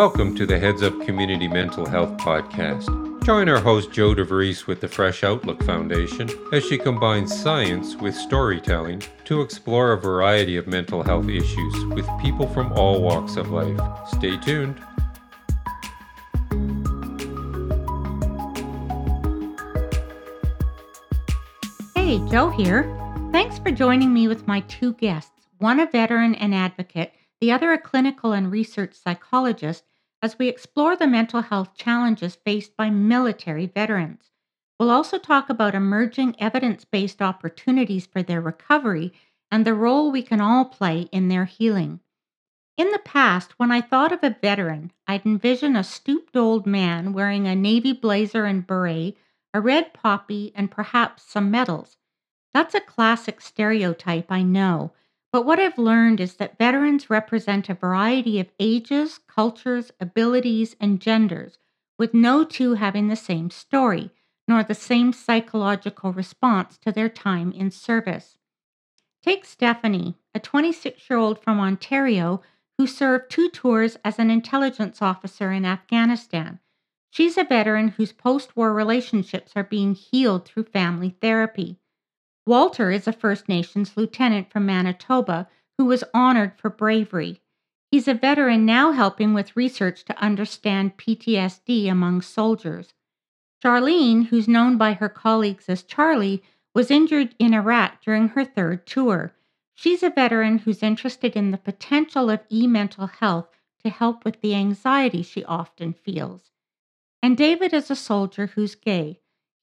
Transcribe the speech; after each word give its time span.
Welcome 0.00 0.34
to 0.36 0.46
the 0.46 0.58
Heads 0.58 0.82
Up 0.82 0.98
Community 1.02 1.46
Mental 1.46 1.84
Health 1.84 2.16
Podcast. 2.16 2.88
Join 3.22 3.50
our 3.50 3.60
host 3.60 3.92
Joe 3.92 4.14
DeVries 4.14 4.66
with 4.66 4.80
the 4.80 4.88
Fresh 4.88 5.22
Outlook 5.22 5.62
Foundation 5.62 6.30
as 6.54 6.64
she 6.64 6.78
combines 6.78 7.38
science 7.38 7.96
with 7.96 8.14
storytelling 8.14 9.02
to 9.26 9.42
explore 9.42 9.92
a 9.92 10.00
variety 10.00 10.56
of 10.56 10.66
mental 10.66 11.02
health 11.02 11.28
issues 11.28 11.84
with 11.88 12.08
people 12.22 12.48
from 12.48 12.72
all 12.72 13.02
walks 13.02 13.36
of 13.36 13.50
life. 13.50 13.78
Stay 14.08 14.38
tuned. 14.38 14.82
Hey, 21.94 22.26
Joe 22.30 22.48
here. 22.48 22.84
Thanks 23.32 23.58
for 23.58 23.70
joining 23.70 24.14
me 24.14 24.28
with 24.28 24.46
my 24.46 24.60
two 24.60 24.94
guests, 24.94 25.46
one 25.58 25.78
a 25.78 25.84
veteran 25.84 26.34
and 26.36 26.54
advocate 26.54 27.12
the 27.40 27.52
other 27.52 27.72
a 27.72 27.78
clinical 27.78 28.32
and 28.32 28.52
research 28.52 28.94
psychologist, 28.94 29.84
as 30.22 30.38
we 30.38 30.48
explore 30.48 30.96
the 30.96 31.06
mental 31.06 31.42
health 31.42 31.74
challenges 31.74 32.36
faced 32.36 32.76
by 32.76 32.90
military 32.90 33.66
veterans. 33.66 34.30
We'll 34.78 34.90
also 34.90 35.18
talk 35.18 35.50
about 35.50 35.74
emerging 35.74 36.36
evidence 36.38 36.84
based 36.84 37.20
opportunities 37.20 38.06
for 38.06 38.22
their 38.22 38.40
recovery 38.40 39.12
and 39.50 39.66
the 39.66 39.74
role 39.74 40.10
we 40.10 40.22
can 40.22 40.40
all 40.40 40.64
play 40.64 41.02
in 41.12 41.28
their 41.28 41.44
healing. 41.44 42.00
In 42.76 42.90
the 42.92 42.98
past, 42.98 43.58
when 43.58 43.70
I 43.70 43.82
thought 43.82 44.12
of 44.12 44.24
a 44.24 44.36
veteran, 44.40 44.92
I'd 45.06 45.26
envision 45.26 45.76
a 45.76 45.84
stooped 45.84 46.34
old 46.36 46.66
man 46.66 47.12
wearing 47.12 47.46
a 47.46 47.54
navy 47.54 47.92
blazer 47.92 48.46
and 48.46 48.66
beret, 48.66 49.18
a 49.52 49.60
red 49.60 49.92
poppy, 49.92 50.52
and 50.54 50.70
perhaps 50.70 51.24
some 51.24 51.50
medals. 51.50 51.98
That's 52.54 52.74
a 52.74 52.80
classic 52.80 53.40
stereotype, 53.40 54.32
I 54.32 54.42
know, 54.42 54.92
but 55.32 55.46
what 55.46 55.60
I've 55.60 55.78
learned 55.78 56.20
is 56.20 56.34
that 56.36 56.58
veterans 56.58 57.10
represent 57.10 57.68
a 57.68 57.74
variety 57.74 58.40
of 58.40 58.50
ages, 58.58 59.18
cultures, 59.28 59.92
abilities, 60.00 60.76
and 60.80 61.00
genders, 61.00 61.58
with 61.98 62.14
no 62.14 62.44
two 62.44 62.74
having 62.74 63.08
the 63.08 63.16
same 63.16 63.50
story, 63.50 64.10
nor 64.48 64.62
the 64.64 64.74
same 64.74 65.12
psychological 65.12 66.12
response 66.12 66.78
to 66.78 66.92
their 66.92 67.08
time 67.08 67.52
in 67.52 67.70
service. 67.70 68.38
Take 69.22 69.44
Stephanie, 69.44 70.16
a 70.34 70.40
26 70.40 71.10
year 71.10 71.18
old 71.18 71.42
from 71.42 71.60
Ontario 71.60 72.42
who 72.78 72.86
served 72.86 73.30
two 73.30 73.50
tours 73.50 73.98
as 74.04 74.18
an 74.18 74.30
intelligence 74.30 75.02
officer 75.02 75.52
in 75.52 75.66
Afghanistan. 75.66 76.60
She's 77.10 77.36
a 77.36 77.44
veteran 77.44 77.88
whose 77.88 78.12
post 78.12 78.56
war 78.56 78.72
relationships 78.72 79.52
are 79.56 79.64
being 79.64 79.94
healed 79.94 80.46
through 80.46 80.64
family 80.64 81.16
therapy. 81.20 81.79
Walter 82.46 82.90
is 82.90 83.06
a 83.06 83.12
First 83.12 83.48
Nations 83.48 83.96
lieutenant 83.96 84.50
from 84.50 84.66
Manitoba 84.66 85.48
who 85.78 85.84
was 85.84 86.04
honored 86.14 86.56
for 86.56 86.70
bravery. 86.70 87.40
He's 87.90 88.08
a 88.08 88.14
veteran 88.14 88.64
now 88.64 88.92
helping 88.92 89.34
with 89.34 89.56
research 89.56 90.04
to 90.04 90.22
understand 90.22 90.96
PTSD 90.96 91.90
among 91.90 92.22
soldiers. 92.22 92.94
Charlene, 93.62 94.26
who's 94.26 94.48
known 94.48 94.78
by 94.78 94.94
her 94.94 95.08
colleagues 95.08 95.68
as 95.68 95.82
Charlie, 95.82 96.42
was 96.74 96.90
injured 96.90 97.34
in 97.38 97.52
Iraq 97.52 98.00
during 98.02 98.28
her 98.28 98.44
third 98.44 98.86
tour. 98.86 99.34
She's 99.74 100.02
a 100.02 100.10
veteran 100.10 100.58
who's 100.58 100.82
interested 100.82 101.36
in 101.36 101.50
the 101.50 101.58
potential 101.58 102.30
of 102.30 102.40
e 102.50 102.66
mental 102.66 103.06
health 103.06 103.48
to 103.82 103.90
help 103.90 104.24
with 104.24 104.40
the 104.40 104.54
anxiety 104.54 105.22
she 105.22 105.44
often 105.44 105.92
feels. 105.92 106.50
And 107.22 107.36
David 107.36 107.74
is 107.74 107.90
a 107.90 107.96
soldier 107.96 108.48
who's 108.48 108.74
gay. 108.74 109.20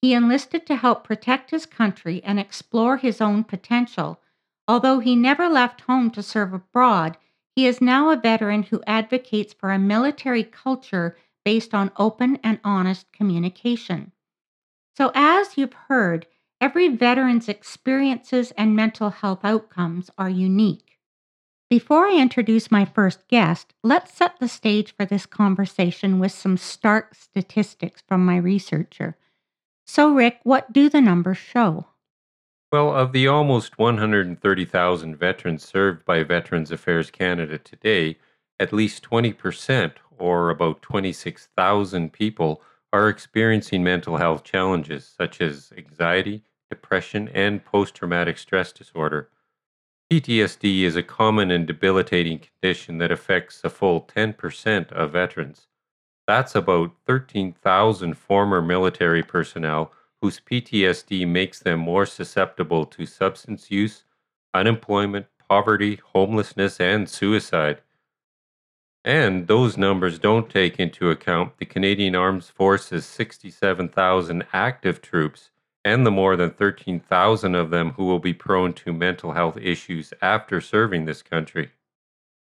He 0.08 0.14
enlisted 0.14 0.66
to 0.68 0.78
help 0.78 1.04
protect 1.04 1.52
his 1.52 1.66
country 1.66 2.24
and 2.24 2.40
explore 2.40 2.96
his 2.96 3.20
own 3.20 3.44
potential. 3.44 4.22
Although 4.66 5.00
he 5.00 5.18
never 5.18 5.50
left 5.50 5.82
home 5.82 6.12
to 6.12 6.24
serve 6.24 6.54
abroad, 6.54 7.18
he 7.58 7.68
is 7.68 7.82
now 7.82 8.10
a 8.10 8.16
veteran 8.16 8.64
who 8.64 8.82
advocates 8.88 9.52
for 9.52 9.70
a 9.70 9.78
military 9.78 10.46
culture 10.46 11.18
based 11.44 11.74
on 11.74 11.92
open 11.98 12.40
and 12.42 12.62
honest 12.64 13.12
communication. 13.12 14.14
So, 14.96 15.12
as 15.14 15.58
you've 15.58 15.74
heard, 15.74 16.26
every 16.62 16.88
veteran's 16.88 17.50
experiences 17.50 18.52
and 18.52 18.78
mental 18.78 19.10
health 19.10 19.42
outcomes 19.44 20.10
are 20.18 20.30
unique. 20.30 21.00
Before 21.70 22.08
I 22.08 22.16
introduce 22.16 22.72
my 22.72 22.86
first 22.86 23.28
guest, 23.28 23.74
let's 23.84 24.14
set 24.14 24.40
the 24.40 24.48
stage 24.48 24.96
for 24.96 25.04
this 25.06 25.26
conversation 25.26 26.18
with 26.18 26.32
some 26.32 26.56
stark 26.56 27.14
statistics 27.14 28.02
from 28.08 28.26
my 28.26 28.38
researcher. 28.38 29.18
So, 29.88 30.14
Rick, 30.14 30.42
what 30.44 30.74
do 30.74 30.90
the 30.90 31.02
numbers 31.02 31.38
show? 31.38 31.88
Well, 32.72 32.94
of 32.94 33.14
the 33.14 33.28
almost 33.28 33.80
130,000 33.80 35.16
veterans 35.16 35.64
served 35.64 36.04
by 36.06 36.24
Veterans 36.24 36.72
Affairs 36.72 37.10
Canada 37.10 37.58
today, 37.58 38.18
at 38.60 38.74
least 38.74 39.04
20%, 39.10 39.94
or 40.20 40.50
about 40.50 40.82
26,000 40.82 42.12
people, 42.12 42.62
are 42.92 43.08
experiencing 43.08 43.84
mental 43.84 44.18
health 44.18 44.44
challenges 44.44 45.08
such 45.18 45.40
as 45.42 45.72
anxiety, 45.78 46.44
depression, 46.70 47.30
and 47.30 47.64
post 47.64 47.96
traumatic 47.96 48.38
stress 48.38 48.74
disorder. 48.74 49.30
PTSD 50.12 50.84
is 50.84 50.96
a 50.96 51.04
common 51.04 51.50
and 51.50 51.66
debilitating 51.66 52.40
condition 52.40 52.98
that 52.98 53.12
affects 53.12 53.62
a 53.64 53.70
full 53.70 54.02
10% 54.02 54.92
of 54.92 55.12
veterans. 55.14 55.68
That's 56.28 56.56
about 56.56 56.92
13,000 57.08 58.18
former 58.18 58.62
military 58.62 59.24
personnel 59.24 59.94
whose 60.22 60.42
PTSD 60.42 61.28
makes 61.28 61.60
them 61.60 61.80
more 61.80 62.06
susceptible 62.06 62.86
to 62.86 63.06
substance 63.06 63.72
use, 63.72 64.04
unemployment, 64.54 65.28
poverty, 65.48 66.02
homelessness, 66.14 66.80
and 66.80 67.10
suicide. 67.10 67.82
And 69.06 69.48
those 69.48 69.78
numbers 69.78 70.20
don't 70.20 70.50
take 70.50 70.80
into 70.80 71.10
account 71.10 71.58
the 71.60 71.66
Canadian 71.66 72.14
Armed 72.14 72.44
Forces' 72.44 73.06
67,000 73.06 74.44
active 74.52 75.02
troops 75.02 75.52
and 75.86 76.06
the 76.06 76.12
more 76.12 76.36
than 76.36 76.50
13,000 76.50 77.56
of 77.56 77.70
them 77.70 77.92
who 77.92 78.04
will 78.04 78.20
be 78.20 78.34
prone 78.34 78.74
to 78.74 78.92
mental 78.92 79.32
health 79.32 79.56
issues 79.56 80.14
after 80.22 80.60
serving 80.60 81.06
this 81.06 81.22
country. 81.22 81.72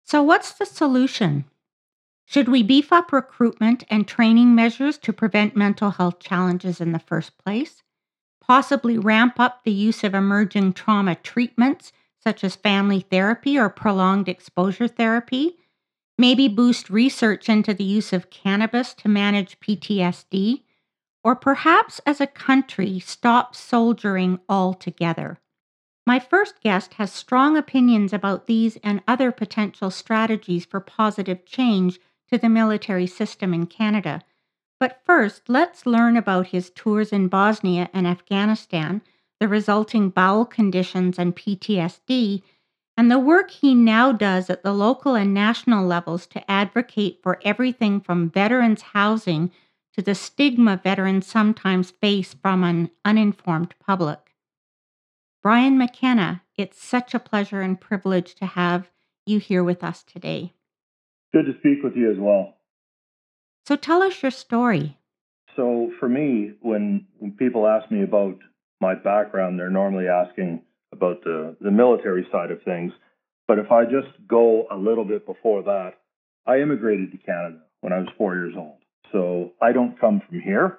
So, 0.02 0.20
what's 0.25 0.50
the 0.50 0.66
solution? 0.66 1.44
Should 2.26 2.48
we 2.48 2.62
beef 2.62 2.92
up 2.92 3.12
recruitment 3.12 3.84
and 3.91 4.06
training 4.06 4.54
measures 4.54 4.98
to 4.98 5.12
prevent 5.12 5.56
mental 5.56 5.91
health 5.91 6.20
challenges 6.20 6.81
in 6.81 6.92
the 6.92 7.00
first 7.00 7.36
place? 7.38 7.82
Possibly 8.41 8.98
ramp 8.98 9.41
up 9.41 9.64
the 9.64 9.72
use 9.72 10.04
of 10.04 10.14
emerging 10.14 10.75
trauma 10.75 11.16
treatments 11.16 11.92
such 12.22 12.44
as 12.44 12.54
family 12.54 13.00
therapy 13.00 13.58
or 13.58 13.69
prolonged 13.69 14.28
exposure 14.28 14.86
therapy? 14.86 15.56
Maybe 16.19 16.48
boost 16.48 16.91
research 16.91 17.48
into 17.48 17.72
the 17.75 17.84
use 17.84 18.12
of 18.12 18.31
cannabis 18.31 18.94
to 18.94 19.08
manage 19.08 19.58
PTSD? 19.58 20.62
Or 21.25 21.34
perhaps 21.34 22.00
as 22.06 22.20
a 22.20 22.26
country, 22.26 22.98
stop 22.98 23.56
soldiering 23.56 24.38
altogether? 24.48 25.41
My 26.06 26.19
first 26.19 26.60
guest 26.60 26.94
has 26.94 27.12
strong 27.12 27.56
opinions 27.56 28.12
about 28.12 28.47
these 28.47 28.76
and 28.84 29.02
other 29.06 29.32
potential 29.32 29.91
strategies 29.91 30.64
for 30.64 30.81
positive 30.81 31.44
change 31.44 32.00
to 32.31 32.39
the 32.39 32.49
military 32.49 33.07
system 33.07 33.53
in 33.53 33.67
Canada. 33.67 34.23
But 34.79 35.03
first, 35.05 35.49
let's 35.49 35.87
learn 35.87 36.17
about 36.17 36.49
his 36.49 36.71
tours 36.71 37.13
in 37.13 37.29
Bosnia 37.29 37.91
and 37.93 38.07
Afghanistan, 38.07 39.03
the 39.39 39.49
resulting 39.49 40.11
bowel 40.11 40.45
conditions 40.45 41.19
and 41.19 41.37
PTSD, 41.37 42.43
and 42.97 43.11
the 43.11 43.19
work 43.19 43.51
he 43.51 43.75
now 43.75 44.13
does 44.13 44.51
at 44.51 44.63
the 44.63 44.73
local 44.73 45.15
and 45.15 45.33
national 45.33 45.87
levels 45.87 46.27
to 46.29 46.51
advocate 46.51 47.21
for 47.23 47.41
everything 47.45 48.01
from 48.01 48.31
veterans' 48.31 48.83
housing 48.83 49.51
to 49.95 50.03
the 50.03 50.15
stigma 50.15 50.81
veterans 50.83 51.27
sometimes 51.27 51.91
face 51.91 52.35
from 52.35 52.62
an 52.62 52.91
uninformed 53.05 53.75
public. 53.81 54.35
Brian 55.43 55.79
McKenna, 55.79 56.43
it's 56.56 56.83
such 56.83 57.15
a 57.15 57.19
pleasure 57.19 57.62
and 57.62 57.81
privilege 57.81 58.35
to 58.35 58.47
have 58.47 58.91
you 59.25 59.38
here 59.38 59.65
with 59.65 59.83
us 59.83 60.03
today. 60.03 60.53
Good 61.32 61.47
to 61.47 61.53
speak 61.61 61.82
with 61.85 61.94
you 61.97 62.11
as 62.11 62.19
well. 62.19 62.56
So 63.67 63.77
tell 63.77 64.03
us 64.03 64.23
your 64.23 64.32
story. 64.32 64.99
So 65.56 65.93
for 66.00 66.09
me, 66.09 66.53
when, 66.61 67.06
when 67.19 67.32
people 67.32 67.67
ask 67.67 67.91
me 67.91 68.03
about 68.03 68.38
my 68.81 68.94
background, 68.94 69.59
they're 69.59 69.71
normally 69.71 70.09
asking 70.09 70.62
about 70.93 71.23
the, 71.23 71.56
the 71.61 71.71
military 71.71 72.27
side 72.32 72.50
of 72.50 72.62
things. 72.62 72.93
But 73.47 73.59
if 73.59 73.71
I 73.71 73.85
just 73.85 74.09
go 74.27 74.67
a 74.71 74.77
little 74.77 75.05
bit 75.05 75.27
before 75.27 75.62
that, 75.65 75.94
I 76.47 76.61
immigrated 76.61 77.12
to 77.12 77.19
Canada 77.19 77.59
when 77.81 77.93
I 77.93 77.99
was 77.99 78.09
four 78.17 78.35
years 78.35 78.55
old. 78.56 78.79
So 79.12 79.53
I 79.61 79.73
don't 79.73 80.00
come 80.00 80.23
from 80.29 80.41
here. 80.41 80.79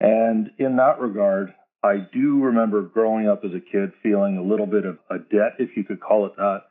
And 0.00 0.50
in 0.58 0.76
that 0.76 1.00
regard, 1.00 1.54
I 1.84 1.96
do 2.12 2.40
remember 2.40 2.82
growing 2.82 3.28
up 3.28 3.44
as 3.44 3.52
a 3.52 3.60
kid 3.60 3.92
feeling 4.02 4.36
a 4.36 4.42
little 4.42 4.66
bit 4.66 4.84
of 4.84 4.98
a 5.10 5.18
debt, 5.18 5.54
if 5.58 5.76
you 5.76 5.84
could 5.84 6.00
call 6.00 6.26
it 6.26 6.36
that, 6.36 6.62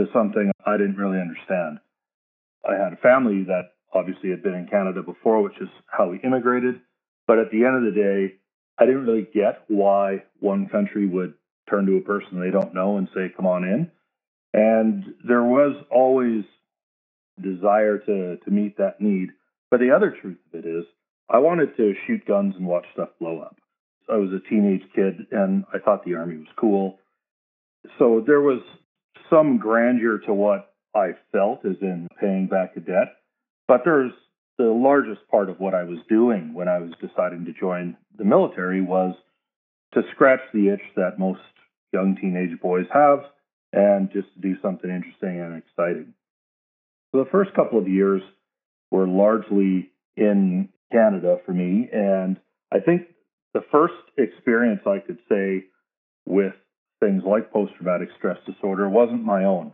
to 0.00 0.06
something 0.12 0.50
I 0.64 0.76
didn't 0.76 0.96
really 0.96 1.20
understand. 1.20 1.78
I 2.68 2.74
had 2.74 2.92
a 2.92 2.96
family 2.96 3.44
that 3.44 3.72
obviously 3.92 4.30
had 4.30 4.42
been 4.42 4.54
in 4.54 4.68
Canada 4.68 5.02
before, 5.02 5.42
which 5.42 5.60
is 5.60 5.68
how 5.86 6.08
we 6.08 6.20
immigrated. 6.20 6.80
But 7.26 7.38
at 7.38 7.50
the 7.50 7.64
end 7.64 7.76
of 7.76 7.94
the 7.94 8.00
day, 8.00 8.34
I 8.78 8.86
didn't 8.86 9.06
really 9.06 9.28
get 9.34 9.64
why 9.68 10.24
one 10.40 10.68
country 10.68 11.06
would 11.06 11.34
turn 11.68 11.86
to 11.86 11.96
a 11.96 12.00
person 12.00 12.40
they 12.40 12.50
don't 12.50 12.74
know 12.74 12.96
and 12.96 13.08
say, 13.14 13.32
come 13.34 13.46
on 13.46 13.64
in. 13.64 13.90
And 14.54 15.14
there 15.26 15.42
was 15.42 15.76
always 15.90 16.44
desire 17.40 17.98
to, 17.98 18.36
to 18.36 18.50
meet 18.50 18.78
that 18.78 19.00
need. 19.00 19.30
But 19.70 19.80
the 19.80 19.92
other 19.94 20.14
truth 20.20 20.38
of 20.52 20.64
it 20.64 20.68
is, 20.68 20.84
I 21.30 21.38
wanted 21.38 21.76
to 21.76 21.94
shoot 22.06 22.26
guns 22.26 22.54
and 22.56 22.66
watch 22.66 22.84
stuff 22.92 23.10
blow 23.18 23.40
up. 23.40 23.56
I 24.12 24.16
was 24.16 24.30
a 24.32 24.48
teenage 24.48 24.82
kid 24.94 25.26
and 25.30 25.64
I 25.72 25.78
thought 25.78 26.04
the 26.04 26.14
Army 26.14 26.36
was 26.36 26.48
cool. 26.56 26.98
So 27.98 28.22
there 28.26 28.40
was 28.40 28.60
some 29.30 29.58
grandeur 29.58 30.18
to 30.26 30.34
what 30.34 30.71
I 30.94 31.12
felt, 31.32 31.64
as 31.64 31.76
in 31.80 32.08
paying 32.20 32.46
back 32.46 32.76
a 32.76 32.80
debt. 32.80 33.16
But 33.68 33.82
there's 33.84 34.12
the 34.58 34.64
largest 34.64 35.20
part 35.30 35.48
of 35.48 35.58
what 35.58 35.74
I 35.74 35.84
was 35.84 35.98
doing 36.08 36.54
when 36.54 36.68
I 36.68 36.78
was 36.78 36.92
deciding 37.00 37.46
to 37.46 37.52
join 37.52 37.96
the 38.16 38.24
military 38.24 38.80
was 38.80 39.14
to 39.94 40.02
scratch 40.12 40.40
the 40.52 40.68
itch 40.68 40.82
that 40.96 41.18
most 41.18 41.40
young 41.92 42.16
teenage 42.20 42.60
boys 42.60 42.86
have 42.92 43.20
and 43.72 44.10
just 44.12 44.32
to 44.34 44.40
do 44.40 44.54
something 44.60 44.90
interesting 44.90 45.40
and 45.40 45.56
exciting. 45.62 46.14
So 47.10 47.24
the 47.24 47.30
first 47.30 47.54
couple 47.54 47.78
of 47.78 47.88
years 47.88 48.22
were 48.90 49.06
largely 49.06 49.90
in 50.16 50.68
Canada 50.90 51.38
for 51.46 51.52
me. 51.52 51.88
And 51.92 52.36
I 52.72 52.80
think 52.80 53.02
the 53.54 53.64
first 53.70 53.94
experience 54.18 54.80
I 54.86 54.98
could 54.98 55.18
say 55.28 55.64
with 56.26 56.54
things 57.00 57.22
like 57.26 57.52
post 57.52 57.72
traumatic 57.76 58.08
stress 58.16 58.38
disorder 58.46 58.88
wasn't 58.88 59.24
my 59.24 59.44
own. 59.44 59.72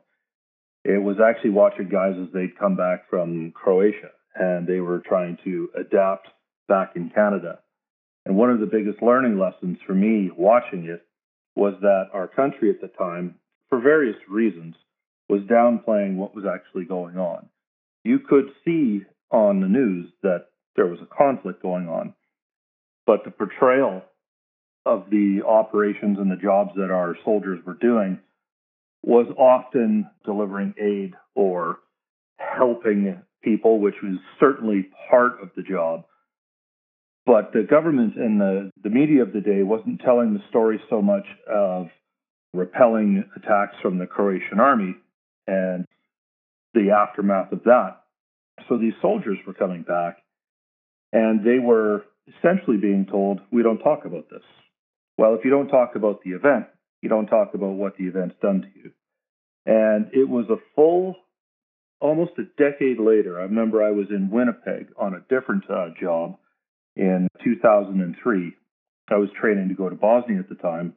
It 0.89 1.03
was 1.03 1.17
actually 1.21 1.51
watching 1.51 1.91
guys 1.91 2.15
as 2.19 2.33
they'd 2.33 2.59
come 2.59 2.75
back 2.75 3.11
from 3.11 3.53
Croatia 3.53 4.09
and 4.35 4.67
they 4.67 4.81
were 4.81 5.01
trying 5.01 5.37
to 5.45 5.69
adapt 5.79 6.29
back 6.67 6.93
in 6.97 7.11
Canada. 7.11 7.59
And 8.25 8.39
one 8.39 8.49
of 8.49 8.59
the 8.59 8.65
biggest 8.65 9.03
learning 9.03 9.39
lessons 9.39 9.77
for 9.87 9.93
me 9.93 10.31
watching 10.35 10.87
it 10.87 11.03
was 11.55 11.75
that 11.83 12.05
our 12.15 12.27
country 12.27 12.71
at 12.71 12.81
the 12.81 12.89
time, 12.89 13.35
for 13.69 13.81
various 13.81 14.17
reasons, 14.31 14.77
was 15.29 15.43
downplaying 15.43 16.17
what 16.17 16.35
was 16.35 16.47
actually 16.47 16.87
going 16.87 17.19
on. 17.19 17.51
You 18.03 18.21
could 18.21 18.47
see 18.65 19.03
on 19.31 19.61
the 19.61 19.69
news 19.69 20.11
that 20.23 20.47
there 20.75 20.87
was 20.87 21.01
a 21.03 21.15
conflict 21.15 21.61
going 21.61 21.87
on, 21.87 22.15
but 23.07 23.25
the 23.25 23.31
portrayal 23.31 24.05
of 24.87 25.11
the 25.11 25.43
operations 25.47 26.19
and 26.19 26.31
the 26.31 26.37
jobs 26.37 26.71
that 26.77 26.91
our 26.91 27.15
soldiers 27.27 27.61
were 27.67 27.75
doing 27.75 28.21
was 29.09 29.27
often 29.39 30.07
delivering 30.27 30.75
aid 30.79 31.15
or 31.35 31.79
helping 32.37 33.19
people, 33.43 33.81
which 33.81 33.95
was 34.03 34.19
certainly 34.39 34.91
part 35.11 35.43
of 35.43 35.49
the 35.57 35.63
job. 35.63 36.05
But 37.25 37.55
the 37.55 37.63
government 37.63 38.17
and 38.17 38.39
the, 38.39 38.71
the 38.83 38.91
media 38.91 39.23
of 39.23 39.33
the 39.33 39.41
day 39.41 39.63
wasn't 39.63 40.03
telling 40.03 40.35
the 40.35 40.43
story 40.51 40.79
so 40.91 41.01
much 41.01 41.25
of 41.51 41.87
repelling 42.53 43.25
attacks 43.35 43.77
from 43.81 43.97
the 43.97 44.07
Croatian 44.07 44.61
army 44.61 44.95
and 45.47 45.87
the 46.75 46.91
aftermath 46.91 47.51
of 47.53 47.65
that. 47.65 48.03
So 48.69 48.77
these 48.77 48.93
soldiers 49.01 49.39
were 49.47 49.55
coming 49.55 49.85
back 49.85 50.19
and 51.15 51.43
they 51.43 51.59
were 51.59 52.05
essentially 52.27 52.77
being 52.77 53.07
told, 53.11 53.41
we 53.51 53.63
don't 53.63 53.79
talk 53.79 54.05
about 54.05 54.29
this. 54.29 54.45
Well, 55.17 55.35
if 55.35 55.47
you 55.47 55.51
don't 55.51 55.69
talk 55.69 55.97
about 55.97 56.23
the 56.23 56.33
event, 56.33 56.67
you 57.01 57.09
don't 57.09 57.27
talk 57.27 57.55
about 57.55 57.73
what 57.73 57.97
the 57.97 58.05
event's 58.05 58.37
done 58.43 58.61
to 58.61 58.69
you. 58.79 58.93
And 59.69 60.07
it 60.15 60.27
was 60.27 60.47
a 60.49 60.57
full, 60.75 61.15
almost 62.01 62.33
a 62.39 62.45
decade 62.57 62.99
later. 62.99 63.39
I 63.39 63.43
remember 63.43 63.83
I 63.83 63.91
was 63.91 64.07
in 64.09 64.31
Winnipeg 64.31 64.89
on 64.99 65.13
a 65.13 65.21
different 65.29 65.65
uh, 65.71 65.89
job 66.01 66.39
in 66.97 67.29
2003. 67.45 68.55
I 69.11 69.17
was 69.17 69.29
training 69.39 69.69
to 69.69 69.75
go 69.75 69.91
to 69.91 69.95
Bosnia 69.95 70.39
at 70.39 70.49
the 70.49 70.55
time. 70.55 70.95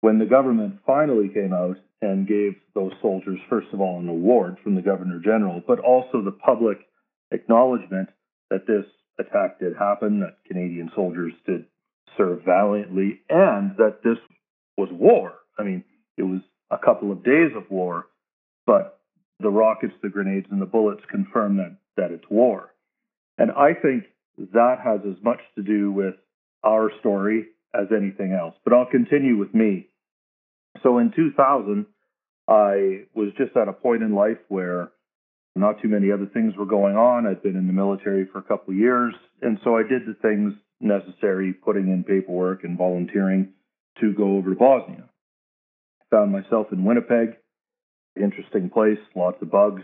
When 0.00 0.20
the 0.20 0.26
government 0.26 0.78
finally 0.86 1.28
came 1.28 1.52
out 1.52 1.76
and 2.00 2.26
gave 2.26 2.54
those 2.76 2.92
soldiers, 3.02 3.40
first 3.50 3.66
of 3.72 3.80
all, 3.80 3.98
an 3.98 4.08
award 4.08 4.58
from 4.62 4.76
the 4.76 4.80
Governor 4.80 5.18
General, 5.18 5.60
but 5.66 5.80
also 5.80 6.22
the 6.22 6.30
public 6.30 6.78
acknowledgement 7.32 8.10
that 8.50 8.68
this 8.68 8.84
attack 9.18 9.58
did 9.58 9.74
happen, 9.76 10.20
that 10.20 10.36
Canadian 10.46 10.92
soldiers 10.94 11.32
did 11.46 11.66
serve 12.16 12.42
valiantly, 12.44 13.22
and 13.28 13.76
that 13.76 13.98
this 14.04 14.18
was 14.76 14.88
war. 14.92 15.34
I 15.58 15.64
mean, 15.64 15.82
it 16.16 16.22
was 16.22 16.40
a 16.70 16.78
couple 16.78 17.10
of 17.12 17.24
days 17.24 17.52
of 17.56 17.70
war, 17.70 18.06
but 18.66 19.00
the 19.40 19.50
rockets, 19.50 19.94
the 20.02 20.08
grenades, 20.08 20.46
and 20.50 20.60
the 20.60 20.66
bullets 20.66 21.02
confirm 21.10 21.56
that, 21.56 21.76
that 21.96 22.10
it's 22.10 22.28
war. 22.30 22.70
And 23.38 23.50
I 23.52 23.74
think 23.74 24.04
that 24.52 24.76
has 24.84 25.00
as 25.06 25.22
much 25.22 25.40
to 25.56 25.62
do 25.62 25.90
with 25.90 26.14
our 26.62 26.90
story 27.00 27.46
as 27.74 27.86
anything 27.96 28.32
else. 28.32 28.54
But 28.64 28.74
I'll 28.74 28.90
continue 28.90 29.36
with 29.36 29.54
me. 29.54 29.88
So 30.82 30.98
in 30.98 31.12
2000, 31.14 31.86
I 32.48 33.04
was 33.14 33.30
just 33.38 33.56
at 33.56 33.68
a 33.68 33.72
point 33.72 34.02
in 34.02 34.14
life 34.14 34.38
where 34.48 34.90
not 35.56 35.80
too 35.82 35.88
many 35.88 36.12
other 36.12 36.26
things 36.26 36.54
were 36.56 36.66
going 36.66 36.96
on. 36.96 37.26
I'd 37.26 37.42
been 37.42 37.56
in 37.56 37.66
the 37.66 37.72
military 37.72 38.26
for 38.26 38.38
a 38.38 38.42
couple 38.42 38.72
of 38.72 38.78
years, 38.78 39.14
and 39.42 39.58
so 39.64 39.76
I 39.76 39.82
did 39.82 40.02
the 40.06 40.14
things 40.22 40.54
necessary, 40.80 41.52
putting 41.52 41.88
in 41.88 42.04
paperwork 42.04 42.64
and 42.64 42.78
volunteering 42.78 43.52
to 44.00 44.12
go 44.14 44.36
over 44.36 44.50
to 44.50 44.56
Bosnia. 44.56 45.09
Found 46.10 46.32
myself 46.32 46.68
in 46.72 46.84
Winnipeg, 46.84 47.36
interesting 48.16 48.70
place, 48.70 48.98
lots 49.14 49.40
of 49.42 49.50
bugs. 49.50 49.82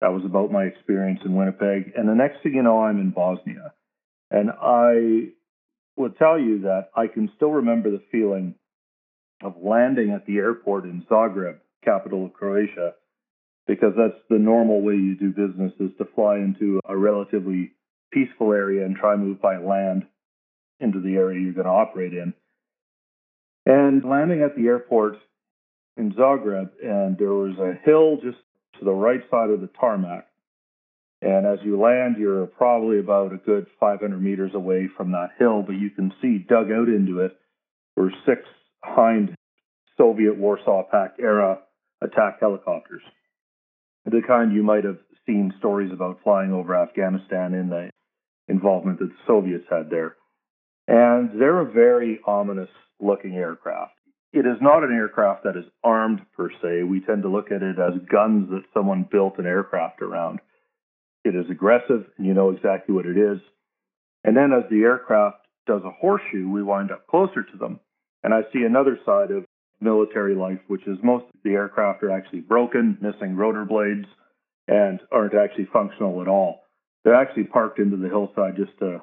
That 0.00 0.12
was 0.12 0.24
about 0.24 0.52
my 0.52 0.64
experience 0.64 1.20
in 1.24 1.34
Winnipeg. 1.34 1.92
And 1.96 2.08
the 2.08 2.14
next 2.14 2.42
thing 2.42 2.54
you 2.54 2.62
know, 2.62 2.82
I'm 2.82 3.00
in 3.00 3.10
Bosnia. 3.10 3.72
And 4.30 4.50
I 4.50 5.32
will 5.96 6.10
tell 6.10 6.38
you 6.38 6.62
that 6.62 6.88
I 6.94 7.06
can 7.06 7.30
still 7.36 7.52
remember 7.52 7.90
the 7.90 8.02
feeling 8.10 8.56
of 9.42 9.54
landing 9.62 10.10
at 10.10 10.26
the 10.26 10.36
airport 10.36 10.84
in 10.84 11.06
Zagreb, 11.10 11.58
capital 11.84 12.26
of 12.26 12.32
Croatia, 12.32 12.92
because 13.66 13.92
that's 13.96 14.20
the 14.28 14.38
normal 14.38 14.82
way 14.82 14.94
you 14.94 15.16
do 15.16 15.30
business 15.30 15.72
is 15.80 15.90
to 15.98 16.04
fly 16.14 16.36
into 16.36 16.80
a 16.86 16.96
relatively 16.96 17.72
peaceful 18.12 18.52
area 18.52 18.84
and 18.84 18.96
try 18.96 19.16
move 19.16 19.40
by 19.40 19.56
land 19.56 20.06
into 20.80 21.00
the 21.00 21.14
area 21.14 21.40
you're 21.40 21.52
going 21.52 21.66
to 21.66 21.70
operate 21.70 22.12
in. 22.12 22.34
And 23.66 24.04
landing 24.04 24.42
at 24.42 24.56
the 24.56 24.66
airport 24.66 25.16
in 25.96 26.12
Zagreb, 26.12 26.70
and 26.82 27.16
there 27.18 27.32
was 27.32 27.56
a 27.58 27.78
hill 27.84 28.16
just 28.22 28.38
to 28.78 28.84
the 28.84 28.92
right 28.92 29.20
side 29.30 29.50
of 29.50 29.60
the 29.60 29.70
tarmac. 29.78 30.26
And 31.22 31.46
as 31.46 31.58
you 31.64 31.80
land, 31.80 32.16
you're 32.18 32.46
probably 32.46 32.98
about 32.98 33.32
a 33.32 33.38
good 33.38 33.66
500 33.80 34.20
meters 34.20 34.52
away 34.54 34.88
from 34.96 35.12
that 35.12 35.30
hill, 35.38 35.62
but 35.62 35.76
you 35.76 35.90
can 35.90 36.12
see 36.20 36.38
dug 36.38 36.70
out 36.70 36.88
into 36.88 37.20
it 37.20 37.36
were 37.96 38.12
six 38.26 38.42
Hind 38.82 39.34
Soviet 39.96 40.36
Warsaw 40.36 40.82
Pact 40.90 41.20
era 41.20 41.60
attack 42.02 42.40
helicopters 42.40 43.02
the 44.04 44.20
kind 44.26 44.52
you 44.52 44.62
might 44.62 44.84
have 44.84 44.98
seen 45.26 45.52
stories 45.58 45.92
about 45.92 46.20
flying 46.22 46.52
over 46.52 46.76
Afghanistan 46.76 47.54
in 47.54 47.70
the 47.70 47.90
involvement 48.48 48.98
that 48.98 49.06
the 49.06 49.14
Soviets 49.26 49.64
had 49.70 49.88
there. 49.90 50.16
And 50.86 51.40
they're 51.40 51.60
a 51.60 51.72
very 51.72 52.20
ominous 52.26 52.68
looking 53.00 53.34
aircraft. 53.34 53.93
It 54.34 54.46
is 54.46 54.60
not 54.60 54.82
an 54.82 54.92
aircraft 54.92 55.44
that 55.44 55.56
is 55.56 55.64
armed 55.84 56.20
per 56.36 56.50
se. 56.60 56.82
We 56.82 56.98
tend 56.98 57.22
to 57.22 57.28
look 57.28 57.52
at 57.52 57.62
it 57.62 57.78
as 57.78 57.94
guns 58.10 58.50
that 58.50 58.64
someone 58.74 59.08
built 59.08 59.38
an 59.38 59.46
aircraft 59.46 60.02
around. 60.02 60.40
It 61.24 61.36
is 61.36 61.48
aggressive, 61.48 62.06
and 62.18 62.26
you 62.26 62.34
know 62.34 62.50
exactly 62.50 62.96
what 62.96 63.06
it 63.06 63.16
is. 63.16 63.38
And 64.24 64.36
then 64.36 64.52
as 64.52 64.68
the 64.68 64.82
aircraft 64.82 65.46
does 65.68 65.82
a 65.84 65.90
horseshoe, 65.92 66.50
we 66.50 66.64
wind 66.64 66.90
up 66.90 67.06
closer 67.06 67.44
to 67.44 67.56
them. 67.56 67.78
And 68.24 68.34
I 68.34 68.40
see 68.52 68.64
another 68.64 68.98
side 69.06 69.30
of 69.30 69.44
military 69.80 70.34
life, 70.34 70.58
which 70.66 70.84
is 70.88 70.98
most 71.04 71.26
of 71.26 71.40
the 71.44 71.52
aircraft 71.52 72.02
are 72.02 72.10
actually 72.10 72.40
broken, 72.40 72.98
missing 73.00 73.36
rotor 73.36 73.64
blades, 73.64 74.08
and 74.66 74.98
aren't 75.12 75.36
actually 75.36 75.68
functional 75.72 76.20
at 76.22 76.26
all. 76.26 76.62
They're 77.04 77.14
actually 77.14 77.44
parked 77.44 77.78
into 77.78 77.98
the 77.98 78.08
hillside 78.08 78.56
just 78.56 78.76
to 78.80 79.00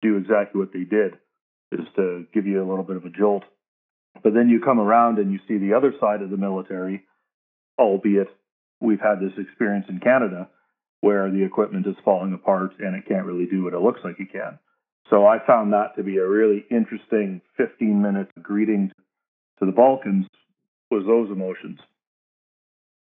do 0.00 0.16
exactly 0.16 0.58
what 0.58 0.72
they 0.72 0.84
did, 0.84 1.18
is 1.72 1.86
to 1.96 2.24
give 2.32 2.46
you 2.46 2.62
a 2.62 2.68
little 2.68 2.84
bit 2.84 2.96
of 2.96 3.04
a 3.04 3.10
jolt. 3.10 3.44
But 4.22 4.34
then 4.34 4.48
you 4.48 4.60
come 4.60 4.78
around 4.78 5.18
and 5.18 5.32
you 5.32 5.38
see 5.48 5.58
the 5.58 5.74
other 5.74 5.94
side 6.00 6.22
of 6.22 6.30
the 6.30 6.36
military, 6.36 7.04
albeit 7.78 8.28
we've 8.80 9.00
had 9.00 9.20
this 9.20 9.32
experience 9.38 9.86
in 9.88 10.00
Canada 10.00 10.48
where 11.00 11.30
the 11.30 11.42
equipment 11.44 11.86
is 11.86 11.96
falling 12.04 12.32
apart 12.32 12.72
and 12.78 12.94
it 12.94 13.06
can't 13.08 13.26
really 13.26 13.46
do 13.46 13.64
what 13.64 13.74
it 13.74 13.80
looks 13.80 14.00
like 14.04 14.20
it 14.20 14.32
can. 14.32 14.58
So 15.10 15.26
I 15.26 15.38
found 15.46 15.72
that 15.72 15.96
to 15.96 16.02
be 16.02 16.18
a 16.18 16.26
really 16.26 16.64
interesting 16.70 17.42
15 17.56 18.00
minute 18.00 18.28
greeting 18.40 18.92
to 19.58 19.66
the 19.66 19.72
Balkans 19.72 20.26
was 20.90 21.04
those 21.06 21.30
emotions. 21.30 21.80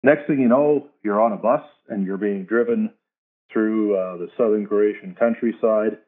Next 0.02 0.26
thing 0.26 0.40
you 0.40 0.48
know, 0.48 0.88
you're 1.02 1.20
on 1.20 1.32
a 1.32 1.36
bus 1.36 1.62
and 1.88 2.06
you're 2.06 2.16
being 2.16 2.44
driven 2.44 2.90
through 3.52 3.96
uh, 3.96 4.16
the 4.16 4.28
southern 4.38 4.66
Croatian 4.66 5.16
countryside. 5.18 5.98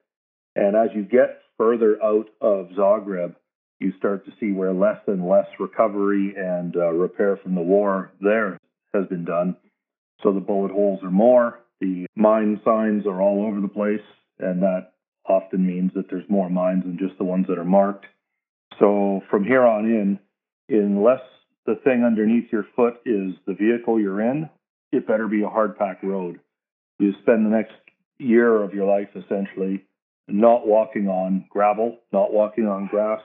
And 0.55 0.77
as 0.77 0.91
you 0.95 1.03
get 1.03 1.41
further 1.59 2.03
out 2.03 2.29
of 2.41 2.69
Zagreb, 2.79 3.35
you 3.83 3.93
start 3.99 4.25
to 4.25 4.33
see 4.41 4.53
where 4.53 4.73
less 4.73 4.99
and 5.07 5.29
less 5.29 5.47
recovery 5.59 6.35
and 6.37 6.77
uh, 6.77 6.93
repair 6.93 7.37
from 7.37 7.55
the 7.55 7.61
war 7.61 8.12
there 8.21 8.59
has 8.95 9.07
been 9.09 9.25
done. 9.25 9.57
So 10.23 10.33
the 10.33 10.41
bullet 10.41 10.71
holes 10.71 11.01
are 11.03 11.11
more, 11.11 11.61
the 11.81 12.07
mine 12.17 12.61
signs 12.65 13.07
are 13.07 13.21
all 13.21 13.45
over 13.47 13.61
the 13.61 13.69
place, 13.69 14.07
and 14.39 14.62
that 14.62 14.93
often 15.29 15.67
means 15.67 15.93
that 15.95 16.09
there's 16.11 16.29
more 16.29 16.49
mines 16.49 16.85
than 16.85 16.99
just 16.99 17.19
the 17.19 17.25
ones 17.25 17.47
that 17.49 17.59
are 17.59 17.65
marked. 17.65 18.07
So 18.79 19.23
from 19.31 19.45
here 19.45 19.62
on 19.62 19.85
in, 19.85 20.19
unless 20.69 21.21
the 21.67 21.77
thing 21.85 22.05
underneath 22.05 22.53
your 22.53 22.67
foot 22.75 22.95
is 23.05 23.35
the 23.47 23.55
vehicle 23.55 24.01
you're 24.01 24.21
in, 24.21 24.49
it 24.93 25.07
better 25.07 25.29
be 25.29 25.43
a 25.43 25.49
hard 25.49 25.77
packed 25.77 26.05
road. 26.05 26.41
You 26.99 27.12
spend 27.23 27.47
the 27.47 27.51
next 27.51 27.75
year 28.19 28.62
of 28.62 28.75
your 28.75 28.87
life 28.87 29.09
essentially 29.15 29.85
not 30.29 30.67
walking 30.67 31.09
on 31.09 31.45
gravel, 31.51 31.99
not 32.12 32.33
walking 32.33 32.67
on 32.67 32.87
grass, 32.87 33.21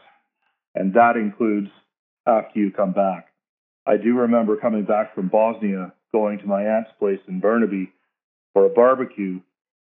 and 0.78 0.94
that 0.94 1.18
includes 1.18 1.70
after 2.28 2.60
you 2.60 2.72
come 2.72 2.94
back. 2.94 3.30
I 3.88 3.98
do 3.98 4.16
remember 4.16 4.58
coming 4.58 4.86
back 4.86 5.16
from 5.16 5.28
Bosnia, 5.28 5.92
going 6.12 6.38
to 6.38 6.46
my 6.46 6.64
aunt's 6.64 6.92
place 7.00 7.20
in 7.28 7.40
Burnaby 7.40 7.92
for 8.54 8.66
a 8.66 8.70
barbecue, 8.70 9.40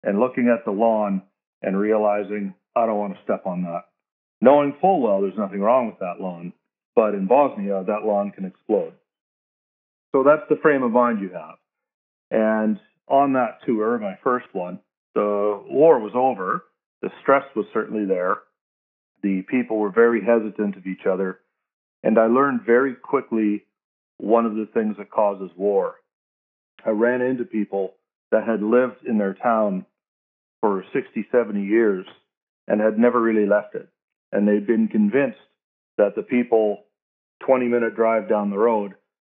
and 0.04 0.20
looking 0.20 0.50
at 0.50 0.66
the 0.66 0.72
lawn 0.72 1.22
and 1.62 1.78
realizing 1.78 2.56
I 2.76 2.88
don't 2.88 2.98
want 2.98 3.14
to 3.14 3.24
step 3.24 3.46
on 3.46 3.62
that. 3.64 3.84
Knowing 4.42 4.76
full 4.82 5.02
well 5.02 5.22
there's 5.22 5.38
nothing 5.38 5.62
wrong 5.62 5.86
with 5.86 6.00
that 6.00 6.20
lawn, 6.20 6.52
but 6.96 7.14
in 7.14 7.28
Bosnia, 7.28 7.84
that 7.86 8.04
lawn 8.04 8.32
can 8.32 8.46
explode. 8.46 8.94
So 10.14 10.24
that's 10.24 10.50
the 10.50 10.60
frame 10.64 10.82
of 10.82 10.92
mind 10.92 11.22
you 11.22 11.30
have. 11.30 11.58
And 12.32 12.80
on 13.08 13.34
that 13.34 13.60
tour, 13.68 14.00
my 14.00 14.18
first 14.24 14.48
one, 14.54 14.80
the 15.14 15.62
war 15.70 16.00
was 16.00 16.14
over. 16.16 16.64
The 17.04 17.12
stress 17.22 17.44
was 17.56 17.66
certainly 17.72 18.06
there. 18.06 18.38
The 19.24 19.44
people 19.44 19.78
were 19.78 19.92
very 19.92 20.24
hesitant 20.24 20.78
of 20.78 20.88
each 20.88 21.06
other. 21.06 21.40
And 22.04 22.18
I 22.18 22.26
learned 22.26 22.62
very 22.66 22.96
quickly 22.96 23.66
one 24.18 24.46
of 24.46 24.56
the 24.56 24.68
things 24.74 24.98
that 24.98 25.12
causes 25.12 25.52
war. 25.56 25.96
I 26.86 26.90
ran 26.90 27.22
into 27.22 27.44
people 27.44 27.94
that 28.32 28.48
had 28.48 28.64
lived 28.64 29.06
in 29.06 29.18
their 29.18 29.34
town 29.34 29.86
for 30.62 30.84
60, 30.94 31.28
70 31.32 31.64
years 31.64 32.06
and 32.68 32.80
had 32.80 32.98
never 32.98 33.22
really 33.22 33.46
left 33.46 33.76
it. 33.76 33.88
And 34.32 34.48
they'd 34.48 34.66
been 34.66 34.88
convinced 34.88 35.40
that 35.98 36.16
the 36.16 36.24
people 36.24 36.86
20 37.46 37.68
minute 37.68 37.96
drive 37.96 38.30
down 38.30 38.50
the 38.50 38.58
road 38.58 38.94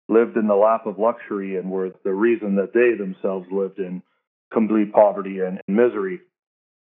lived 0.07 0.37
in 0.37 0.47
the 0.47 0.55
lap 0.55 0.85
of 0.85 0.99
luxury 0.99 1.57
and 1.57 1.69
were 1.69 1.91
the 2.03 2.13
reason 2.13 2.55
that 2.55 2.73
they 2.73 2.95
themselves 2.97 3.47
lived 3.51 3.79
in 3.79 4.01
complete 4.53 4.93
poverty 4.93 5.39
and 5.39 5.59
misery. 5.67 6.21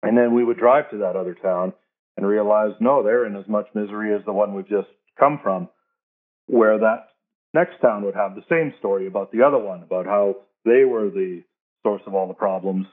And 0.03 0.17
then 0.17 0.35
we 0.35 0.45
would 0.45 0.59
drive 0.59 0.91
to 0.91 0.99
that 0.99 1.17
other 1.17 1.35
town 1.35 1.73
and 2.19 2.27
realize, 2.27 2.73
no, 2.81 3.05
they're 3.05 3.27
in 3.27 3.37
as 3.37 3.47
much 3.47 3.69
misery 3.75 4.13
as 4.13 4.25
the 4.27 4.33
one 4.33 4.53
we've 4.53 4.69
just 4.69 4.89
come 5.21 5.39
from, 5.41 5.69
where 6.49 6.77
that 6.81 7.11
next 7.55 7.81
town 7.81 8.05
would 8.05 8.17
have 8.17 8.35
the 8.35 8.43
same 8.51 8.75
story 8.81 9.07
about 9.07 9.31
the 9.31 9.41
other 9.41 9.57
one, 9.57 9.85
about 9.85 10.05
how 10.05 10.35
they 10.65 10.85
were 10.85 11.11
the 11.11 11.45
source 11.85 12.03
of 12.09 12.15
all 12.17 12.27
the 12.27 12.35
problems. 12.35 12.87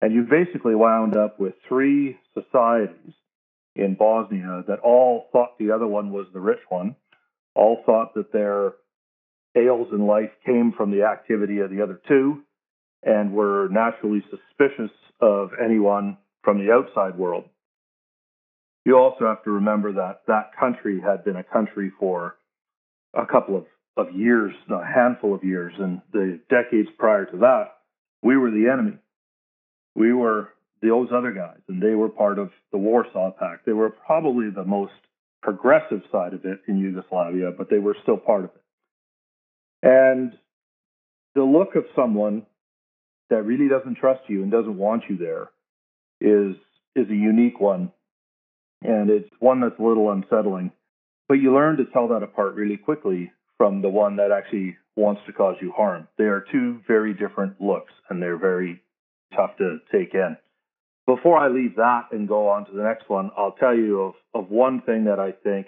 And 0.00 0.14
you 0.14 0.22
basically 0.22 0.74
wound 0.74 1.14
up 1.14 1.38
with 1.38 1.52
three 1.68 2.16
societies 2.32 3.12
in 3.76 3.96
Bosnia 3.96 4.64
that 4.66 4.78
all 4.80 5.26
thought 5.30 5.58
the 5.58 5.70
other 5.70 5.86
one 5.86 6.10
was 6.10 6.26
the 6.32 6.40
rich 6.40 6.60
one, 6.70 6.96
all 7.54 7.82
thought 7.84 8.14
that 8.14 8.32
their 8.32 8.72
ails 9.54 9.88
in 9.92 10.06
life 10.06 10.30
came 10.46 10.72
from 10.74 10.90
the 10.90 11.02
activity 11.02 11.58
of 11.58 11.68
the 11.68 11.82
other 11.82 12.00
two, 12.08 12.42
and 13.02 13.34
were 13.34 13.68
naturally 13.70 14.24
suspicious 14.30 14.90
of 15.20 15.50
anyone 15.62 16.16
from 16.42 16.64
the 16.64 16.72
outside 16.72 17.18
world. 17.18 17.44
You 18.84 18.98
also 18.98 19.26
have 19.26 19.42
to 19.44 19.50
remember 19.50 19.92
that 19.92 20.22
that 20.26 20.50
country 20.58 21.00
had 21.00 21.24
been 21.24 21.36
a 21.36 21.44
country 21.44 21.90
for 21.98 22.36
a 23.14 23.26
couple 23.26 23.56
of, 23.56 23.64
of 23.96 24.14
years, 24.14 24.54
a 24.70 24.84
handful 24.84 25.34
of 25.34 25.42
years, 25.42 25.72
and 25.78 26.02
the 26.12 26.40
decades 26.50 26.88
prior 26.98 27.24
to 27.26 27.36
that, 27.38 27.76
we 28.22 28.36
were 28.36 28.50
the 28.50 28.68
enemy. 28.70 28.98
We 29.94 30.12
were 30.12 30.50
those 30.82 31.08
other 31.14 31.32
guys, 31.32 31.60
and 31.68 31.82
they 31.82 31.94
were 31.94 32.08
part 32.08 32.38
of 32.38 32.50
the 32.72 32.78
Warsaw 32.78 33.30
Pact. 33.38 33.64
They 33.64 33.72
were 33.72 33.90
probably 33.90 34.50
the 34.50 34.64
most 34.64 34.92
progressive 35.42 36.02
side 36.10 36.34
of 36.34 36.44
it 36.44 36.60
in 36.66 36.78
Yugoslavia, 36.78 37.52
but 37.56 37.70
they 37.70 37.78
were 37.78 37.96
still 38.02 38.16
part 38.16 38.44
of 38.44 38.50
it. 38.50 38.62
And 39.82 40.32
the 41.34 41.42
look 41.42 41.74
of 41.76 41.84
someone 41.94 42.46
that 43.30 43.42
really 43.42 43.68
doesn't 43.68 43.96
trust 43.96 44.22
you 44.28 44.42
and 44.42 44.50
doesn't 44.50 44.76
want 44.76 45.04
you 45.08 45.16
there 45.16 45.50
is 46.20 46.56
is 46.96 47.10
a 47.10 47.14
unique 47.14 47.60
one, 47.60 47.90
and 48.84 49.10
it's 49.10 49.28
one 49.40 49.60
that's 49.60 49.78
a 49.78 49.82
little 49.82 50.10
unsettling. 50.10 50.70
But 51.28 51.34
you 51.34 51.54
learn 51.54 51.78
to 51.78 51.86
tell 51.86 52.08
that 52.08 52.22
apart 52.22 52.54
really 52.54 52.76
quickly 52.76 53.32
from 53.56 53.82
the 53.82 53.88
one 53.88 54.16
that 54.16 54.30
actually 54.30 54.76
wants 54.94 55.22
to 55.26 55.32
cause 55.32 55.56
you 55.60 55.72
harm. 55.72 56.06
They 56.18 56.24
are 56.24 56.44
two 56.52 56.80
very 56.86 57.14
different 57.14 57.60
looks, 57.60 57.92
and 58.08 58.22
they're 58.22 58.38
very 58.38 58.82
tough 59.34 59.56
to 59.58 59.78
take 59.90 60.14
in. 60.14 60.36
Before 61.06 61.36
I 61.36 61.48
leave 61.48 61.76
that 61.76 62.08
and 62.12 62.28
go 62.28 62.48
on 62.48 62.66
to 62.66 62.72
the 62.72 62.82
next 62.82 63.08
one, 63.08 63.30
I'll 63.36 63.52
tell 63.52 63.74
you 63.74 64.00
of, 64.00 64.14
of 64.34 64.50
one 64.50 64.82
thing 64.82 65.04
that 65.04 65.18
I 65.18 65.32
think 65.32 65.66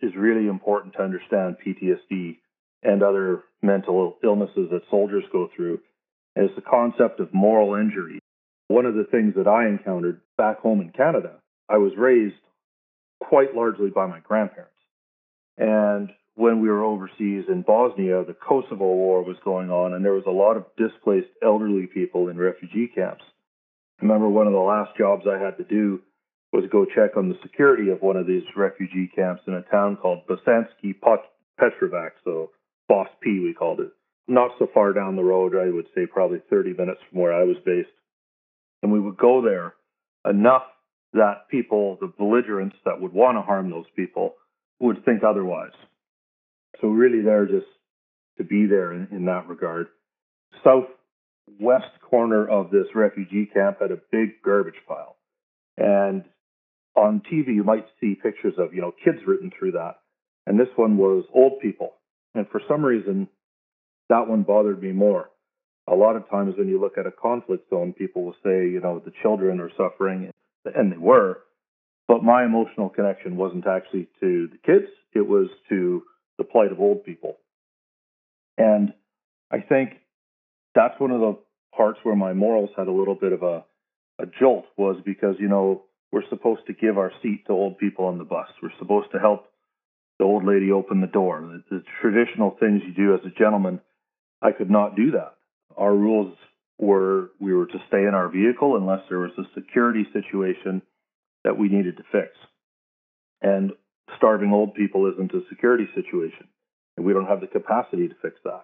is 0.00 0.12
really 0.16 0.46
important 0.46 0.94
to 0.94 1.02
understand 1.02 1.56
PTSD 1.64 2.38
and 2.82 3.02
other 3.02 3.42
mental 3.62 4.16
illnesses 4.22 4.68
that 4.70 4.82
soldiers 4.90 5.24
go 5.32 5.48
through 5.54 5.80
is 6.36 6.50
the 6.54 6.62
concept 6.62 7.20
of 7.20 7.34
moral 7.34 7.74
injury. 7.74 8.20
One 8.68 8.86
of 8.86 8.94
the 8.94 9.06
things 9.10 9.34
that 9.36 9.48
I 9.48 9.66
encountered 9.66 10.20
back 10.36 10.60
home 10.60 10.80
in 10.80 10.90
Canada, 10.90 11.40
I 11.68 11.78
was 11.78 11.92
raised 11.96 12.34
quite 13.20 13.54
largely 13.54 13.90
by 13.90 14.06
my 14.06 14.20
grandparents. 14.20 14.72
And 15.56 16.10
when 16.34 16.60
we 16.60 16.68
were 16.68 16.84
overseas 16.84 17.44
in 17.48 17.62
Bosnia, 17.66 18.24
the 18.24 18.34
Kosovo 18.34 18.84
War 18.84 19.22
was 19.22 19.36
going 19.44 19.70
on, 19.70 19.92
and 19.92 20.04
there 20.04 20.12
was 20.12 20.26
a 20.26 20.30
lot 20.30 20.56
of 20.56 20.64
displaced 20.76 21.28
elderly 21.42 21.86
people 21.86 22.28
in 22.28 22.38
refugee 22.38 22.90
camps. 22.94 23.24
I 24.00 24.04
remember 24.04 24.28
one 24.28 24.46
of 24.46 24.52
the 24.52 24.58
last 24.58 24.96
jobs 24.96 25.24
I 25.26 25.42
had 25.42 25.56
to 25.58 25.64
do 25.64 26.00
was 26.52 26.64
go 26.70 26.84
check 26.84 27.16
on 27.16 27.28
the 27.28 27.38
security 27.42 27.90
of 27.90 28.00
one 28.00 28.16
of 28.16 28.26
these 28.26 28.44
refugee 28.56 29.10
camps 29.14 29.42
in 29.46 29.54
a 29.54 29.62
town 29.62 29.96
called 29.96 30.26
Bosanski 30.28 30.94
Petrovac, 31.60 32.10
so 32.24 32.50
Boss 32.88 33.08
P, 33.20 33.40
we 33.40 33.52
called 33.52 33.80
it. 33.80 33.90
Not 34.28 34.52
so 34.58 34.68
far 34.72 34.92
down 34.92 35.16
the 35.16 35.24
road, 35.24 35.54
I 35.56 35.70
would 35.70 35.86
say 35.94 36.06
probably 36.06 36.40
30 36.48 36.74
minutes 36.74 37.00
from 37.10 37.20
where 37.20 37.34
I 37.34 37.44
was 37.44 37.56
based. 37.66 37.88
And 38.82 38.92
we 38.92 39.00
would 39.00 39.16
go 39.16 39.42
there 39.42 39.74
enough 40.24 40.62
that 41.12 41.48
people, 41.50 41.96
the 42.00 42.12
belligerents 42.18 42.76
that 42.84 43.00
would 43.00 43.12
want 43.12 43.36
to 43.36 43.42
harm 43.42 43.70
those 43.70 43.86
people, 43.96 44.34
would 44.80 45.04
think 45.04 45.22
otherwise. 45.24 45.72
So, 46.80 46.88
really, 46.88 47.22
there 47.22 47.46
just 47.46 47.66
to 48.38 48.44
be 48.44 48.66
there 48.66 48.92
in, 48.92 49.08
in 49.10 49.24
that 49.26 49.48
regard. 49.48 49.88
Southwest 50.64 52.00
corner 52.08 52.48
of 52.48 52.70
this 52.70 52.86
refugee 52.94 53.50
camp 53.52 53.78
had 53.80 53.90
a 53.90 53.98
big 54.10 54.40
garbage 54.44 54.80
pile. 54.86 55.16
And 55.76 56.24
on 56.96 57.22
TV, 57.30 57.54
you 57.54 57.64
might 57.64 57.86
see 58.00 58.14
pictures 58.14 58.54
of, 58.58 58.74
you 58.74 58.80
know, 58.80 58.92
kids 59.04 59.18
written 59.26 59.50
through 59.56 59.72
that. 59.72 59.96
And 60.46 60.58
this 60.58 60.68
one 60.76 60.96
was 60.96 61.24
old 61.34 61.60
people. 61.60 61.94
And 62.34 62.48
for 62.48 62.60
some 62.68 62.84
reason, 62.84 63.28
that 64.08 64.28
one 64.28 64.42
bothered 64.42 64.82
me 64.82 64.92
more. 64.92 65.30
A 65.86 65.94
lot 65.94 66.16
of 66.16 66.28
times 66.28 66.54
when 66.56 66.68
you 66.68 66.80
look 66.80 66.98
at 66.98 67.06
a 67.06 67.12
conflict 67.12 67.70
zone, 67.70 67.92
people 67.92 68.24
will 68.24 68.36
say, 68.44 68.68
you 68.68 68.80
know, 68.82 69.00
the 69.04 69.12
children 69.22 69.60
are 69.60 69.70
suffering, 69.76 70.30
and 70.64 70.92
they 70.92 70.96
were. 70.96 71.38
But 72.06 72.24
my 72.24 72.44
emotional 72.44 72.88
connection 72.88 73.36
wasn't 73.36 73.66
actually 73.66 74.08
to 74.20 74.48
the 74.48 74.58
kids, 74.64 74.90
it 75.14 75.26
was 75.26 75.48
to 75.68 76.02
the 76.38 76.44
plight 76.44 76.72
of 76.72 76.80
old 76.80 77.04
people. 77.04 77.36
And 78.56 78.92
I 79.50 79.60
think 79.60 79.90
that's 80.74 80.98
one 80.98 81.10
of 81.10 81.20
the 81.20 81.38
parts 81.76 81.98
where 82.02 82.16
my 82.16 82.32
morals 82.32 82.70
had 82.76 82.88
a 82.88 82.92
little 82.92 83.14
bit 83.14 83.32
of 83.32 83.42
a, 83.42 83.64
a 84.18 84.26
jolt 84.40 84.64
was 84.76 85.00
because, 85.04 85.36
you 85.38 85.48
know, 85.48 85.82
we're 86.10 86.28
supposed 86.30 86.62
to 86.66 86.72
give 86.72 86.96
our 86.96 87.12
seat 87.22 87.44
to 87.46 87.52
old 87.52 87.78
people 87.78 88.06
on 88.06 88.18
the 88.18 88.24
bus. 88.24 88.48
We're 88.62 88.70
supposed 88.78 89.12
to 89.12 89.18
help 89.18 89.46
the 90.18 90.24
old 90.24 90.44
lady 90.44 90.72
open 90.72 91.00
the 91.00 91.06
door. 91.06 91.40
The, 91.40 91.76
the 91.76 91.84
traditional 92.00 92.56
things 92.58 92.82
you 92.86 92.94
do 92.94 93.14
as 93.14 93.20
a 93.24 93.38
gentleman, 93.38 93.80
I 94.40 94.52
could 94.52 94.70
not 94.70 94.96
do 94.96 95.12
that. 95.12 95.34
Our 95.76 95.94
rules 95.94 96.34
were 96.78 97.30
we 97.40 97.52
were 97.52 97.66
to 97.66 97.78
stay 97.88 98.04
in 98.04 98.14
our 98.14 98.28
vehicle 98.28 98.76
unless 98.76 99.00
there 99.08 99.18
was 99.18 99.32
a 99.38 99.42
security 99.54 100.06
situation 100.12 100.82
that 101.44 101.58
we 101.58 101.68
needed 101.68 101.96
to 101.96 102.04
fix. 102.12 102.28
And 103.42 103.72
starving 104.16 104.52
old 104.52 104.74
people 104.74 105.10
isn't 105.12 105.32
a 105.32 105.42
security 105.48 105.88
situation. 105.94 106.48
And 106.96 107.06
we 107.06 107.12
don't 107.12 107.26
have 107.26 107.40
the 107.40 107.46
capacity 107.46 108.08
to 108.08 108.14
fix 108.22 108.36
that. 108.44 108.62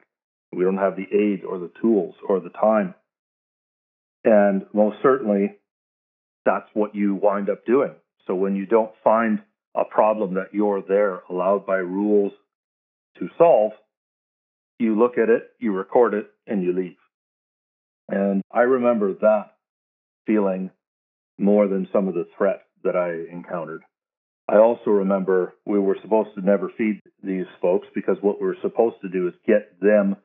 We 0.52 0.64
don't 0.64 0.78
have 0.78 0.96
the 0.96 1.06
aid 1.16 1.44
or 1.44 1.58
the 1.58 1.70
tools 1.80 2.14
or 2.28 2.40
the 2.40 2.50
time. 2.50 2.94
And 4.24 4.66
most 4.72 4.96
certainly, 5.02 5.56
that's 6.44 6.68
what 6.72 6.94
you 6.94 7.14
wind 7.14 7.50
up 7.50 7.64
doing. 7.66 7.92
So 8.26 8.34
when 8.34 8.56
you 8.56 8.66
don't 8.66 8.92
find 9.02 9.40
a 9.74 9.84
problem 9.84 10.34
that 10.34 10.52
you're 10.52 10.82
there 10.86 11.22
allowed 11.28 11.66
by 11.66 11.76
rules 11.76 12.32
to 13.18 13.28
solve, 13.36 13.72
you 14.78 14.98
look 14.98 15.18
at 15.18 15.28
it, 15.28 15.50
you 15.58 15.72
record 15.72 16.14
it, 16.14 16.30
and 16.46 16.62
you 16.62 16.72
leave. 16.72 16.96
And 18.08 18.42
I 18.52 18.60
remember 18.60 19.14
that 19.14 19.52
feeling 20.26 20.70
more 21.38 21.68
than 21.68 21.88
some 21.92 22.08
of 22.08 22.14
the 22.14 22.26
threat 22.36 22.62
that 22.82 22.96
I 22.96 23.32
encountered. 23.32 23.82
I 24.48 24.56
also 24.56 24.90
remember 24.90 25.54
we 25.64 25.78
were 25.78 25.96
supposed 26.02 26.30
to 26.34 26.44
never 26.44 26.70
feed 26.76 27.00
these 27.22 27.46
folks 27.62 27.88
because 27.94 28.16
what 28.20 28.40
we 28.40 28.46
were 28.46 28.56
supposed 28.60 28.96
to 29.02 29.08
do 29.08 29.28
is 29.28 29.34
get 29.46 29.80
them 29.80 30.16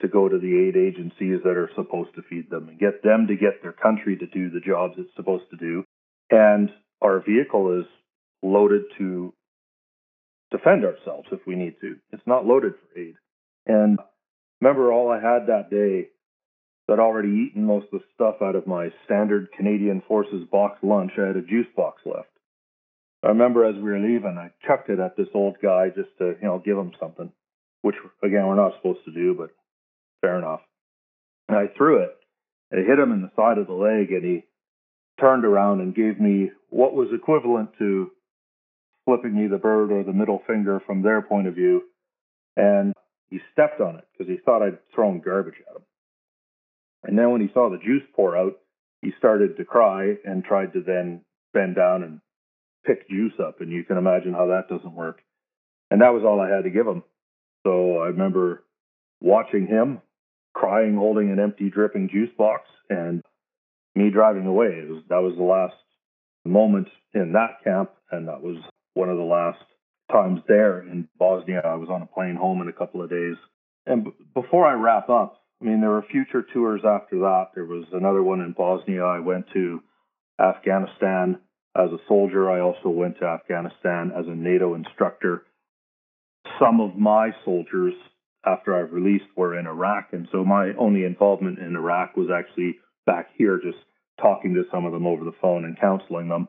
to 0.00 0.08
go 0.08 0.28
to 0.28 0.38
the 0.38 0.68
aid 0.68 0.76
agencies 0.76 1.40
that 1.44 1.56
are 1.56 1.70
supposed 1.74 2.14
to 2.14 2.22
feed 2.28 2.50
them 2.50 2.68
and 2.68 2.78
get 2.78 3.02
them 3.02 3.26
to 3.28 3.36
get 3.36 3.62
their 3.62 3.72
country 3.72 4.16
to 4.16 4.26
do 4.26 4.50
the 4.50 4.60
jobs 4.60 4.94
it's 4.98 5.14
supposed 5.16 5.44
to 5.50 5.56
do. 5.56 5.84
And 6.30 6.70
our 7.00 7.20
vehicle 7.20 7.80
is 7.80 7.86
loaded 8.42 8.82
to 8.98 9.32
defend 10.50 10.84
ourselves 10.84 11.28
if 11.32 11.40
we 11.46 11.54
need 11.54 11.76
to. 11.80 11.96
It's 12.12 12.26
not 12.26 12.46
loaded 12.46 12.74
for 12.74 13.00
aid. 13.00 13.14
And 13.66 13.98
remember 14.60 14.92
all 14.92 15.10
I 15.10 15.20
had 15.20 15.46
that 15.46 15.70
day. 15.70 16.08
I'd 16.88 16.98
already 16.98 17.28
eaten 17.28 17.64
most 17.64 17.86
of 17.92 18.00
the 18.00 18.06
stuff 18.14 18.36
out 18.42 18.56
of 18.56 18.66
my 18.66 18.88
standard 19.04 19.48
Canadian 19.56 20.02
Forces 20.08 20.46
box 20.50 20.78
lunch. 20.82 21.12
I 21.18 21.26
had 21.26 21.36
a 21.36 21.42
juice 21.42 21.66
box 21.76 22.00
left. 22.06 22.30
I 23.22 23.28
remember 23.28 23.64
as 23.64 23.74
we 23.74 23.82
were 23.82 23.98
leaving, 23.98 24.36
I 24.38 24.50
chucked 24.66 24.88
it 24.88 25.00
at 25.00 25.16
this 25.16 25.28
old 25.34 25.56
guy 25.62 25.88
just 25.88 26.08
to, 26.18 26.36
you 26.40 26.46
know, 26.46 26.62
give 26.64 26.78
him 26.78 26.92
something, 26.98 27.30
which 27.82 27.96
again 28.22 28.46
we're 28.46 28.54
not 28.54 28.74
supposed 28.76 29.04
to 29.04 29.12
do, 29.12 29.34
but 29.34 29.50
fair 30.20 30.38
enough. 30.38 30.60
And 31.48 31.58
I 31.58 31.66
threw 31.76 32.02
it. 32.02 32.16
It 32.70 32.86
hit 32.86 32.98
him 32.98 33.12
in 33.12 33.22
the 33.22 33.30
side 33.34 33.58
of 33.58 33.66
the 33.66 33.72
leg, 33.72 34.12
and 34.12 34.24
he 34.24 34.44
turned 35.20 35.44
around 35.44 35.80
and 35.80 35.94
gave 35.94 36.20
me 36.20 36.50
what 36.68 36.94
was 36.94 37.08
equivalent 37.12 37.70
to 37.78 38.10
flipping 39.04 39.34
me 39.34 39.46
the 39.46 39.56
bird 39.56 39.90
or 39.90 40.04
the 40.04 40.12
middle 40.12 40.42
finger 40.46 40.80
from 40.86 41.02
their 41.02 41.22
point 41.22 41.48
of 41.48 41.54
view. 41.54 41.82
And 42.56 42.92
he 43.30 43.40
stepped 43.52 43.80
on 43.80 43.96
it 43.96 44.04
because 44.12 44.30
he 44.30 44.38
thought 44.44 44.62
I'd 44.62 44.78
thrown 44.94 45.20
garbage 45.20 45.54
at 45.68 45.76
him. 45.76 45.82
And 47.04 47.18
then 47.18 47.30
when 47.30 47.40
he 47.40 47.48
saw 47.52 47.70
the 47.70 47.78
juice 47.78 48.02
pour 48.14 48.36
out, 48.36 48.58
he 49.02 49.12
started 49.18 49.56
to 49.56 49.64
cry 49.64 50.14
and 50.24 50.44
tried 50.44 50.72
to 50.72 50.82
then 50.82 51.22
bend 51.54 51.76
down 51.76 52.02
and 52.02 52.20
pick 52.84 53.08
juice 53.08 53.34
up. 53.40 53.60
And 53.60 53.70
you 53.70 53.84
can 53.84 53.96
imagine 53.96 54.32
how 54.32 54.48
that 54.48 54.68
doesn't 54.68 54.94
work. 54.94 55.20
And 55.90 56.02
that 56.02 56.12
was 56.12 56.24
all 56.24 56.40
I 56.40 56.50
had 56.50 56.64
to 56.64 56.70
give 56.70 56.86
him. 56.86 57.02
So 57.66 57.98
I 57.98 58.08
remember 58.08 58.64
watching 59.20 59.66
him 59.66 60.00
crying, 60.54 60.96
holding 60.96 61.30
an 61.30 61.38
empty, 61.38 61.70
dripping 61.70 62.08
juice 62.08 62.30
box, 62.36 62.68
and 62.90 63.22
me 63.94 64.10
driving 64.10 64.46
away. 64.46 64.84
Was, 64.88 65.02
that 65.08 65.22
was 65.22 65.34
the 65.36 65.44
last 65.44 65.74
moment 66.44 66.88
in 67.14 67.32
that 67.32 67.62
camp, 67.64 67.90
and 68.10 68.28
that 68.28 68.42
was 68.42 68.56
one 68.94 69.08
of 69.08 69.16
the 69.16 69.22
last 69.22 69.62
times 70.10 70.40
there 70.48 70.80
in 70.80 71.08
Bosnia. 71.18 71.60
I 71.64 71.74
was 71.74 71.88
on 71.90 72.02
a 72.02 72.06
plane 72.06 72.36
home 72.36 72.60
in 72.60 72.68
a 72.68 72.72
couple 72.72 73.02
of 73.02 73.10
days. 73.10 73.36
And 73.86 74.04
b- 74.04 74.10
before 74.34 74.66
I 74.66 74.72
wrap 74.72 75.08
up, 75.08 75.42
I 75.60 75.64
mean, 75.64 75.80
there 75.80 75.90
were 75.90 76.04
future 76.10 76.44
tours 76.52 76.82
after 76.84 77.18
that. 77.20 77.48
There 77.54 77.64
was 77.64 77.84
another 77.92 78.22
one 78.22 78.40
in 78.40 78.52
Bosnia. 78.52 79.04
I 79.04 79.18
went 79.18 79.46
to 79.54 79.82
Afghanistan 80.40 81.40
as 81.76 81.90
a 81.90 81.98
soldier. 82.06 82.50
I 82.50 82.60
also 82.60 82.90
went 82.90 83.18
to 83.18 83.26
Afghanistan 83.26 84.12
as 84.16 84.26
a 84.26 84.34
NATO 84.34 84.74
instructor. 84.74 85.44
Some 86.60 86.80
of 86.80 86.96
my 86.96 87.30
soldiers, 87.44 87.94
after 88.46 88.74
I 88.74 88.80
released, 88.80 89.26
were 89.36 89.58
in 89.58 89.66
Iraq. 89.66 90.10
And 90.12 90.28
so 90.30 90.44
my 90.44 90.72
only 90.78 91.04
involvement 91.04 91.58
in 91.58 91.74
Iraq 91.74 92.16
was 92.16 92.28
actually 92.32 92.76
back 93.04 93.30
here, 93.36 93.60
just 93.62 93.78
talking 94.20 94.54
to 94.54 94.64
some 94.70 94.84
of 94.84 94.92
them 94.92 95.06
over 95.06 95.24
the 95.24 95.36
phone 95.42 95.64
and 95.64 95.78
counseling 95.78 96.28
them. 96.28 96.48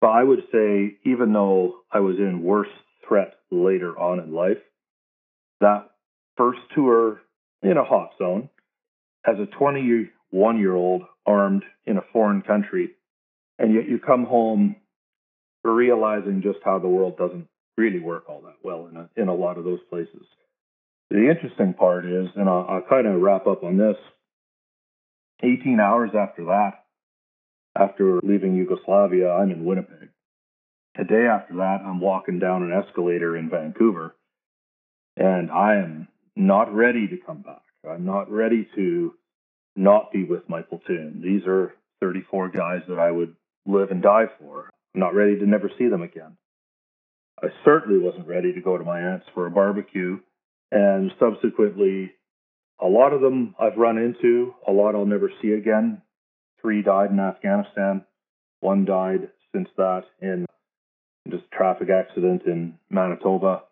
But 0.00 0.08
I 0.08 0.22
would 0.22 0.42
say, 0.52 0.98
even 1.04 1.32
though 1.32 1.80
I 1.90 2.00
was 2.00 2.16
in 2.18 2.42
worse 2.42 2.68
threat 3.08 3.34
later 3.50 3.98
on 3.98 4.20
in 4.20 4.32
life, 4.32 4.58
that 5.60 5.90
first 6.36 6.60
tour 6.74 7.22
in 7.70 7.76
a 7.76 7.84
hot 7.84 8.10
zone 8.18 8.48
as 9.26 9.36
a 9.38 9.46
21 9.46 10.58
year 10.58 10.74
old 10.74 11.02
armed 11.26 11.64
in 11.84 11.96
a 11.96 12.04
foreign 12.12 12.42
country, 12.42 12.90
and 13.58 13.74
yet 13.74 13.88
you 13.88 13.98
come 13.98 14.24
home 14.24 14.76
realizing 15.64 16.42
just 16.42 16.58
how 16.64 16.78
the 16.78 16.88
world 16.88 17.18
doesn't 17.18 17.48
really 17.76 17.98
work 17.98 18.24
all 18.28 18.40
that 18.42 18.56
well 18.62 18.86
in 18.86 18.96
a, 18.96 19.08
in 19.16 19.28
a 19.28 19.34
lot 19.34 19.58
of 19.58 19.64
those 19.64 19.80
places. 19.90 20.24
The 21.10 21.28
interesting 21.28 21.74
part 21.74 22.06
is, 22.06 22.28
and 22.36 22.48
I'll, 22.48 22.66
I'll 22.68 22.88
kind 22.88 23.06
of 23.06 23.20
wrap 23.20 23.46
up 23.46 23.64
on 23.64 23.76
this 23.76 23.96
18 25.42 25.80
hours 25.80 26.10
after 26.18 26.44
that, 26.46 26.84
after 27.78 28.20
leaving 28.22 28.54
Yugoslavia, 28.54 29.30
I'm 29.30 29.50
in 29.50 29.64
Winnipeg. 29.64 30.08
A 30.98 31.04
day 31.04 31.26
after 31.26 31.56
that, 31.56 31.82
I'm 31.84 32.00
walking 32.00 32.38
down 32.38 32.62
an 32.62 32.72
escalator 32.72 33.36
in 33.36 33.50
Vancouver, 33.50 34.14
and 35.16 35.50
I 35.50 35.76
am 35.76 36.08
not 36.36 36.72
ready 36.74 37.08
to 37.08 37.16
come 37.16 37.42
back. 37.42 37.62
I'm 37.88 38.04
not 38.04 38.30
ready 38.30 38.68
to 38.76 39.14
not 39.74 40.12
be 40.12 40.24
with 40.24 40.48
my 40.48 40.62
platoon. 40.62 41.22
These 41.22 41.46
are 41.46 41.74
34 42.00 42.50
guys 42.50 42.82
that 42.88 42.98
I 42.98 43.10
would 43.10 43.34
live 43.66 43.90
and 43.90 44.02
die 44.02 44.26
for. 44.38 44.70
I'm 44.94 45.00
not 45.00 45.14
ready 45.14 45.38
to 45.38 45.46
never 45.46 45.70
see 45.78 45.88
them 45.88 46.02
again. 46.02 46.36
I 47.42 47.48
certainly 47.64 47.98
wasn't 47.98 48.26
ready 48.26 48.52
to 48.54 48.60
go 48.60 48.78
to 48.78 48.84
my 48.84 49.00
aunt's 49.00 49.26
for 49.34 49.46
a 49.46 49.50
barbecue, 49.50 50.18
and 50.72 51.12
subsequently, 51.20 52.12
a 52.80 52.86
lot 52.86 53.12
of 53.12 53.20
them 53.20 53.54
I've 53.58 53.76
run 53.76 53.98
into, 53.98 54.54
a 54.66 54.72
lot 54.72 54.94
I'll 54.94 55.06
never 55.06 55.30
see 55.42 55.52
again. 55.52 56.02
Three 56.60 56.82
died 56.82 57.10
in 57.10 57.20
Afghanistan. 57.20 58.04
One 58.60 58.84
died 58.84 59.28
since 59.54 59.68
that 59.76 60.04
in 60.20 60.46
just 61.30 61.44
a 61.52 61.56
traffic 61.56 61.88
accident 61.90 62.42
in 62.46 62.78
Manitoba. 62.90 63.62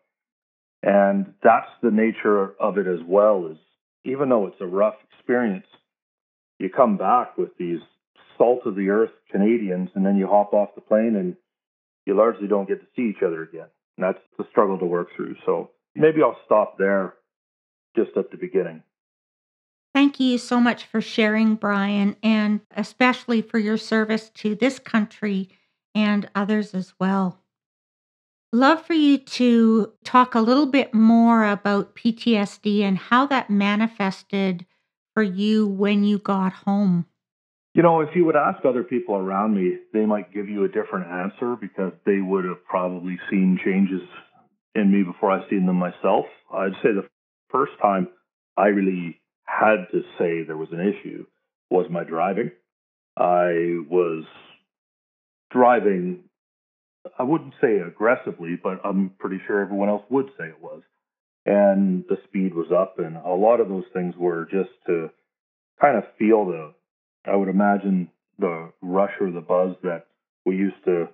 And 0.85 1.33
that's 1.43 1.71
the 1.83 1.91
nature 1.91 2.53
of 2.61 2.77
it 2.77 2.87
as 2.87 3.01
well 3.07 3.49
is 3.51 3.57
even 4.05 4.29
though 4.29 4.47
it's 4.47 4.61
a 4.61 4.67
rough 4.67 4.97
experience, 5.11 5.67
you 6.59 6.69
come 6.69 6.99
back 6.99 7.39
with 7.39 7.57
these 7.59 7.81
salt 8.37 8.61
of 8.67 8.77
the 8.77 8.91
earth 8.91 9.11
Canadians 9.31 9.89
and 9.95 10.05
then 10.05 10.17
you 10.17 10.27
hop 10.27 10.53
off 10.53 10.75
the 10.75 10.83
plane 10.83 11.17
and 11.17 11.37
you 12.05 12.15
largely 12.15 12.47
don't 12.47 12.69
get 12.69 12.81
to 12.81 12.87
see 12.95 13.09
each 13.09 13.23
other 13.27 13.43
again. 13.43 13.69
And 13.97 14.05
that's 14.05 14.23
the 14.37 14.45
struggle 14.51 14.79
to 14.79 14.85
work 14.85 15.09
through. 15.17 15.37
So 15.47 15.71
maybe 15.95 16.23
I'll 16.23 16.37
stop 16.45 16.77
there 16.77 17.15
just 17.97 18.11
at 18.19 18.31
the 18.31 18.37
beginning. 18.37 18.83
Thank 19.95 20.21
you 20.21 20.37
so 20.37 20.61
much 20.61 20.85
for 20.85 21.01
sharing, 21.01 21.55
Brian, 21.55 22.17
and 22.23 22.61
especially 22.77 23.41
for 23.41 23.59
your 23.59 23.79
service 23.79 24.29
to 24.35 24.55
this 24.55 24.79
country 24.79 25.49
and 25.95 26.29
others 26.35 26.75
as 26.75 26.93
well. 26.99 27.39
Love 28.55 28.87
for 28.87 28.93
you 28.93 29.19
to 29.19 29.93
talk 30.05 30.37
a 30.37 30.41
little 30.41 30.67
bit 30.67 30.95
more 30.95 31.45
about 31.45 31.97
PTSD 31.97 32.83
and 32.83 32.97
how 32.97 33.27
that 33.27 33.51
manifested 33.51 34.65
for 35.13 35.25
you 35.25 35.67
when 35.67 36.05
you 36.05 36.19
got 36.19 36.53
home. 36.53 37.05
You 37.75 37.83
know, 37.83 38.01
if 38.01 38.11
you 38.15 38.25
would 38.27 38.37
ask 38.37 38.65
other 38.65 38.85
people 38.85 39.17
around 39.17 39.57
me, 39.57 39.79
they 39.93 40.07
might 40.07 40.33
give 40.33 40.49
you 40.49 40.63
a 40.63 40.69
different 40.69 41.09
answer 41.09 41.57
because 41.61 41.95
they 42.07 42.21
would 42.21 42.45
have 42.45 42.65
probably 42.65 43.19
seen 43.29 43.59
changes 43.65 44.03
in 44.77 44.93
me 44.93 45.03
before 45.03 45.33
I 45.33 45.41
seen 45.51 45.67
them 45.67 45.75
myself. 45.75 46.27
I'd 46.55 46.75
say 46.81 46.93
the 46.95 47.09
first 47.51 47.73
time 47.83 48.07
I 48.57 48.67
really 48.67 49.21
had 49.47 49.87
to 49.91 50.03
say 50.17 50.45
there 50.45 50.57
was 50.57 50.71
an 50.71 50.79
issue 50.79 51.27
was 51.71 51.87
my 51.91 52.05
driving. 52.05 52.53
I 53.17 53.83
was 53.91 54.23
driving, 55.51 56.21
I 57.19 57.23
wouldn't 57.23 57.55
say 57.61 57.79
aggressively, 57.79 58.59
but 58.63 58.81
I'm 58.85 59.11
pretty 59.19 59.41
sure 59.47 59.61
everyone 59.61 59.89
else 59.89 60.05
would 60.11 60.27
say 60.39 60.45
it 60.47 60.61
was. 60.61 60.83
And 61.47 62.05
the 62.09 62.17
speed 62.25 62.55
was 62.55 62.73
up, 62.73 62.99
and 62.99 63.17
a 63.17 63.35
lot 63.35 63.61
of 63.61 63.69
those 63.69 63.85
things 63.93 64.15
were 64.17 64.47
just 64.51 64.71
to 64.87 65.11
kind 65.81 65.99
of 65.99 66.05
feel 66.19 66.47
the, 66.47 66.73
I 67.27 67.37
would 67.37 67.49
imagine, 67.49 68.11
the 68.39 68.73
rush 68.81 69.13
or 69.21 69.31
the 69.31 69.41
buzz 69.41 69.77
that 69.83 70.07
we 70.47 70.57
used 70.57 70.83
to 70.87 71.09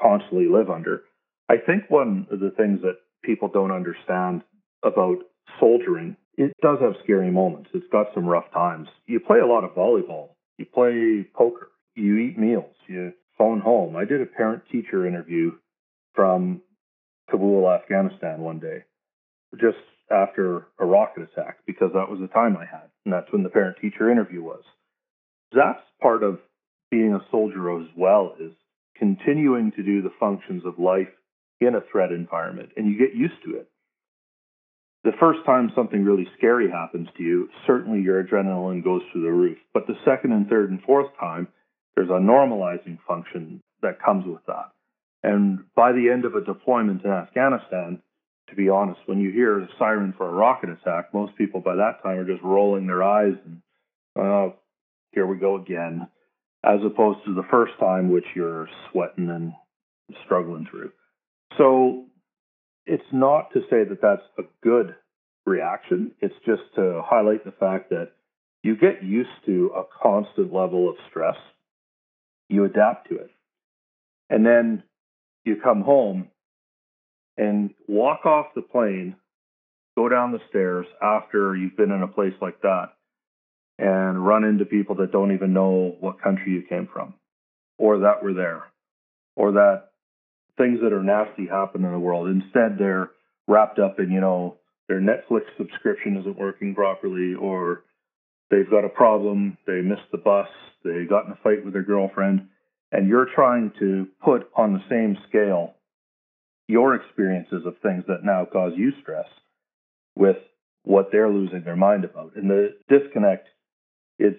constantly 0.00 0.48
live 0.48 0.70
under. 0.70 1.02
I 1.48 1.56
think 1.58 1.84
one 1.88 2.26
of 2.30 2.40
the 2.40 2.50
things 2.50 2.80
that 2.82 2.96
people 3.22 3.48
don't 3.48 3.70
understand 3.70 4.42
about 4.82 5.18
soldiering 5.60 6.16
it 6.36 6.52
does 6.60 6.78
have 6.80 6.94
scary 7.02 7.30
moments. 7.30 7.70
It's 7.74 7.86
got 7.92 8.06
some 8.14 8.26
rough 8.26 8.50
times. 8.52 8.88
You 9.06 9.20
play 9.20 9.38
a 9.38 9.46
lot 9.46 9.64
of 9.64 9.70
volleyball. 9.70 10.30
You 10.58 10.66
play 10.66 11.26
poker. 11.34 11.70
You 11.94 12.18
eat 12.18 12.38
meals. 12.38 12.74
You 12.88 13.12
phone 13.38 13.60
home. 13.60 13.96
I 13.96 14.04
did 14.04 14.20
a 14.20 14.26
parent 14.26 14.62
teacher 14.70 15.06
interview 15.06 15.52
from 16.14 16.62
Kabul, 17.30 17.70
Afghanistan 17.70 18.40
one 18.40 18.60
day, 18.60 18.84
just 19.60 19.78
after 20.10 20.66
a 20.78 20.86
rocket 20.86 21.24
attack, 21.24 21.58
because 21.66 21.90
that 21.94 22.10
was 22.10 22.20
the 22.20 22.28
time 22.28 22.56
I 22.56 22.64
had. 22.64 22.90
And 23.04 23.12
that's 23.12 23.30
when 23.32 23.42
the 23.42 23.48
parent 23.48 23.76
teacher 23.80 24.10
interview 24.10 24.42
was. 24.42 24.62
That's 25.52 25.80
part 26.00 26.22
of 26.22 26.38
being 26.90 27.14
a 27.14 27.24
soldier 27.30 27.80
as 27.80 27.88
well, 27.96 28.34
is 28.38 28.52
continuing 28.96 29.72
to 29.72 29.82
do 29.82 30.02
the 30.02 30.12
functions 30.20 30.62
of 30.64 30.78
life 30.78 31.08
in 31.60 31.74
a 31.74 31.80
threat 31.90 32.12
environment. 32.12 32.70
And 32.76 32.86
you 32.86 32.98
get 32.98 33.16
used 33.16 33.42
to 33.44 33.56
it 33.56 33.68
the 35.04 35.12
first 35.20 35.40
time 35.44 35.70
something 35.76 36.02
really 36.02 36.26
scary 36.36 36.70
happens 36.70 37.08
to 37.16 37.22
you, 37.22 37.48
certainly 37.66 38.00
your 38.00 38.24
adrenaline 38.24 38.82
goes 38.82 39.02
through 39.12 39.22
the 39.22 39.30
roof. 39.30 39.58
But 39.74 39.86
the 39.86 39.96
second 40.04 40.32
and 40.32 40.48
third 40.48 40.70
and 40.70 40.82
fourth 40.82 41.10
time, 41.20 41.46
there's 41.96 42.10
a 42.10 42.12
normalizing 42.12 42.98
function 43.06 43.62
that 43.82 44.02
comes 44.02 44.26
with 44.26 44.44
that. 44.46 44.70
And 45.22 45.60
by 45.74 45.92
the 45.92 46.10
end 46.10 46.24
of 46.24 46.34
a 46.34 46.44
deployment 46.44 47.04
in 47.04 47.10
Afghanistan, 47.10 48.02
to 48.48 48.54
be 48.54 48.68
honest, 48.68 49.00
when 49.06 49.20
you 49.20 49.30
hear 49.30 49.58
a 49.60 49.68
siren 49.78 50.12
for 50.16 50.28
a 50.28 50.32
rocket 50.32 50.70
attack, 50.70 51.14
most 51.14 51.36
people 51.36 51.60
by 51.60 51.76
that 51.76 52.02
time 52.02 52.18
are 52.18 52.24
just 52.24 52.42
rolling 52.42 52.86
their 52.86 53.02
eyes 53.02 53.34
and, 53.44 53.62
oh, 54.16 54.54
here 55.12 55.26
we 55.26 55.38
go 55.38 55.56
again, 55.56 56.08
as 56.64 56.80
opposed 56.84 57.20
to 57.24 57.34
the 57.34 57.46
first 57.50 57.72
time, 57.78 58.10
which 58.10 58.26
you're 58.34 58.68
sweating 58.90 59.30
and 59.30 59.52
struggling 60.24 60.66
through. 60.70 60.90
So 61.56 62.06
it's 62.86 63.02
not 63.12 63.52
to 63.52 63.60
say 63.70 63.84
that 63.84 64.02
that's 64.02 64.22
a 64.38 64.42
good 64.62 64.94
reaction. 65.46 66.12
It's 66.20 66.34
just 66.44 66.62
to 66.76 67.00
highlight 67.04 67.44
the 67.44 67.52
fact 67.52 67.90
that 67.90 68.10
you 68.62 68.76
get 68.76 69.02
used 69.02 69.30
to 69.46 69.70
a 69.76 69.84
constant 70.02 70.52
level 70.52 70.88
of 70.88 70.96
stress, 71.08 71.36
you 72.48 72.64
adapt 72.64 73.08
to 73.08 73.16
it. 73.16 73.30
And 74.30 74.44
then 74.44 74.82
you 75.44 75.56
come 75.62 75.82
home 75.82 76.28
and 77.36 77.70
walk 77.88 78.26
off 78.26 78.46
the 78.54 78.62
plane 78.62 79.16
go 79.96 80.08
down 80.08 80.32
the 80.32 80.40
stairs 80.48 80.86
after 81.02 81.54
you've 81.54 81.76
been 81.76 81.92
in 81.92 82.02
a 82.02 82.08
place 82.08 82.34
like 82.40 82.60
that 82.62 82.86
and 83.78 84.24
run 84.24 84.44
into 84.44 84.64
people 84.64 84.96
that 84.96 85.12
don't 85.12 85.32
even 85.32 85.52
know 85.52 85.96
what 86.00 86.20
country 86.20 86.52
you 86.52 86.62
came 86.62 86.88
from 86.92 87.14
or 87.78 88.00
that 88.00 88.22
were 88.22 88.34
there 88.34 88.64
or 89.36 89.52
that 89.52 89.90
things 90.56 90.78
that 90.82 90.92
are 90.92 91.02
nasty 91.02 91.46
happen 91.46 91.84
in 91.84 91.92
the 91.92 91.98
world. 91.98 92.28
Instead, 92.28 92.76
they're 92.78 93.10
wrapped 93.48 93.78
up 93.78 93.98
in, 93.98 94.10
you 94.10 94.20
know, 94.20 94.56
their 94.88 95.00
Netflix 95.00 95.42
subscription 95.56 96.16
isn't 96.18 96.38
working 96.38 96.74
properly 96.74 97.34
or 97.34 97.82
they've 98.54 98.70
got 98.70 98.84
a 98.84 98.88
problem, 98.88 99.58
they 99.66 99.80
missed 99.80 100.10
the 100.12 100.18
bus, 100.18 100.48
they 100.84 101.04
got 101.08 101.26
in 101.26 101.32
a 101.32 101.38
fight 101.42 101.64
with 101.64 101.72
their 101.72 101.82
girlfriend, 101.82 102.48
and 102.92 103.08
you're 103.08 103.28
trying 103.34 103.72
to 103.80 104.06
put 104.24 104.48
on 104.56 104.74
the 104.74 104.82
same 104.88 105.16
scale 105.28 105.74
your 106.68 106.94
experiences 106.94 107.66
of 107.66 107.74
things 107.82 108.04
that 108.06 108.24
now 108.24 108.46
cause 108.50 108.72
you 108.76 108.92
stress 109.02 109.26
with 110.16 110.36
what 110.84 111.08
they're 111.10 111.30
losing 111.30 111.62
their 111.64 111.76
mind 111.76 112.04
about. 112.04 112.32
And 112.36 112.48
the 112.48 112.76
disconnect 112.88 113.48
is 114.18 114.34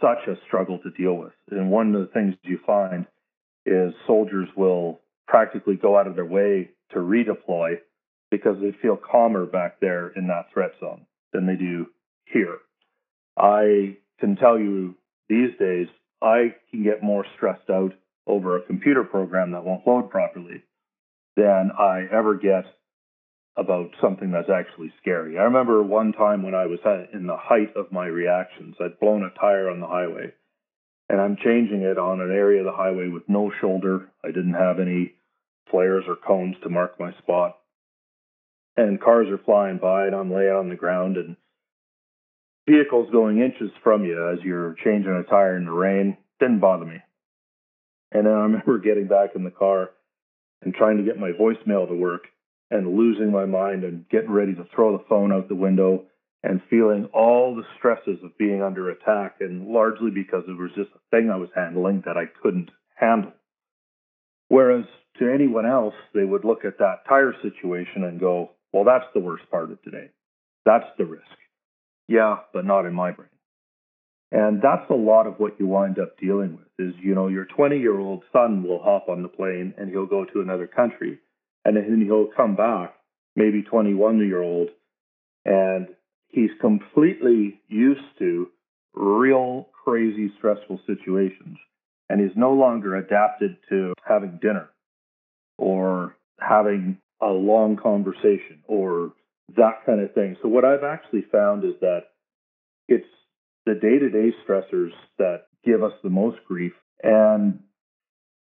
such 0.00 0.28
a 0.28 0.36
struggle 0.46 0.78
to 0.78 0.90
deal 0.90 1.14
with. 1.14 1.32
And 1.50 1.70
one 1.70 1.94
of 1.94 2.00
the 2.00 2.12
things 2.12 2.34
you 2.42 2.58
find 2.66 3.06
is 3.66 3.92
soldiers 4.06 4.48
will 4.56 5.00
practically 5.26 5.74
go 5.74 5.98
out 5.98 6.06
of 6.06 6.14
their 6.14 6.24
way 6.24 6.70
to 6.92 6.98
redeploy 6.98 7.78
because 8.30 8.56
they 8.60 8.74
feel 8.80 8.96
calmer 8.96 9.44
back 9.44 9.80
there 9.80 10.08
in 10.08 10.28
that 10.28 10.46
threat 10.52 10.72
zone 10.80 11.04
than 11.32 11.46
they 11.46 11.56
do 11.56 11.86
here. 12.26 12.58
I 13.36 13.96
can 14.20 14.36
tell 14.36 14.58
you 14.58 14.94
these 15.28 15.50
days, 15.58 15.88
I 16.22 16.54
can 16.70 16.82
get 16.82 17.02
more 17.02 17.24
stressed 17.36 17.68
out 17.70 17.92
over 18.26 18.56
a 18.56 18.62
computer 18.62 19.04
program 19.04 19.52
that 19.52 19.64
won't 19.64 19.86
load 19.86 20.10
properly 20.10 20.62
than 21.36 21.70
I 21.78 22.06
ever 22.10 22.34
get 22.34 22.64
about 23.56 23.90
something 24.00 24.30
that's 24.30 24.50
actually 24.50 24.92
scary. 25.00 25.38
I 25.38 25.42
remember 25.42 25.82
one 25.82 26.12
time 26.12 26.42
when 26.42 26.54
I 26.54 26.66
was 26.66 26.80
in 27.12 27.26
the 27.26 27.36
height 27.36 27.74
of 27.76 27.92
my 27.92 28.06
reactions, 28.06 28.76
I'd 28.80 29.00
blown 29.00 29.22
a 29.22 29.38
tire 29.38 29.70
on 29.70 29.80
the 29.80 29.86
highway 29.86 30.32
and 31.08 31.20
I'm 31.20 31.36
changing 31.36 31.82
it 31.82 31.98
on 31.98 32.20
an 32.20 32.32
area 32.32 32.60
of 32.60 32.66
the 32.66 32.72
highway 32.72 33.08
with 33.08 33.28
no 33.28 33.52
shoulder. 33.60 34.08
I 34.24 34.28
didn't 34.28 34.54
have 34.54 34.80
any 34.80 35.14
flares 35.70 36.04
or 36.08 36.16
cones 36.16 36.56
to 36.62 36.68
mark 36.68 36.98
my 36.98 37.12
spot. 37.18 37.58
And 38.76 39.00
cars 39.00 39.28
are 39.28 39.38
flying 39.38 39.78
by 39.78 40.06
and 40.06 40.14
I'm 40.14 40.32
laying 40.32 40.52
on 40.52 40.68
the 40.68 40.76
ground 40.76 41.16
and 41.16 41.36
vehicles 42.68 43.08
going 43.12 43.40
inches 43.40 43.70
from 43.82 44.04
you 44.04 44.30
as 44.32 44.44
you're 44.44 44.74
changing 44.84 45.12
a 45.12 45.22
tire 45.28 45.56
in 45.56 45.64
the 45.64 45.70
rain 45.70 46.16
didn't 46.40 46.60
bother 46.60 46.84
me. 46.84 46.98
And 48.12 48.26
then 48.26 48.32
I 48.32 48.42
remember 48.42 48.78
getting 48.84 49.06
back 49.06 49.30
in 49.34 49.44
the 49.44 49.50
car 49.50 49.90
and 50.62 50.74
trying 50.74 50.98
to 50.98 51.04
get 51.04 51.18
my 51.18 51.32
voicemail 51.32 51.88
to 51.88 51.94
work 51.94 52.24
and 52.70 52.96
losing 52.96 53.30
my 53.30 53.44
mind 53.44 53.84
and 53.84 54.08
getting 54.08 54.30
ready 54.30 54.54
to 54.54 54.66
throw 54.74 54.96
the 54.96 55.04
phone 55.08 55.32
out 55.32 55.48
the 55.48 55.54
window 55.54 56.04
and 56.42 56.60
feeling 56.68 57.08
all 57.12 57.54
the 57.54 57.64
stresses 57.78 58.18
of 58.22 58.36
being 58.38 58.62
under 58.62 58.90
attack 58.90 59.36
and 59.40 59.68
largely 59.68 60.10
because 60.10 60.44
it 60.48 60.58
was 60.58 60.70
just 60.76 60.90
a 60.94 61.00
thing 61.10 61.30
I 61.30 61.36
was 61.36 61.48
handling 61.54 62.02
that 62.06 62.16
I 62.16 62.24
couldn't 62.42 62.70
handle. 62.94 63.32
Whereas 64.48 64.84
to 65.18 65.32
anyone 65.32 65.66
else, 65.66 65.94
they 66.14 66.24
would 66.24 66.44
look 66.44 66.64
at 66.64 66.78
that 66.78 67.06
tire 67.08 67.34
situation 67.42 68.04
and 68.04 68.20
go, 68.20 68.50
well, 68.72 68.84
that's 68.84 69.06
the 69.14 69.20
worst 69.20 69.44
part 69.50 69.70
of 69.70 69.82
today. 69.82 70.10
That's 70.64 70.86
the 70.98 71.04
risk. 71.04 71.24
Yeah, 72.08 72.36
but 72.52 72.64
not 72.64 72.86
in 72.86 72.94
my 72.94 73.10
brain. 73.10 73.28
And 74.32 74.60
that's 74.60 74.90
a 74.90 74.94
lot 74.94 75.26
of 75.26 75.38
what 75.38 75.58
you 75.58 75.66
wind 75.66 75.98
up 75.98 76.18
dealing 76.18 76.58
with 76.58 76.88
is, 76.88 76.94
you 77.00 77.14
know, 77.14 77.28
your 77.28 77.44
20 77.44 77.78
year 77.78 77.98
old 77.98 78.24
son 78.32 78.62
will 78.62 78.82
hop 78.82 79.08
on 79.08 79.22
the 79.22 79.28
plane 79.28 79.74
and 79.78 79.88
he'll 79.88 80.06
go 80.06 80.24
to 80.24 80.40
another 80.40 80.66
country 80.66 81.18
and 81.64 81.76
then 81.76 82.04
he'll 82.04 82.28
come 82.36 82.56
back, 82.56 82.94
maybe 83.34 83.62
21 83.62 84.18
year 84.18 84.42
old, 84.42 84.68
and 85.44 85.88
he's 86.28 86.50
completely 86.60 87.60
used 87.68 88.00
to 88.18 88.48
real 88.94 89.68
crazy 89.84 90.32
stressful 90.38 90.80
situations. 90.86 91.58
And 92.08 92.20
he's 92.20 92.36
no 92.36 92.52
longer 92.52 92.94
adapted 92.96 93.56
to 93.68 93.94
having 94.06 94.38
dinner 94.40 94.70
or 95.58 96.16
having 96.38 96.98
a 97.20 97.26
long 97.26 97.76
conversation 97.76 98.62
or 98.68 99.12
that 99.54 99.84
kind 99.86 100.00
of 100.00 100.12
thing. 100.14 100.36
So 100.42 100.48
what 100.48 100.64
I've 100.64 100.84
actually 100.84 101.24
found 101.30 101.64
is 101.64 101.74
that 101.80 102.00
it's 102.88 103.06
the 103.64 103.74
day-to-day 103.74 104.32
stressors 104.46 104.90
that 105.18 105.46
give 105.64 105.82
us 105.82 105.92
the 106.02 106.10
most 106.10 106.38
grief 106.46 106.72
and 107.02 107.60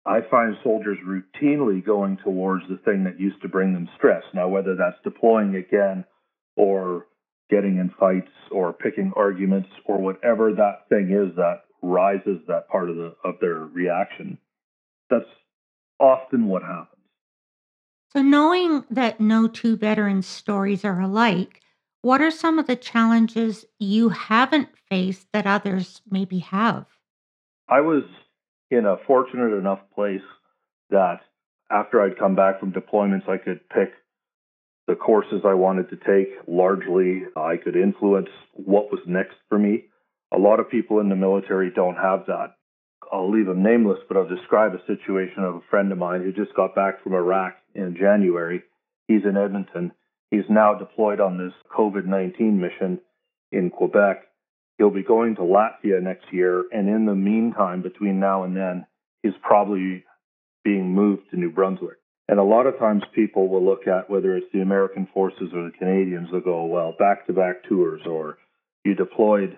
I 0.06 0.20
find 0.30 0.56
soldiers 0.64 0.98
routinely 1.08 1.84
going 1.84 2.18
towards 2.24 2.66
the 2.68 2.78
thing 2.84 3.06
that 3.06 3.20
used 3.20 3.42
to 3.42 3.48
bring 3.48 3.74
them 3.74 3.88
stress. 3.96 4.24
Now 4.34 4.50
whether 4.50 4.76
that's 4.76 5.02
deploying 5.04 5.56
again 5.56 6.04
or 6.58 7.08
getting 7.50 7.78
in 7.78 7.92
fights 8.00 8.32
or 8.52 8.74
picking 8.74 9.14
arguments 9.16 9.70
or 9.86 10.00
whatever 10.00 10.54
that 10.54 10.90
thing 10.90 11.12
is 11.12 11.36
that 11.36 11.62
rises 11.82 12.40
that 12.48 12.68
part 12.70 12.90
of 12.90 12.96
the 12.96 13.16
of 13.24 13.36
their 13.40 13.60
reaction. 13.60 14.38
That's 15.10 15.26
often 16.00 16.48
what 16.48 16.64
happens. 16.64 16.93
So, 18.16 18.22
knowing 18.22 18.84
that 18.92 19.20
no 19.20 19.48
two 19.48 19.76
veterans' 19.76 20.28
stories 20.28 20.86
are 20.86 21.02
alike, 21.02 21.62
what 22.04 22.22
are 22.22 22.30
some 22.30 22.60
of 22.60 22.68
the 22.68 22.76
challenges 22.76 23.66
you 23.80 24.10
haven't 24.10 24.70
faced 24.88 25.28
that 25.34 25.48
others 25.48 26.02
maybe 26.08 26.40
have? 26.40 26.86
I 27.68 27.82
was 27.82 28.04
in 28.70 28.86
a 28.86 28.98
fortunate 29.08 29.58
enough 29.58 29.80
place 29.96 30.22
that 30.92 31.22
after 31.72 32.02
I'd 32.02 32.20
come 32.20 32.36
back 32.36 32.60
from 32.60 32.72
deployments, 32.72 33.28
I 33.28 33.38
could 33.38 33.68
pick 33.70 33.94
the 34.86 34.96
courses 34.96 35.42
I 35.44 35.56
wanted 35.56 35.90
to 35.90 35.96
take. 35.96 36.36
Largely, 36.48 37.24
I 37.36 37.58
could 37.58 37.76
influence 37.76 38.30
what 38.54 38.92
was 38.92 39.02
next 39.08 39.38
for 39.50 39.58
me. 39.58 39.86
A 40.32 40.38
lot 40.38 40.60
of 40.60 40.70
people 40.70 41.00
in 41.00 41.10
the 41.10 41.16
military 41.16 41.72
don't 41.72 41.96
have 41.96 42.28
that. 42.28 42.58
I'll 43.12 43.32
leave 43.32 43.48
them 43.48 43.64
nameless, 43.64 44.00
but 44.08 44.18
I'll 44.18 44.28
describe 44.28 44.74
a 44.76 44.86
situation 44.86 45.44
of 45.44 45.56
a 45.56 45.62
friend 45.72 45.92
of 45.92 45.98
mine 45.98 46.22
who 46.22 46.32
just 46.32 46.56
got 46.56 46.76
back 46.76 47.02
from 47.02 47.14
Iraq 47.14 47.56
in 47.76 47.96
January. 48.00 48.64
He's 49.08 49.24
in 49.24 49.38
Edmonton. 49.38 49.92
He's 50.32 50.50
now 50.50 50.74
deployed 50.74 51.20
on 51.20 51.38
this 51.38 51.54
COVID 51.76 52.06
19 52.06 52.60
mission 52.60 53.00
in 53.52 53.70
Quebec. 53.70 54.24
He'll 54.78 54.90
be 54.90 55.04
going 55.04 55.36
to 55.36 55.42
Latvia 55.42 56.02
next 56.02 56.26
year. 56.32 56.66
And 56.72 56.90
in 56.90 57.06
the 57.06 57.16
meantime, 57.16 57.82
between 57.82 58.20
now 58.20 58.44
and 58.44 58.56
then, 58.56 58.86
he's 59.22 59.34
probably 59.42 60.04
being 60.64 60.94
moved 60.94 61.30
to 61.32 61.38
New 61.38 61.52
Brunswick. 61.52 61.98
And 62.28 62.40
a 62.40 62.44
lot 62.44 62.68
of 62.68 62.80
times 62.80 63.04
people 63.14 63.50
will 63.50 63.64
look 63.64 63.86
at 63.86 64.10
whether 64.10 64.36
it's 64.36 64.52
the 64.54 64.62
American 64.62 65.08
forces 65.14 65.50
or 65.54 65.66
the 65.66 65.78
Canadians, 65.78 66.30
they'll 66.32 66.42
go, 66.42 66.66
well, 66.66 66.96
back 66.98 67.28
to 67.28 67.34
back 67.34 67.64
tours, 67.68 68.02
or 68.06 68.38
you 68.86 68.96
deployed, 68.96 69.58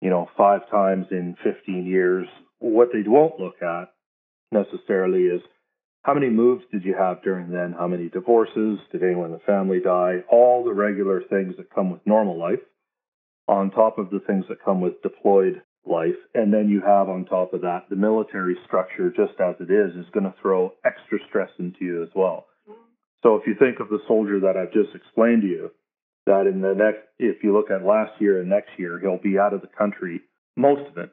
you 0.00 0.10
know, 0.10 0.28
five 0.36 0.68
times 0.70 1.06
in 1.10 1.36
15 1.42 1.86
years. 1.86 2.28
What 2.58 2.90
they 2.92 3.02
won't 3.04 3.40
look 3.40 3.62
at 3.62 3.86
necessarily 4.52 5.22
is 5.22 5.40
how 6.04 6.12
many 6.12 6.28
moves 6.28 6.64
did 6.70 6.84
you 6.84 6.94
have 6.94 7.22
during 7.22 7.50
then? 7.50 7.74
How 7.76 7.88
many 7.88 8.10
divorces? 8.10 8.78
Did 8.92 9.02
anyone 9.02 9.26
in 9.26 9.32
the 9.32 9.38
family 9.38 9.80
die? 9.80 10.18
All 10.30 10.62
the 10.62 10.72
regular 10.72 11.22
things 11.22 11.56
that 11.56 11.74
come 11.74 11.90
with 11.90 12.06
normal 12.06 12.38
life, 12.38 12.60
on 13.48 13.70
top 13.70 13.98
of 13.98 14.10
the 14.10 14.20
things 14.20 14.44
that 14.50 14.62
come 14.62 14.82
with 14.82 15.00
deployed 15.02 15.62
life. 15.86 16.16
And 16.34 16.52
then 16.52 16.68
you 16.68 16.82
have 16.82 17.08
on 17.08 17.24
top 17.24 17.54
of 17.54 17.62
that, 17.62 17.86
the 17.88 17.96
military 17.96 18.54
structure, 18.66 19.10
just 19.10 19.40
as 19.40 19.54
it 19.60 19.70
is, 19.72 19.96
is 19.96 20.10
going 20.12 20.24
to 20.24 20.34
throw 20.42 20.74
extra 20.84 21.18
stress 21.26 21.50
into 21.58 21.86
you 21.86 22.02
as 22.02 22.10
well. 22.14 22.46
So 23.22 23.36
if 23.36 23.46
you 23.46 23.54
think 23.58 23.80
of 23.80 23.88
the 23.88 24.00
soldier 24.06 24.40
that 24.40 24.58
I've 24.58 24.74
just 24.74 24.94
explained 24.94 25.40
to 25.42 25.48
you, 25.48 25.70
that 26.26 26.46
in 26.46 26.60
the 26.60 26.74
next, 26.74 27.00
if 27.18 27.42
you 27.42 27.54
look 27.54 27.70
at 27.70 27.82
last 27.82 28.20
year 28.20 28.40
and 28.40 28.50
next 28.50 28.70
year, 28.76 29.00
he'll 29.00 29.16
be 29.16 29.38
out 29.38 29.54
of 29.54 29.62
the 29.62 29.68
country, 29.68 30.20
most 30.54 30.86
of 30.90 30.98
it. 30.98 31.10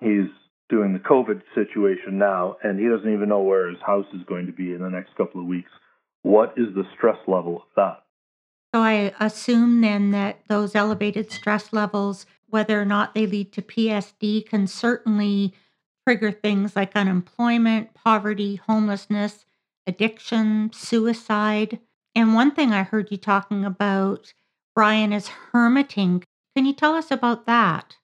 He's 0.00 0.30
doing 0.70 0.92
the 0.92 0.98
COVID 0.98 1.42
situation 1.54 2.18
now, 2.18 2.56
and 2.62 2.78
he 2.78 2.88
doesn't 2.88 3.12
even 3.12 3.28
know 3.28 3.42
where 3.42 3.68
his 3.68 3.80
house 3.84 4.06
is 4.14 4.22
going 4.26 4.46
to 4.46 4.52
be 4.52 4.72
in 4.72 4.80
the 4.80 4.88
next 4.88 5.14
couple 5.16 5.40
of 5.40 5.46
weeks. 5.46 5.70
What 6.22 6.54
is 6.56 6.74
the 6.74 6.84
stress 6.96 7.18
level 7.26 7.56
of 7.56 7.62
that? 7.76 8.04
So 8.74 8.80
I 8.80 9.12
assume 9.18 9.80
then 9.80 10.12
that 10.12 10.42
those 10.48 10.76
elevated 10.76 11.32
stress 11.32 11.72
levels, 11.72 12.24
whether 12.48 12.80
or 12.80 12.84
not 12.84 13.14
they 13.14 13.26
lead 13.26 13.52
to 13.52 13.62
PSD, 13.62 14.46
can 14.48 14.66
certainly 14.66 15.52
trigger 16.06 16.30
things 16.30 16.76
like 16.76 16.94
unemployment, 16.94 17.94
poverty, 17.94 18.56
homelessness, 18.56 19.44
addiction, 19.86 20.70
suicide. 20.72 21.80
And 22.14 22.34
one 22.34 22.52
thing 22.52 22.72
I 22.72 22.84
heard 22.84 23.10
you 23.10 23.16
talking 23.16 23.64
about, 23.64 24.32
Brian, 24.74 25.12
is 25.12 25.28
hermiting. 25.28 26.24
Can 26.54 26.64
you 26.64 26.72
tell 26.72 26.94
us 26.94 27.10
about 27.10 27.46
that? 27.46 27.96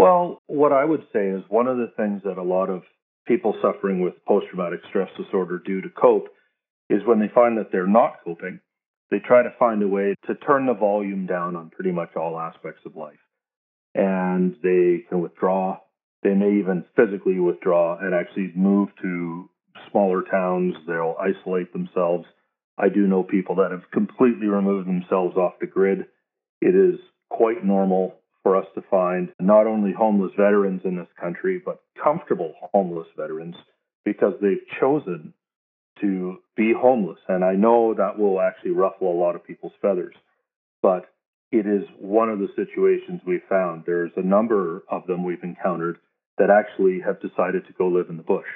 Well, 0.00 0.40
what 0.46 0.72
I 0.72 0.82
would 0.82 1.02
say 1.12 1.26
is 1.28 1.42
one 1.50 1.66
of 1.66 1.76
the 1.76 1.92
things 1.94 2.22
that 2.24 2.38
a 2.38 2.42
lot 2.42 2.70
of 2.70 2.84
people 3.28 3.54
suffering 3.60 4.00
with 4.00 4.14
post 4.26 4.46
traumatic 4.48 4.80
stress 4.88 5.10
disorder 5.14 5.60
do 5.62 5.82
to 5.82 5.90
cope 5.90 6.28
is 6.88 7.02
when 7.04 7.20
they 7.20 7.28
find 7.34 7.58
that 7.58 7.70
they're 7.70 7.86
not 7.86 8.14
coping, 8.24 8.60
they 9.10 9.18
try 9.18 9.42
to 9.42 9.52
find 9.58 9.82
a 9.82 9.88
way 9.88 10.14
to 10.26 10.34
turn 10.36 10.64
the 10.64 10.72
volume 10.72 11.26
down 11.26 11.54
on 11.54 11.68
pretty 11.68 11.92
much 11.92 12.16
all 12.16 12.40
aspects 12.40 12.80
of 12.86 12.96
life. 12.96 13.18
And 13.94 14.56
they 14.62 15.04
can 15.06 15.20
withdraw. 15.20 15.80
They 16.22 16.32
may 16.32 16.60
even 16.60 16.86
physically 16.96 17.38
withdraw 17.38 17.98
and 17.98 18.14
actually 18.14 18.52
move 18.56 18.88
to 19.02 19.50
smaller 19.90 20.22
towns. 20.22 20.76
They'll 20.86 21.16
isolate 21.20 21.74
themselves. 21.74 22.24
I 22.78 22.88
do 22.88 23.06
know 23.06 23.22
people 23.22 23.56
that 23.56 23.70
have 23.70 23.90
completely 23.92 24.46
removed 24.46 24.88
themselves 24.88 25.36
off 25.36 25.58
the 25.60 25.66
grid. 25.66 26.06
It 26.62 26.74
is 26.74 26.98
quite 27.28 27.62
normal 27.62 28.19
for 28.42 28.56
us 28.56 28.66
to 28.74 28.82
find 28.90 29.30
not 29.38 29.66
only 29.66 29.92
homeless 29.92 30.32
veterans 30.36 30.82
in 30.84 30.96
this 30.96 31.08
country, 31.20 31.60
but 31.64 31.82
comfortable 32.02 32.54
homeless 32.72 33.08
veterans 33.16 33.56
because 34.04 34.34
they've 34.40 34.66
chosen 34.80 35.34
to 36.00 36.38
be 36.56 36.72
homeless. 36.76 37.18
And 37.28 37.44
I 37.44 37.54
know 37.54 37.94
that 37.94 38.18
will 38.18 38.40
actually 38.40 38.70
ruffle 38.70 39.12
a 39.12 39.20
lot 39.20 39.34
of 39.34 39.46
people's 39.46 39.72
feathers, 39.82 40.14
but 40.82 41.10
it 41.52 41.66
is 41.66 41.82
one 41.98 42.30
of 42.30 42.38
the 42.38 42.48
situations 42.56 43.20
we 43.26 43.40
found. 43.48 43.84
There's 43.84 44.12
a 44.16 44.22
number 44.22 44.84
of 44.88 45.06
them 45.06 45.24
we've 45.24 45.42
encountered 45.42 45.98
that 46.38 46.48
actually 46.48 47.00
have 47.04 47.20
decided 47.20 47.66
to 47.66 47.72
go 47.76 47.88
live 47.88 48.08
in 48.08 48.16
the 48.16 48.22
bush. 48.22 48.46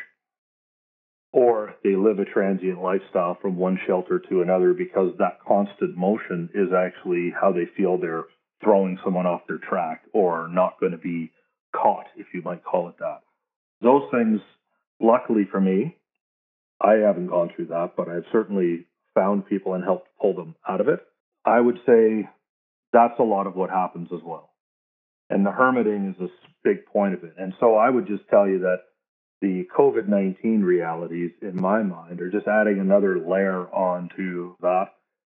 Or 1.32 1.74
they 1.82 1.96
live 1.96 2.20
a 2.20 2.24
transient 2.24 2.80
lifestyle 2.80 3.36
from 3.42 3.56
one 3.56 3.78
shelter 3.86 4.22
to 4.30 4.42
another 4.42 4.72
because 4.72 5.12
that 5.18 5.40
constant 5.46 5.96
motion 5.96 6.48
is 6.54 6.68
actually 6.72 7.32
how 7.38 7.52
they 7.52 7.66
feel 7.76 7.98
they're 7.98 8.26
throwing 8.64 8.98
someone 9.04 9.26
off 9.26 9.42
their 9.46 9.58
track 9.58 10.02
or 10.12 10.48
not 10.48 10.80
going 10.80 10.92
to 10.92 10.98
be 10.98 11.30
caught, 11.74 12.06
if 12.16 12.26
you 12.32 12.42
might 12.42 12.64
call 12.64 12.88
it 12.88 12.96
that. 12.98 13.20
Those 13.80 14.02
things, 14.10 14.40
luckily 15.00 15.46
for 15.50 15.60
me, 15.60 15.96
I 16.80 16.94
haven't 16.94 17.28
gone 17.28 17.50
through 17.54 17.66
that, 17.66 17.92
but 17.96 18.08
I've 18.08 18.24
certainly 18.32 18.86
found 19.14 19.46
people 19.46 19.74
and 19.74 19.84
helped 19.84 20.08
pull 20.20 20.34
them 20.34 20.56
out 20.68 20.80
of 20.80 20.88
it. 20.88 21.00
I 21.44 21.60
would 21.60 21.78
say 21.86 22.28
that's 22.92 23.18
a 23.18 23.24
lot 23.24 23.46
of 23.46 23.54
what 23.54 23.70
happens 23.70 24.08
as 24.12 24.20
well. 24.24 24.50
And 25.30 25.44
the 25.44 25.50
hermiting 25.50 26.14
is 26.14 26.20
a 26.20 26.28
big 26.62 26.86
point 26.86 27.14
of 27.14 27.24
it. 27.24 27.34
And 27.38 27.54
so 27.60 27.76
I 27.76 27.90
would 27.90 28.06
just 28.06 28.28
tell 28.28 28.48
you 28.48 28.60
that 28.60 28.80
the 29.40 29.66
COVID 29.76 30.08
19 30.08 30.62
realities, 30.62 31.32
in 31.42 31.60
my 31.60 31.82
mind, 31.82 32.20
are 32.20 32.30
just 32.30 32.46
adding 32.46 32.78
another 32.80 33.18
layer 33.18 33.66
onto 33.74 34.54
that 34.60 34.86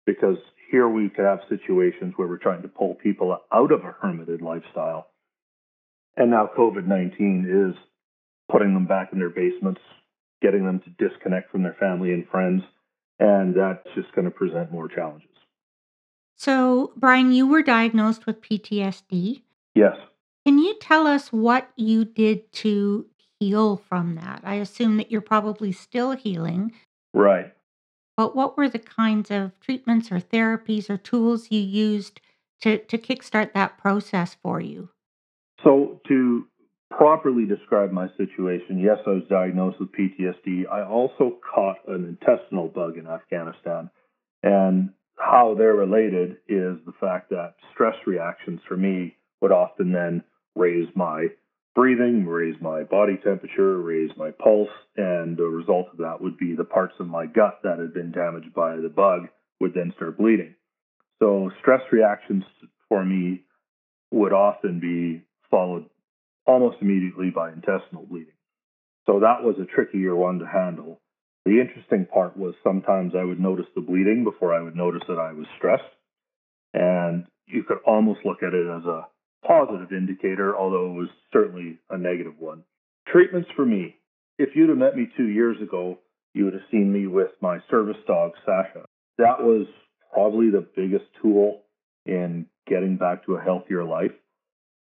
because 0.06 0.36
here 0.70 0.88
we 0.88 1.08
could 1.08 1.24
have 1.24 1.40
situations 1.48 2.14
where 2.16 2.26
we're 2.28 2.38
trying 2.38 2.62
to 2.62 2.68
pull 2.68 2.94
people 2.94 3.38
out 3.52 3.72
of 3.72 3.84
a 3.84 3.94
hermited 4.00 4.40
lifestyle. 4.40 5.08
And 6.16 6.30
now 6.30 6.48
COVID 6.56 6.86
19 6.86 7.70
is 7.70 7.80
putting 8.50 8.74
them 8.74 8.86
back 8.86 9.10
in 9.12 9.18
their 9.18 9.30
basements, 9.30 9.80
getting 10.40 10.64
them 10.64 10.80
to 10.80 11.08
disconnect 11.08 11.50
from 11.50 11.62
their 11.62 11.76
family 11.78 12.12
and 12.12 12.26
friends. 12.28 12.62
And 13.18 13.54
that's 13.54 13.86
just 13.94 14.12
going 14.14 14.24
to 14.24 14.30
present 14.30 14.72
more 14.72 14.88
challenges. 14.88 15.28
So, 16.36 16.92
Brian, 16.96 17.32
you 17.32 17.46
were 17.46 17.62
diagnosed 17.62 18.26
with 18.26 18.40
PTSD. 18.40 19.42
Yes. 19.74 19.96
Can 20.44 20.58
you 20.58 20.74
tell 20.80 21.06
us 21.06 21.32
what 21.32 21.70
you 21.76 22.04
did 22.04 22.50
to 22.54 23.06
heal 23.38 23.76
from 23.76 24.16
that? 24.16 24.40
I 24.42 24.54
assume 24.54 24.96
that 24.96 25.10
you're 25.10 25.20
probably 25.20 25.70
still 25.70 26.12
healing. 26.12 26.72
Right. 27.14 27.52
But 28.16 28.36
what 28.36 28.56
were 28.56 28.68
the 28.68 28.78
kinds 28.78 29.30
of 29.30 29.58
treatments 29.60 30.12
or 30.12 30.20
therapies 30.20 30.90
or 30.90 30.96
tools 30.96 31.50
you 31.50 31.60
used 31.60 32.20
to, 32.60 32.78
to 32.78 32.98
kickstart 32.98 33.52
that 33.54 33.78
process 33.78 34.36
for 34.42 34.60
you? 34.60 34.90
So, 35.64 36.00
to 36.08 36.46
properly 36.90 37.46
describe 37.46 37.90
my 37.90 38.08
situation, 38.16 38.78
yes, 38.78 38.98
I 39.06 39.10
was 39.10 39.22
diagnosed 39.30 39.78
with 39.80 39.90
PTSD. 39.92 40.64
I 40.70 40.82
also 40.82 41.38
caught 41.54 41.76
an 41.88 42.04
intestinal 42.04 42.68
bug 42.68 42.98
in 42.98 43.06
Afghanistan. 43.06 43.90
And 44.42 44.90
how 45.18 45.54
they're 45.56 45.74
related 45.74 46.32
is 46.48 46.76
the 46.84 46.92
fact 47.00 47.30
that 47.30 47.54
stress 47.72 47.94
reactions 48.06 48.60
for 48.68 48.76
me 48.76 49.16
would 49.40 49.52
often 49.52 49.92
then 49.92 50.22
raise 50.54 50.88
my 50.94 51.28
breathing, 51.74 52.26
raise 52.26 52.56
my 52.60 52.82
body 52.82 53.18
temperature, 53.22 53.78
raise 53.78 54.10
my 54.16 54.30
pulse, 54.30 54.68
and 54.96 55.36
the 55.36 55.44
result 55.44 55.88
of 55.92 55.98
that 55.98 56.20
would 56.20 56.36
be 56.36 56.54
the 56.54 56.64
parts 56.64 56.94
of 57.00 57.06
my 57.06 57.26
gut 57.26 57.60
that 57.62 57.78
had 57.78 57.94
been 57.94 58.12
damaged 58.12 58.52
by 58.54 58.76
the 58.76 58.88
bug 58.88 59.28
would 59.60 59.74
then 59.74 59.92
start 59.96 60.18
bleeding. 60.18 60.54
So 61.22 61.50
stress 61.60 61.80
reactions 61.90 62.44
for 62.88 63.04
me 63.04 63.44
would 64.10 64.32
often 64.32 64.80
be 64.80 65.24
followed 65.50 65.86
almost 66.46 66.78
immediately 66.80 67.30
by 67.30 67.50
intestinal 67.52 68.04
bleeding. 68.04 68.34
So 69.06 69.20
that 69.20 69.42
was 69.42 69.56
a 69.60 69.64
trickier 69.64 70.14
one 70.14 70.38
to 70.40 70.46
handle. 70.46 71.00
The 71.44 71.60
interesting 71.60 72.06
part 72.06 72.36
was 72.36 72.54
sometimes 72.62 73.14
I 73.16 73.24
would 73.24 73.40
notice 73.40 73.66
the 73.74 73.80
bleeding 73.80 74.24
before 74.24 74.54
I 74.54 74.60
would 74.60 74.76
notice 74.76 75.02
that 75.08 75.18
I 75.18 75.32
was 75.32 75.46
stressed. 75.56 75.82
And 76.74 77.26
you 77.46 77.64
could 77.64 77.78
almost 77.86 78.20
look 78.24 78.42
at 78.42 78.54
it 78.54 78.66
as 78.66 78.84
a 78.84 79.06
positive 79.46 79.92
indicator, 79.92 80.56
although 80.56 80.90
it 80.90 80.94
was 80.94 81.08
certainly 81.32 81.78
a 81.90 81.98
negative 81.98 82.34
one. 82.38 82.62
Treatments 83.08 83.48
for 83.56 83.66
me. 83.66 83.96
If 84.38 84.50
you'd 84.54 84.68
have 84.68 84.78
met 84.78 84.96
me 84.96 85.08
two 85.16 85.28
years 85.28 85.56
ago, 85.60 85.98
you 86.34 86.44
would 86.44 86.54
have 86.54 86.62
seen 86.70 86.92
me 86.92 87.06
with 87.06 87.30
my 87.40 87.58
service 87.70 87.96
dog, 88.06 88.32
Sasha. 88.46 88.86
That 89.18 89.40
was 89.40 89.66
probably 90.12 90.50
the 90.50 90.66
biggest 90.74 91.04
tool 91.20 91.62
in 92.06 92.46
getting 92.66 92.96
back 92.96 93.26
to 93.26 93.34
a 93.34 93.40
healthier 93.42 93.84
life. 93.84 94.12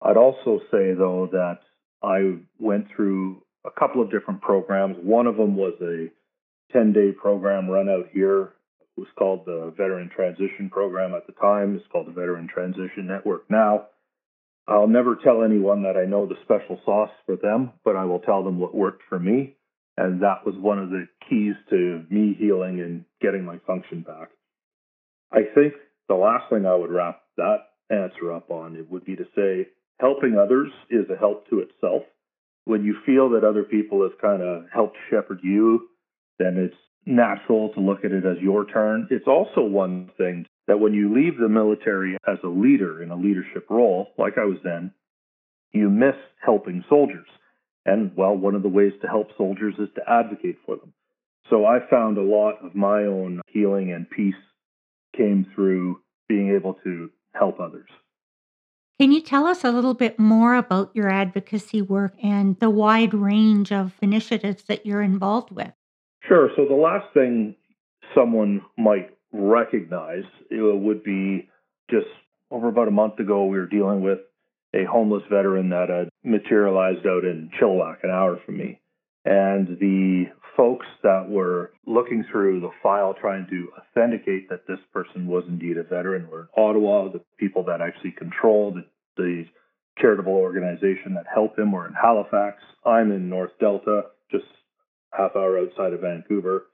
I'd 0.03 0.16
also 0.16 0.61
say, 0.71 0.92
though, 0.95 1.29
that 1.33 1.59
I 2.03 2.38
went 2.59 2.87
through 2.95 3.42
a 3.64 3.71
couple 3.71 4.03
of 4.03 4.11
different 4.11 4.40
programs. 4.40 4.97
One 5.03 5.27
of 5.27 5.37
them 5.37 5.57
was 5.57 5.75
a 5.81 6.09
10 6.73 6.92
day 6.92 7.12
program 7.12 7.69
run 7.69 7.88
out 7.88 8.09
here. 8.12 8.53
It 8.97 9.01
was 9.01 9.09
called 9.19 9.45
the 9.47 9.73
Veteran 9.77 10.11
Transition 10.14 10.71
Program 10.71 11.14
at 11.14 11.27
the 11.27 11.33
time. 11.35 11.77
It's 11.77 11.87
called 11.92 12.07
the 12.07 12.12
Veteran 12.12 12.49
Transition 12.53 13.07
Network 13.07 13.51
now. 13.51 13.87
I'll 14.69 14.89
never 14.89 15.17
tell 15.17 15.45
anyone 15.45 15.83
that 15.85 15.97
I 15.97 16.07
know 16.07 16.27
the 16.27 16.35
special 16.43 16.81
sauce 16.85 17.11
for 17.25 17.37
them, 17.37 17.73
but 17.85 17.95
I 17.97 18.05
will 18.05 18.19
tell 18.19 18.43
them 18.43 18.59
what 18.59 18.75
worked 18.75 19.03
for 19.09 19.19
me. 19.19 19.57
And 19.97 20.23
that 20.23 20.45
was 20.45 20.55
one 20.57 20.79
of 20.79 20.91
the 20.91 21.07
keys 21.29 21.55
to 21.71 22.05
me 22.11 22.37
healing 22.39 22.81
and 22.81 23.05
getting 23.21 23.45
my 23.45 23.59
function 23.67 24.03
back. 24.03 24.29
I 25.33 25.43
think 25.55 25.75
the 26.09 26.15
last 26.15 26.51
thing 26.51 26.67
I 26.67 26.75
would 26.75 26.91
wrap 26.91 27.23
that 27.37 27.59
answer 27.91 28.33
up 28.33 28.51
on 28.51 28.77
it 28.77 28.91
would 28.91 29.05
be 29.05 29.17
to 29.17 29.25
say 29.37 29.69
helping 30.01 30.37
others 30.37 30.71
is 30.91 31.07
a 31.11 31.17
help 31.17 31.49
to 31.51 31.61
itself. 31.61 32.03
When 32.65 32.85
you 32.85 32.97
feel 33.07 33.31
that 33.31 33.45
other 33.45 33.63
people 33.63 34.03
have 34.03 34.21
kind 34.21 34.43
of 34.43 34.65
helped 34.73 34.97
shepherd 35.09 35.41
you, 35.43 35.89
then 36.39 36.57
it's 36.57 36.77
natural 37.07 37.73
to 37.75 37.81
look 37.81 38.05
at 38.05 38.13
it 38.13 38.27
as 38.27 38.39
your 38.43 38.67
turn. 38.67 39.07
It's 39.11 39.29
also 39.29 39.63
one 39.63 40.11
thing 40.19 40.47
that 40.67 40.81
when 40.81 40.95
you 40.95 41.15
leave 41.15 41.39
the 41.39 41.49
military 41.49 42.17
as 42.27 42.39
a 42.43 42.49
leader 42.49 43.03
in 43.03 43.11
a 43.11 43.17
leadership 43.17 43.67
role, 43.71 44.09
like 44.19 44.39
I 44.39 44.45
was 44.45 44.59
then, 44.65 44.93
you 45.73 45.91
miss 45.91 46.17
helping 46.45 46.85
soldiers. 46.89 47.29
And 47.85 48.17
well, 48.17 48.37
one 48.37 48.55
of 48.55 48.63
the 48.63 48.69
ways 48.69 48.93
to 49.03 49.09
help 49.09 49.29
soldiers 49.37 49.75
is 49.79 49.89
to 49.95 50.03
advocate 50.11 50.59
for 50.67 50.77
them. 50.77 50.93
So 51.49 51.65
I 51.65 51.79
found 51.89 52.19
a 52.19 52.23
lot 52.23 52.65
of 52.65 52.75
my 52.75 53.05
own 53.05 53.41
healing 53.47 53.93
and 53.93 54.11
peace 54.11 54.35
came 55.17 55.47
through 55.55 56.01
being 56.29 56.55
able 56.55 56.75
to 56.85 57.11
help 57.35 57.61
others. 57.61 57.89
Can 58.99 59.13
you 59.13 59.21
tell 59.21 59.47
us 59.47 59.63
a 59.63 59.71
little 59.71 59.95
bit 59.95 60.19
more 60.19 60.57
about 60.57 60.91
your 60.95 61.11
advocacy 61.11 61.83
work 61.83 62.15
and 62.23 62.59
the 62.59 62.71
wide 62.71 63.13
range 63.13 63.71
of 63.71 63.93
initiatives 64.01 64.65
that 64.65 64.87
you're 64.87 65.03
involved 65.03 65.51
with? 65.51 65.73
Sure. 66.27 66.51
So 66.57 66.65
the 66.67 66.75
last 66.75 67.07
thing 67.15 67.55
someone 68.15 68.63
might 68.79 69.16
recognize 69.33 70.25
it 70.51 70.61
would 70.61 71.03
be 71.03 71.49
just 71.91 72.07
over 72.51 72.69
about 72.69 72.89
a 72.89 72.93
month 72.93 73.19
ago, 73.19 73.47
we 73.47 73.59
were 73.59 73.67
dealing 73.67 74.03
with 74.03 74.21
a 74.75 74.85
homeless 74.85 75.23
veteran 75.31 75.71
that 75.71 75.89
had 75.89 76.09
materialized 76.23 77.07
out 77.07 77.25
in 77.25 77.51
Chilliwack, 77.61 78.05
an 78.05 78.11
hour 78.11 78.41
from 78.45 78.59
me. 78.59 78.81
And 79.25 79.79
the 79.81 80.27
folks 80.57 80.87
that 81.03 81.29
were 81.29 81.73
looking 81.87 82.25
through 82.31 82.61
the 82.61 82.71
file 82.83 83.15
trying 83.21 83.47
to 83.51 83.69
authenticate 83.79 84.49
that 84.49 84.67
this 84.67 84.79
person 84.93 85.27
was 85.27 85.45
indeed 85.49 85.77
a 85.77 85.83
veteran 85.83 86.29
were 86.31 86.49
in 86.57 86.62
Ottawa. 86.62 87.11
The 87.12 87.23
people 87.39 87.65
that 87.65 87.81
actually 87.81 88.12
controlled 88.12 88.79
the 89.17 89.45
charitable 89.99 90.33
organization 90.33 91.15
that 91.15 91.27
helped 91.33 91.59
him 91.59 91.73
were 91.73 91.87
in 91.87 91.95
Halifax. 91.95 92.62
I'm 92.85 93.12
in 93.12 93.29
North 93.29 93.53
Delta, 93.59 94.03
just 94.31 94.45
half 95.12 95.35
hour 95.35 95.59
outside 95.59 95.93
of 95.93 96.01
Vancouver. 96.01 96.67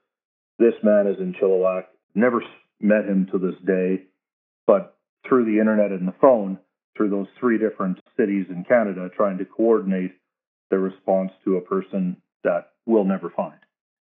This 0.59 0.73
man 0.83 1.07
is 1.07 1.17
in 1.19 1.33
Chilliwack. 1.41 1.85
Never 2.15 2.43
met 2.79 3.05
him 3.05 3.27
to 3.31 3.37
this 3.37 3.55
day, 3.65 4.03
but 4.67 4.97
through 5.27 5.45
the 5.45 5.59
internet 5.59 5.91
and 5.91 6.07
the 6.07 6.15
phone, 6.21 6.59
through 6.95 7.09
those 7.09 7.27
three 7.39 7.57
different 7.57 7.99
cities 8.17 8.45
in 8.49 8.65
Canada, 8.67 9.09
trying 9.15 9.37
to 9.39 9.45
coordinate 9.45 10.13
the 10.69 10.77
response 10.77 11.31
to 11.43 11.57
a 11.57 11.61
person 11.61 12.17
that 12.43 12.71
we'll 12.85 13.05
never 13.05 13.29
find. 13.29 13.59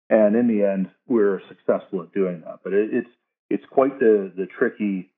And 0.09 0.35
in 0.35 0.47
the 0.47 0.63
end, 0.63 0.89
we're 1.07 1.41
successful 1.47 2.01
at 2.01 2.13
doing 2.13 2.41
that. 2.45 2.59
But 2.63 2.73
it, 2.73 2.89
it's 2.93 3.09
it's 3.49 3.63
quite 3.71 3.99
the 3.99 4.31
the 4.35 4.45
tricky 4.45 5.09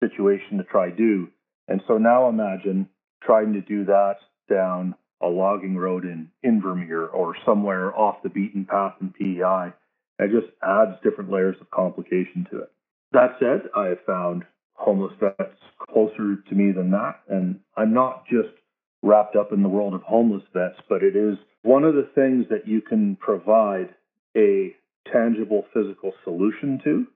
situation 0.00 0.58
to 0.58 0.64
try 0.64 0.90
do. 0.90 1.28
And 1.68 1.80
so 1.86 1.98
now 1.98 2.28
imagine 2.28 2.88
trying 3.22 3.54
to 3.54 3.60
do 3.60 3.84
that 3.86 4.16
down 4.50 4.94
a 5.22 5.26
logging 5.26 5.76
road 5.76 6.04
in 6.04 6.30
Invermere 6.44 7.08
or 7.12 7.34
somewhere 7.46 7.96
off 7.96 8.22
the 8.22 8.28
beaten 8.28 8.66
path 8.66 8.94
in 9.00 9.10
PEI. 9.10 9.72
It 10.18 10.30
just 10.30 10.52
adds 10.62 10.92
different 11.02 11.30
layers 11.30 11.56
of 11.60 11.70
complication 11.70 12.46
to 12.50 12.60
it. 12.60 12.72
That 13.12 13.36
said, 13.40 13.70
I 13.76 13.86
have 13.86 14.04
found 14.06 14.44
homeless 14.74 15.12
vets 15.20 15.58
closer 15.90 16.36
to 16.48 16.54
me 16.54 16.72
than 16.72 16.90
that. 16.92 17.20
And 17.28 17.60
I'm 17.76 17.94
not 17.94 18.24
just 18.26 18.54
wrapped 19.02 19.36
up 19.36 19.52
in 19.52 19.62
the 19.62 19.68
world 19.68 19.94
of 19.94 20.02
homeless 20.02 20.42
vets, 20.52 20.80
but 20.88 21.02
it 21.02 21.16
is 21.16 21.36
one 21.62 21.84
of 21.84 21.94
the 21.94 22.08
things 22.14 22.46
that 22.50 22.68
you 22.68 22.80
can 22.80 23.16
provide 23.16 23.94
a 24.36 24.74
tangible 25.12 25.66
physical 25.74 26.12
solution 26.24 26.80
to 26.84 27.06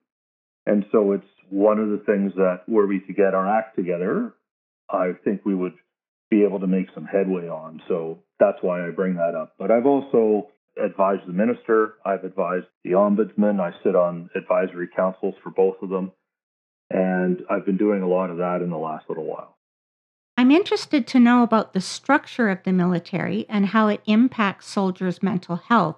And 0.67 0.85
so 0.93 1.13
it's 1.13 1.25
one 1.51 1.79
of 1.79 1.89
the 1.89 2.03
things 2.07 2.33
that 2.37 2.61
were 2.69 2.87
we 2.87 3.01
to 3.01 3.13
get 3.15 3.35
our 3.35 3.49
act 3.49 3.77
together, 3.77 4.35
I 4.91 5.13
think 5.25 5.45
we 5.45 5.55
would 5.55 5.75
be 6.31 6.45
able 6.45 6.61
to 6.61 6.67
make 6.67 6.89
some 6.95 7.07
headway 7.07 7.49
on. 7.49 7.83
So 7.89 8.19
that's 8.39 8.59
why 8.61 8.87
I 8.87 8.91
bring 8.91 9.15
that 9.15 9.35
up. 9.35 9.55
But 9.59 9.71
I've 9.71 9.87
also 9.87 10.49
advised 10.83 11.27
the 11.27 11.33
minister, 11.33 11.95
I've 12.05 12.25
advised 12.25 12.67
the 12.85 12.93
ombudsman, 12.93 13.61
I 13.61 13.73
sit 13.83 13.95
on 13.95 14.31
advisory 14.35 14.88
councils 14.95 15.35
for 15.43 15.51
both 15.51 15.77
of 15.83 15.91
them. 15.91 16.12
And 16.91 17.43
I've 17.51 17.67
been 17.67 17.77
doing 17.77 18.03
a 18.03 18.09
lot 18.09 18.31
of 18.31 18.38
that 18.38 18.62
in 18.62 18.71
the 18.71 18.79
last 18.79 19.05
little 19.09 19.25
while. 19.25 19.57
I'm 20.38 20.51
interested 20.51 21.07
to 21.09 21.21
know 21.21 21.43
about 21.43 21.73
the 21.73 21.81
structure 21.81 22.49
of 22.49 22.62
the 22.62 22.73
military 22.73 23.45
and 23.49 23.67
how 23.67 23.88
it 23.88 24.01
impacts 24.07 24.69
soldiers' 24.69 25.23
mental 25.23 25.57
health. 25.57 25.97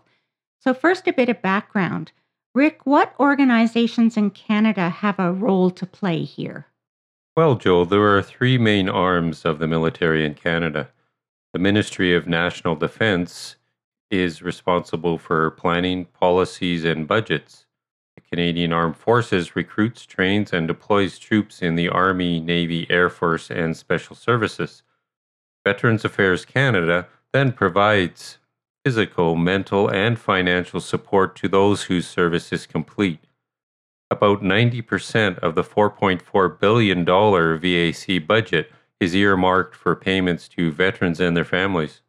So, 0.60 0.74
first, 0.74 1.06
a 1.06 1.12
bit 1.12 1.28
of 1.28 1.42
background. 1.42 2.12
Rick, 2.54 2.80
what 2.84 3.14
organizations 3.20 4.16
in 4.16 4.30
Canada 4.30 4.88
have 4.88 5.18
a 5.18 5.32
role 5.32 5.70
to 5.70 5.86
play 5.86 6.24
here? 6.24 6.66
Well, 7.36 7.54
Joel, 7.54 7.84
there 7.84 8.16
are 8.16 8.22
three 8.22 8.58
main 8.58 8.88
arms 8.88 9.44
of 9.44 9.58
the 9.58 9.68
military 9.68 10.24
in 10.24 10.34
Canada. 10.34 10.88
The 11.52 11.58
Ministry 11.58 12.14
of 12.14 12.26
National 12.26 12.74
Defence 12.74 13.56
is 14.10 14.42
responsible 14.42 15.18
for 15.18 15.50
planning, 15.52 16.04
policies, 16.06 16.84
and 16.84 17.06
budgets. 17.06 17.66
The 18.16 18.22
Canadian 18.22 18.72
Armed 18.72 18.96
Forces 18.96 19.54
recruits, 19.54 20.04
trains, 20.04 20.52
and 20.52 20.66
deploys 20.66 21.18
troops 21.18 21.62
in 21.62 21.76
the 21.76 21.88
Army, 21.88 22.40
Navy, 22.40 22.86
Air 22.90 23.08
Force, 23.08 23.50
and 23.50 23.76
Special 23.76 24.16
Services. 24.16 24.82
Veterans 25.64 26.04
Affairs 26.04 26.44
Canada 26.44 27.06
then 27.32 27.52
provides 27.52 28.38
physical, 28.84 29.36
mental, 29.36 29.88
and 29.88 30.18
financial 30.18 30.80
support 30.80 31.36
to 31.36 31.48
those 31.48 31.84
whose 31.84 32.06
service 32.06 32.52
is 32.52 32.66
complete. 32.66 33.20
About 34.10 34.42
90% 34.42 35.38
of 35.38 35.54
the 35.54 35.62
$4.4 35.62 36.58
billion 36.58 37.04
VAC 37.04 38.26
budget 38.26 38.72
is 38.98 39.14
earmarked 39.14 39.76
for 39.76 39.94
payments 39.94 40.48
to 40.48 40.72
veterans 40.72 41.20
and 41.20 41.36
their 41.36 41.44
families. 41.44 42.02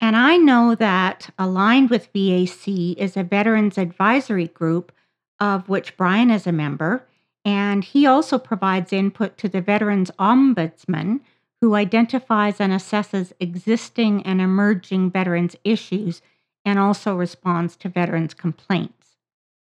And 0.00 0.16
I 0.16 0.36
know 0.36 0.74
that 0.74 1.30
aligned 1.38 1.90
with 1.90 2.12
VAC 2.12 2.94
is 2.96 3.16
a 3.16 3.22
veterans 3.22 3.78
advisory 3.78 4.48
group 4.48 4.92
of 5.40 5.68
which 5.68 5.96
Brian 5.96 6.30
is 6.30 6.46
a 6.46 6.52
member, 6.52 7.06
and 7.44 7.84
he 7.84 8.06
also 8.06 8.38
provides 8.38 8.92
input 8.92 9.36
to 9.38 9.48
the 9.48 9.60
Veterans 9.60 10.10
Ombudsman, 10.18 11.20
who 11.60 11.74
identifies 11.74 12.60
and 12.60 12.72
assesses 12.72 13.32
existing 13.40 14.22
and 14.22 14.40
emerging 14.40 15.10
veterans 15.10 15.56
issues 15.64 16.22
and 16.64 16.78
also 16.78 17.14
responds 17.16 17.76
to 17.76 17.88
veterans 17.88 18.34
complaints. 18.34 19.16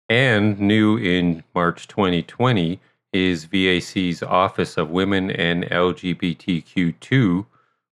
And 0.09 0.59
new 0.59 0.96
in 0.96 1.44
March 1.54 1.88
2020 1.88 2.81
is 3.12 3.46
VAC's 3.46 4.22
Office 4.22 4.76
of 4.76 4.90
Women 4.90 5.31
and 5.31 5.64
LGBTQ2, 5.64 7.46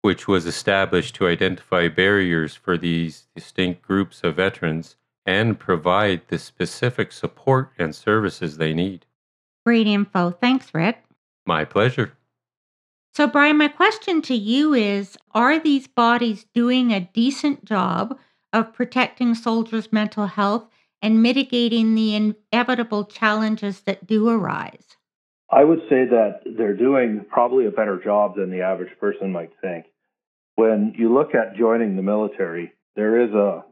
which 0.05 0.29
was 0.29 0.45
established 0.45 1.15
to 1.15 1.27
identify 1.27 1.89
barriers 1.89 2.55
for 2.55 2.77
these 2.77 3.27
distinct 3.35 3.81
groups 3.81 4.23
of 4.23 4.37
veterans 4.37 4.97
and 5.25 5.59
provide 5.59 6.21
the 6.29 6.39
specific 6.39 7.11
support 7.11 7.71
and 7.79 7.95
services 7.95 8.59
they 8.59 8.75
need. 8.75 9.07
Great 9.65 9.87
info. 9.87 10.31
Thanks, 10.31 10.75
Rick. 10.75 11.03
My 11.47 11.65
pleasure. 11.65 12.13
So, 13.15 13.27
Brian, 13.27 13.57
my 13.57 13.69
question 13.69 14.21
to 14.23 14.35
you 14.35 14.75
is 14.75 15.17
Are 15.33 15.59
these 15.59 15.87
bodies 15.87 16.45
doing 16.53 16.93
a 16.93 17.09
decent 17.15 17.65
job 17.65 18.19
of 18.53 18.75
protecting 18.75 19.35
soldiers' 19.35 19.91
mental 19.91 20.27
health 20.27 20.67
and 21.01 21.23
mitigating 21.23 21.95
the 21.95 22.15
inevitable 22.15 23.07
challenges 23.07 23.81
that 23.81 24.07
do 24.07 24.29
arise? 24.29 24.99
I 25.51 25.65
would 25.65 25.81
say 25.89 26.05
that 26.05 26.41
they're 26.45 26.77
doing 26.77 27.25
probably 27.31 27.65
a 27.65 27.71
better 27.71 27.99
job 28.05 28.37
than 28.37 28.51
the 28.51 28.61
average 28.61 28.93
person 29.01 29.33
might 29.33 29.53
think. 29.63 29.87
When 30.57 30.95
you 30.97 31.13
look 31.13 31.35
at 31.35 31.57
joining 31.57 31.97
the 31.97 32.03
military, 32.03 32.73
there 32.97 33.25
is 33.25 33.33
a 33.33 33.65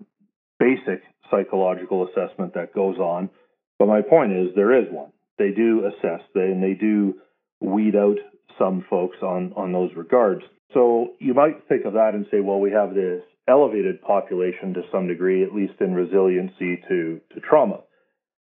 basic 0.58 1.02
psychological 1.30 2.08
assessment 2.08 2.54
that 2.54 2.74
goes 2.74 2.98
on. 2.98 3.30
But 3.78 3.88
my 3.88 4.02
point 4.02 4.32
is, 4.32 4.48
there 4.54 4.78
is 4.78 4.86
one. 4.90 5.12
They 5.38 5.50
do 5.50 5.86
assess, 5.86 6.20
they, 6.34 6.42
and 6.42 6.62
they 6.62 6.74
do 6.74 7.14
weed 7.60 7.96
out 7.96 8.18
some 8.58 8.84
folks 8.88 9.16
on, 9.22 9.52
on 9.56 9.72
those 9.72 9.90
regards. 9.96 10.42
So 10.74 11.12
you 11.18 11.34
might 11.34 11.68
think 11.68 11.84
of 11.84 11.94
that 11.94 12.14
and 12.14 12.26
say, 12.30 12.40
well, 12.40 12.60
we 12.60 12.70
have 12.72 12.94
this 12.94 13.22
elevated 13.48 14.02
population 14.02 14.74
to 14.74 14.82
some 14.92 15.08
degree, 15.08 15.42
at 15.42 15.54
least 15.54 15.74
in 15.80 15.94
resiliency 15.94 16.82
to, 16.88 17.20
to 17.34 17.40
trauma. 17.40 17.80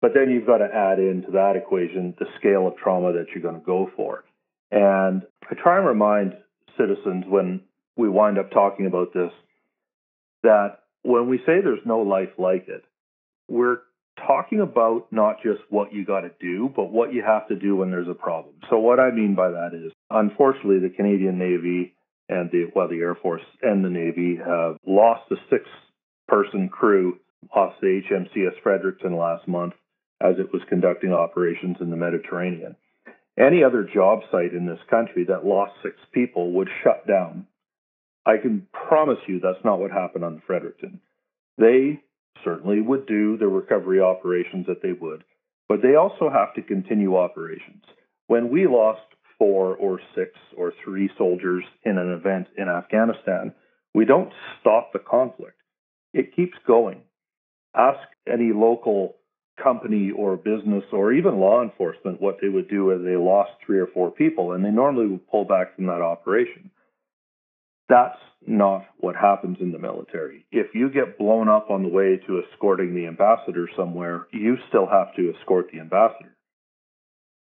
But 0.00 0.12
then 0.14 0.30
you've 0.30 0.46
got 0.46 0.58
to 0.58 0.68
add 0.72 0.98
into 0.98 1.32
that 1.32 1.56
equation 1.56 2.14
the 2.18 2.26
scale 2.38 2.66
of 2.68 2.76
trauma 2.76 3.12
that 3.14 3.26
you're 3.34 3.42
going 3.42 3.60
to 3.60 3.66
go 3.66 3.90
for. 3.96 4.24
And 4.70 5.22
I 5.50 5.54
try 5.54 5.78
and 5.78 5.86
remind 5.86 6.34
citizens 6.78 7.24
when 7.26 7.62
we 7.96 8.08
wind 8.08 8.38
up 8.38 8.50
talking 8.50 8.86
about 8.86 9.12
this 9.12 9.32
that 10.42 10.80
when 11.02 11.28
we 11.28 11.38
say 11.38 11.60
there's 11.62 11.84
no 11.84 12.00
life 12.00 12.30
like 12.38 12.68
it, 12.68 12.84
we're 13.48 13.78
talking 14.26 14.60
about 14.60 15.06
not 15.10 15.36
just 15.42 15.60
what 15.70 15.92
you 15.92 16.04
got 16.04 16.20
to 16.20 16.30
do, 16.40 16.70
but 16.74 16.90
what 16.90 17.12
you 17.12 17.22
have 17.22 17.48
to 17.48 17.56
do 17.56 17.76
when 17.76 17.90
there's 17.90 18.08
a 18.08 18.14
problem. 18.14 18.54
So 18.70 18.78
what 18.78 18.98
I 18.98 19.10
mean 19.10 19.34
by 19.34 19.50
that 19.50 19.70
is, 19.74 19.92
unfortunately, 20.10 20.80
the 20.80 20.94
Canadian 20.94 21.38
Navy 21.38 21.94
and 22.28 22.50
the 22.50 22.70
well, 22.74 22.88
the 22.88 22.98
Air 22.98 23.14
Force 23.14 23.42
and 23.62 23.84
the 23.84 23.90
Navy 23.90 24.36
have 24.36 24.76
lost 24.86 25.30
a 25.30 25.36
six-person 25.50 26.68
crew 26.70 27.18
off 27.54 27.74
the 27.80 28.00
HMCS 28.10 28.60
Fredericton 28.62 29.16
last 29.16 29.46
month 29.46 29.74
as 30.20 30.34
it 30.38 30.52
was 30.52 30.62
conducting 30.68 31.12
operations 31.12 31.76
in 31.80 31.90
the 31.90 31.96
Mediterranean. 31.96 32.74
Any 33.38 33.62
other 33.62 33.86
job 33.92 34.20
site 34.32 34.54
in 34.54 34.66
this 34.66 34.80
country 34.88 35.24
that 35.28 35.44
lost 35.44 35.72
six 35.82 35.94
people 36.12 36.52
would 36.52 36.68
shut 36.82 37.06
down. 37.06 37.46
I 38.26 38.38
can 38.38 38.66
promise 38.72 39.18
you 39.28 39.38
that's 39.38 39.64
not 39.64 39.78
what 39.78 39.92
happened 39.92 40.24
on 40.24 40.42
Fredericton. 40.46 41.00
They 41.58 42.02
certainly 42.44 42.80
would 42.80 43.06
do 43.06 43.36
the 43.36 43.46
recovery 43.46 44.00
operations 44.00 44.66
that 44.66 44.82
they 44.82 44.92
would, 44.92 45.22
but 45.68 45.80
they 45.80 45.94
also 45.94 46.28
have 46.28 46.52
to 46.54 46.62
continue 46.62 47.16
operations. 47.16 47.84
When 48.26 48.50
we 48.50 48.66
lost 48.66 49.00
four 49.38 49.76
or 49.76 50.00
six 50.16 50.32
or 50.56 50.72
three 50.84 51.08
soldiers 51.16 51.64
in 51.84 51.98
an 51.98 52.12
event 52.12 52.48
in 52.58 52.68
Afghanistan, 52.68 53.54
we 53.94 54.04
don't 54.04 54.32
stop 54.60 54.92
the 54.92 54.98
conflict. 54.98 55.60
It 56.12 56.34
keeps 56.34 56.56
going. 56.66 57.02
Ask 57.76 58.00
any 58.30 58.52
local 58.52 59.16
company 59.62 60.10
or 60.10 60.36
business 60.36 60.84
or 60.92 61.12
even 61.12 61.38
law 61.38 61.62
enforcement 61.62 62.20
what 62.20 62.38
they 62.42 62.48
would 62.48 62.68
do 62.68 62.90
if 62.90 63.04
they 63.04 63.16
lost 63.16 63.52
three 63.64 63.78
or 63.78 63.86
four 63.86 64.10
people, 64.10 64.52
and 64.52 64.64
they 64.64 64.70
normally 64.70 65.06
would 65.06 65.28
pull 65.28 65.44
back 65.44 65.76
from 65.76 65.86
that 65.86 66.02
operation. 66.02 66.70
That's 67.88 68.18
not 68.46 68.84
what 68.98 69.16
happens 69.16 69.58
in 69.60 69.72
the 69.72 69.78
military. 69.78 70.46
If 70.50 70.74
you 70.74 70.90
get 70.90 71.18
blown 71.18 71.48
up 71.48 71.70
on 71.70 71.82
the 71.82 71.88
way 71.88 72.20
to 72.26 72.42
escorting 72.42 72.94
the 72.94 73.06
ambassador 73.06 73.68
somewhere, 73.76 74.26
you 74.32 74.56
still 74.68 74.86
have 74.86 75.14
to 75.16 75.32
escort 75.38 75.70
the 75.72 75.80
ambassador. 75.80 76.36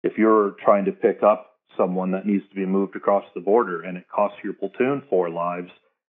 If 0.03 0.17
you're 0.17 0.56
trying 0.63 0.86
to 0.86 0.91
pick 0.91 1.23
up 1.23 1.51
someone 1.77 2.12
that 2.12 2.25
needs 2.25 2.43
to 2.49 2.56
be 2.56 2.65
moved 2.65 2.95
across 2.95 3.23
the 3.34 3.41
border 3.41 3.82
and 3.82 3.97
it 3.97 4.06
costs 4.13 4.38
your 4.43 4.53
platoon 4.53 5.03
four 5.10 5.29
lives, 5.29 5.69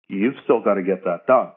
you've 0.10 0.36
still 0.44 0.62
got 0.62 0.76
to 0.76 0.84
get 0.84 1.04
that 1.06 1.28
done. 1.28 1.52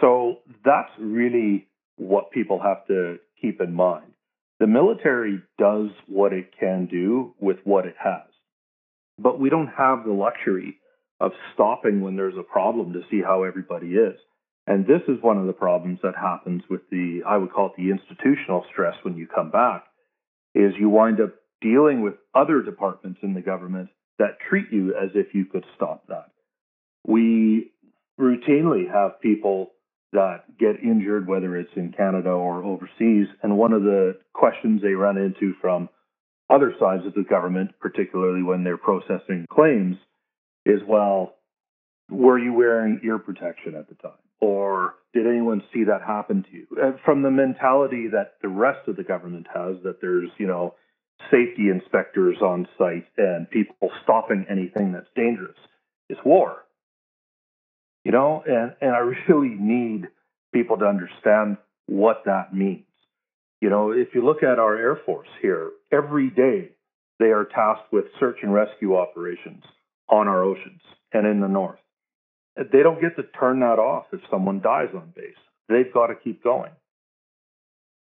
So 0.00 0.38
that's 0.64 0.90
really 0.98 1.68
what 1.96 2.30
people 2.30 2.60
have 2.60 2.86
to 2.88 3.18
keep 3.40 3.60
in 3.60 3.74
mind. 3.74 4.12
The 4.60 4.66
military 4.66 5.42
does 5.58 5.88
what 6.06 6.32
it 6.32 6.50
can 6.58 6.86
do 6.86 7.34
with 7.40 7.58
what 7.64 7.86
it 7.86 7.96
has, 8.02 8.22
but 9.18 9.38
we 9.40 9.50
don't 9.50 9.68
have 9.68 10.04
the 10.04 10.12
luxury 10.12 10.78
of 11.24 11.32
stopping 11.54 12.02
when 12.02 12.16
there's 12.16 12.36
a 12.38 12.42
problem 12.42 12.92
to 12.92 13.00
see 13.10 13.22
how 13.22 13.44
everybody 13.44 13.88
is. 13.88 14.16
And 14.66 14.86
this 14.86 15.02
is 15.08 15.22
one 15.22 15.38
of 15.38 15.46
the 15.46 15.52
problems 15.52 16.00
that 16.02 16.14
happens 16.16 16.62
with 16.68 16.82
the, 16.90 17.20
I 17.26 17.36
would 17.36 17.52
call 17.52 17.66
it 17.66 17.72
the 17.76 17.90
institutional 17.90 18.64
stress 18.72 18.94
when 19.02 19.16
you 19.16 19.26
come 19.26 19.50
back, 19.50 19.84
is 20.54 20.72
you 20.78 20.88
wind 20.88 21.20
up 21.20 21.34
dealing 21.60 22.02
with 22.02 22.14
other 22.34 22.62
departments 22.62 23.20
in 23.22 23.34
the 23.34 23.40
government 23.40 23.88
that 24.18 24.38
treat 24.48 24.66
you 24.70 24.94
as 24.94 25.10
if 25.14 25.34
you 25.34 25.44
could 25.44 25.64
stop 25.76 26.06
that. 26.08 26.30
We 27.06 27.72
routinely 28.20 28.90
have 28.90 29.20
people 29.20 29.70
that 30.12 30.44
get 30.58 30.82
injured, 30.82 31.26
whether 31.26 31.56
it's 31.56 31.72
in 31.74 31.92
Canada 31.92 32.30
or 32.30 32.62
overseas. 32.62 33.26
And 33.42 33.58
one 33.58 33.72
of 33.72 33.82
the 33.82 34.18
questions 34.32 34.80
they 34.80 34.92
run 34.92 35.16
into 35.16 35.54
from 35.60 35.88
other 36.48 36.74
sides 36.78 37.04
of 37.06 37.14
the 37.14 37.24
government, 37.28 37.72
particularly 37.80 38.42
when 38.42 38.62
they're 38.62 38.76
processing 38.76 39.46
claims, 39.50 39.96
is 40.64 40.80
well, 40.86 41.34
were 42.10 42.38
you 42.38 42.52
wearing 42.52 43.00
ear 43.04 43.18
protection 43.18 43.74
at 43.74 43.88
the 43.88 43.94
time? 43.96 44.12
Or 44.40 44.94
did 45.14 45.26
anyone 45.26 45.62
see 45.72 45.84
that 45.84 46.02
happen 46.02 46.44
to 46.44 46.56
you? 46.56 46.66
Uh, 46.82 46.92
from 47.04 47.22
the 47.22 47.30
mentality 47.30 48.08
that 48.12 48.34
the 48.42 48.48
rest 48.48 48.88
of 48.88 48.96
the 48.96 49.04
government 49.04 49.46
has, 49.54 49.76
that 49.84 50.00
there's, 50.00 50.30
you 50.38 50.46
know, 50.46 50.74
safety 51.30 51.68
inspectors 51.70 52.36
on 52.42 52.68
site 52.76 53.06
and 53.16 53.48
people 53.48 53.90
stopping 54.02 54.44
anything 54.50 54.92
that's 54.92 55.08
dangerous. 55.16 55.56
It's 56.08 56.20
war. 56.24 56.64
You 58.04 58.12
know, 58.12 58.42
and, 58.46 58.74
and 58.80 58.90
I 58.90 58.98
really 59.28 59.54
need 59.54 60.08
people 60.52 60.76
to 60.78 60.84
understand 60.84 61.56
what 61.86 62.22
that 62.26 62.54
means. 62.54 62.84
You 63.60 63.70
know, 63.70 63.92
if 63.92 64.08
you 64.14 64.24
look 64.24 64.42
at 64.42 64.58
our 64.58 64.76
Air 64.76 64.98
Force 65.06 65.28
here, 65.40 65.70
every 65.90 66.28
day 66.28 66.70
they 67.18 67.26
are 67.26 67.44
tasked 67.44 67.92
with 67.92 68.04
search 68.20 68.38
and 68.42 68.52
rescue 68.52 68.96
operations 68.96 69.64
on 70.08 70.28
our 70.28 70.42
oceans 70.42 70.80
and 71.12 71.26
in 71.26 71.40
the 71.40 71.48
north. 71.48 71.78
They 72.56 72.82
don't 72.82 73.00
get 73.00 73.16
to 73.16 73.22
turn 73.38 73.60
that 73.60 73.78
off 73.78 74.06
if 74.12 74.20
someone 74.30 74.60
dies 74.60 74.90
on 74.94 75.12
base. 75.16 75.34
They've 75.68 75.92
got 75.92 76.08
to 76.08 76.14
keep 76.14 76.42
going. 76.44 76.70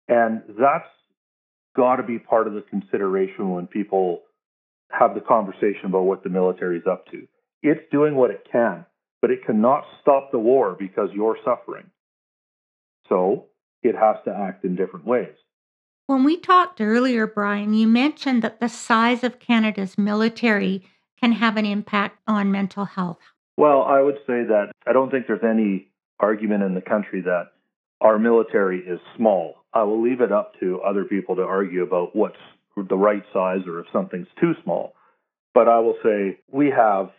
And 0.07 0.41
that's 0.47 0.87
got 1.75 1.97
to 1.97 2.03
be 2.03 2.17
part 2.19 2.47
of 2.47 2.53
the 2.53 2.61
consideration 2.61 3.51
when 3.51 3.67
people 3.67 4.21
have 4.89 5.13
the 5.15 5.21
conversation 5.21 5.85
about 5.85 6.03
what 6.03 6.23
the 6.23 6.29
military 6.29 6.77
is 6.77 6.87
up 6.89 7.05
to. 7.11 7.27
It's 7.61 7.81
doing 7.91 8.15
what 8.15 8.31
it 8.31 8.47
can, 8.49 8.85
but 9.21 9.31
it 9.31 9.45
cannot 9.45 9.83
stop 10.01 10.31
the 10.31 10.39
war 10.39 10.75
because 10.79 11.09
you're 11.13 11.37
suffering. 11.43 11.89
So 13.09 13.45
it 13.83 13.95
has 13.95 14.15
to 14.25 14.33
act 14.33 14.63
in 14.63 14.75
different 14.75 15.05
ways. 15.05 15.35
When 16.05 16.23
we 16.23 16.37
talked 16.37 16.79
earlier, 16.79 17.27
Brian, 17.27 17.73
you 17.73 17.85
mentioned 17.87 18.41
that 18.41 18.61
the 18.61 18.69
size 18.69 19.25
of 19.25 19.39
Canada's 19.39 19.97
military 19.97 20.85
can 21.19 21.31
have 21.31 21.57
an 21.57 21.65
impact 21.65 22.19
on 22.27 22.51
mental 22.51 22.85
health. 22.85 23.19
Well, 23.57 23.81
I 23.83 24.01
would 24.01 24.17
say 24.27 24.43
that 24.43 24.71
I 24.85 24.93
don't 24.93 25.09
think 25.09 25.27
there's 25.27 25.43
any 25.43 25.87
argument 26.19 26.63
in 26.63 26.75
the 26.75 26.81
country 26.81 27.21
that 27.21 27.51
our 28.01 28.19
military 28.19 28.79
is 28.79 28.99
small. 29.15 29.55
I 29.73 29.83
will 29.83 30.01
leave 30.01 30.21
it 30.21 30.31
up 30.31 30.53
to 30.59 30.81
other 30.81 31.03
people 31.03 31.35
to 31.35 31.41
argue 31.41 31.83
about 31.83 32.15
what's 32.15 32.37
the 32.75 32.97
right 32.97 33.23
size 33.33 33.61
or 33.65 33.79
if 33.79 33.87
something's 33.91 34.27
too 34.39 34.53
small. 34.63 34.93
But 35.53 35.67
I 35.67 35.79
will 35.79 35.95
say 36.03 36.37
we 36.51 36.69
have 36.69 37.09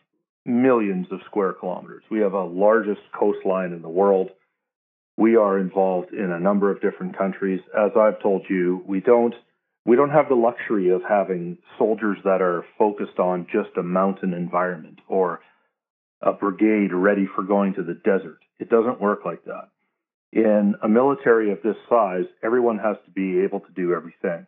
millions 0.46 1.06
of 1.10 1.20
square 1.26 1.52
kilometers. 1.52 2.04
We 2.10 2.20
have 2.20 2.32
a 2.32 2.44
largest 2.44 3.00
coastline 3.18 3.72
in 3.72 3.82
the 3.82 3.88
world. 3.88 4.30
We 5.16 5.34
are 5.34 5.58
involved 5.58 6.12
in 6.12 6.30
a 6.30 6.38
number 6.38 6.70
of 6.70 6.80
different 6.80 7.18
countries. 7.18 7.60
As 7.76 7.90
I've 7.98 8.22
told 8.22 8.42
you, 8.48 8.84
we 8.86 9.00
don't 9.00 9.34
we 9.84 9.96
don't 9.96 10.10
have 10.10 10.28
the 10.28 10.34
luxury 10.34 10.90
of 10.90 11.02
having 11.08 11.58
soldiers 11.78 12.18
that 12.24 12.42
are 12.42 12.64
focused 12.78 13.18
on 13.18 13.46
just 13.52 13.76
a 13.78 13.82
mountain 13.82 14.34
environment 14.34 14.98
or 15.08 15.40
a 16.20 16.32
brigade 16.32 16.92
ready 16.92 17.26
for 17.34 17.42
going 17.42 17.74
to 17.74 17.82
the 17.82 17.94
desert. 17.94 18.38
It 18.58 18.68
doesn't 18.68 19.00
work 19.00 19.20
like 19.24 19.44
that. 19.44 19.68
In 20.32 20.74
a 20.82 20.88
military 20.88 21.52
of 21.52 21.62
this 21.62 21.76
size, 21.88 22.26
everyone 22.42 22.78
has 22.78 22.96
to 23.06 23.10
be 23.10 23.40
able 23.40 23.60
to 23.60 23.72
do 23.74 23.94
everything. 23.94 24.46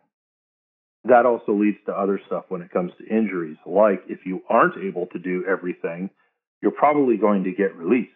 That 1.05 1.25
also 1.25 1.53
leads 1.53 1.77
to 1.87 1.93
other 1.93 2.21
stuff 2.27 2.45
when 2.49 2.61
it 2.61 2.71
comes 2.71 2.91
to 2.99 3.07
injuries. 3.07 3.57
Like 3.65 4.03
if 4.07 4.19
you 4.25 4.41
aren't 4.47 4.77
able 4.77 5.07
to 5.07 5.19
do 5.19 5.43
everything, 5.49 6.11
you're 6.61 6.71
probably 6.71 7.17
going 7.17 7.45
to 7.45 7.51
get 7.51 7.75
released. 7.75 8.11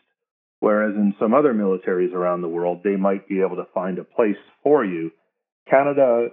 Whereas 0.60 0.96
in 0.96 1.16
some 1.20 1.34
other 1.34 1.54
militaries 1.54 2.14
around 2.14 2.42
the 2.42 2.48
world, 2.48 2.82
they 2.84 2.96
might 2.96 3.28
be 3.28 3.42
able 3.42 3.56
to 3.56 3.68
find 3.74 3.98
a 3.98 4.04
place 4.04 4.38
for 4.64 4.86
you. 4.86 5.12
Canada 5.70 6.28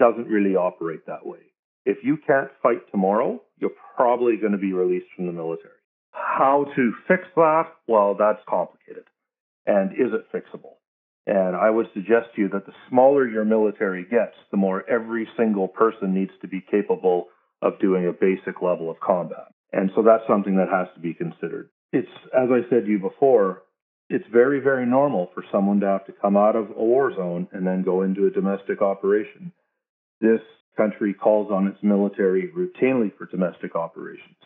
doesn't 0.00 0.26
really 0.26 0.56
operate 0.56 1.06
that 1.06 1.24
way. 1.24 1.38
If 1.84 1.98
you 2.02 2.16
can't 2.26 2.50
fight 2.62 2.90
tomorrow, 2.90 3.40
you're 3.58 3.70
probably 3.96 4.36
going 4.36 4.52
to 4.52 4.58
be 4.58 4.72
released 4.72 5.06
from 5.14 5.26
the 5.26 5.32
military. 5.32 5.74
How 6.10 6.66
to 6.74 6.92
fix 7.06 7.22
that? 7.36 7.64
Well, 7.86 8.16
that's 8.18 8.40
complicated. 8.48 9.04
And 9.66 9.92
is 9.92 10.12
it 10.12 10.32
fixable? 10.34 10.74
And 11.26 11.54
I 11.54 11.70
would 11.70 11.86
suggest 11.94 12.34
to 12.34 12.42
you 12.42 12.48
that 12.48 12.66
the 12.66 12.72
smaller 12.88 13.28
your 13.28 13.44
military 13.44 14.02
gets, 14.02 14.34
the 14.50 14.56
more 14.56 14.88
every 14.90 15.28
single 15.36 15.68
person 15.68 16.14
needs 16.14 16.32
to 16.40 16.48
be 16.48 16.64
capable 16.70 17.26
of 17.62 17.78
doing 17.78 18.08
a 18.08 18.12
basic 18.12 18.62
level 18.62 18.90
of 18.90 18.98
combat. 19.00 19.52
And 19.72 19.90
so 19.94 20.02
that's 20.02 20.24
something 20.26 20.56
that 20.56 20.68
has 20.68 20.88
to 20.94 21.00
be 21.00 21.14
considered. 21.14 21.68
It's, 21.92 22.08
as 22.34 22.48
I 22.50 22.68
said 22.70 22.86
to 22.86 22.90
you 22.90 22.98
before, 22.98 23.62
it's 24.08 24.24
very, 24.32 24.60
very 24.60 24.86
normal 24.86 25.30
for 25.34 25.44
someone 25.52 25.78
to 25.80 25.86
have 25.86 26.06
to 26.06 26.12
come 26.12 26.36
out 26.36 26.56
of 26.56 26.70
a 26.70 26.82
war 26.82 27.14
zone 27.14 27.46
and 27.52 27.66
then 27.66 27.82
go 27.84 28.02
into 28.02 28.26
a 28.26 28.30
domestic 28.30 28.82
operation. 28.82 29.52
This 30.20 30.40
country 30.76 31.14
calls 31.14 31.50
on 31.50 31.66
its 31.66 31.78
military 31.82 32.50
routinely 32.56 33.16
for 33.16 33.26
domestic 33.26 33.74
operations. 33.74 34.36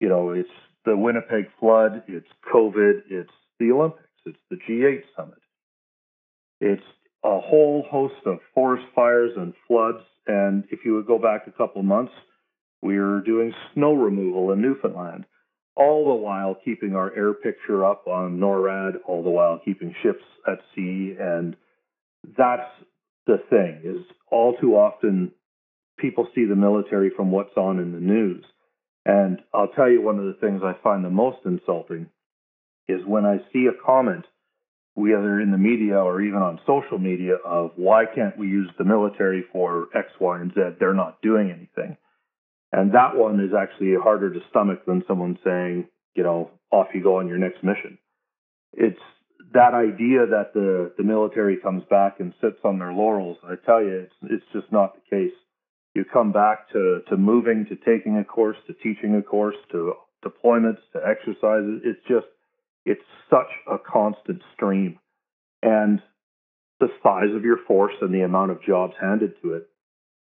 You 0.00 0.08
know, 0.08 0.30
it's 0.30 0.48
the 0.84 0.96
Winnipeg 0.96 1.46
flood, 1.58 2.04
it's 2.06 2.28
COVID, 2.52 3.02
it's 3.10 3.30
the 3.58 3.72
Olympics, 3.72 4.08
it's 4.24 4.38
the 4.50 4.56
G8 4.56 5.02
summit. 5.16 5.38
It's 6.60 6.82
a 7.24 7.40
whole 7.40 7.84
host 7.90 8.14
of 8.24 8.38
forest 8.54 8.86
fires 8.94 9.32
and 9.36 9.52
floods. 9.66 10.04
And 10.26 10.64
if 10.70 10.80
you 10.84 10.94
would 10.94 11.06
go 11.06 11.18
back 11.18 11.46
a 11.46 11.52
couple 11.52 11.82
months, 11.82 12.12
we 12.82 12.98
were 12.98 13.20
doing 13.20 13.52
snow 13.74 13.94
removal 13.94 14.52
in 14.52 14.60
Newfoundland, 14.60 15.24
all 15.74 16.04
the 16.06 16.14
while 16.14 16.56
keeping 16.64 16.94
our 16.94 17.14
air 17.16 17.32
picture 17.34 17.84
up 17.84 18.06
on 18.06 18.38
NORAD, 18.38 18.96
all 19.06 19.22
the 19.22 19.30
while 19.30 19.60
keeping 19.64 19.94
ships 20.02 20.22
at 20.46 20.58
sea. 20.74 21.16
And 21.18 21.56
that's 22.36 22.70
the 23.26 23.38
thing 23.50 23.80
is 23.84 24.04
all 24.30 24.56
too 24.60 24.74
often 24.74 25.32
people 25.98 26.28
see 26.34 26.44
the 26.44 26.56
military 26.56 27.10
from 27.16 27.30
what's 27.30 27.56
on 27.56 27.78
in 27.78 27.92
the 27.92 28.00
news. 28.00 28.44
And 29.04 29.38
I'll 29.54 29.68
tell 29.68 29.90
you 29.90 30.02
one 30.02 30.18
of 30.18 30.26
the 30.26 30.38
things 30.40 30.62
I 30.64 30.74
find 30.82 31.04
the 31.04 31.10
most 31.10 31.38
insulting 31.44 32.08
is 32.88 33.00
when 33.06 33.24
I 33.24 33.38
see 33.52 33.66
a 33.66 33.84
comment, 33.84 34.24
whether 34.94 35.40
in 35.40 35.50
the 35.50 35.58
media 35.58 35.96
or 35.96 36.20
even 36.20 36.40
on 36.40 36.60
social 36.66 36.98
media, 36.98 37.34
of 37.44 37.72
why 37.76 38.04
can't 38.12 38.38
we 38.38 38.48
use 38.48 38.70
the 38.78 38.84
military 38.84 39.44
for 39.52 39.88
X, 39.94 40.08
Y, 40.20 40.40
and 40.40 40.52
Z? 40.54 40.60
They're 40.80 40.94
not 40.94 41.20
doing 41.22 41.50
anything. 41.50 41.96
And 42.72 42.94
that 42.94 43.16
one 43.16 43.40
is 43.40 43.52
actually 43.56 43.94
harder 43.94 44.32
to 44.32 44.40
stomach 44.50 44.84
than 44.86 45.04
someone 45.06 45.38
saying, 45.44 45.86
you 46.14 46.22
know, 46.22 46.50
off 46.70 46.88
you 46.94 47.02
go 47.02 47.18
on 47.18 47.28
your 47.28 47.38
next 47.38 47.62
mission. 47.62 47.98
It's 48.72 48.98
that 49.56 49.72
idea 49.72 50.26
that 50.26 50.52
the, 50.52 50.92
the 50.98 51.02
military 51.02 51.56
comes 51.56 51.82
back 51.88 52.20
and 52.20 52.34
sits 52.42 52.58
on 52.62 52.78
their 52.78 52.92
laurels. 52.92 53.38
I 53.42 53.54
tell 53.64 53.82
you, 53.82 54.06
it's, 54.06 54.14
it's 54.24 54.44
just 54.52 54.70
not 54.70 54.94
the 54.94 55.16
case. 55.16 55.34
You 55.94 56.04
come 56.04 56.30
back 56.30 56.70
to, 56.72 57.00
to 57.08 57.16
moving, 57.16 57.64
to 57.70 57.76
taking 57.76 58.18
a 58.18 58.24
course, 58.24 58.58
to 58.66 58.74
teaching 58.74 59.16
a 59.16 59.22
course, 59.22 59.56
to 59.72 59.94
deployments, 60.22 60.80
to 60.92 61.00
exercises. 61.04 61.80
It's 61.84 62.00
just 62.06 62.26
it's 62.84 63.00
such 63.30 63.48
a 63.66 63.78
constant 63.78 64.42
stream. 64.54 64.98
And 65.62 66.02
the 66.78 66.88
size 67.02 67.34
of 67.34 67.44
your 67.44 67.58
force 67.66 67.94
and 68.02 68.14
the 68.14 68.22
amount 68.22 68.50
of 68.50 68.62
jobs 68.62 68.92
handed 69.00 69.40
to 69.42 69.54
it, 69.54 69.70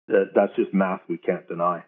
that, 0.09 0.33
that's 0.35 0.55
just 0.57 0.74
math 0.74 1.01
we 1.09 1.16
can't 1.16 1.49
deny. 1.49 1.85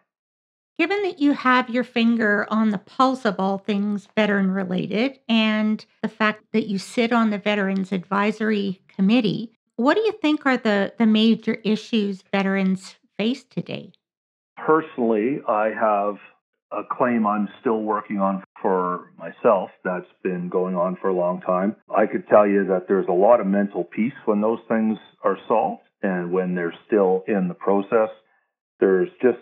Given 0.77 1.03
that 1.03 1.19
you 1.19 1.31
have 1.31 1.69
your 1.69 1.85
finger 1.85 2.45
on 2.49 2.71
the 2.71 2.77
pulse 2.77 3.23
of 3.23 3.39
all 3.39 3.57
things 3.57 4.09
veteran 4.13 4.51
related 4.51 5.19
and 5.29 5.85
the 6.01 6.09
fact 6.09 6.43
that 6.51 6.67
you 6.67 6.77
sit 6.77 7.13
on 7.13 7.29
the 7.29 7.37
Veterans 7.37 7.93
Advisory 7.93 8.81
Committee, 8.89 9.53
what 9.77 9.95
do 9.95 10.01
you 10.01 10.11
think 10.11 10.45
are 10.45 10.57
the, 10.57 10.93
the 10.97 11.05
major 11.05 11.53
issues 11.63 12.23
veterans 12.29 12.95
face 13.17 13.45
today? 13.45 13.93
Personally, 14.57 15.39
I 15.47 15.69
have 15.69 16.15
a 16.71 16.81
claim 16.91 17.25
I'm 17.25 17.47
still 17.61 17.81
working 17.81 18.19
on 18.19 18.43
for 18.61 19.11
myself 19.17 19.69
that's 19.85 20.05
been 20.23 20.49
going 20.49 20.75
on 20.75 20.97
for 21.01 21.07
a 21.07 21.13
long 21.13 21.39
time. 21.41 21.77
I 21.95 22.05
could 22.05 22.27
tell 22.27 22.47
you 22.47 22.65
that 22.65 22.87
there's 22.89 23.07
a 23.07 23.13
lot 23.13 23.39
of 23.39 23.47
mental 23.47 23.85
peace 23.85 24.13
when 24.25 24.41
those 24.41 24.59
things 24.67 24.97
are 25.23 25.37
solved 25.47 25.83
and 26.01 26.31
when 26.31 26.53
they're 26.53 26.75
still 26.87 27.23
in 27.27 27.47
the 27.47 27.53
process. 27.53 28.09
There's 28.79 29.09
just 29.21 29.37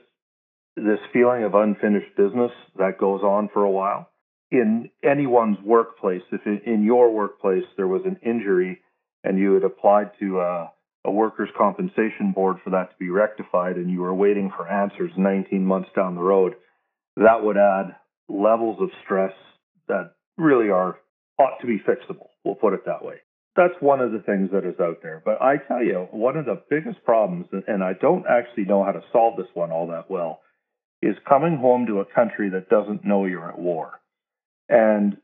this 0.76 1.00
feeling 1.12 1.44
of 1.44 1.54
unfinished 1.54 2.16
business 2.18 2.52
that 2.78 2.98
goes 2.98 3.22
on 3.22 3.50
for 3.54 3.64
a 3.64 3.72
while. 3.72 4.10
In 4.52 4.90
anyone's 5.04 5.58
workplace, 5.64 6.22
if 6.32 6.42
in 6.46 6.84
your 6.84 7.12
workplace 7.12 7.64
there 7.78 7.88
was 7.88 8.04
an 8.06 8.20
injury 8.24 8.82
and 9.24 9.40
you 9.40 9.54
had 9.54 9.64
applied 9.64 10.12
to 10.20 10.40
a, 10.40 10.72
a 11.06 11.12
workers' 11.12 11.50
compensation 11.58 12.32
board 12.34 12.58
for 12.64 12.72
that 12.72 12.92
to 12.92 12.96
be 13.00 13.10
rectified 13.10 13.78
and 13.78 13.90
you 13.90 14.02
were 14.02 14.14
waiting 14.14 14.52
for 14.56 14.68
answers 14.68 15.12
19 15.18 15.66
months 15.66 15.90
down 15.96 16.16
the 16.16 16.22
road, 16.22 16.54
that 17.18 17.44
would 17.44 17.58
add 17.58 17.96
levels 18.30 18.78
of 18.82 18.90
stress 19.04 19.34
that 19.88 20.14
really 20.38 20.70
are 20.70 20.98
ought 21.40 21.60
to 21.62 21.68
be 21.68 21.80
fixable. 21.80 22.28
We'll 22.44 22.56
put 22.56 22.74
it 22.74 22.86
that 22.86 23.04
way. 23.04 23.16
That's 23.56 23.74
one 23.80 24.00
of 24.00 24.12
the 24.12 24.20
things 24.20 24.50
that 24.52 24.66
is 24.66 24.80
out 24.80 25.02
there. 25.04 25.22
But 25.24 25.42
I 25.42 25.58
tell 25.58 25.84
you, 25.84 26.08
one 26.12 26.38
of 26.38 26.46
the 26.46 26.62
biggest 26.70 27.04
problems, 27.06 27.46
and 27.68 27.84
I 27.84 27.94
don't 27.94 28.26
actually 28.28 28.66
know 28.66 28.84
how 28.84 28.92
to 28.92 29.04
solve 29.12 29.38
this 29.38 29.48
one 29.54 29.72
all 29.72 29.88
that 29.88 30.10
well, 30.10 30.42
is 31.04 31.16
coming 31.28 31.58
home 31.58 31.86
to 31.88 32.00
a 32.00 32.06
country 32.06 32.50
that 32.50 32.70
doesn't 32.70 33.06
know 33.06 33.26
you're 33.26 33.50
at 33.50 33.60
war. 33.60 34.00
And 34.70 35.18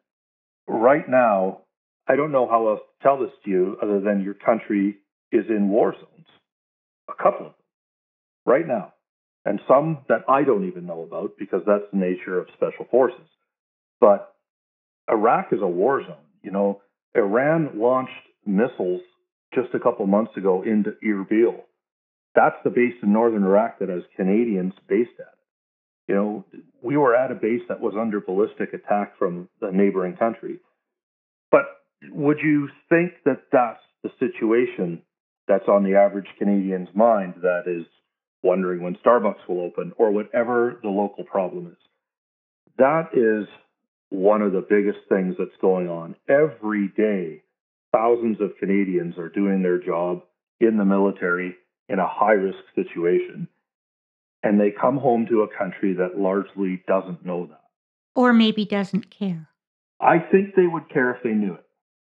right 0.68 1.08
now, 1.08 1.62
I 2.08 2.16
don't 2.16 2.32
know 2.32 2.48
how 2.48 2.68
else 2.70 2.82
to 2.82 3.04
tell 3.04 3.20
this 3.20 3.32
to 3.46 3.50
you 3.50 3.78
other 3.82 4.00
than 4.02 4.24
your 4.24 4.34
country 4.34 4.98
is 5.32 5.46
in 5.50 5.70
war 5.70 5.94
zones. 5.94 6.28
A 7.10 7.14
couple 7.14 7.48
of 7.48 7.54
them 7.54 7.64
right 8.46 8.68
now 8.68 8.94
and 9.46 9.60
some 9.68 10.00
that 10.10 10.26
I 10.28 10.44
don't 10.44 10.68
even 10.68 10.86
know 10.86 11.02
about 11.02 11.32
because 11.40 11.62
that's 11.66 11.86
the 11.92 11.98
nature 11.98 12.40
of 12.40 12.48
special 12.54 12.86
forces. 12.92 13.28
But 14.00 14.34
Iraq 15.10 15.48
is 15.52 15.62
a 15.62 15.68
war 15.68 16.02
zone. 16.02 16.28
You 16.44 16.52
know, 16.52 16.82
Iran 17.16 17.72
launched 17.76 18.12
missiles 18.46 19.02
just 19.54 19.74
a 19.74 19.80
couple 19.80 20.06
months 20.08 20.36
ago 20.38 20.62
into 20.64 20.92
Erbil. 21.04 21.62
That's 22.36 22.58
the 22.64 22.70
base 22.70 22.94
in 23.02 23.12
northern 23.12 23.44
Iraq 23.44 23.80
that 23.80 23.90
has 23.90 24.04
Canadians 24.16 24.74
based 24.88 25.20
at. 25.20 25.39
You 26.10 26.16
know, 26.16 26.46
we 26.82 26.98
were 26.98 27.16
at 27.16 27.32
a 27.32 27.36
base 27.36 27.62
that 27.70 27.80
was 27.80 27.94
under 27.96 28.20
ballistic 28.20 28.74
attack 28.74 29.18
from 29.20 29.48
the 29.62 29.70
neighboring 29.72 30.18
country. 30.18 30.60
But 31.52 31.66
would 32.10 32.40
you 32.44 32.70
think 32.90 33.14
that 33.26 33.44
that's 33.52 33.80
the 34.02 34.10
situation 34.18 35.04
that's 35.48 35.68
on 35.68 35.84
the 35.84 35.96
average 35.96 36.26
Canadian's 36.40 36.90
mind 36.96 37.36
that 37.44 37.64
is 37.68 37.86
wondering 38.42 38.82
when 38.82 38.98
Starbucks 39.06 39.48
will 39.48 39.62
open 39.62 39.92
or 39.98 40.10
whatever 40.10 40.80
the 40.82 40.90
local 40.90 41.26
problem 41.26 41.68
is. 41.68 41.78
That 42.78 43.10
is 43.14 43.48
one 44.10 44.42
of 44.42 44.52
the 44.52 44.66
biggest 44.68 45.00
things 45.10 45.36
that's 45.38 45.52
going 45.62 45.90
on. 45.90 46.16
Every 46.28 46.88
day, 46.96 47.44
thousands 47.94 48.42
of 48.42 48.58
Canadians 48.60 49.18
are 49.20 49.30
doing 49.30 49.62
their 49.62 49.78
job 49.78 50.24
in 50.60 50.78
the 50.78 50.86
military 50.86 51.56
in 51.88 52.00
a 52.00 52.08
high 52.08 52.34
risk 52.34 52.58
situation. 52.74 53.48
And 54.44 54.60
they 54.60 54.72
come 54.72 54.98
home 54.98 55.26
to 55.28 55.42
a 55.42 55.58
country 55.58 55.94
that 55.94 56.18
largely 56.20 56.82
doesn't 56.88 57.26
know 57.26 57.48
that. 57.48 57.62
Or 58.16 58.34
maybe 58.34 58.66
doesn't 58.66 59.10
care. 59.10 59.50
I 60.00 60.20
think 60.20 60.56
they 60.56 60.68
would 60.68 60.90
care 60.90 61.12
if 61.12 61.24
they 61.24 61.32
knew 61.32 61.54
it. 61.54 61.66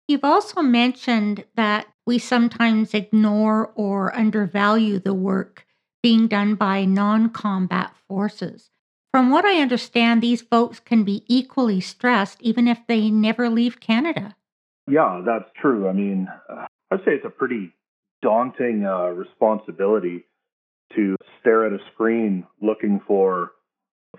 You've 0.07 0.23
also 0.23 0.61
mentioned 0.61 1.45
that 1.55 1.87
we 2.05 2.19
sometimes 2.19 2.93
ignore 2.93 3.71
or 3.75 4.15
undervalue 4.15 4.99
the 4.99 5.13
work 5.13 5.65
being 6.03 6.27
done 6.27 6.55
by 6.55 6.85
non 6.85 7.29
combat 7.29 7.95
forces. 8.07 8.69
From 9.11 9.31
what 9.31 9.45
I 9.45 9.61
understand, 9.61 10.21
these 10.21 10.41
folks 10.41 10.79
can 10.79 11.03
be 11.03 11.23
equally 11.27 11.79
stressed 11.79 12.37
even 12.41 12.67
if 12.67 12.79
they 12.87 13.09
never 13.09 13.49
leave 13.49 13.79
Canada. 13.79 14.35
Yeah, 14.87 15.21
that's 15.25 15.49
true. 15.59 15.87
I 15.87 15.93
mean, 15.93 16.27
uh, 16.49 16.65
I'd 16.91 16.99
say 16.99 17.13
it's 17.13 17.25
a 17.25 17.29
pretty 17.29 17.73
daunting 18.21 18.85
uh, 18.85 19.07
responsibility 19.07 20.25
to 20.95 21.15
stare 21.39 21.65
at 21.65 21.73
a 21.73 21.83
screen 21.93 22.45
looking 22.61 23.01
for 23.07 23.51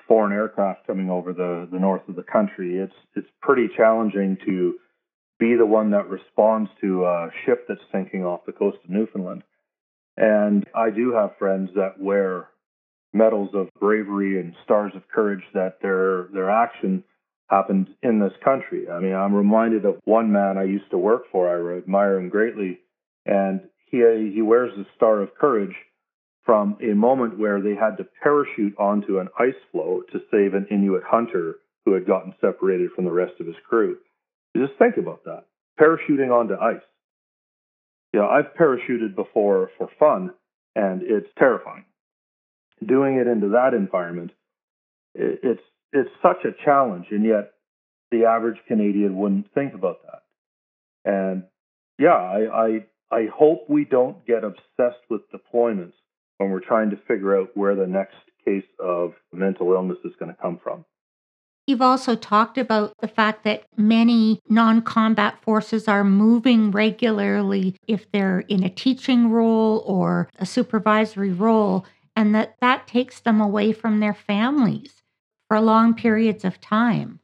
foreign 0.07 0.33
aircraft 0.33 0.87
coming 0.87 1.11
over 1.11 1.33
the, 1.33 1.69
the 1.71 1.79
north 1.79 2.03
of 2.09 2.17
the 2.17 2.23
country. 2.23 2.79
It's 2.79 2.95
it's 3.15 3.29
pretty 3.41 3.69
challenging 3.77 4.37
to 4.47 4.75
be 5.39 5.55
the 5.55 5.67
one 5.67 5.91
that 5.91 6.09
responds 6.09 6.71
to 6.81 7.05
a 7.05 7.31
ship 7.45 7.67
that's 7.69 7.81
sinking 7.93 8.25
off 8.25 8.47
the 8.47 8.53
coast 8.53 8.79
of 8.85 8.91
Newfoundland. 8.91 9.43
And 10.17 10.67
I 10.75 10.91
do 10.91 11.13
have 11.13 11.37
friends 11.39 11.71
that 11.75 12.01
wear 12.01 12.49
medals 13.13 13.51
of 13.55 13.69
bravery 13.79 14.41
and 14.41 14.55
stars 14.65 14.93
of 14.95 15.09
courage 15.09 15.45
that 15.55 15.79
their 15.83 16.29
their 16.33 16.51
action 16.51 17.05
happened 17.49 17.89
in 18.03 18.19
this 18.19 18.33
country. 18.45 18.89
I 18.91 18.99
mean, 18.99 19.15
I'm 19.15 19.35
reminded 19.35 19.85
of 19.85 20.01
one 20.05 20.33
man 20.33 20.59
I 20.59 20.65
used 20.65 20.91
to 20.91 20.99
work 20.99 21.25
for. 21.31 21.49
I 21.49 21.79
admire 21.79 22.19
him 22.19 22.29
greatly, 22.29 22.81
and 23.25 23.61
he 23.87 23.99
he 24.35 24.43
wears 24.43 24.73
the 24.77 24.87
star 24.97 25.21
of 25.21 25.35
courage 25.35 25.75
from 26.47 26.79
a 26.81 26.95
moment 26.95 27.39
where 27.39 27.61
they 27.61 27.75
had 27.75 27.97
to 27.99 28.07
parachute 28.23 28.79
onto 28.79 29.19
an 29.19 29.29
ice 29.39 29.61
floe 29.73 30.03
to 30.13 30.21
save 30.31 30.55
an 30.55 30.69
Inuit 30.71 31.03
hunter 31.05 31.57
who 31.85 31.93
had 31.93 32.07
gotten 32.07 32.35
separated 32.41 32.91
from 32.95 33.05
the 33.05 33.11
rest 33.11 33.33
of 33.41 33.47
his 33.47 33.57
crew. 33.69 33.99
Just 34.57 34.73
think 34.79 34.97
about 34.97 35.25
that. 35.25 35.45
Parachuting 35.79 36.31
onto 36.31 36.55
ice. 36.55 36.81
You 38.13 38.21
know, 38.21 38.29
I've 38.29 38.55
parachuted 38.59 39.15
before 39.17 39.71
for 39.77 39.89
fun, 39.99 40.31
and 40.77 41.03
it's 41.03 41.29
terrifying. 41.37 41.85
Doing 42.87 43.17
it 43.17 43.27
into 43.27 43.49
that 43.49 43.75
environment, 43.75 44.31
it's 45.15 45.61
it's 45.93 46.11
such 46.23 46.45
a 46.45 46.65
challenge, 46.65 47.07
and 47.11 47.25
yet 47.25 47.53
the 48.11 48.25
average 48.25 48.59
Canadian 48.69 49.17
wouldn't 49.17 49.53
think 49.53 49.75
about 49.75 49.99
that. 50.05 50.23
And 51.11 51.45
yeah, 51.99 52.15
I, 52.15 52.85
I 53.11 53.17
I 53.17 53.27
hope 53.35 53.69
we 53.69 53.85
don't 53.85 54.25
get 54.27 54.45
obsessed 54.45 55.03
with 55.09 55.23
deployments 55.31 55.95
when 56.39 56.51
we're 56.51 56.61
trying 56.61 56.91
to 56.91 56.97
figure 57.09 57.39
out 57.39 57.57
where 57.57 57.75
the 57.75 57.87
next 57.87 58.17
case 58.45 58.65
of 58.79 59.13
mental 59.33 59.73
illness 59.73 59.99
is 60.05 60.13
going 60.19 60.31
to 60.35 60.41
come 60.41 60.59
from. 60.63 60.85
You've 61.67 61.83
also 61.83 62.15
talked 62.15 62.59
about 62.59 62.93
the 63.01 63.09
fact 63.09 63.43
that 63.43 63.65
many 63.77 64.41
non 64.49 64.83
combat 64.83 65.43
forces 65.43 65.89
are 65.89 66.05
moving 66.05 66.71
regularly 66.71 67.75
if 67.89 68.11
they're 68.13 68.41
in 68.41 68.63
a 68.63 68.71
teaching 68.71 69.31
role 69.31 69.83
or 69.85 70.29
a 70.39 70.47
supervisory 70.47 71.33
role, 71.33 71.85
and 72.15 72.35
that 72.37 72.55
that 72.61 72.87
takes 72.87 73.19
them 73.19 73.41
away 73.41 73.73
from 73.73 73.99
their 73.99 74.15
families 74.15 75.03
for 75.49 75.61
long 75.61 75.93
periods 75.95 76.45
of 76.45 76.61
time. 76.61 77.19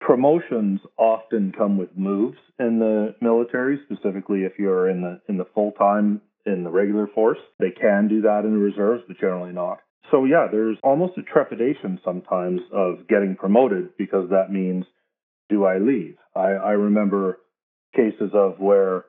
Promotions 0.00 0.80
often 0.96 1.52
come 1.52 1.76
with 1.76 1.94
moves 1.96 2.38
in 2.58 2.78
the 2.78 3.14
military, 3.20 3.78
specifically 3.84 4.44
if 4.44 4.52
you're 4.58 4.88
in 4.88 5.02
the 5.02 5.20
in 5.28 5.36
the 5.36 5.46
full 5.54 5.72
time 5.72 6.22
in 6.46 6.64
the 6.64 6.70
regular 6.70 7.08
force. 7.08 7.38
They 7.58 7.70
can 7.70 8.08
do 8.08 8.22
that 8.22 8.44
in 8.44 8.52
the 8.52 8.58
reserves, 8.58 9.02
but 9.06 9.18
generally 9.18 9.52
not. 9.52 9.78
So 10.10 10.24
yeah, 10.24 10.46
there's 10.50 10.78
almost 10.82 11.18
a 11.18 11.22
trepidation 11.22 11.98
sometimes 12.04 12.60
of 12.72 13.08
getting 13.08 13.36
promoted 13.36 13.96
because 13.98 14.30
that 14.30 14.52
means 14.52 14.84
do 15.48 15.64
I 15.64 15.78
leave? 15.78 16.16
I, 16.34 16.52
I 16.52 16.70
remember 16.72 17.38
cases 17.94 18.30
of 18.34 18.58
where, 18.58 19.04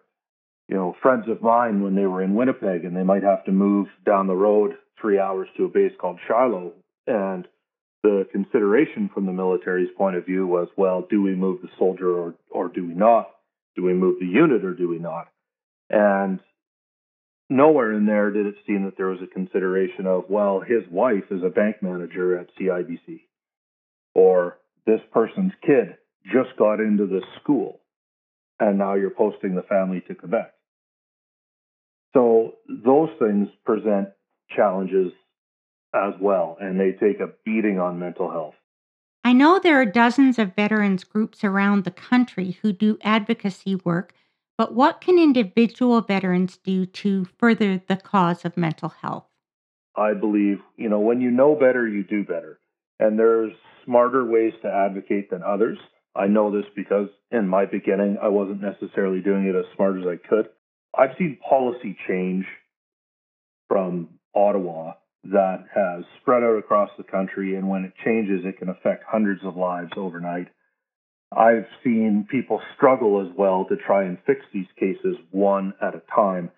you 0.67 0.75
know, 0.75 0.95
friends 1.01 1.25
of 1.29 1.41
mine 1.41 1.81
when 1.81 1.95
they 1.95 2.05
were 2.05 2.21
in 2.21 2.35
Winnipeg 2.35 2.85
and 2.85 2.95
they 2.95 3.03
might 3.03 3.23
have 3.23 3.43
to 3.45 3.51
move 3.51 3.87
down 4.05 4.27
the 4.27 4.35
road 4.35 4.73
three 4.99 5.19
hours 5.19 5.47
to 5.57 5.65
a 5.65 5.69
base 5.69 5.93
called 5.99 6.19
Shilo. 6.29 6.71
And 7.05 7.47
the 8.03 8.27
consideration 8.31 9.09
from 9.13 9.25
the 9.25 9.33
military's 9.33 9.89
point 9.97 10.15
of 10.15 10.25
view 10.25 10.45
was, 10.45 10.67
well, 10.77 11.05
do 11.09 11.21
we 11.21 11.35
move 11.35 11.61
the 11.61 11.69
soldier 11.77 12.09
or, 12.09 12.35
or 12.51 12.69
do 12.69 12.87
we 12.87 12.93
not? 12.93 13.29
Do 13.75 13.83
we 13.83 13.93
move 13.93 14.19
the 14.19 14.25
unit 14.25 14.63
or 14.63 14.73
do 14.73 14.87
we 14.87 14.99
not? 14.99 15.27
And 15.89 16.39
nowhere 17.49 17.93
in 17.93 18.05
there 18.05 18.31
did 18.31 18.45
it 18.45 18.55
seem 18.65 18.85
that 18.85 18.97
there 18.97 19.07
was 19.07 19.21
a 19.21 19.33
consideration 19.33 20.05
of, 20.05 20.25
well, 20.29 20.59
his 20.59 20.83
wife 20.89 21.25
is 21.31 21.43
a 21.43 21.49
bank 21.49 21.77
manager 21.81 22.37
at 22.37 22.49
CIBC, 22.59 23.21
or 24.13 24.57
this 24.85 25.01
person's 25.11 25.53
kid 25.65 25.97
just 26.25 26.57
got 26.57 26.79
into 26.79 27.07
this 27.07 27.23
school, 27.41 27.79
and 28.59 28.77
now 28.77 28.95
you're 28.95 29.09
posting 29.09 29.55
the 29.55 29.61
family 29.63 30.01
to 30.07 30.15
Quebec. 30.15 30.53
So 32.13 32.53
those 32.67 33.09
things 33.19 33.47
present 33.65 34.09
challenges 34.55 35.11
as 35.93 36.13
well, 36.19 36.57
and 36.59 36.79
they 36.79 36.91
take 36.91 37.19
a 37.19 37.33
beating 37.45 37.79
on 37.79 37.99
mental 37.99 38.29
health. 38.31 38.55
I 39.23 39.33
know 39.33 39.59
there 39.59 39.79
are 39.79 39.85
dozens 39.85 40.39
of 40.39 40.55
veterans 40.55 41.03
groups 41.03 41.43
around 41.43 41.83
the 41.83 41.91
country 41.91 42.59
who 42.61 42.71
do 42.71 42.97
advocacy 43.01 43.75
work 43.75 44.13
but 44.57 44.73
what 44.73 45.01
can 45.01 45.19
individual 45.19 46.01
veterans 46.01 46.57
do 46.57 46.85
to 46.85 47.25
further 47.37 47.81
the 47.87 47.97
cause 47.97 48.43
of 48.43 48.57
mental 48.57 48.89
health? 48.89 49.25
I 49.95 50.13
believe, 50.13 50.59
you 50.75 50.89
know, 50.89 50.99
when 50.99 51.21
you 51.21 51.31
know 51.31 51.55
better, 51.55 51.87
you 51.87 52.03
do 52.03 52.23
better. 52.23 52.59
And 52.99 53.17
there's 53.17 53.53
smarter 53.85 54.25
ways 54.25 54.53
to 54.61 54.71
advocate 54.71 55.29
than 55.29 55.43
others. 55.43 55.77
I 56.15 56.27
know 56.27 56.51
this 56.51 56.69
because 56.75 57.09
in 57.31 57.47
my 57.47 57.65
beginning, 57.65 58.17
I 58.21 58.27
wasn't 58.27 58.61
necessarily 58.61 59.21
doing 59.21 59.45
it 59.45 59.55
as 59.55 59.65
smart 59.75 59.97
as 59.99 60.07
I 60.07 60.27
could. 60.27 60.49
I've 60.97 61.15
seen 61.17 61.37
policy 61.47 61.95
change 62.07 62.45
from 63.67 64.09
Ottawa 64.33 64.93
that 65.25 65.65
has 65.73 66.03
spread 66.21 66.43
out 66.43 66.57
across 66.57 66.89
the 66.97 67.03
country. 67.03 67.55
And 67.55 67.69
when 67.69 67.83
it 67.83 67.93
changes, 68.03 68.41
it 68.45 68.57
can 68.57 68.69
affect 68.69 69.03
hundreds 69.07 69.41
of 69.43 69.57
lives 69.57 69.91
overnight. 69.95 70.47
I've 71.35 71.65
seen 71.83 72.27
people 72.29 72.61
struggle 72.75 73.21
as 73.21 73.35
well 73.37 73.65
to 73.69 73.75
try 73.75 74.03
and 74.03 74.17
fix 74.25 74.41
these 74.53 74.67
cases 74.79 75.17
one 75.31 75.73
at 75.81 75.95
a 75.95 76.01
time. 76.15 76.51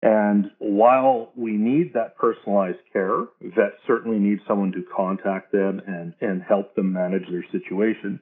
And 0.00 0.50
while 0.58 1.32
we 1.36 1.52
need 1.52 1.94
that 1.94 2.16
personalized 2.16 2.78
care, 2.92 3.24
vets 3.40 3.76
certainly 3.86 4.18
need 4.18 4.38
someone 4.46 4.72
to 4.72 4.84
contact 4.94 5.52
them 5.52 5.80
and, 5.86 6.14
and 6.20 6.42
help 6.42 6.74
them 6.74 6.92
manage 6.92 7.28
their 7.30 7.44
situation. 7.52 8.20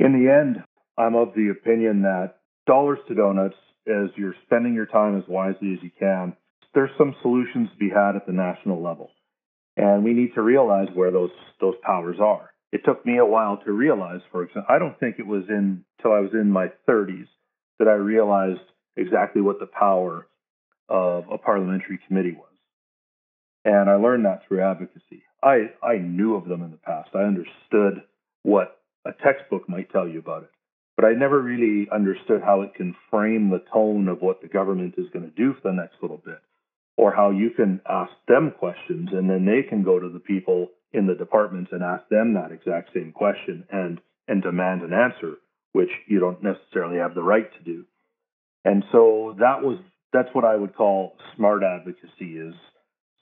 In 0.00 0.12
the 0.12 0.30
end, 0.32 0.62
I'm 0.96 1.14
of 1.14 1.34
the 1.34 1.50
opinion 1.50 2.02
that 2.02 2.36
dollars 2.66 2.98
to 3.08 3.14
donuts, 3.14 3.56
as 3.86 4.10
you're 4.16 4.34
spending 4.46 4.74
your 4.74 4.86
time 4.86 5.16
as 5.16 5.24
wisely 5.28 5.74
as 5.74 5.82
you 5.82 5.90
can, 5.98 6.34
there's 6.74 6.90
some 6.98 7.14
solutions 7.22 7.68
to 7.72 7.78
be 7.78 7.88
had 7.88 8.16
at 8.16 8.26
the 8.26 8.32
national 8.32 8.82
level. 8.82 9.10
And 9.76 10.04
we 10.04 10.12
need 10.12 10.34
to 10.34 10.42
realize 10.42 10.88
where 10.94 11.10
those, 11.10 11.30
those 11.60 11.74
powers 11.84 12.16
are 12.20 12.50
it 12.72 12.84
took 12.84 13.04
me 13.06 13.18
a 13.18 13.24
while 13.24 13.58
to 13.64 13.72
realize, 13.72 14.20
for 14.30 14.42
example, 14.42 14.66
I 14.68 14.78
don't 14.78 14.98
think 15.00 15.16
it 15.18 15.26
was 15.26 15.44
in 15.48 15.84
until 15.98 16.12
I 16.12 16.20
was 16.20 16.32
in 16.32 16.50
my 16.50 16.70
30s 16.88 17.26
that 17.78 17.88
I 17.88 17.94
realized 17.94 18.60
exactly 18.96 19.40
what 19.40 19.58
the 19.58 19.66
power 19.66 20.26
of 20.88 21.24
a 21.30 21.38
parliamentary 21.38 21.98
committee 22.06 22.36
was. 22.36 22.44
And 23.64 23.90
I 23.90 23.94
learned 23.94 24.24
that 24.26 24.42
through 24.46 24.62
advocacy. 24.62 25.22
I, 25.42 25.70
I 25.82 25.98
knew 25.98 26.34
of 26.34 26.46
them 26.48 26.62
in 26.62 26.70
the 26.70 26.76
past. 26.78 27.10
I 27.14 27.20
understood 27.20 28.02
what 28.42 28.80
a 29.04 29.12
textbook 29.12 29.68
might 29.68 29.90
tell 29.90 30.08
you 30.08 30.18
about 30.18 30.42
it, 30.44 30.50
but 30.96 31.04
I 31.04 31.12
never 31.12 31.40
really 31.40 31.88
understood 31.92 32.42
how 32.42 32.62
it 32.62 32.74
can 32.74 32.94
frame 33.10 33.50
the 33.50 33.62
tone 33.72 34.08
of 34.08 34.20
what 34.20 34.42
the 34.42 34.48
government 34.48 34.94
is 34.98 35.06
going 35.12 35.24
to 35.24 35.36
do 35.36 35.54
for 35.54 35.70
the 35.70 35.76
next 35.76 35.96
little 36.02 36.20
bit, 36.24 36.40
or 36.96 37.14
how 37.14 37.30
you 37.30 37.50
can 37.50 37.80
ask 37.88 38.12
them 38.26 38.52
questions 38.58 39.10
and 39.12 39.30
then 39.30 39.44
they 39.44 39.62
can 39.68 39.82
go 39.82 39.98
to 39.98 40.08
the 40.08 40.18
people 40.18 40.68
in 40.92 41.06
the 41.06 41.14
departments 41.14 41.70
and 41.72 41.82
ask 41.82 42.08
them 42.08 42.34
that 42.34 42.52
exact 42.52 42.90
same 42.94 43.12
question 43.12 43.64
and 43.70 44.00
and 44.26 44.42
demand 44.42 44.82
an 44.82 44.92
answer, 44.92 45.36
which 45.72 45.88
you 46.06 46.20
don't 46.20 46.42
necessarily 46.42 46.98
have 46.98 47.14
the 47.14 47.22
right 47.22 47.50
to 47.56 47.64
do. 47.64 47.84
And 48.64 48.84
so 48.92 49.34
that 49.38 49.62
was 49.62 49.78
that's 50.12 50.28
what 50.32 50.44
I 50.44 50.56
would 50.56 50.74
call 50.74 51.14
smart 51.36 51.62
advocacy 51.62 52.38
is 52.38 52.54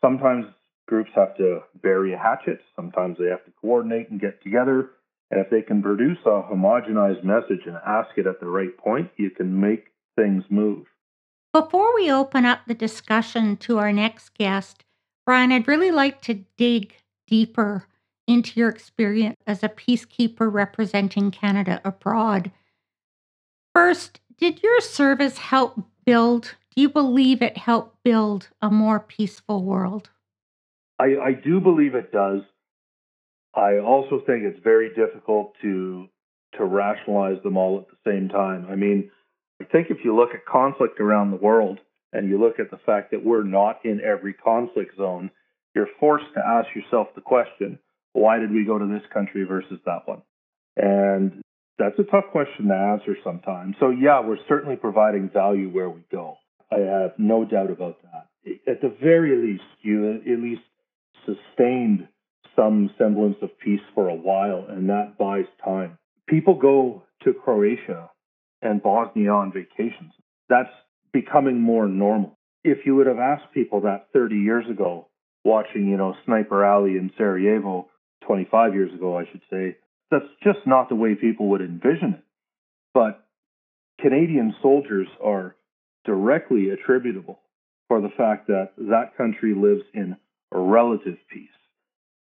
sometimes 0.01 0.47
groups 0.87 1.11
have 1.15 1.37
to 1.37 1.61
bury 1.83 2.13
a 2.13 2.19
hatchet, 2.19 2.61
sometimes 2.75 3.19
they 3.19 3.27
have 3.27 3.45
to 3.45 3.53
coordinate 3.61 4.11
and 4.11 4.21
get 4.21 4.43
together. 4.43 4.91
And 5.31 5.41
if 5.41 5.51
they 5.51 5.63
can 5.63 5.83
produce 5.83 6.19
a 6.25 6.43
homogenized 6.43 7.25
message 7.25 7.67
and 7.67 7.77
ask 7.85 8.11
it 8.17 8.29
at 8.29 8.39
the 8.39 8.47
right 8.47 8.77
point, 8.77 9.11
you 9.17 9.31
can 9.31 9.61
make 9.61 9.87
things 10.15 10.45
move. 10.49 10.87
Before 11.53 11.95
we 11.95 12.11
open 12.11 12.45
up 12.45 12.61
the 12.67 12.75
discussion 12.75 13.57
to 13.59 13.79
our 13.79 13.93
next 13.93 14.35
guest, 14.35 14.85
Brian, 15.25 15.51
I'd 15.51 15.67
really 15.67 15.91
like 15.91 16.21
to 16.23 16.45
dig 16.57 16.95
deeper 17.27 17.87
into 18.27 18.59
your 18.59 18.69
experience 18.69 19.37
as 19.47 19.63
a 19.63 19.69
peacekeeper 19.69 20.53
representing 20.53 21.31
Canada 21.31 21.81
abroad. 21.85 22.51
First, 23.75 24.21
did 24.39 24.63
your 24.63 24.81
service 24.81 25.39
help 25.39 25.83
build, 26.05 26.55
do 26.75 26.83
you 26.83 26.89
believe 26.89 27.43
it 27.43 27.57
helped 27.57 28.03
build 28.03 28.49
a 28.61 28.71
more 28.71 29.01
peaceful 29.01 29.63
world? 29.63 30.11
I, 30.99 31.17
I 31.23 31.33
do 31.33 31.61
believe 31.61 31.95
it 31.95 32.13
does. 32.13 32.43
I 33.55 33.79
also 33.79 34.21
think 34.27 34.45
it's 34.45 34.63
very 34.63 34.91
difficult 34.95 35.55
to 35.63 36.09
to 36.57 36.65
rationalize 36.65 37.43
them 37.43 37.57
all 37.57 37.79
at 37.79 37.87
the 37.89 38.11
same 38.11 38.29
time. 38.29 38.67
I 38.71 38.77
mean, 38.77 39.11
I 39.61 39.65
think 39.65 39.89
if 39.91 39.99
you 40.05 40.17
look 40.17 40.31
at 40.35 40.47
conflict 40.47 41.01
around 41.01 41.31
the 41.31 41.37
world 41.37 41.81
and 42.13 42.29
you 42.29 42.41
look 42.41 42.59
at 42.59 42.71
the 42.71 42.79
fact 42.79 43.11
that 43.11 43.25
we're 43.25 43.43
not 43.43 43.85
in 43.85 44.01
every 44.01 44.33
conflict 44.33 44.97
zone, 44.97 45.31
you're 45.77 45.89
forced 46.01 46.33
to 46.35 46.41
ask 46.41 46.75
yourself 46.75 47.09
the 47.15 47.21
question, 47.21 47.79
why 48.15 48.39
did 48.39 48.51
we 48.51 48.65
go 48.65 48.79
to 48.79 48.87
this 48.87 49.03
country 49.13 49.45
versus 49.45 49.79
that 49.85 50.09
one? 50.09 50.23
And 50.75 51.43
that's 51.79 51.99
a 51.99 52.05
tough 52.05 52.25
question 52.33 52.69
to 52.69 52.75
answer 52.75 53.15
sometimes. 53.23 53.77
So, 53.79 53.91
yeah, 53.91 54.21
we're 54.27 54.39
certainly 54.49 54.77
providing 54.77 55.29
value 55.29 55.69
where 55.69 55.91
we 55.91 56.01
go. 56.11 56.39
I 56.73 56.79
have 56.79 57.13
no 57.19 57.45
doubt 57.45 57.71
about 57.71 57.99
that. 58.03 58.27
At 58.67 58.81
the 58.81 58.97
very 59.03 59.37
least, 59.37 59.65
you 59.83 60.15
at 60.15 60.41
least 60.41 60.63
sustained 61.27 62.09
some 62.57 62.89
semblance 62.97 63.37
of 63.43 63.51
peace 63.59 63.81
for 63.95 64.09
a 64.09 64.15
while, 64.15 64.65
and 64.71 64.89
that 64.89 65.19
buys 65.19 65.45
time. 65.63 65.99
People 66.27 66.55
go 66.55 67.03
to 67.25 67.35
Croatia 67.35 68.09
and 68.63 68.83
Bosnia 68.83 69.31
on 69.31 69.53
vacations. 69.53 70.13
That's 70.49 70.73
becoming 71.13 71.61
more 71.61 71.87
normal. 71.87 72.39
If 72.65 72.87
you 72.87 72.97
would 72.97 73.07
have 73.09 73.19
asked 73.19 73.53
people 73.53 73.83
that 73.83 74.07
30 74.15 74.37
years 74.37 74.65
ago, 74.71 75.09
watching, 75.47 75.89
you 75.89 75.97
know, 75.97 76.15
Sniper 76.25 76.65
Alley 76.65 76.97
in 76.99 77.11
Sarajevo, 77.17 77.89
25 78.27 78.75
years 78.75 78.93
ago, 78.93 79.17
I 79.17 79.25
should 79.31 79.43
say, 79.51 79.77
that's 80.11 80.25
just 80.43 80.67
not 80.67 80.89
the 80.89 80.95
way 80.95 81.15
people 81.15 81.49
would 81.51 81.61
envision 81.61 82.15
it. 82.15 82.25
But 82.93 83.25
Canadian 84.01 84.55
soldiers 84.61 85.09
are 85.23 85.57
directly 86.05 86.71
attributable 86.71 87.41
for 87.89 88.01
the 88.01 88.11
fact 88.17 88.49
that 88.49 88.71
that 88.77 89.17
country 89.17 89.55
lives 89.55 89.83
in 89.95 90.17
relative 90.53 91.17
peace. 91.33 91.49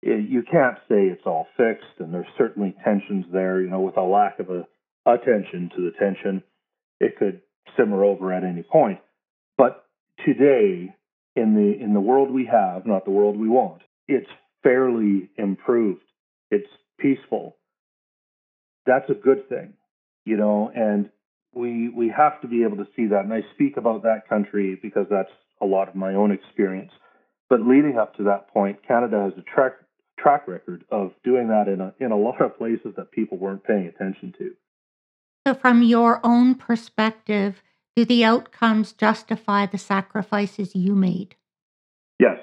You 0.02 0.44
can't 0.52 0.78
say 0.90 1.06
it's 1.06 1.26
all 1.26 1.48
fixed, 1.56 2.00
and 2.00 2.12
there's 2.12 2.26
certainly 2.38 2.76
tensions 2.84 3.26
there. 3.32 3.62
You 3.62 3.70
know, 3.70 3.82
with 3.82 3.98
a 3.98 4.02
lack 4.02 4.40
of 4.40 4.50
a 4.50 4.68
attention 5.06 5.70
to 5.76 5.82
the 5.84 5.92
tension, 6.00 6.44
it 7.00 7.18
could 7.18 7.42
simmer 7.78 8.04
over 8.04 8.34
at 8.34 8.44
any 8.44 8.64
point. 8.64 9.00
But 9.58 9.86
today, 10.26 10.96
in 11.36 11.56
the 11.56 11.84
in 11.84 11.94
the 11.94 12.00
world 12.00 12.32
we 12.32 12.46
have, 12.46 12.86
not 12.86 13.06
the 13.06 13.12
world 13.12 13.38
we 13.38 13.50
want, 13.50 13.82
it's 14.08 14.30
fairly 14.64 15.30
improved. 15.38 16.04
It's 16.50 16.70
peaceful 17.00 17.56
that's 18.86 19.10
a 19.10 19.14
good 19.14 19.48
thing, 19.50 19.74
you 20.26 20.38
know, 20.38 20.72
and 20.74 21.10
we 21.54 21.90
we 21.90 22.10
have 22.10 22.42
to 22.42 22.48
be 22.48 22.64
able 22.64 22.78
to 22.78 22.88
see 22.96 23.08
that. 23.08 23.24
And 23.24 23.34
I 23.34 23.42
speak 23.54 23.78
about 23.78 24.04
that 24.04 24.28
country 24.28 24.78
because 24.82 25.08
that's 25.10 25.32
a 25.62 25.66
lot 25.66 25.90
of 25.90 25.96
my 25.96 26.14
own 26.14 26.32
experience. 26.32 26.92
But 27.50 27.62
leading 27.62 27.98
up 27.98 28.16
to 28.16 28.24
that 28.24 28.50
point, 28.54 28.80
Canada 28.88 29.30
has 29.30 29.34
a 29.38 29.42
track 29.42 29.74
track 30.18 30.48
record 30.48 30.86
of 30.92 31.12
doing 31.24 31.50
that 31.50 31.68
in 31.68 31.82
a 31.82 31.94
in 32.00 32.12
a 32.12 32.18
lot 32.18 32.42
of 32.42 32.58
places 32.58 32.94
that 32.98 33.12
people 33.12 33.38
weren't 33.38 33.64
paying 33.64 33.88
attention 33.88 34.34
to. 34.38 34.52
So 35.48 35.56
from 35.56 35.82
your 35.82 36.20
own 36.24 36.56
perspective, 36.56 37.64
do 37.96 38.06
the 38.06 38.24
outcomes 38.24 38.94
justify 38.94 39.66
the 39.66 39.78
sacrifices 39.78 40.76
you 40.76 40.96
made? 40.96 41.36
Yes. 42.20 42.38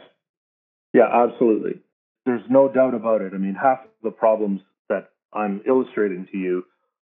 Yeah, 0.92 1.08
absolutely. 1.12 1.80
There's 2.26 2.42
no 2.50 2.68
doubt 2.68 2.94
about 2.94 3.22
it. 3.22 3.32
I 3.34 3.38
mean, 3.38 3.54
half 3.54 3.84
of 3.84 3.90
the 4.02 4.10
problems 4.10 4.60
that 4.88 5.10
I'm 5.32 5.62
illustrating 5.66 6.26
to 6.32 6.38
you 6.38 6.64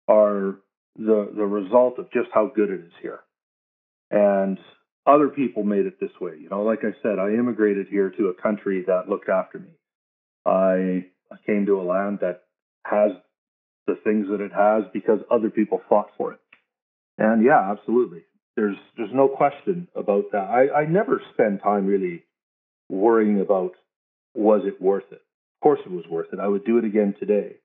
are 0.06 0.58
the 0.96 1.30
the 1.34 1.46
result 1.46 1.98
of 1.98 2.10
just 2.12 2.28
how 2.32 2.50
good 2.54 2.70
it 2.70 2.80
is 2.80 2.92
here. 3.00 3.20
And 4.10 4.58
other 5.06 5.28
people 5.28 5.62
made 5.62 5.86
it 5.86 6.00
this 6.00 6.10
way. 6.20 6.32
You 6.40 6.48
know, 6.48 6.62
like 6.62 6.80
I 6.82 6.94
said, 7.02 7.18
I 7.18 7.30
immigrated 7.30 7.88
here 7.88 8.10
to 8.10 8.28
a 8.28 8.34
country 8.34 8.84
that 8.86 9.08
looked 9.08 9.28
after 9.28 9.58
me. 9.58 9.70
I 10.44 11.06
came 11.46 11.66
to 11.66 11.80
a 11.80 11.82
land 11.82 12.18
that 12.20 12.42
has 12.84 13.12
the 13.86 13.96
things 14.04 14.26
that 14.30 14.40
it 14.40 14.52
has 14.52 14.84
because 14.92 15.20
other 15.30 15.50
people 15.50 15.80
fought 15.88 16.10
for 16.16 16.32
it. 16.32 16.40
And 17.18 17.44
yeah, 17.44 17.70
absolutely. 17.70 18.22
There's 18.56 18.76
there's 18.96 19.12
no 19.12 19.28
question 19.28 19.88
about 19.94 20.32
that. 20.32 20.48
I, 20.48 20.82
I 20.82 20.86
never 20.86 21.20
spend 21.34 21.60
time 21.62 21.86
really 21.86 22.24
worrying 22.88 23.40
about 23.40 23.72
was 24.34 24.62
it 24.64 24.80
worth 24.80 25.10
it. 25.10 25.22
Of 25.56 25.62
course 25.62 25.80
it 25.84 25.90
was 25.90 26.06
worth 26.08 26.32
it. 26.32 26.38
I 26.40 26.48
would 26.48 26.64
do 26.64 26.78
it 26.78 26.84
again 26.84 27.14
today. 27.18 27.56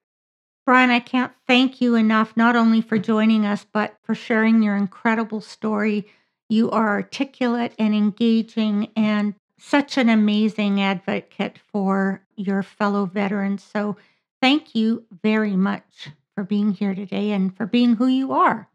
Brian, 0.65 0.89
I 0.89 0.99
can't 0.99 1.33
thank 1.45 1.81
you 1.81 1.95
enough, 1.95 2.37
not 2.37 2.55
only 2.55 2.81
for 2.81 2.97
joining 2.97 3.45
us, 3.45 3.65
but 3.71 3.97
for 4.01 4.15
sharing 4.15 4.63
your 4.63 4.75
incredible 4.75 5.41
story. 5.41 6.07
You 6.49 6.71
are 6.71 6.89
articulate 6.89 7.73
and 7.77 7.93
engaging 7.93 8.89
and 8.95 9.35
such 9.59 9.97
an 9.97 10.09
amazing 10.09 10.81
advocate 10.81 11.59
for 11.71 12.21
your 12.35 12.63
fellow 12.63 13.05
veterans. 13.05 13.63
So, 13.63 13.97
thank 14.41 14.75
you 14.75 15.05
very 15.21 15.55
much 15.55 16.09
for 16.33 16.43
being 16.43 16.71
here 16.71 16.95
today 16.95 17.31
and 17.31 17.55
for 17.55 17.65
being 17.65 17.95
who 17.95 18.07
you 18.07 18.33
are. 18.33 18.67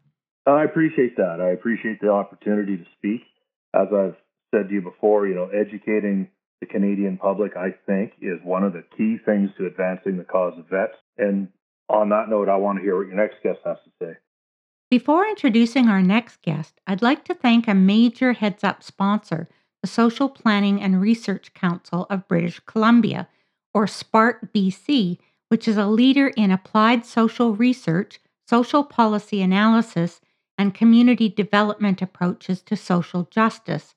I 0.45 0.63
appreciate 0.63 1.17
that. 1.17 1.39
I 1.41 1.49
appreciate 1.49 2.01
the 2.01 2.09
opportunity 2.09 2.77
to 2.77 2.85
speak. 2.97 3.21
As 3.73 3.87
I've 3.93 4.15
said 4.51 4.69
to 4.69 4.73
you 4.73 4.81
before, 4.81 5.27
you 5.27 5.35
know, 5.35 5.49
educating 5.49 6.27
the 6.59 6.65
Canadian 6.65 7.17
public, 7.17 7.55
I 7.55 7.69
think, 7.85 8.13
is 8.21 8.39
one 8.43 8.63
of 8.63 8.73
the 8.73 8.83
key 8.97 9.17
things 9.25 9.49
to 9.57 9.67
advancing 9.67 10.17
the 10.17 10.23
cause 10.23 10.57
of 10.57 10.67
vets. 10.67 10.97
And 11.17 11.49
on 11.87 12.09
that 12.09 12.29
note, 12.29 12.49
I 12.49 12.55
want 12.55 12.79
to 12.79 12.83
hear 12.83 12.97
what 12.97 13.07
your 13.07 13.15
next 13.15 13.41
guest 13.43 13.59
has 13.65 13.77
to 13.85 13.91
say. 14.05 14.17
Before 14.89 15.25
introducing 15.25 15.87
our 15.87 16.01
next 16.01 16.41
guest, 16.41 16.81
I'd 16.87 17.01
like 17.01 17.23
to 17.25 17.35
thank 17.35 17.67
a 17.67 17.75
major 17.75 18.33
heads 18.33 18.63
up 18.63 18.81
sponsor, 18.81 19.47
the 19.81 19.87
Social 19.87 20.29
Planning 20.29 20.81
and 20.81 20.99
Research 20.99 21.53
Council 21.53 22.07
of 22.09 22.27
British 22.27 22.59
Columbia, 22.65 23.27
or 23.73 23.85
SPARC 23.85 24.51
BC, 24.53 25.19
which 25.49 25.67
is 25.67 25.77
a 25.77 25.85
leader 25.85 26.29
in 26.29 26.51
applied 26.51 27.05
social 27.05 27.55
research, 27.55 28.19
social 28.47 28.83
policy 28.83 29.41
analysis, 29.41 30.21
and 30.59 30.73
community 30.73 31.29
development 31.29 32.01
approaches 32.01 32.61
to 32.61 32.75
social 32.75 33.23
justice. 33.31 33.95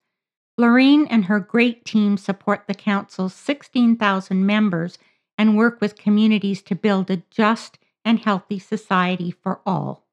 Lorraine 0.56 1.08
and 1.08 1.24
her 1.24 1.40
great 1.40 1.84
team 1.84 2.16
support 2.16 2.64
the 2.68 2.74
Council's 2.74 3.34
16,000 3.34 4.46
members 4.46 4.96
and 5.36 5.56
work 5.56 5.80
with 5.80 5.96
communities 5.96 6.62
to 6.62 6.76
build 6.76 7.10
a 7.10 7.22
just 7.30 7.78
and 8.04 8.20
healthy 8.20 8.60
society 8.60 9.32
for 9.32 9.60
all. 9.66 10.06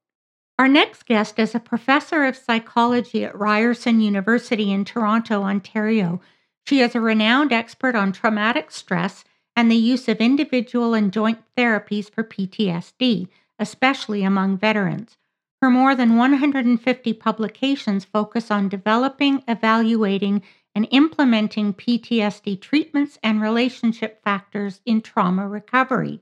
Our 0.58 0.68
next 0.68 1.06
guest 1.06 1.38
is 1.38 1.54
a 1.54 1.60
professor 1.60 2.26
of 2.26 2.36
psychology 2.36 3.24
at 3.24 3.38
Ryerson 3.38 4.02
University 4.02 4.72
in 4.72 4.86
Toronto, 4.86 5.44
Ontario. 5.44 6.20
She 6.66 6.82
is 6.82 6.96
a 6.96 7.00
renowned 7.00 7.54
expert 7.54 7.96
on 7.96 8.12
traumatic 8.12 8.72
stress 8.72 9.24
and 9.56 9.72
the 9.72 9.76
use 9.76 10.08
of 10.08 10.18
individual 10.18 10.96
and 10.96 11.14
joint 11.14 11.40
therapies 11.56 12.10
for 12.10 12.24
PTSD, 12.24 13.28
especially 13.60 14.24
among 14.24 14.58
veterans. 14.58 15.16
Her 15.62 15.70
more 15.70 15.94
than 15.94 16.16
150 16.16 17.14
publications 17.14 18.06
focus 18.06 18.50
on 18.50 18.70
developing, 18.70 19.44
evaluating, 19.48 20.42
and 20.74 20.88
implementing 20.92 21.74
PTSD 21.74 22.62
treatments 22.62 23.20
and 23.22 23.42
relationship 23.42 24.24
factors 24.24 24.80
in 24.86 25.02
trauma 25.02 25.48
recovery. 25.48 26.22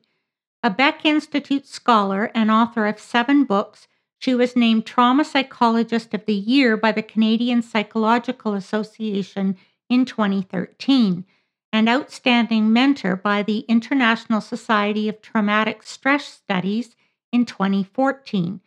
A 0.63 0.71
Beck 0.71 1.05
Institute 1.05 1.67
scholar 1.67 2.31
and 2.33 2.49
author 2.49 2.87
of 2.87 2.99
seven 2.99 3.43
books, 3.43 3.87
she 4.17 4.33
was 4.33 4.55
named 4.55 4.87
Trauma 4.87 5.23
Psychologist 5.23 6.15
of 6.15 6.25
the 6.25 6.33
Year 6.33 6.75
by 6.75 6.91
the 6.91 7.03
Canadian 7.03 7.61
Psychological 7.61 8.55
Association 8.55 9.55
in 9.87 10.05
2013 10.05 11.25
and 11.71 11.87
Outstanding 11.87 12.73
Mentor 12.73 13.15
by 13.15 13.43
the 13.43 13.59
International 13.67 14.41
Society 14.41 15.07
of 15.07 15.21
Traumatic 15.21 15.83
Stress 15.83 16.25
Studies 16.25 16.95
in 17.31 17.45
2014. 17.45 18.61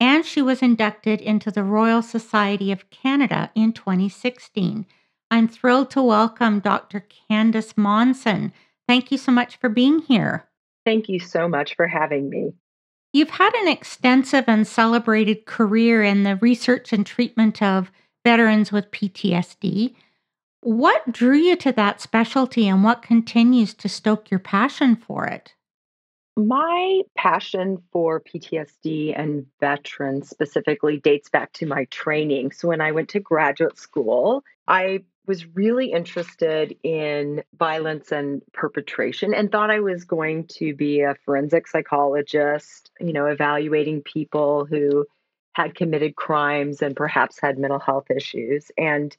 And 0.00 0.24
she 0.24 0.42
was 0.42 0.62
inducted 0.62 1.20
into 1.20 1.50
the 1.50 1.64
Royal 1.64 2.02
Society 2.02 2.72
of 2.72 2.90
Canada 2.90 3.50
in 3.54 3.72
2016. 3.72 4.86
I'm 5.30 5.48
thrilled 5.48 5.90
to 5.90 6.02
welcome 6.02 6.60
Dr. 6.60 7.06
Candice 7.30 7.76
Monson. 7.76 8.52
Thank 8.86 9.10
you 9.10 9.18
so 9.18 9.32
much 9.32 9.56
for 9.56 9.68
being 9.68 10.00
here. 10.00 10.46
Thank 10.84 11.08
you 11.08 11.18
so 11.18 11.48
much 11.48 11.74
for 11.74 11.86
having 11.86 12.28
me. 12.28 12.52
You've 13.12 13.30
had 13.30 13.54
an 13.54 13.68
extensive 13.68 14.44
and 14.48 14.66
celebrated 14.66 15.46
career 15.46 16.02
in 16.02 16.24
the 16.24 16.36
research 16.36 16.92
and 16.92 17.06
treatment 17.06 17.62
of 17.62 17.90
veterans 18.24 18.72
with 18.72 18.90
PTSD. 18.90 19.94
What 20.60 21.12
drew 21.12 21.36
you 21.36 21.56
to 21.56 21.72
that 21.72 22.00
specialty 22.00 22.66
and 22.66 22.82
what 22.82 23.02
continues 23.02 23.72
to 23.74 23.88
stoke 23.88 24.30
your 24.30 24.40
passion 24.40 24.96
for 24.96 25.26
it? 25.26 25.54
My 26.36 27.02
passion 27.16 27.82
for 27.92 28.20
PTSD 28.20 29.16
and 29.16 29.46
veterans 29.60 30.28
specifically 30.28 30.98
dates 30.98 31.28
back 31.28 31.52
to 31.54 31.66
my 31.66 31.84
training. 31.86 32.50
So, 32.50 32.68
when 32.68 32.80
I 32.80 32.90
went 32.90 33.10
to 33.10 33.20
graduate 33.20 33.78
school, 33.78 34.42
I 34.66 35.04
was 35.26 35.46
really 35.54 35.92
interested 35.92 36.76
in 36.82 37.44
violence 37.56 38.12
and 38.12 38.42
perpetration 38.52 39.32
and 39.32 39.50
thought 39.50 39.70
I 39.70 39.80
was 39.80 40.04
going 40.04 40.48
to 40.58 40.74
be 40.74 41.00
a 41.00 41.14
forensic 41.24 41.66
psychologist, 41.66 42.90
you 43.00 43.12
know, 43.12 43.26
evaluating 43.26 44.02
people 44.02 44.66
who 44.66 45.06
had 45.54 45.74
committed 45.74 46.16
crimes 46.16 46.82
and 46.82 46.96
perhaps 46.96 47.38
had 47.40 47.58
mental 47.58 47.78
health 47.78 48.10
issues. 48.10 48.70
And 48.76 49.16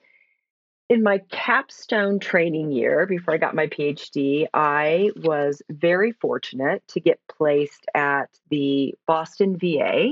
in 0.90 1.02
my 1.02 1.20
capstone 1.32 2.20
training 2.20 2.72
year 2.72 3.06
before 3.06 3.34
I 3.34 3.38
got 3.38 3.56
my 3.56 3.68
PhD, 3.68 4.46
I 4.54 5.10
was 5.16 5.62
very 5.70 6.12
fortunate 6.12 6.88
to 6.90 7.00
get 7.00 7.20
placed 7.28 7.86
at 7.96 8.30
the 8.50 8.94
Boston 9.08 9.58
VA, 9.58 10.10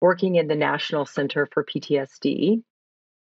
working 0.00 0.36
in 0.36 0.46
the 0.46 0.54
National 0.54 1.06
Center 1.06 1.48
for 1.52 1.64
PTSD. 1.64 2.62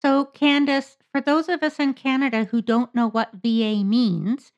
So, 0.02 0.26
Candice, 0.34 0.98
for 1.12 1.20
those 1.20 1.50
of 1.50 1.64
us 1.64 1.80
in 1.80 1.94
Canada 1.94 2.46
who 2.46 2.62
don't 2.62 2.94
know 2.96 3.10
what 3.10 3.32
VA 3.34 3.84
means, 3.84 4.52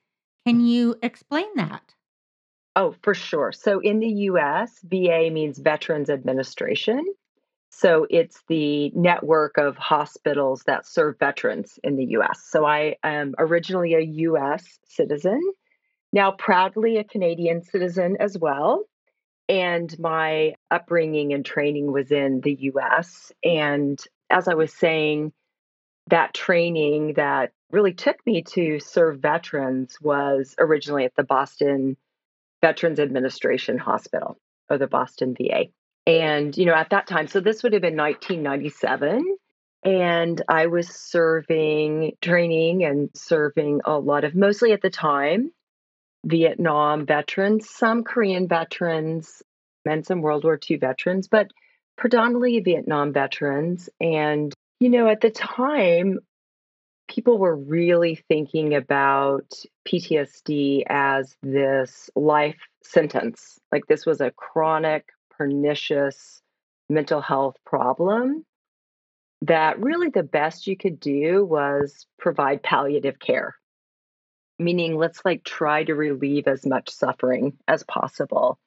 can 0.46 0.66
you 0.66 0.96
explain 1.02 1.48
that? 1.56 1.96
Oh, 2.76 2.96
for 3.02 3.16
sure. 3.16 3.52
So, 3.52 3.80
in 3.80 4.00
the 4.00 4.10
US, 4.30 4.80
VA 4.84 5.30
means 5.32 5.58
Veterans 5.58 6.10
Administration. 6.10 7.04
So 7.70 8.08
it's 8.10 8.42
the 8.48 8.92
network 8.96 9.58
of 9.58 9.78
hospitals 9.78 10.64
that 10.66 10.86
serve 10.86 11.20
veterans 11.20 11.80
in 11.84 11.96
the 11.96 12.06
US. 12.18 12.44
So 12.48 12.66
I 12.66 12.96
am 13.04 13.36
originally 13.38 13.94
a 13.94 14.02
US 14.02 14.80
citizen, 14.86 15.42
now 16.14 16.32
proudly 16.32 16.98
a 16.98 17.04
Canadian 17.04 17.64
citizen 17.64 18.18
as 18.20 18.38
well. 18.38 18.86
And 19.50 19.98
my 20.00 20.56
upbringing 20.72 21.34
and 21.34 21.46
training 21.46 21.92
was 21.92 22.12
in 22.12 22.42
the 22.42 22.58
US. 22.74 23.32
And 23.44 24.00
as 24.30 24.48
I 24.48 24.56
was 24.56 24.74
saying, 24.74 25.32
that 26.10 26.34
training 26.34 27.14
that 27.16 27.52
really 27.72 27.94
took 27.94 28.26
me 28.26 28.42
to 28.42 28.80
serve 28.80 29.20
veterans 29.20 29.98
was 30.02 30.56
originally 30.58 31.06
at 31.06 31.16
the 31.16 31.24
Boston 31.24 31.98
Veterans 32.62 33.00
Administration 33.00 33.78
Hospital 33.78 34.40
or 34.70 34.78
the 34.78 34.88
Boston 34.88 35.36
VA. 35.38 35.66
And, 36.08 36.58
you 36.58 36.66
know, 36.66 36.74
at 36.74 36.92
that 36.92 37.06
time, 37.06 37.28
so 37.28 37.42
this 37.42 37.62
would 37.62 37.74
have 37.74 37.82
been 37.82 37.98
1997. 37.98 39.38
And 39.84 40.42
I 40.48 40.68
was 40.68 40.88
serving 40.88 42.14
training 42.22 42.86
and 42.86 43.10
serving 43.14 43.82
a 43.86 44.00
lot 44.00 44.24
of, 44.24 44.34
mostly 44.34 44.72
at 44.72 44.82
the 44.82 44.90
time, 44.90 45.52
Vietnam 46.26 47.06
veterans, 47.06 47.70
some 47.70 48.04
Korean 48.04 48.48
veterans, 48.48 49.44
and 49.86 50.06
some 50.06 50.22
World 50.22 50.46
War 50.46 50.58
II 50.70 50.78
veterans, 50.78 51.28
but 51.28 51.52
predominantly 51.98 52.60
Vietnam 52.62 53.12
veterans. 53.12 53.90
And, 54.00 54.54
you 54.80 54.90
know, 54.90 55.10
at 55.10 55.22
the 55.22 55.30
time, 55.30 56.20
people 57.10 57.38
were 57.38 57.56
really 57.56 58.16
thinking 58.30 58.76
about 58.76 59.54
PTSD 59.88 60.84
as 60.88 61.36
this 61.44 62.10
life 62.16 62.60
sentence. 62.84 63.60
Like 63.72 63.88
this 63.88 64.06
was 64.06 64.22
a 64.22 64.32
chronic 64.32 65.06
pernicious 65.38 66.42
mental 66.90 67.22
health 67.22 67.56
problem 67.66 68.46
that 69.44 69.80
really 69.80 70.10
the 70.10 70.24
best 70.24 70.68
you 70.68 70.76
could 70.76 71.00
do 71.00 71.46
was 71.46 72.08
provide 72.18 72.64
palliative 72.64 73.20
care. 73.20 73.56
Meaning 74.60 74.98
let's 74.98 75.24
like 75.24 75.44
try 75.44 75.84
to 75.84 75.94
relieve 75.94 76.48
as 76.48 76.66
much 76.66 76.90
suffering 76.90 77.54
as 77.68 77.84
possible. 77.84 78.58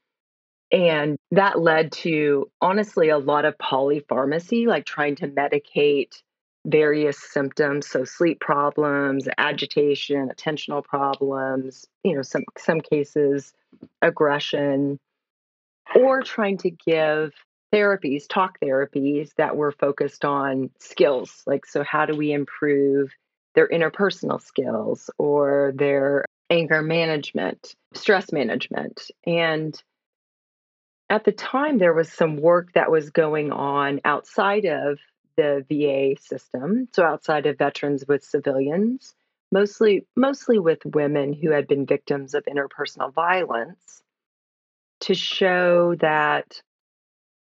And 0.70 1.16
that 1.32 1.58
led 1.58 1.90
to 1.92 2.48
honestly 2.60 3.08
a 3.08 3.18
lot 3.18 3.44
of 3.44 3.58
polypharmacy 3.58 4.66
like 4.66 4.84
trying 4.84 5.16
to 5.16 5.26
medicate 5.26 6.22
various 6.64 7.18
symptoms. 7.18 7.88
So 7.88 8.04
sleep 8.04 8.38
problems 8.38 9.26
agitation 9.38 10.28
attentional 10.28 10.84
problems 10.84 11.86
you 12.04 12.14
know 12.14 12.22
some 12.22 12.44
some 12.56 12.80
cases 12.80 13.52
aggression 14.02 15.00
or 15.95 16.22
trying 16.22 16.59
to 16.59 16.70
give 16.70 17.32
therapies, 17.72 18.28
talk 18.28 18.59
therapies 18.61 19.30
that 19.36 19.57
were 19.57 19.72
focused 19.72 20.24
on 20.24 20.70
skills. 20.78 21.43
Like, 21.47 21.66
so 21.66 21.82
how 21.82 22.07
do 22.07 22.16
we 22.16 22.32
improve 22.32 23.11
their 23.55 23.68
interpersonal 23.68 24.41
skills 24.41 25.11
or 25.18 25.72
their 25.74 26.24
anger 26.49 26.82
management, 26.82 27.74
stress 27.95 28.32
management? 28.32 29.11
And 29.26 29.80
at 31.09 31.24
the 31.24 31.32
time, 31.32 31.78
there 31.78 31.95
was 31.95 32.12
some 32.12 32.36
work 32.36 32.72
that 32.74 32.91
was 32.91 33.11
going 33.11 33.53
on 33.53 34.01
outside 34.05 34.64
of 34.64 34.99
the 35.36 35.64
VA 35.68 36.20
system, 36.20 36.88
so 36.93 37.05
outside 37.05 37.47
of 37.47 37.59
veterans 37.59 38.05
with 38.07 38.22
civilians, 38.22 39.14
mostly 39.51 40.07
mostly 40.16 40.59
with 40.59 40.84
women 40.84 41.32
who 41.32 41.51
had 41.51 41.66
been 41.66 41.86
victims 41.86 42.34
of 42.34 42.45
interpersonal 42.45 43.12
violence 43.12 44.03
to 45.01 45.14
show 45.14 45.94
that 46.01 46.61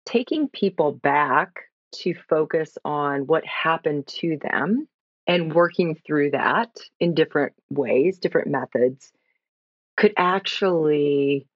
taking 0.07 0.49
people 0.49 0.92
back 0.92 1.61
to 1.92 2.14
focus 2.28 2.76
on 2.84 3.26
what 3.26 3.44
happened 3.46 4.07
to 4.07 4.38
them 4.40 4.86
and 5.26 5.55
working 5.55 5.94
through 6.07 6.30
that 6.30 6.70
in 7.01 7.14
different 7.14 7.53
ways, 7.70 8.18
different 8.18 8.49
methods, 8.49 9.12
could 9.96 10.14
actually 10.16 11.46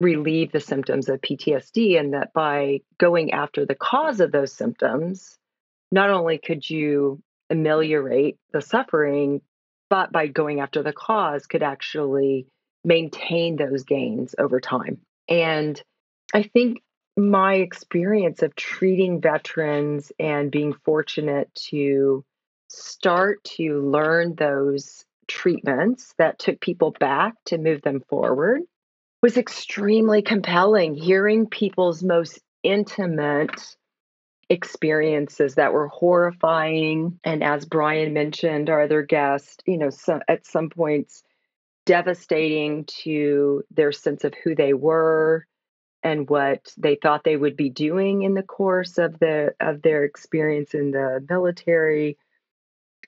relieve 0.00 0.52
the 0.52 0.60
symptoms 0.60 1.08
of 1.08 1.20
PTSD. 1.20 1.98
And 1.98 2.14
that 2.14 2.32
by 2.32 2.80
going 2.98 3.32
after 3.32 3.64
the 3.64 3.74
cause 3.74 4.20
of 4.20 4.32
those 4.32 4.52
symptoms, 4.52 5.38
not 5.92 6.10
only 6.10 6.38
could 6.38 6.68
you 6.68 7.22
ameliorate 7.50 8.38
the 8.52 8.60
suffering, 8.60 9.40
but 9.88 10.10
by 10.10 10.26
going 10.26 10.60
after 10.60 10.82
the 10.82 10.92
cause, 10.92 11.46
could 11.46 11.62
actually 11.62 12.46
maintain 12.84 13.56
those 13.56 13.84
gains 13.84 14.34
over 14.38 14.60
time. 14.60 14.98
And 15.28 15.80
I 16.34 16.42
think 16.42 16.82
my 17.16 17.54
experience 17.54 18.42
of 18.42 18.54
treating 18.54 19.20
veterans 19.20 20.12
and 20.18 20.50
being 20.50 20.74
fortunate 20.84 21.52
to 21.70 22.24
start 22.68 23.42
to 23.44 23.80
learn 23.80 24.34
those 24.34 25.04
treatments 25.28 26.14
that 26.18 26.38
took 26.38 26.60
people 26.60 26.94
back 27.00 27.34
to 27.46 27.58
move 27.58 27.82
them 27.82 28.02
forward 28.08 28.60
was 29.22 29.36
extremely 29.36 30.22
compelling. 30.22 30.94
Hearing 30.94 31.46
people's 31.46 32.02
most 32.02 32.38
intimate 32.62 33.76
experiences 34.48 35.56
that 35.56 35.72
were 35.72 35.88
horrifying. 35.88 37.18
And 37.24 37.42
as 37.42 37.64
Brian 37.64 38.12
mentioned, 38.12 38.70
our 38.70 38.82
other 38.82 39.02
guest, 39.02 39.62
you 39.66 39.78
know, 39.78 39.90
so 39.90 40.20
at 40.28 40.46
some 40.46 40.70
points 40.70 41.22
devastating 41.86 42.84
to 42.84 43.62
their 43.70 43.92
sense 43.92 44.24
of 44.24 44.34
who 44.44 44.54
they 44.54 44.74
were 44.74 45.46
and 46.02 46.28
what 46.28 46.72
they 46.76 46.96
thought 47.00 47.24
they 47.24 47.36
would 47.36 47.56
be 47.56 47.70
doing 47.70 48.22
in 48.22 48.34
the 48.34 48.42
course 48.42 48.98
of 48.98 49.18
the 49.18 49.54
of 49.60 49.80
their 49.82 50.04
experience 50.04 50.74
in 50.74 50.90
the 50.90 51.24
military 51.30 52.18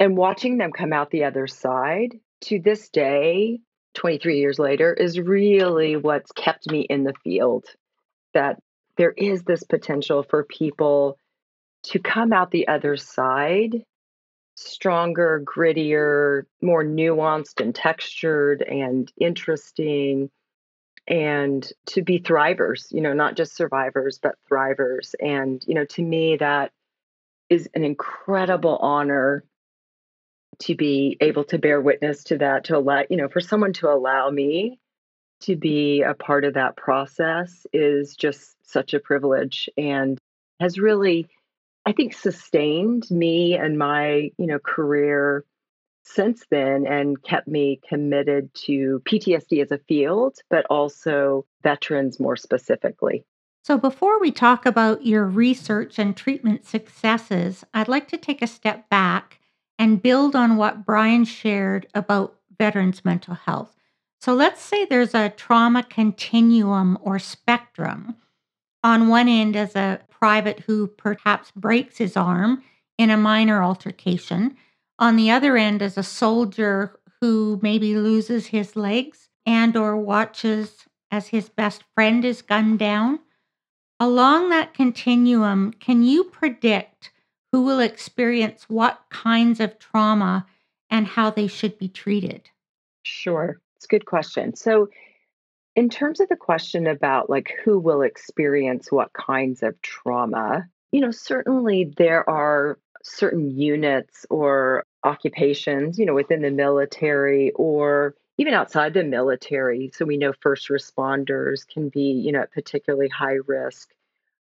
and 0.01 0.17
watching 0.17 0.59
them 0.59 0.73
come 0.73 0.93
out 0.93 1.11
the 1.11 1.25
other 1.25 1.47
side 1.47 2.19
to 2.41 2.61
this 2.61 2.89
day 2.89 3.61
23 3.95 4.39
years 4.39 4.59
later 4.59 4.95
is 4.95 5.19
really 5.19 5.97
what's 5.97 6.33
kept 6.33 6.71
me 6.71 6.81
in 6.81 7.05
the 7.05 7.15
field 7.25 7.65
that 8.33 8.59
there 8.97 9.13
is 9.17 9.43
this 9.43 9.65
potential 9.65 10.23
for 10.23 10.45
people 10.45 11.19
to 11.83 11.99
come 11.99 12.33
out 12.33 12.51
the 12.51 12.69
other 12.69 12.97
side 12.97 13.85
stronger, 14.59 15.43
grittier, 15.45 16.43
more 16.61 16.85
nuanced 16.85 17.61
and 17.61 17.75
textured 17.75 18.63
and 18.63 19.13
interesting 19.21 20.31
and 21.07 21.73
to 21.87 22.03
be 22.03 22.21
thrivers, 22.21 22.93
you 22.93 23.01
know, 23.01 23.15
not 23.15 23.37
just 23.37 23.57
survivors, 23.57 24.19
but 24.23 24.35
thrivers. 24.51 25.15
And, 25.21 25.65
you 25.67 25.75
know, 25.75 25.87
to 25.87 26.03
me, 26.03 26.37
that 26.37 26.73
is 27.49 27.69
an 27.75 27.85
incredible 27.85 28.77
honor 28.77 29.45
to 30.61 30.75
be 30.75 31.17
able 31.21 31.45
to 31.45 31.59
bear 31.59 31.81
witness 31.81 32.25
to 32.25 32.39
that, 32.39 32.65
to 32.65 32.77
allow, 32.77 33.05
you 33.09 33.17
know, 33.17 33.29
for 33.29 33.41
someone 33.41 33.73
to 33.75 33.89
allow 33.89 34.29
me 34.29 34.81
to 35.41 35.57
be 35.57 36.03
a 36.03 36.15
part 36.15 36.45
of 36.45 36.55
that 36.55 36.77
process 36.77 37.65
is 37.73 38.17
just 38.17 38.57
such 38.69 38.93
a 38.93 39.01
privilege 39.01 39.71
and 39.79 40.19
has 40.61 40.79
really 40.79 41.29
I 41.89 41.93
think 41.93 42.13
sustained 42.13 43.11
me 43.11 43.55
and 43.55 43.79
my, 43.79 44.31
you 44.37 44.47
know, 44.47 44.59
career 44.59 45.47
since 46.03 46.45
then 46.51 46.87
and 46.87 47.23
kept 47.23 47.49
me 47.49 47.81
committed 47.89 48.53
to 48.67 49.01
PTSD 49.07 49.63
as 49.63 49.73
a 49.73 49.79
field, 49.79 50.37
but 50.51 50.67
also 50.67 51.47
veterans 51.63 52.21
more 52.21 52.37
specifically. 52.37 53.25
So, 53.65 53.79
before 53.79 54.21
we 54.21 54.31
talk 54.31 54.67
about 54.67 55.07
your 55.07 55.25
research 55.25 55.99
and 55.99 56.15
treatment 56.15 56.67
successes, 56.67 57.65
I'd 57.73 57.89
like 57.89 58.09
to 58.09 58.19
take 58.19 58.43
a 58.43 58.47
step 58.47 58.91
back 58.91 59.41
and 59.79 60.03
build 60.03 60.37
on 60.37 60.59
what 60.59 60.85
Brian 60.85 61.25
shared 61.25 61.87
about 61.95 62.37
veterans' 62.59 63.03
mental 63.03 63.33
health. 63.33 63.75
So 64.21 64.35
let's 64.35 64.61
say 64.61 64.85
there's 64.85 65.15
a 65.15 65.31
trauma 65.31 65.85
continuum 65.85 66.99
or 67.01 67.19
spectrum. 67.19 68.17
On 68.85 69.09
one 69.09 69.29
end 69.29 69.57
is 69.57 69.75
a 69.75 70.01
private 70.19 70.61
who 70.61 70.87
perhaps 70.87 71.51
breaks 71.55 71.99
his 71.99 72.17
arm 72.17 72.63
in 72.99 73.11
a 73.11 73.17
minor 73.17 73.63
altercation. 73.63 74.57
On 74.99 75.17
the 75.17 75.31
other 75.31 75.57
end 75.57 75.83
is 75.83 75.97
a 75.97 76.03
soldier 76.03 76.99
who 77.21 77.59
maybe 77.63 77.97
loses 77.97 78.49
his 78.49 78.77
legs 78.77 79.29
and 79.47 79.77
or 79.77 79.97
watches 79.97 80.87
as 81.11 81.29
his 81.29 81.49
best 81.49 81.85
friend 81.95 82.25
is 82.25 82.43
gunned 82.43 82.79
down. 82.79 83.21
Along 84.01 84.51
that 84.51 84.75
continuum, 84.75 85.73
can 85.73 86.03
you 86.03 86.25
predict 86.25 87.13
who 87.53 87.63
will 87.63 87.81
experience 87.81 88.65
what 88.69 89.03
kinds 89.11 89.59
of 89.61 89.79
trauma 89.79 90.47
and 90.91 91.07
how 91.07 91.31
they 91.31 91.47
should 91.47 91.79
be 91.79 91.89
treated? 91.89 92.51
Sure. 93.03 93.61
It's 93.77 93.87
a 93.87 93.89
good 93.89 94.07
question. 94.07 94.55
So, 94.55 94.89
in 95.79 95.89
terms 95.89 96.19
of 96.19 96.29
the 96.29 96.35
question 96.35 96.89
about 96.89 97.31
like 97.31 97.55
who 97.65 97.79
will 97.79 98.03
experience 98.03 98.91
what 98.91 99.13
kinds 99.13 99.63
of 99.63 99.81
trauma, 99.81 100.69
you 100.91 101.01
know, 101.01 101.13
certainly 101.13 101.95
there 101.97 102.29
are 102.29 102.81
certain 103.05 103.57
units 103.57 104.27
or 104.29 104.83
occupations, 105.05 105.97
you 105.97 106.05
know, 106.05 106.15
within 106.15 106.43
the 106.43 106.51
military 106.51 107.53
or 107.53 108.17
even 108.39 108.55
outside 108.55 108.93
the 108.93 109.05
military. 109.05 109.93
So 109.95 110.05
we 110.05 110.17
know 110.17 110.33
first 110.41 110.69
responders 110.69 111.65
can 111.65 111.91
be, 111.91 112.11
you 112.11 112.33
know, 112.33 112.41
at 112.41 112.51
particularly 112.51 113.09
high 113.09 113.39
risk 113.47 113.91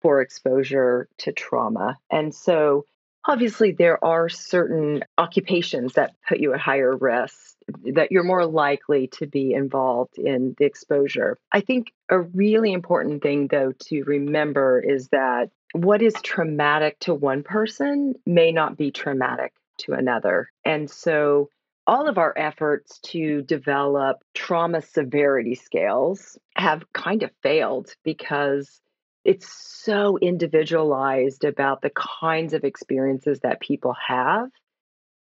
for 0.01 0.21
exposure 0.21 1.07
to 1.19 1.31
trauma. 1.31 1.99
And 2.09 2.33
so 2.33 2.85
obviously 3.27 3.71
there 3.71 4.03
are 4.03 4.29
certain 4.29 5.03
occupations 5.17 5.93
that 5.93 6.13
put 6.27 6.39
you 6.39 6.53
at 6.53 6.59
higher 6.59 6.95
risk 6.95 7.55
that 7.93 8.11
you're 8.11 8.23
more 8.23 8.45
likely 8.45 9.07
to 9.07 9.27
be 9.27 9.53
involved 9.53 10.17
in 10.17 10.55
the 10.57 10.65
exposure. 10.65 11.37
I 11.51 11.61
think 11.61 11.91
a 12.09 12.19
really 12.19 12.73
important 12.73 13.21
thing 13.21 13.47
though 13.47 13.73
to 13.87 14.03
remember 14.03 14.79
is 14.79 15.09
that 15.09 15.49
what 15.73 16.01
is 16.01 16.15
traumatic 16.23 16.99
to 17.01 17.13
one 17.13 17.43
person 17.43 18.15
may 18.25 18.51
not 18.51 18.77
be 18.77 18.91
traumatic 18.91 19.53
to 19.79 19.93
another. 19.93 20.49
And 20.65 20.89
so 20.89 21.49
all 21.85 22.07
of 22.07 22.17
our 22.17 22.33
efforts 22.37 22.99
to 22.99 23.41
develop 23.41 24.17
trauma 24.33 24.81
severity 24.81 25.55
scales 25.55 26.37
have 26.55 26.91
kind 26.93 27.23
of 27.23 27.31
failed 27.41 27.93
because 28.03 28.79
it's 29.23 29.47
so 29.47 30.17
individualized 30.17 31.43
about 31.43 31.81
the 31.81 31.91
kinds 31.91 32.53
of 32.53 32.63
experiences 32.63 33.41
that 33.41 33.59
people 33.59 33.95
have. 34.07 34.49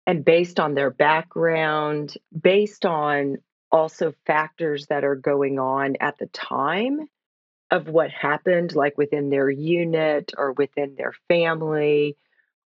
And 0.07 0.23
based 0.23 0.59
on 0.59 0.75
their 0.75 0.91
background, 0.91 2.15
based 2.39 2.85
on 2.85 3.37
also 3.71 4.13
factors 4.25 4.87
that 4.87 5.03
are 5.03 5.15
going 5.15 5.59
on 5.59 5.95
at 5.99 6.17
the 6.17 6.27
time 6.27 7.07
of 7.71 7.87
what 7.87 8.11
happened, 8.11 8.75
like 8.75 8.97
within 8.97 9.29
their 9.29 9.49
unit 9.49 10.31
or 10.37 10.51
within 10.53 10.95
their 10.95 11.13
family 11.27 12.15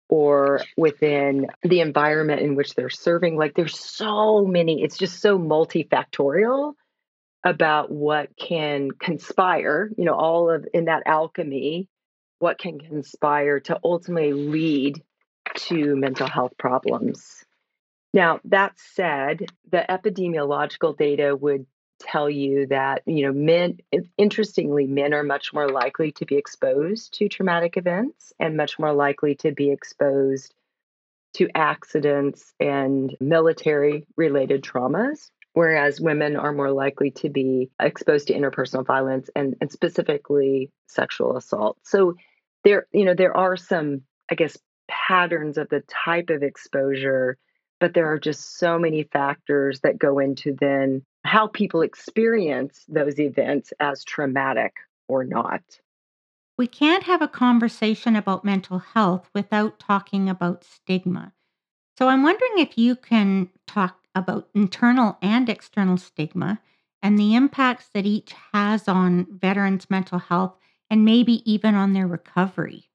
or 0.08 0.62
within 0.78 1.48
the 1.64 1.82
environment 1.82 2.42
in 2.42 2.56
which 2.56 2.76
they're 2.76 2.90
serving. 2.90 3.38
Like 3.38 3.56
there's 3.56 3.78
so 3.78 4.46
many, 4.46 4.84
it's 4.84 4.98
just 4.98 5.20
so 5.20 5.38
multifactorial 5.38 6.74
about 7.46 7.92
what 7.92 8.36
can 8.36 8.90
conspire, 8.92 9.92
you 9.98 10.04
know, 10.04 10.16
all 10.16 10.50
of 10.50 10.68
in 10.74 10.86
that 10.86 11.04
alchemy, 11.06 11.88
what 12.40 12.58
can 12.58 12.80
conspire 12.80 13.60
to 13.62 13.80
ultimately 13.84 14.34
lead 14.34 15.02
to 15.54 15.96
mental 15.96 16.28
health 16.28 16.54
problems. 16.58 17.46
Now, 18.14 18.40
that 18.46 18.74
said, 18.78 19.46
the 19.72 19.86
epidemiological 19.88 20.98
data 20.98 21.36
would 21.36 21.68
tell 22.00 22.30
you 22.30 22.66
that, 22.68 23.04
you 23.06 23.26
know, 23.26 23.32
men, 23.32 23.78
interestingly, 24.18 24.88
men 24.88 25.14
are 25.14 25.24
much 25.24 25.54
more 25.54 25.70
likely 25.70 26.12
to 26.14 26.26
be 26.26 26.36
exposed 26.36 27.14
to 27.16 27.30
traumatic 27.30 27.78
events 27.78 28.34
and 28.40 28.58
much 28.58 28.80
more 28.80 28.94
likely 28.94 29.36
to 29.36 29.52
be 29.52 29.70
exposed 29.70 30.54
to 31.36 31.48
accidents 31.54 32.54
and 32.60 33.16
military 33.20 34.08
related 34.16 34.64
traumas 34.64 35.30
whereas 35.56 36.02
women 36.02 36.36
are 36.36 36.52
more 36.52 36.72
likely 36.72 37.10
to 37.10 37.30
be 37.30 37.72
exposed 37.80 38.28
to 38.28 38.34
interpersonal 38.34 38.86
violence 38.86 39.30
and, 39.36 39.56
and 39.62 39.72
specifically 39.72 40.70
sexual 40.88 41.38
assault. 41.38 41.78
So 41.84 42.16
there, 42.66 42.88
you 42.92 43.06
know, 43.06 43.16
there 43.16 43.36
are 43.36 43.56
some, 43.56 44.02
I 44.30 44.36
guess, 44.36 44.58
patterns 44.90 45.58
of 45.58 45.70
the 45.70 45.82
type 46.06 46.30
of 46.30 46.44
exposure, 46.44 47.38
but 47.80 47.94
there 47.94 48.12
are 48.12 48.20
just 48.20 48.58
so 48.58 48.78
many 48.78 49.04
factors 49.04 49.80
that 49.80 49.98
go 49.98 50.20
into 50.20 50.56
then 50.60 51.04
how 51.24 51.48
people 51.48 51.82
experience 51.82 52.84
those 52.90 53.18
events 53.18 53.72
as 53.80 54.04
traumatic 54.04 54.74
or 55.08 55.24
not. 55.24 55.62
We 56.58 56.68
can't 56.68 57.04
have 57.04 57.22
a 57.22 57.30
conversation 57.30 58.18
about 58.18 58.44
mental 58.44 58.80
health 58.80 59.30
without 59.34 59.80
talking 59.80 60.30
about 60.30 60.66
stigma. 60.66 61.32
So 61.98 62.10
I'm 62.10 62.24
wondering 62.24 62.58
if 62.58 62.78
you 62.78 62.98
can 62.98 63.50
talk 63.68 64.05
about 64.16 64.50
internal 64.56 65.18
and 65.22 65.50
external 65.50 65.98
stigma 65.98 66.60
and 67.02 67.20
the 67.20 67.36
impacts 67.36 67.90
that 67.94 68.06
each 68.06 68.34
has 68.54 68.88
on 68.88 69.28
veterans' 69.30 69.90
mental 69.90 70.18
health 70.18 70.56
and 70.90 71.06
maybe 71.06 71.50
even 71.52 71.76
on 71.76 71.94
their 71.94 72.08
recovery. 72.08 72.90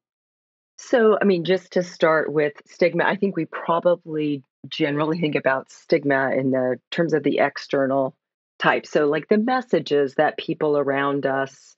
So, 0.79 1.18
I 1.21 1.25
mean, 1.25 1.45
just 1.45 1.73
to 1.75 1.83
start 1.83 2.33
with 2.33 2.55
stigma, 2.66 3.05
I 3.05 3.14
think 3.14 3.37
we 3.37 3.45
probably 3.45 4.43
generally 4.68 5.21
think 5.21 5.35
about 5.35 5.71
stigma 5.71 6.33
in 6.33 6.53
the 6.53 6.79
terms 6.91 7.12
of 7.12 7.23
the 7.23 7.39
external 7.39 8.16
type. 8.59 8.87
So, 8.87 9.07
like 9.07 9.29
the 9.29 9.39
messages 9.39 10.14
that 10.14 10.39
people 10.39 10.79
around 10.79 11.27
us 11.27 11.77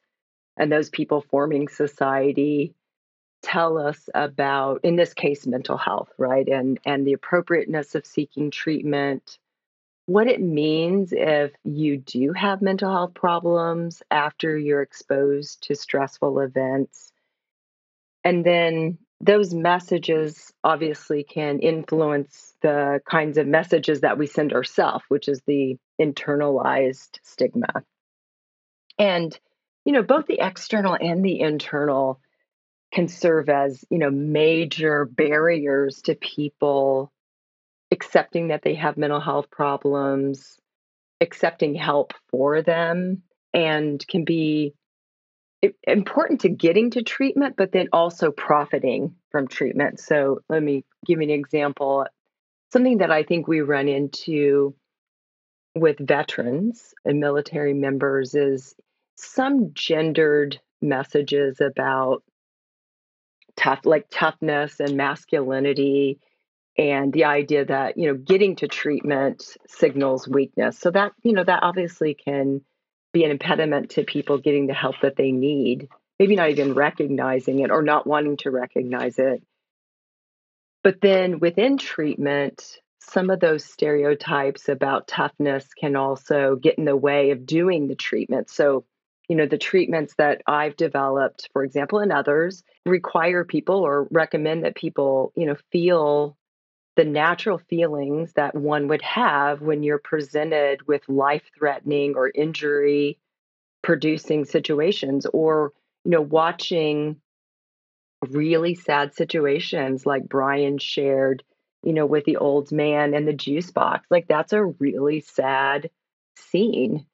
and 0.57 0.70
those 0.70 0.88
people 0.88 1.24
forming 1.30 1.68
society 1.68 2.74
tell 3.43 3.78
us 3.78 4.09
about 4.14 4.80
in 4.84 4.97
this 4.97 5.14
case 5.14 5.47
mental 5.47 5.76
health 5.76 6.09
right 6.16 6.49
and 6.49 6.78
and 6.84 7.07
the 7.07 7.12
appropriateness 7.12 7.95
of 7.95 8.07
seeking 8.07 8.51
treatment 8.51 9.38
what 10.07 10.26
it 10.26 10.40
means 10.40 11.12
if 11.12 11.53
you 11.64 11.97
do 11.97 12.32
have 12.32 12.61
mental 12.61 12.90
health 12.90 13.14
problems 13.14 14.03
after 14.11 14.57
you're 14.57 14.82
exposed 14.82 15.62
to 15.62 15.74
stressful 15.74 16.40
events. 16.40 17.12
And 18.24 18.45
then 18.45 18.99
those 19.20 19.55
messages 19.55 20.53
obviously 20.64 21.22
can 21.22 21.61
influence 21.61 22.55
the 22.61 23.01
kinds 23.09 23.38
of 23.38 23.47
messages 23.47 24.01
that 24.01 24.18
we 24.18 24.26
send 24.26 24.53
ourselves 24.53 25.05
which 25.09 25.28
is 25.28 25.40
the 25.47 25.76
internalized 26.01 27.18
stigma. 27.22 27.84
And 28.99 29.38
you 29.84 29.93
know 29.93 30.03
both 30.03 30.26
the 30.26 30.40
external 30.40 30.97
and 31.01 31.24
the 31.24 31.40
internal 31.40 32.20
can 32.93 33.09
serve 33.09 33.49
as 33.49 33.84
you 33.90 33.99
know 33.99 34.11
major 34.11 35.05
barriers 35.05 36.03
to 36.03 36.14
people 36.14 37.12
accepting 37.90 38.49
that 38.49 38.62
they 38.62 38.74
have 38.74 38.97
mental 38.97 39.20
health 39.20 39.51
problems 39.51 40.59
accepting 41.20 41.74
help 41.74 42.12
for 42.30 42.62
them 42.62 43.22
and 43.55 44.07
can 44.09 44.24
be 44.24 44.74
important 45.84 46.40
to 46.40 46.49
getting 46.49 46.90
to 46.90 47.03
treatment 47.03 47.55
but 47.57 47.70
then 47.72 47.88
also 47.93 48.32
profiting 48.32 49.14
from 49.30 49.47
treatment. 49.47 50.01
So 50.01 50.40
let 50.49 50.62
me 50.62 50.84
give 51.07 51.20
you 51.20 51.24
an 51.24 51.30
example. 51.30 52.07
Something 52.72 52.99
that 52.99 53.11
i 53.11 53.22
think 53.22 53.47
we 53.47 53.61
run 53.61 53.88
into 53.88 54.74
with 55.74 55.97
veterans 55.99 56.95
and 57.05 57.20
military 57.20 57.74
members 57.74 58.34
is 58.34 58.74
some 59.16 59.72
gendered 59.72 60.61
messages 60.80 61.61
about 61.61 62.22
tough 63.57 63.80
like 63.84 64.07
toughness 64.11 64.80
and 64.80 64.96
masculinity 64.96 66.18
and 66.78 67.12
the 67.12 67.24
idea 67.24 67.64
that 67.64 67.98
you 67.98 68.09
know 68.09 68.14
getting 68.14 68.57
to 68.57 68.68
treatment 68.68 69.44
signals 69.66 70.26
weakness. 70.26 70.78
So 70.78 70.90
that 70.90 71.12
you 71.22 71.32
know 71.32 71.44
that 71.44 71.62
obviously 71.62 72.14
can 72.14 72.62
be 73.12 73.24
an 73.24 73.30
impediment 73.30 73.90
to 73.90 74.05
people 74.05 74.38
getting 74.38 74.66
the 74.66 74.74
help 74.74 74.96
that 75.03 75.16
they 75.16 75.32
need 75.32 75.88
maybe 76.22 76.36
not 76.36 76.50
even 76.50 76.72
recognizing 76.74 77.59
it 77.59 77.72
or 77.72 77.82
not 77.82 78.07
wanting 78.07 78.36
to 78.36 78.50
recognize 78.50 79.18
it. 79.18 79.42
But 80.84 81.00
then 81.00 81.40
within 81.40 81.78
treatment 81.78 82.78
some 83.00 83.30
of 83.30 83.40
those 83.40 83.64
stereotypes 83.64 84.68
about 84.68 85.09
toughness 85.09 85.66
can 85.74 85.96
also 85.96 86.55
get 86.55 86.78
in 86.78 86.84
the 86.84 86.96
way 86.96 87.32
of 87.32 87.44
doing 87.44 87.88
the 87.88 87.96
treatment. 87.96 88.48
So 88.48 88.84
you 89.33 89.37
know 89.37 89.47
the 89.47 89.57
treatments 89.57 90.14
that 90.18 90.43
i've 90.47 90.76
developed 90.76 91.49
for 91.55 91.64
example 91.64 92.01
and 92.01 92.12
others 92.12 92.62
require 92.85 93.47
people 93.47 93.76
or 93.76 94.07
recommend 94.11 94.62
that 94.62 94.74
people 94.74 95.33
you 95.35 95.47
know 95.47 95.57
feel 95.70 96.37
the 96.97 97.05
natural 97.07 97.57
feelings 97.57 98.35
that 98.35 98.55
one 98.55 98.89
would 98.89 99.01
have 99.01 99.62
when 99.62 99.83
you're 99.83 99.97
presented 99.97 100.87
with 100.87 101.01
life 101.09 101.45
threatening 101.57 102.12
or 102.14 102.30
injury 102.35 103.18
producing 103.80 104.45
situations 104.45 105.24
or 105.33 105.72
you 106.05 106.11
know 106.11 106.20
watching 106.20 107.16
really 108.28 108.74
sad 108.74 109.14
situations 109.14 110.05
like 110.05 110.28
Brian 110.28 110.76
shared 110.76 111.43
you 111.83 111.95
know 111.95 112.05
with 112.05 112.26
the 112.26 112.37
old 112.37 112.70
man 112.70 113.14
and 113.14 113.26
the 113.26 113.33
juice 113.33 113.70
box 113.70 114.07
like 114.11 114.28
that's 114.28 114.53
a 114.53 114.62
really 114.62 115.20
sad 115.20 115.89
scene. 116.37 117.07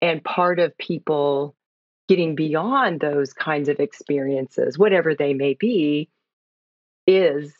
And 0.00 0.22
part 0.22 0.58
of 0.58 0.76
people 0.76 1.54
getting 2.08 2.34
beyond 2.34 3.00
those 3.00 3.32
kinds 3.32 3.68
of 3.68 3.80
experiences, 3.80 4.78
whatever 4.78 5.14
they 5.14 5.34
may 5.34 5.54
be, 5.54 6.10
is 7.06 7.54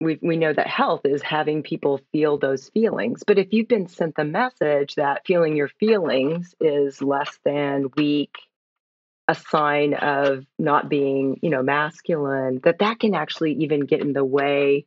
we, 0.00 0.18
we 0.22 0.36
know 0.36 0.52
that 0.52 0.66
health 0.66 1.02
is 1.04 1.22
having 1.22 1.62
people 1.62 2.00
feel 2.12 2.38
those 2.38 2.68
feelings. 2.70 3.22
But 3.26 3.38
if 3.38 3.52
you've 3.52 3.68
been 3.68 3.88
sent 3.88 4.16
the 4.16 4.24
message 4.24 4.94
that 4.94 5.26
feeling 5.26 5.56
your 5.56 5.68
feelings 5.68 6.54
is 6.60 7.02
less 7.02 7.38
than 7.44 7.90
weak, 7.96 8.36
a 9.28 9.34
sign 9.34 9.94
of 9.94 10.46
not 10.58 10.88
being, 10.88 11.38
you 11.42 11.50
know, 11.50 11.62
masculine, 11.62 12.60
that 12.64 12.78
that 12.78 12.98
can 12.98 13.14
actually 13.14 13.52
even 13.54 13.80
get 13.80 14.00
in 14.00 14.12
the 14.12 14.24
way 14.24 14.86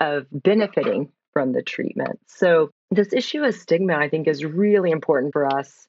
of 0.00 0.26
benefiting 0.30 1.10
from 1.32 1.52
the 1.52 1.62
treatment. 1.62 2.20
So 2.26 2.70
this 2.90 3.12
issue 3.12 3.42
of 3.42 3.54
stigma, 3.54 3.94
I 3.94 4.08
think, 4.08 4.28
is 4.28 4.44
really 4.44 4.90
important 4.90 5.32
for 5.32 5.46
us 5.46 5.86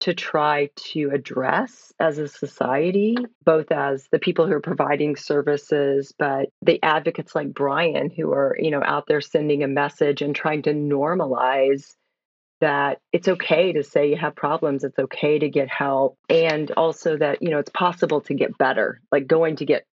to 0.00 0.14
try 0.14 0.70
to 0.76 1.10
address 1.12 1.92
as 1.98 2.18
a 2.18 2.28
society, 2.28 3.16
both 3.44 3.72
as 3.72 4.06
the 4.12 4.18
people 4.18 4.46
who 4.46 4.52
are 4.52 4.60
providing 4.60 5.16
services, 5.16 6.12
but 6.18 6.50
the 6.62 6.80
advocates 6.82 7.34
like 7.34 7.52
Brian 7.52 8.10
who 8.10 8.32
are, 8.32 8.56
you 8.58 8.70
know, 8.70 8.82
out 8.82 9.06
there 9.08 9.20
sending 9.20 9.64
a 9.64 9.68
message 9.68 10.22
and 10.22 10.36
trying 10.36 10.62
to 10.62 10.72
normalize 10.72 11.94
that 12.60 12.98
it's 13.12 13.28
okay 13.28 13.72
to 13.72 13.82
say 13.82 14.10
you 14.10 14.16
have 14.16 14.34
problems, 14.34 14.84
it's 14.84 14.98
okay 14.98 15.38
to 15.38 15.48
get 15.48 15.68
help, 15.68 16.16
and 16.28 16.70
also 16.72 17.16
that, 17.16 17.42
you 17.42 17.50
know, 17.50 17.58
it's 17.58 17.70
possible 17.70 18.20
to 18.22 18.34
get 18.34 18.56
better. 18.58 19.00
Like 19.12 19.26
going 19.26 19.56
to 19.56 19.64
get 19.64 19.84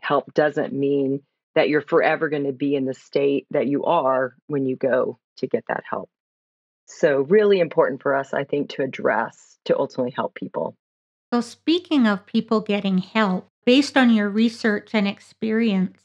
help 0.00 0.32
doesn't 0.34 0.72
mean 0.72 1.20
that 1.54 1.68
you're 1.68 1.82
forever 1.82 2.28
going 2.28 2.44
to 2.44 2.52
be 2.52 2.74
in 2.74 2.84
the 2.84 2.94
state 2.94 3.46
that 3.50 3.66
you 3.66 3.84
are 3.84 4.34
when 4.46 4.66
you 4.66 4.76
go 4.76 5.18
to 5.38 5.46
get 5.46 5.64
that 5.68 5.84
help. 5.88 6.08
So, 6.86 7.22
really 7.22 7.60
important 7.60 8.02
for 8.02 8.14
us, 8.14 8.34
I 8.34 8.44
think, 8.44 8.70
to 8.70 8.82
address 8.82 9.58
to 9.64 9.78
ultimately 9.78 10.12
help 10.12 10.34
people. 10.34 10.76
So, 11.32 11.40
speaking 11.40 12.06
of 12.06 12.26
people 12.26 12.60
getting 12.60 12.98
help, 12.98 13.48
based 13.64 13.96
on 13.96 14.10
your 14.10 14.28
research 14.28 14.90
and 14.92 15.08
experience, 15.08 15.98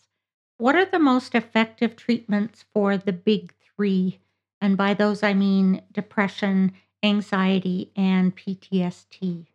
what 0.57 0.75
are 0.75 0.85
the 0.85 0.99
most 0.99 1.35
effective 1.35 1.95
treatments 1.95 2.65
for 2.73 2.97
the 2.97 3.13
big 3.13 3.53
three? 3.75 4.19
And 4.61 4.77
by 4.77 4.93
those, 4.93 5.23
I 5.23 5.33
mean 5.33 5.81
depression, 5.91 6.73
anxiety, 7.03 7.91
and 7.95 8.35
PTSD. 8.35 9.45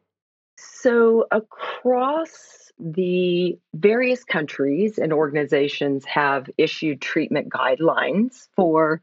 So, 0.57 1.27
across 1.31 2.73
the 2.79 3.59
various 3.75 4.25
countries 4.25 4.99
and 4.99 5.13
organizations 5.13 6.05
have 6.07 6.51
issued 6.59 7.01
treatment 7.01 7.49
guidelines 7.49 8.49
for 8.57 9.01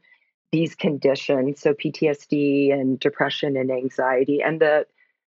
these 0.52 0.74
conditions, 0.74 1.60
so 1.60 1.72
PTSD 1.72 2.72
and 2.72 3.00
depression 3.00 3.56
and 3.56 3.70
anxiety, 3.70 4.42
and 4.42 4.60
the 4.60 4.86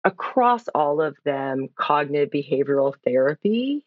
across 0.03 0.68
all 0.70 1.01
of 1.01 1.16
them, 1.24 1.70
cognitive 1.76 2.30
behavioral 2.30 2.93
therapy 3.05 3.86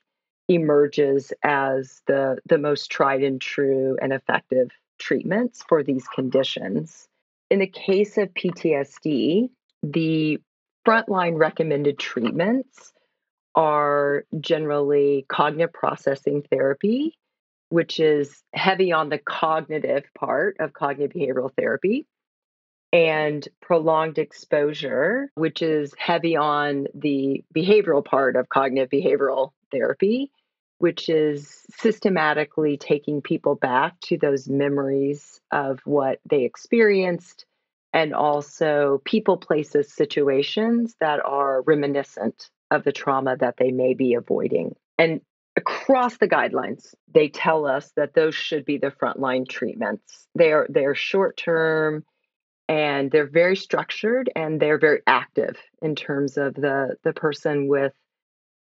emerges 0.48 1.32
as 1.42 2.00
the 2.06 2.38
the 2.46 2.58
most 2.58 2.90
tried 2.90 3.22
and 3.22 3.40
true 3.40 3.96
and 4.00 4.12
effective 4.12 4.70
treatments 4.98 5.64
for 5.68 5.82
these 5.82 6.06
conditions. 6.08 7.08
In 7.50 7.58
the 7.58 7.66
case 7.66 8.16
of 8.16 8.32
PTSD, 8.32 9.50
the 9.82 10.40
frontline 10.86 11.38
recommended 11.38 11.98
treatments 11.98 12.92
are 13.54 14.24
generally 14.40 15.26
cognitive 15.28 15.72
processing 15.72 16.42
therapy 16.50 17.18
which 17.68 18.00
is 18.00 18.42
heavy 18.52 18.92
on 18.92 19.08
the 19.08 19.18
cognitive 19.18 20.04
part 20.18 20.56
of 20.60 20.72
cognitive 20.72 21.12
behavioral 21.12 21.50
therapy, 21.56 22.06
and 22.92 23.46
prolonged 23.60 24.18
exposure, 24.18 25.30
which 25.34 25.62
is 25.62 25.92
heavy 25.98 26.36
on 26.36 26.86
the 26.94 27.44
behavioral 27.54 28.04
part 28.04 28.36
of 28.36 28.48
cognitive 28.48 28.90
behavioral 28.90 29.50
therapy, 29.70 30.30
which 30.78 31.08
is 31.08 31.66
systematically 31.76 32.76
taking 32.76 33.20
people 33.20 33.54
back 33.54 33.98
to 34.00 34.16
those 34.16 34.48
memories 34.48 35.40
of 35.50 35.80
what 35.84 36.20
they 36.28 36.44
experienced 36.44 37.46
and 37.92 38.14
also 38.14 39.00
people, 39.04 39.38
places, 39.38 39.92
situations 39.92 40.94
that 41.00 41.24
are 41.24 41.62
reminiscent 41.62 42.50
of 42.70 42.84
the 42.84 42.92
trauma 42.92 43.36
that 43.36 43.56
they 43.56 43.70
may 43.70 43.94
be 43.94 44.14
avoiding. 44.14 44.76
And 44.98 45.22
across 45.56 46.18
the 46.18 46.28
guidelines, 46.28 46.94
they 47.12 47.28
tell 47.28 47.66
us 47.66 47.90
that 47.96 48.14
those 48.14 48.34
should 48.34 48.64
be 48.64 48.78
the 48.78 48.90
frontline 48.90 49.48
treatments. 49.48 50.28
They 50.34 50.52
are 50.52 50.66
they're 50.68 50.94
short 50.94 51.36
term 51.36 52.04
and 52.68 53.10
they're 53.10 53.28
very 53.28 53.56
structured 53.56 54.30
and 54.36 54.60
they're 54.60 54.78
very 54.78 55.00
active 55.06 55.56
in 55.80 55.94
terms 55.94 56.36
of 56.36 56.54
the 56.54 56.96
the 57.02 57.12
person 57.12 57.68
with 57.68 57.92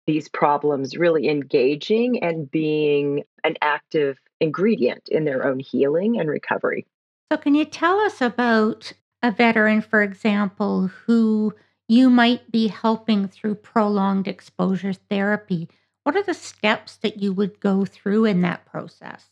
these 0.08 0.28
problems 0.28 0.98
really 0.98 1.30
engaging 1.30 2.24
and 2.24 2.50
being 2.50 3.24
an 3.44 3.56
active 3.62 4.18
ingredient 4.40 5.08
in 5.10 5.26
their 5.26 5.46
own 5.46 5.60
healing 5.60 6.20
and 6.20 6.28
recovery. 6.28 6.86
So 7.32 7.38
can 7.38 7.56
you 7.56 7.66
tell 7.66 8.00
us 8.00 8.20
about 8.20 8.92
a 9.24 9.32
veteran 9.32 9.82
for 9.82 10.02
example 10.02 10.88
who 11.06 11.54
you 11.88 12.10
might 12.10 12.52
be 12.52 12.68
helping 12.68 13.28
through 13.28 13.56
prolonged 13.56 14.28
exposure 14.28 14.94
therapy? 14.94 15.70
What 16.04 16.16
are 16.16 16.24
the 16.24 16.34
steps 16.34 16.98
that 16.98 17.22
you 17.22 17.34
would 17.34 17.60
go 17.60 17.86
through 17.86 18.26
in 18.26 18.42
that 18.42 18.66
process? 18.66 19.26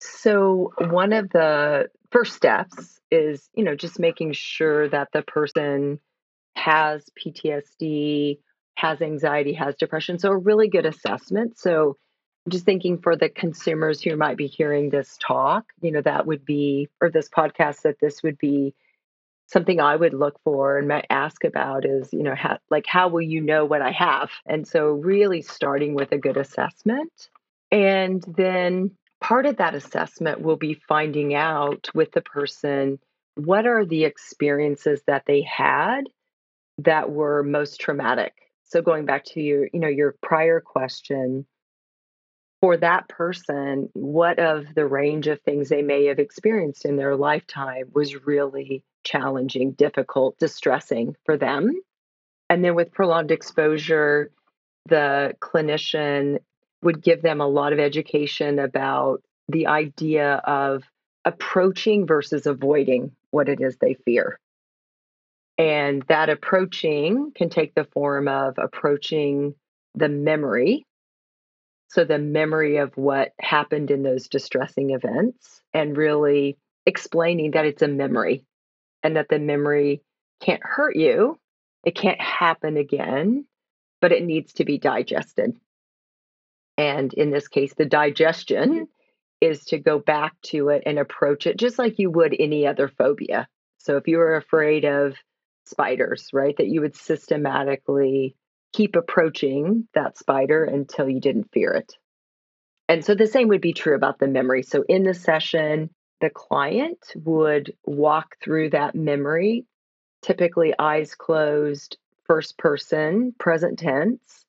So, 0.00 0.72
one 0.78 1.12
of 1.12 1.30
the 1.30 1.88
first 2.10 2.34
steps 2.34 3.00
is, 3.10 3.48
you 3.54 3.64
know, 3.64 3.74
just 3.74 3.98
making 3.98 4.32
sure 4.32 4.88
that 4.88 5.08
the 5.12 5.22
person 5.22 5.98
has 6.56 7.04
PTSD, 7.18 8.38
has 8.76 9.02
anxiety, 9.02 9.54
has 9.54 9.74
depression. 9.76 10.18
So, 10.18 10.30
a 10.30 10.36
really 10.36 10.68
good 10.68 10.86
assessment. 10.86 11.58
So, 11.58 11.96
just 12.48 12.64
thinking 12.64 12.98
for 12.98 13.16
the 13.16 13.30
consumers 13.30 14.02
who 14.02 14.16
might 14.16 14.36
be 14.36 14.46
hearing 14.46 14.90
this 14.90 15.16
talk, 15.18 15.64
you 15.80 15.90
know, 15.90 16.02
that 16.02 16.26
would 16.26 16.44
be, 16.44 16.88
or 17.00 17.10
this 17.10 17.28
podcast, 17.28 17.82
that 17.82 18.00
this 18.00 18.22
would 18.22 18.38
be 18.38 18.74
something 19.46 19.80
I 19.80 19.96
would 19.96 20.14
look 20.14 20.40
for 20.44 20.78
and 20.78 20.88
might 20.88 21.06
ask 21.10 21.44
about 21.44 21.84
is, 21.84 22.12
you 22.12 22.22
know, 22.22 22.34
how, 22.34 22.58
like, 22.70 22.86
how 22.86 23.08
will 23.08 23.22
you 23.22 23.40
know 23.40 23.64
what 23.64 23.82
I 23.82 23.92
have? 23.92 24.30
And 24.46 24.66
so, 24.66 24.88
really 24.88 25.42
starting 25.42 25.94
with 25.94 26.12
a 26.12 26.18
good 26.18 26.36
assessment. 26.36 27.28
And 27.70 28.24
then 28.36 28.92
part 29.20 29.46
of 29.46 29.56
that 29.56 29.74
assessment 29.74 30.40
will 30.40 30.56
be 30.56 30.80
finding 30.88 31.34
out 31.34 31.88
with 31.94 32.12
the 32.12 32.22
person 32.22 32.98
what 33.36 33.66
are 33.66 33.84
the 33.84 34.04
experiences 34.04 35.02
that 35.06 35.24
they 35.26 35.42
had 35.42 36.02
that 36.78 37.10
were 37.10 37.42
most 37.42 37.80
traumatic. 37.80 38.32
So, 38.64 38.80
going 38.80 39.04
back 39.04 39.24
to 39.26 39.40
your, 39.40 39.68
you 39.72 39.80
know, 39.80 39.88
your 39.88 40.14
prior 40.22 40.60
question, 40.60 41.46
for 42.60 42.76
that 42.78 43.08
person, 43.08 43.90
what 43.92 44.38
of 44.38 44.74
the 44.74 44.86
range 44.86 45.26
of 45.26 45.38
things 45.42 45.68
they 45.68 45.82
may 45.82 46.06
have 46.06 46.18
experienced 46.18 46.86
in 46.86 46.96
their 46.96 47.14
lifetime 47.14 47.90
was 47.92 48.24
really 48.24 48.82
challenging, 49.04 49.72
difficult, 49.72 50.38
distressing 50.38 51.16
for 51.24 51.36
them. 51.36 51.70
And 52.50 52.64
then 52.64 52.74
with 52.74 52.92
prolonged 52.92 53.30
exposure, 53.30 54.30
the 54.86 55.34
clinician 55.40 56.38
would 56.82 57.02
give 57.02 57.22
them 57.22 57.40
a 57.40 57.46
lot 57.46 57.72
of 57.72 57.78
education 57.78 58.58
about 58.58 59.22
the 59.48 59.66
idea 59.68 60.34
of 60.44 60.82
approaching 61.24 62.06
versus 62.06 62.46
avoiding 62.46 63.12
what 63.30 63.48
it 63.48 63.60
is 63.60 63.76
they 63.76 63.94
fear. 64.04 64.38
And 65.56 66.02
that 66.08 66.28
approaching 66.28 67.32
can 67.34 67.48
take 67.48 67.74
the 67.74 67.84
form 67.84 68.28
of 68.28 68.54
approaching 68.58 69.54
the 69.94 70.08
memory. 70.08 70.84
So, 71.88 72.04
the 72.04 72.18
memory 72.18 72.78
of 72.78 72.96
what 72.96 73.32
happened 73.40 73.90
in 73.90 74.02
those 74.02 74.28
distressing 74.28 74.90
events, 74.90 75.62
and 75.72 75.96
really 75.96 76.58
explaining 76.86 77.52
that 77.52 77.66
it's 77.66 77.82
a 77.82 77.88
memory 77.88 78.44
and 79.04 79.16
that 79.16 79.28
the 79.28 79.38
memory 79.38 80.02
can't 80.40 80.62
hurt 80.64 80.96
you. 80.96 81.38
It 81.84 81.94
can't 81.94 82.20
happen 82.20 82.76
again, 82.76 83.44
but 84.00 84.10
it 84.10 84.24
needs 84.24 84.54
to 84.54 84.64
be 84.64 84.78
digested. 84.78 85.54
And 86.76 87.12
in 87.14 87.30
this 87.30 87.46
case, 87.46 87.74
the 87.74 87.84
digestion 87.84 88.88
is 89.40 89.66
to 89.66 89.78
go 89.78 89.98
back 89.98 90.34
to 90.42 90.70
it 90.70 90.82
and 90.86 90.98
approach 90.98 91.46
it 91.46 91.58
just 91.58 91.78
like 91.78 91.98
you 91.98 92.10
would 92.10 92.34
any 92.36 92.66
other 92.66 92.88
phobia. 92.88 93.46
So 93.78 93.98
if 93.98 94.08
you 94.08 94.16
were 94.16 94.36
afraid 94.36 94.84
of 94.84 95.14
spiders, 95.66 96.30
right, 96.32 96.56
that 96.56 96.68
you 96.68 96.80
would 96.80 96.96
systematically 96.96 98.34
keep 98.72 98.96
approaching 98.96 99.86
that 99.94 100.18
spider 100.18 100.64
until 100.64 101.08
you 101.08 101.20
didn't 101.20 101.52
fear 101.52 101.72
it. 101.72 101.92
And 102.88 103.04
so 103.04 103.14
the 103.14 103.26
same 103.26 103.48
would 103.48 103.60
be 103.60 103.72
true 103.72 103.94
about 103.94 104.18
the 104.18 104.26
memory. 104.26 104.62
So 104.62 104.84
in 104.88 105.04
the 105.04 105.14
session, 105.14 105.90
the 106.20 106.30
client 106.30 107.12
would 107.16 107.74
walk 107.84 108.36
through 108.42 108.70
that 108.70 108.94
memory, 108.94 109.66
typically 110.22 110.74
eyes 110.78 111.14
closed, 111.14 111.96
first 112.26 112.56
person, 112.56 113.34
present 113.38 113.78
tense, 113.78 114.44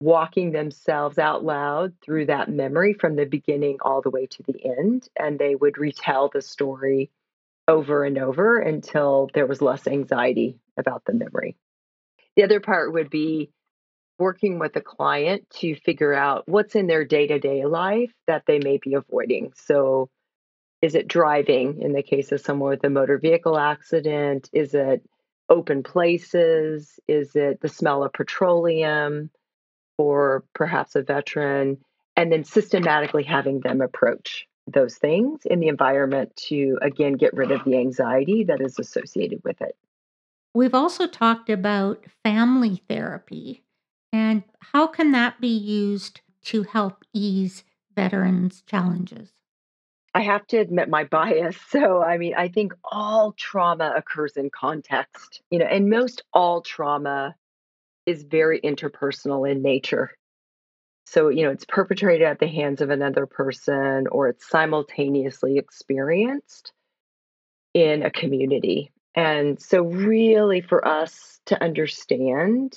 walking 0.00 0.52
themselves 0.52 1.18
out 1.18 1.44
loud 1.44 1.92
through 2.02 2.26
that 2.26 2.48
memory 2.48 2.94
from 2.94 3.16
the 3.16 3.26
beginning 3.26 3.78
all 3.82 4.02
the 4.02 4.10
way 4.10 4.26
to 4.26 4.42
the 4.42 4.64
end. 4.64 5.08
And 5.18 5.38
they 5.38 5.54
would 5.54 5.78
retell 5.78 6.30
the 6.32 6.42
story 6.42 7.10
over 7.68 8.04
and 8.04 8.18
over 8.18 8.58
until 8.58 9.30
there 9.34 9.46
was 9.46 9.62
less 9.62 9.86
anxiety 9.86 10.58
about 10.76 11.04
the 11.04 11.12
memory. 11.12 11.56
The 12.36 12.44
other 12.44 12.60
part 12.60 12.92
would 12.92 13.10
be 13.10 13.50
working 14.18 14.58
with 14.58 14.76
a 14.76 14.80
client 14.80 15.48
to 15.50 15.74
figure 15.74 16.12
out 16.12 16.44
what's 16.46 16.74
in 16.74 16.86
their 16.86 17.04
day 17.04 17.26
to 17.26 17.38
day 17.38 17.64
life 17.64 18.12
that 18.26 18.44
they 18.46 18.58
may 18.58 18.78
be 18.78 18.94
avoiding. 18.94 19.52
So, 19.56 20.10
is 20.82 20.94
it 20.94 21.08
driving 21.08 21.80
in 21.82 21.92
the 21.92 22.02
case 22.02 22.32
of 22.32 22.40
someone 22.40 22.70
with 22.70 22.84
a 22.84 22.90
motor 22.90 23.18
vehicle 23.18 23.58
accident? 23.58 24.48
Is 24.52 24.74
it 24.74 25.02
open 25.48 25.82
places? 25.82 26.98
Is 27.06 27.36
it 27.36 27.60
the 27.60 27.68
smell 27.68 28.02
of 28.02 28.12
petroleum 28.12 29.30
or 29.98 30.44
perhaps 30.54 30.96
a 30.96 31.02
veteran? 31.02 31.78
And 32.16 32.32
then 32.32 32.44
systematically 32.44 33.24
having 33.24 33.60
them 33.60 33.80
approach 33.80 34.46
those 34.66 34.96
things 34.96 35.40
in 35.44 35.60
the 35.60 35.68
environment 35.68 36.34
to, 36.36 36.78
again, 36.80 37.14
get 37.14 37.34
rid 37.34 37.50
of 37.50 37.64
the 37.64 37.76
anxiety 37.76 38.44
that 38.44 38.60
is 38.60 38.78
associated 38.78 39.40
with 39.44 39.60
it. 39.60 39.76
We've 40.54 40.74
also 40.74 41.06
talked 41.06 41.50
about 41.50 42.04
family 42.22 42.82
therapy 42.88 43.64
and 44.12 44.42
how 44.72 44.86
can 44.86 45.12
that 45.12 45.40
be 45.40 45.56
used 45.56 46.20
to 46.44 46.62
help 46.64 47.04
ease 47.12 47.64
veterans' 47.94 48.62
challenges? 48.62 49.30
I 50.14 50.22
have 50.22 50.46
to 50.48 50.58
admit 50.58 50.88
my 50.88 51.04
bias. 51.04 51.56
So, 51.70 52.02
I 52.02 52.18
mean, 52.18 52.34
I 52.36 52.48
think 52.48 52.72
all 52.84 53.32
trauma 53.32 53.92
occurs 53.96 54.36
in 54.36 54.50
context, 54.50 55.40
you 55.50 55.58
know, 55.58 55.66
and 55.66 55.88
most 55.88 56.22
all 56.32 56.62
trauma 56.62 57.36
is 58.06 58.24
very 58.24 58.60
interpersonal 58.60 59.48
in 59.48 59.62
nature. 59.62 60.10
So, 61.06 61.28
you 61.28 61.44
know, 61.44 61.50
it's 61.50 61.64
perpetrated 61.64 62.26
at 62.26 62.40
the 62.40 62.48
hands 62.48 62.80
of 62.80 62.90
another 62.90 63.26
person 63.26 64.06
or 64.08 64.28
it's 64.28 64.48
simultaneously 64.48 65.58
experienced 65.58 66.72
in 67.74 68.02
a 68.02 68.10
community. 68.10 68.90
And 69.14 69.60
so, 69.60 69.82
really, 69.82 70.60
for 70.60 70.86
us 70.86 71.40
to 71.46 71.62
understand 71.62 72.76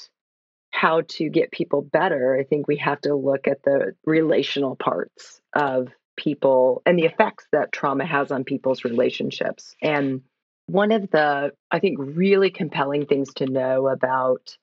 how 0.71 1.01
to 1.07 1.29
get 1.29 1.51
people 1.51 1.81
better, 1.81 2.35
I 2.39 2.43
think 2.43 2.67
we 2.67 2.77
have 2.77 3.01
to 3.01 3.15
look 3.15 3.47
at 3.47 3.63
the 3.63 3.95
relational 4.05 4.75
parts 4.75 5.39
of 5.55 5.89
people 6.15 6.81
and 6.85 6.97
the 6.97 7.05
effects 7.05 7.45
that 7.51 7.71
trauma 7.71 8.05
has 8.05 8.31
on 8.31 8.43
people's 8.43 8.83
relationships. 8.83 9.75
And 9.81 10.21
one 10.67 10.91
of 10.91 11.09
the, 11.11 11.51
I 11.71 11.79
think, 11.79 11.97
really 11.99 12.49
compelling 12.49 13.05
things 13.05 13.33
to 13.35 13.45
know 13.45 13.87
about 13.87 14.57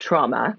trauma 0.00 0.56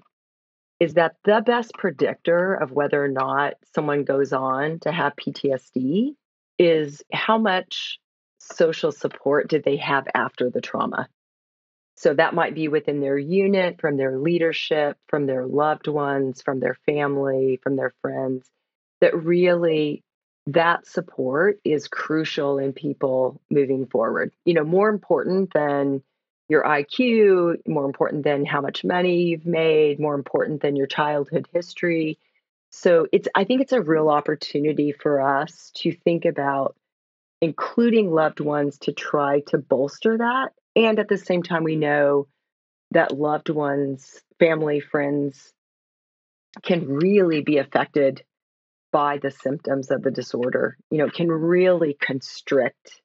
is 0.80 0.94
that 0.94 1.16
the 1.24 1.42
best 1.44 1.72
predictor 1.74 2.54
of 2.54 2.70
whether 2.70 3.02
or 3.02 3.08
not 3.08 3.54
someone 3.74 4.04
goes 4.04 4.32
on 4.32 4.78
to 4.80 4.92
have 4.92 5.14
PTSD 5.16 6.14
is 6.58 7.02
how 7.12 7.38
much 7.38 7.98
social 8.38 8.92
support 8.92 9.48
did 9.48 9.64
they 9.64 9.76
have 9.76 10.06
after 10.14 10.50
the 10.50 10.60
trauma. 10.60 11.08
So 11.96 12.14
that 12.14 12.34
might 12.34 12.54
be 12.54 12.68
within 12.68 13.00
their 13.00 13.18
unit, 13.18 13.80
from 13.80 13.96
their 13.96 14.18
leadership, 14.18 14.96
from 15.08 15.26
their 15.26 15.46
loved 15.46 15.88
ones, 15.88 16.42
from 16.42 16.60
their 16.60 16.76
family, 16.86 17.58
from 17.60 17.74
their 17.74 17.92
friends, 18.02 18.48
that 19.00 19.16
really 19.16 20.04
that 20.48 20.86
support 20.86 21.60
is 21.62 21.88
crucial 21.88 22.58
in 22.58 22.72
people 22.72 23.38
moving 23.50 23.86
forward. 23.86 24.32
You 24.46 24.54
know, 24.54 24.64
more 24.64 24.88
important 24.88 25.52
than 25.52 26.02
your 26.48 26.64
IQ, 26.64 27.66
more 27.68 27.84
important 27.84 28.24
than 28.24 28.46
how 28.46 28.62
much 28.62 28.82
money 28.82 29.24
you've 29.24 29.44
made, 29.44 30.00
more 30.00 30.14
important 30.14 30.62
than 30.62 30.74
your 30.74 30.86
childhood 30.86 31.46
history. 31.52 32.18
So 32.70 33.06
it's 33.12 33.28
I 33.34 33.44
think 33.44 33.60
it's 33.60 33.72
a 33.72 33.82
real 33.82 34.08
opportunity 34.08 34.92
for 34.92 35.20
us 35.20 35.70
to 35.76 35.92
think 35.92 36.24
about 36.24 36.76
including 37.42 38.10
loved 38.10 38.40
ones 38.40 38.78
to 38.78 38.92
try 38.92 39.40
to 39.48 39.58
bolster 39.58 40.16
that. 40.16 40.52
And 40.74 40.98
at 40.98 41.08
the 41.08 41.18
same 41.18 41.42
time, 41.42 41.62
we 41.62 41.76
know 41.76 42.26
that 42.92 43.16
loved 43.16 43.50
ones, 43.50 44.22
family, 44.38 44.80
friends 44.80 45.52
can 46.62 46.88
really 46.88 47.42
be 47.42 47.58
affected 47.58 48.22
by 48.92 49.18
the 49.18 49.30
symptoms 49.30 49.90
of 49.90 50.02
the 50.02 50.10
disorder. 50.10 50.76
You 50.90 50.98
know, 50.98 51.10
can 51.10 51.30
really 51.30 51.94
constrict 51.94 53.00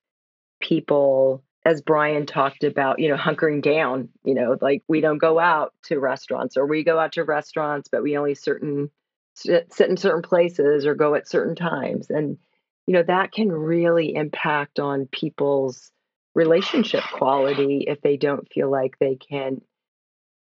people 0.61 1.43
as 1.65 1.81
Brian 1.81 2.25
talked 2.25 2.63
about, 2.63 2.99
you 2.99 3.09
know, 3.09 3.15
hunkering 3.15 3.61
down, 3.61 4.09
you 4.25 4.33
know, 4.33 4.57
like 4.61 4.83
we 4.87 5.01
don't 5.01 5.17
go 5.17 5.39
out 5.39 5.73
to 5.83 5.99
restaurants 5.99 6.57
or 6.57 6.65
we 6.65 6.83
go 6.83 6.99
out 6.99 7.13
to 7.13 7.23
restaurants, 7.23 7.87
but 7.89 8.03
we 8.03 8.17
only 8.17 8.35
certain 8.35 8.89
sit, 9.33 9.71
in 9.79 9.97
certain 9.97 10.21
places 10.21 10.85
or 10.85 10.95
go 10.95 11.15
at 11.15 11.27
certain 11.27 11.55
times. 11.55 12.09
And, 12.09 12.37
you 12.85 12.93
know, 12.93 13.03
that 13.03 13.31
can 13.31 13.49
really 13.49 14.13
impact 14.13 14.79
on 14.79 15.07
people's 15.11 15.91
relationship 16.35 17.03
quality 17.13 17.85
if 17.87 18.01
they 18.01 18.17
don't 18.17 18.51
feel 18.51 18.69
like 18.69 18.97
they 18.99 19.15
can 19.15 19.61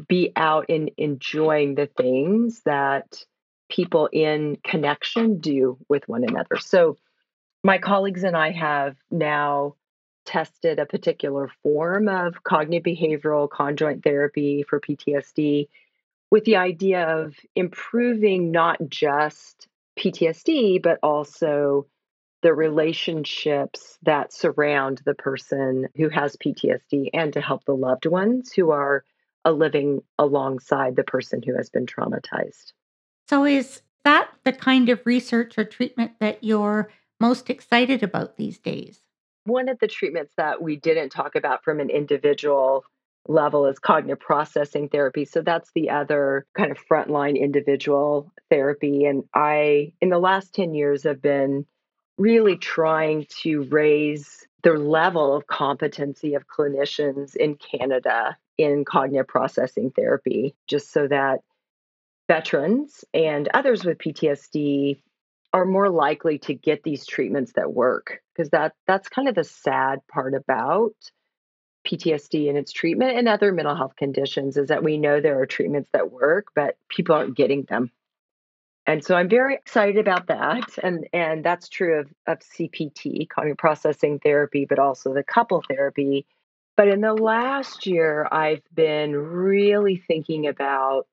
be 0.09 0.33
out 0.35 0.67
and 0.71 0.91
enjoying 0.97 1.75
the 1.77 1.87
things 1.87 2.63
that 2.65 3.25
people 3.73 4.09
in 4.13 4.59
connection 4.63 5.39
do 5.39 5.79
with 5.89 6.07
one 6.07 6.25
another. 6.25 6.59
So, 6.61 6.99
my 7.65 7.79
colleagues 7.79 8.25
and 8.25 8.37
I 8.37 8.51
have 8.51 8.97
now 9.11 9.77
tested 10.27 10.79
a 10.79 10.87
particular 10.87 11.51
form 11.63 12.09
of 12.09 12.43
cognitive 12.45 12.85
behavioral 12.85 13.49
conjoint 13.49 14.05
therapy 14.05 14.65
for 14.69 14.81
PTSD 14.81 15.69
with 16.31 16.45
the 16.45 16.57
idea 16.57 17.05
of 17.05 17.35
improving 17.55 18.51
not 18.51 18.79
just 18.89 19.69
PTSD, 19.99 20.83
but 20.83 20.99
also 21.03 21.87
the 22.43 22.53
relationships 22.53 23.99
that 24.03 24.33
surround 24.33 25.01
the 25.05 25.15
person 25.15 25.89
who 25.97 26.09
has 26.09 26.37
PTSD 26.37 27.11
and 27.15 27.33
to 27.33 27.41
help 27.41 27.65
the 27.65 27.77
loved 27.77 28.07
ones 28.07 28.53
who 28.53 28.71
are 28.71 29.05
living 29.47 30.03
alongside 30.19 30.97
the 30.97 31.05
person 31.05 31.43
who 31.43 31.57
has 31.57 31.71
been 31.71 31.87
traumatized. 31.87 32.73
So, 33.29 33.45
is 33.45 33.83
that 34.05 34.31
the 34.45 34.53
kind 34.53 34.89
of 34.89 35.01
research 35.05 35.59
or 35.59 35.65
treatment 35.65 36.13
that 36.21 36.43
you're 36.43 36.91
most 37.21 37.51
excited 37.51 38.03
about 38.03 38.37
these 38.37 38.59
days? 38.59 39.01
One 39.45 39.69
of 39.69 39.79
the 39.79 39.89
treatments 39.89 40.35
that 40.37 40.63
we 40.63 40.77
didn't 40.77 41.11
talk 41.11 41.35
about 41.35 41.65
from 41.65 41.81
an 41.81 41.91
individual 41.91 42.85
level 43.29 43.67
is 43.67 43.79
cognitive 43.79 44.21
processing 44.21 44.89
therapy. 44.89 45.25
So 45.25 45.43
that's 45.43 45.71
the 45.75 45.91
other 45.91 46.47
kind 46.57 46.71
of 46.71 46.79
frontline 46.91 47.39
individual 47.39 48.33
therapy. 48.51 49.05
And 49.05 49.25
I, 49.35 49.93
in 50.01 50.09
the 50.09 50.19
last 50.19 50.55
10 50.55 50.75
years, 50.75 51.05
have 51.05 51.23
been 51.23 51.67
really 52.19 52.57
trying 52.57 53.27
to 53.43 53.63
raise 53.63 54.47
the 54.63 54.73
level 54.73 55.35
of 55.35 55.47
competency 55.47 56.35
of 56.35 56.47
clinicians 56.47 57.35
in 57.37 57.57
Canada 57.57 58.37
in 58.59 58.85
cognitive 58.85 59.27
processing 59.27 59.91
therapy, 59.91 60.55
just 60.69 60.93
so 60.93 61.09
that 61.09 61.41
veterans 62.33 63.05
and 63.13 63.47
others 63.53 63.85
with 63.85 63.99
PTSD 63.99 64.97
are 65.53 65.67
more 65.67 65.91
likely 65.91 66.39
to 66.39 66.55
get 66.55 66.83
these 66.83 67.05
treatments 67.05 67.53
that 67.57 67.75
work 67.75 68.21
because 68.33 68.49
that 68.51 68.73
that's 68.87 69.11
kind 69.11 69.29
of 69.29 69.35
the 69.35 69.45
sad 69.45 69.99
part 70.09 70.33
about 70.33 70.95
PTSD 71.87 72.49
and 72.49 72.57
its 72.57 72.73
treatment 72.73 73.19
and 73.19 73.29
other 73.29 73.53
mental 73.53 73.77
health 73.77 73.97
conditions 73.97 74.57
is 74.57 74.69
that 74.69 74.83
we 74.83 74.97
know 74.97 75.21
there 75.21 75.39
are 75.41 75.47
treatments 75.47 75.91
that 75.93 76.11
work 76.11 76.47
but 76.55 76.79
people 76.89 77.15
aren't 77.15 77.37
getting 77.37 77.65
them. 77.69 77.91
And 78.87 79.05
so 79.05 79.15
I'm 79.15 79.29
very 79.29 79.55
excited 79.55 79.99
about 79.99 80.29
that 80.29 80.79
and 80.83 81.07
and 81.13 81.45
that's 81.45 81.69
true 81.69 82.01
of 82.01 82.07
of 82.27 82.39
CPT, 82.39 83.29
cognitive 83.29 83.59
processing 83.59 84.21
therapy, 84.21 84.65
but 84.67 84.79
also 84.79 85.13
the 85.13 85.23
couple 85.23 85.63
therapy. 85.69 86.25
But 86.79 86.89
in 86.89 87.03
the 87.03 87.13
last 87.13 87.85
year 87.85 88.27
I've 88.33 88.63
been 88.75 89.15
really 89.15 90.03
thinking 90.09 90.47
about 90.47 91.07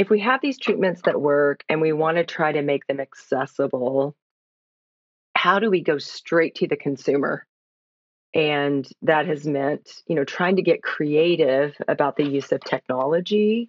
if 0.00 0.08
we 0.08 0.20
have 0.20 0.40
these 0.40 0.56
treatments 0.56 1.02
that 1.04 1.20
work 1.20 1.62
and 1.68 1.82
we 1.82 1.92
want 1.92 2.16
to 2.16 2.24
try 2.24 2.50
to 2.50 2.62
make 2.62 2.86
them 2.86 3.00
accessible, 3.00 4.16
how 5.34 5.58
do 5.58 5.68
we 5.68 5.82
go 5.82 5.98
straight 5.98 6.54
to 6.54 6.66
the 6.66 6.76
consumer? 6.76 7.46
And 8.34 8.88
that 9.02 9.26
has 9.26 9.46
meant, 9.46 9.92
you 10.06 10.16
know, 10.16 10.24
trying 10.24 10.56
to 10.56 10.62
get 10.62 10.82
creative 10.82 11.76
about 11.86 12.16
the 12.16 12.24
use 12.24 12.50
of 12.50 12.64
technology 12.64 13.68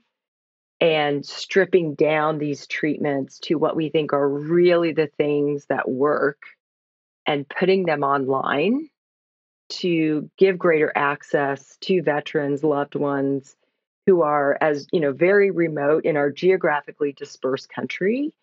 and 0.79 1.25
stripping 1.25 1.95
down 1.95 2.37
these 2.37 2.65
treatments 2.65 3.39
to 3.39 3.55
what 3.55 3.75
we 3.75 3.89
think 3.89 4.13
are 4.13 4.29
really 4.29 4.93
the 4.93 5.09
things 5.17 5.65
that 5.67 5.89
work 5.89 6.43
and 7.25 7.45
putting 7.49 7.83
them 7.83 8.03
online 8.03 8.87
to 9.67 10.31
give 10.37 10.57
greater 10.57 10.93
access 10.95 11.75
to 11.81 12.01
veterans, 12.01 12.63
loved 12.63 12.95
ones, 12.95 13.57
who 14.05 14.21
are 14.21 14.57
as 14.61 14.87
you 14.91 14.99
know 14.99 15.11
very 15.11 15.51
remote 15.51 16.05
in 16.05 16.17
our 16.17 16.31
geographically 16.31 17.13
dispersed 17.13 17.69
country 17.69 18.33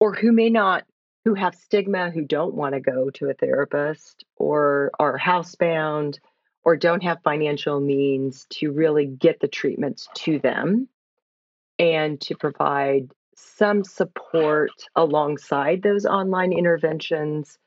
or 0.00 0.14
who 0.14 0.32
may 0.32 0.50
not 0.50 0.84
who 1.24 1.34
have 1.34 1.54
stigma 1.54 2.10
who 2.10 2.24
don't 2.24 2.54
want 2.54 2.74
to 2.74 2.80
go 2.80 3.10
to 3.10 3.28
a 3.28 3.34
therapist 3.34 4.24
or 4.36 4.90
are 4.98 5.18
housebound 5.18 6.18
or 6.64 6.76
don't 6.76 7.02
have 7.02 7.18
financial 7.22 7.80
means 7.80 8.46
to 8.50 8.70
really 8.70 9.06
get 9.06 9.40
the 9.40 9.48
treatments 9.48 10.08
to 10.14 10.38
them 10.38 10.88
and 11.78 12.20
to 12.20 12.36
provide 12.36 13.10
some 13.34 13.82
support 13.82 14.70
alongside 14.94 15.82
those 15.82 16.06
online 16.06 16.52
interventions 16.52 17.58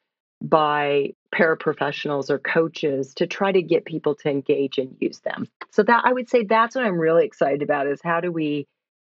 by 0.41 1.13
paraprofessionals 1.35 2.29
or 2.29 2.39
coaches 2.39 3.13
to 3.15 3.27
try 3.27 3.51
to 3.51 3.61
get 3.61 3.85
people 3.85 4.15
to 4.15 4.29
engage 4.29 4.77
and 4.77 4.95
use 4.99 5.19
them. 5.19 5.47
So 5.71 5.83
that 5.83 6.03
I 6.05 6.13
would 6.13 6.29
say 6.29 6.43
that's 6.43 6.75
what 6.75 6.85
I'm 6.85 6.97
really 6.97 7.25
excited 7.25 7.61
about 7.61 7.87
is 7.87 7.99
how 8.03 8.21
do 8.21 8.31
we 8.31 8.67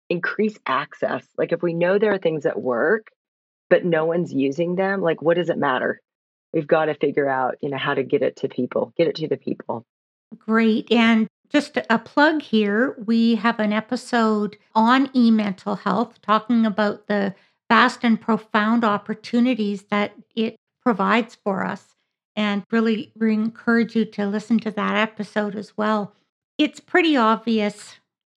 increase 0.09 0.57
access? 0.65 1.25
Like 1.37 1.51
if 1.51 1.61
we 1.61 1.73
know 1.73 1.97
there 1.97 2.13
are 2.13 2.17
things 2.17 2.43
that 2.43 2.61
work, 2.61 3.07
but 3.69 3.85
no 3.85 4.05
one's 4.05 4.33
using 4.33 4.75
them, 4.75 5.01
like 5.01 5.21
what 5.21 5.37
does 5.37 5.49
it 5.49 5.57
matter? 5.57 6.01
We've 6.53 6.67
got 6.67 6.85
to 6.85 6.95
figure 6.95 7.29
out, 7.29 7.57
you 7.61 7.69
know, 7.69 7.77
how 7.77 7.93
to 7.93 8.03
get 8.03 8.23
it 8.23 8.35
to 8.37 8.49
people, 8.49 8.91
get 8.97 9.07
it 9.07 9.15
to 9.15 9.27
the 9.27 9.37
people. 9.37 9.85
Great. 10.37 10.91
And 10.91 11.27
just 11.49 11.77
a 11.89 11.99
plug 11.99 12.41
here, 12.41 12.95
we 13.05 13.35
have 13.35 13.59
an 13.59 13.73
episode 13.73 14.57
on 14.75 15.09
e 15.15 15.31
mental 15.31 15.75
health 15.75 16.21
talking 16.21 16.65
about 16.65 17.07
the 17.07 17.33
vast 17.69 18.03
and 18.03 18.19
profound 18.19 18.83
opportunities 18.83 19.83
that 19.83 20.13
it 20.35 20.55
provides 20.83 21.37
for 21.43 21.63
us. 21.63 21.95
And 22.39 22.63
really 22.71 23.11
encourage 23.19 23.97
you 23.97 24.05
to 24.05 24.25
listen 24.25 24.59
to 24.59 24.71
that 24.71 24.95
episode 24.95 25.57
as 25.57 25.75
well. 25.75 26.15
It's 26.57 26.79
pretty 26.79 27.17
obvious 27.17 27.95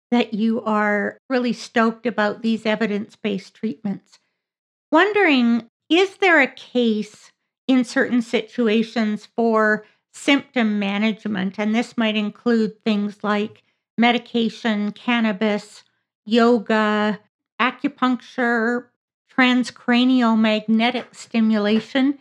that 0.10 0.34
you 0.34 0.60
are 0.64 1.20
really 1.30 1.54
stoked 1.54 2.08
about 2.08 2.42
these 2.42 2.66
evidence 2.66 3.16
based 3.16 3.54
treatments. 3.54 4.18
Wondering, 4.92 5.70
is 5.88 6.18
there 6.18 6.42
a 6.42 6.48
case 6.48 7.32
in 7.68 7.84
certain 7.84 8.24
situations 8.24 9.28
for 9.36 9.86
symptom 10.12 10.80
management? 10.80 11.60
And 11.60 11.76
this 11.76 11.96
might 11.96 12.16
include 12.16 12.84
things 12.84 13.24
like 13.24 13.62
medication, 14.00 14.94
cannabis, 14.94 15.84
yoga, 16.26 17.20
acupuncture, 17.60 18.88
transcranial 19.32 20.40
magnetic 20.40 21.14
stimulation. 21.14 22.18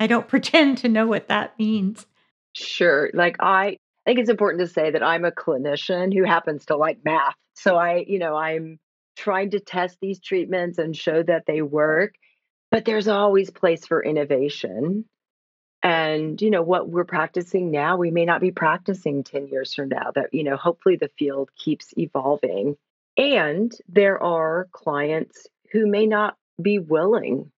I 0.00 0.06
don't 0.06 0.28
pretend 0.34 0.78
to 0.78 0.88
know 0.88 1.06
what 1.06 1.28
that 1.28 1.58
means. 1.58 2.06
Sure. 2.52 3.10
Like 3.14 3.36
I 3.40 3.78
think 4.06 4.18
it's 4.18 4.30
important 4.30 4.60
to 4.60 4.72
say 4.72 4.90
that 4.90 5.02
I'm 5.02 5.24
a 5.24 5.30
clinician 5.30 6.14
who 6.14 6.24
happens 6.24 6.66
to 6.66 6.76
like 6.76 7.04
math. 7.04 7.34
So 7.54 7.76
I, 7.76 8.04
you 8.06 8.18
know, 8.18 8.34
I'm 8.34 8.78
trying 9.16 9.50
to 9.50 9.60
test 9.60 9.98
these 10.00 10.20
treatments 10.20 10.78
and 10.78 10.96
show 10.96 11.22
that 11.24 11.44
they 11.46 11.60
work, 11.60 12.14
but 12.70 12.84
there's 12.84 13.08
always 13.08 13.50
place 13.50 13.84
for 13.86 14.02
innovation. 14.02 15.04
And, 15.82 16.40
you 16.40 16.50
know, 16.50 16.62
what 16.62 16.88
we're 16.88 17.04
practicing 17.04 17.70
now, 17.70 17.96
we 17.96 18.10
may 18.10 18.24
not 18.24 18.40
be 18.40 18.50
practicing 18.50 19.24
10 19.24 19.48
years 19.48 19.74
from 19.74 19.90
now. 19.90 20.10
That, 20.14 20.32
you 20.32 20.42
know, 20.42 20.56
hopefully 20.56 20.96
the 20.96 21.10
field 21.18 21.50
keeps 21.56 21.92
evolving. 21.96 22.76
And 23.16 23.72
there 23.88 24.22
are 24.22 24.68
clients 24.72 25.46
who 25.72 25.86
may 25.86 26.06
not 26.06 26.36
be 26.60 26.78
willing 26.78 27.50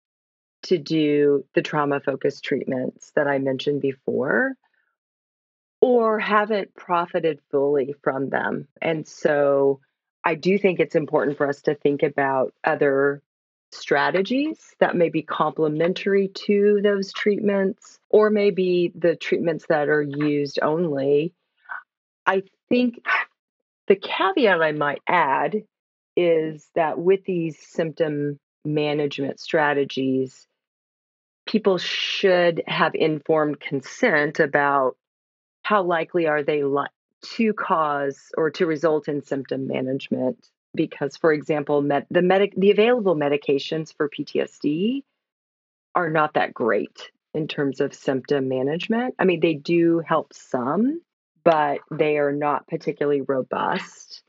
to 0.64 0.78
do 0.78 1.46
the 1.54 1.62
trauma 1.62 2.00
focused 2.00 2.44
treatments 2.44 3.12
that 3.16 3.28
I 3.28 3.40
mentioned 3.40 3.82
before 3.82 4.54
or 5.82 6.20
haven't 6.20 6.76
profited 6.76 7.40
fully 7.52 7.94
from 8.04 8.30
them. 8.30 8.68
And 8.82 9.08
so 9.08 9.80
I 10.24 10.36
do 10.36 10.58
think 10.58 10.80
it's 10.80 10.96
important 10.96 11.38
for 11.38 11.48
us 11.48 11.62
to 11.64 11.76
think 11.76 12.04
about 12.04 12.54
other 12.64 13.22
strategies 13.72 14.76
that 14.80 14.96
may 14.96 15.10
be 15.10 15.22
complementary 15.22 16.30
to 16.30 16.80
those 16.84 17.14
treatments 17.14 18.00
or 18.10 18.30
maybe 18.30 18.92
the 18.96 19.16
treatments 19.16 19.66
that 19.70 19.88
are 19.90 20.02
used 20.02 20.60
only. 20.62 21.34
I 22.26 22.44
think 22.68 23.06
the 23.88 23.96
caveat 23.96 24.62
I 24.62 24.72
might 24.72 25.02
add 25.08 25.64
is 26.16 26.70
that 26.76 27.00
with 27.00 27.24
these 27.26 27.58
symptom 27.60 28.40
management 28.66 29.40
strategies, 29.40 30.48
people 31.50 31.80
should 31.80 32.62
have 32.68 32.94
informed 32.94 33.60
consent 33.60 34.40
about 34.40 34.96
how 35.64 35.82
likely 35.82 36.28
are 36.28 36.44
they 36.44 36.64
li- 36.64 36.86
to 37.22 37.54
cause 37.54 38.32
or 38.38 38.52
to 38.52 38.68
result 38.68 39.08
in 39.08 39.24
symptom 39.24 39.68
management 39.68 40.48
because 40.76 41.18
for 41.18 41.34
example 41.34 41.82
med- 41.82 42.06
the 42.12 42.22
medic 42.22 42.54
the 42.56 42.70
available 42.70 43.16
medications 43.16 43.94
for 43.98 44.08
PTSD 44.08 45.04
are 45.96 46.10
not 46.12 46.36
that 46.36 46.54
great 46.54 47.10
in 47.34 47.48
terms 47.48 47.82
of 47.82 47.96
symptom 47.96 48.48
management. 48.48 49.16
I 49.18 49.26
mean 49.26 49.40
they 49.40 49.56
do 49.56 50.04
help 50.06 50.34
some, 50.34 51.02
but 51.44 51.80
they 51.90 52.20
are 52.20 52.32
not 52.32 52.68
particularly 52.68 53.22
robust. 53.22 54.22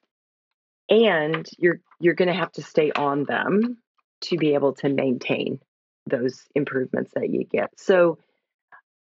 And 0.88 1.46
you're 1.58 1.80
you're 2.00 2.14
going 2.14 2.28
to 2.28 2.34
have 2.34 2.52
to 2.52 2.62
stay 2.62 2.90
on 2.92 3.24
them 3.24 3.76
to 4.22 4.38
be 4.38 4.54
able 4.54 4.72
to 4.76 4.88
maintain 4.88 5.60
those 6.06 6.46
improvements 6.54 7.12
that 7.14 7.30
you 7.30 7.44
get. 7.44 7.70
So 7.76 8.18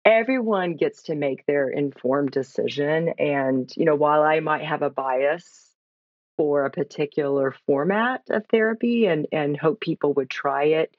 everyone 0.05 0.75
gets 0.75 1.03
to 1.03 1.15
make 1.15 1.45
their 1.45 1.69
informed 1.69 2.31
decision 2.31 3.09
and 3.19 3.71
you 3.75 3.85
know 3.85 3.95
while 3.95 4.23
I 4.23 4.39
might 4.39 4.63
have 4.63 4.81
a 4.81 4.89
bias 4.89 5.69
for 6.37 6.65
a 6.65 6.71
particular 6.71 7.53
format 7.67 8.21
of 8.29 8.45
therapy 8.47 9.07
and 9.07 9.27
and 9.31 9.57
hope 9.57 9.81
people 9.81 10.13
would 10.13 10.29
try 10.29 10.63
it 10.63 10.95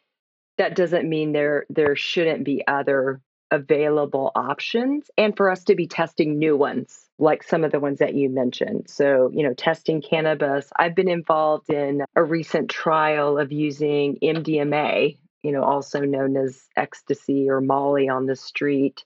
that 0.59 0.77
doesn't 0.77 1.09
mean 1.09 1.33
there 1.33 1.65
there 1.71 1.97
shouldn't 1.97 2.45
be 2.45 2.63
other 2.67 3.21
available 3.51 4.31
options 4.37 5.11
and 5.17 5.37
for 5.37 5.51
us 5.51 5.65
to 5.65 5.75
be 5.75 5.87
testing 5.87 6.39
new 6.39 6.57
ones 6.57 7.09
like 7.19 7.43
some 7.43 7.65
of 7.65 7.73
the 7.73 7.81
ones 7.81 7.99
that 7.99 8.15
you 8.15 8.29
mentioned 8.29 8.89
so 8.89 9.31
you 9.33 9.43
know 9.43 9.55
testing 9.55 10.03
cannabis 10.03 10.71
i've 10.77 10.95
been 10.95 11.09
involved 11.09 11.71
in 11.71 12.03
a 12.15 12.23
recent 12.23 12.69
trial 12.69 13.39
of 13.39 13.51
using 13.51 14.19
mdma 14.23 15.17
you 15.43 15.53
know 15.53 15.63
also 15.63 16.01
known 16.01 16.37
as 16.37 16.69
ecstasy 16.77 17.49
or 17.49 17.61
molly 17.61 18.09
on 18.09 18.27
the 18.27 18.37
street 18.37 19.05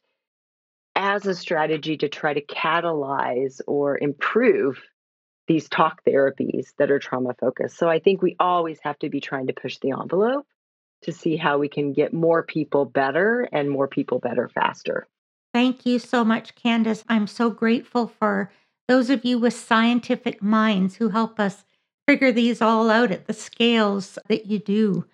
as 0.96 1.26
a 1.26 1.34
strategy 1.34 1.96
to 1.96 2.08
try 2.08 2.32
to 2.34 2.44
catalyze 2.44 3.60
or 3.66 3.98
improve 3.98 4.80
these 5.46 5.68
talk 5.68 6.02
therapies 6.04 6.68
that 6.78 6.90
are 6.90 6.98
trauma 6.98 7.34
focused. 7.38 7.76
So 7.76 7.88
I 7.88 7.98
think 7.98 8.22
we 8.22 8.36
always 8.38 8.78
have 8.82 8.98
to 9.00 9.10
be 9.10 9.20
trying 9.20 9.48
to 9.48 9.52
push 9.52 9.78
the 9.78 9.90
envelope 9.90 10.46
to 11.02 11.12
see 11.12 11.36
how 11.36 11.58
we 11.58 11.68
can 11.68 11.92
get 11.92 12.14
more 12.14 12.42
people 12.42 12.84
better 12.86 13.46
and 13.52 13.68
more 13.68 13.88
people 13.88 14.18
better 14.18 14.48
faster. 14.48 15.06
Thank 15.52 15.84
you 15.84 15.98
so 15.98 16.24
much, 16.24 16.54
Candice. 16.54 17.04
I'm 17.08 17.26
so 17.26 17.50
grateful 17.50 18.08
for 18.08 18.50
those 18.88 19.10
of 19.10 19.24
you 19.24 19.38
with 19.38 19.54
scientific 19.54 20.42
minds 20.42 20.96
who 20.96 21.10
help 21.10 21.38
us 21.38 21.64
figure 22.08 22.32
these 22.32 22.60
all 22.60 22.90
out 22.90 23.10
at 23.10 23.26
the 23.26 23.32
scales 23.32 24.18
that 24.28 24.46
you 24.46 24.58
do. 24.58 25.04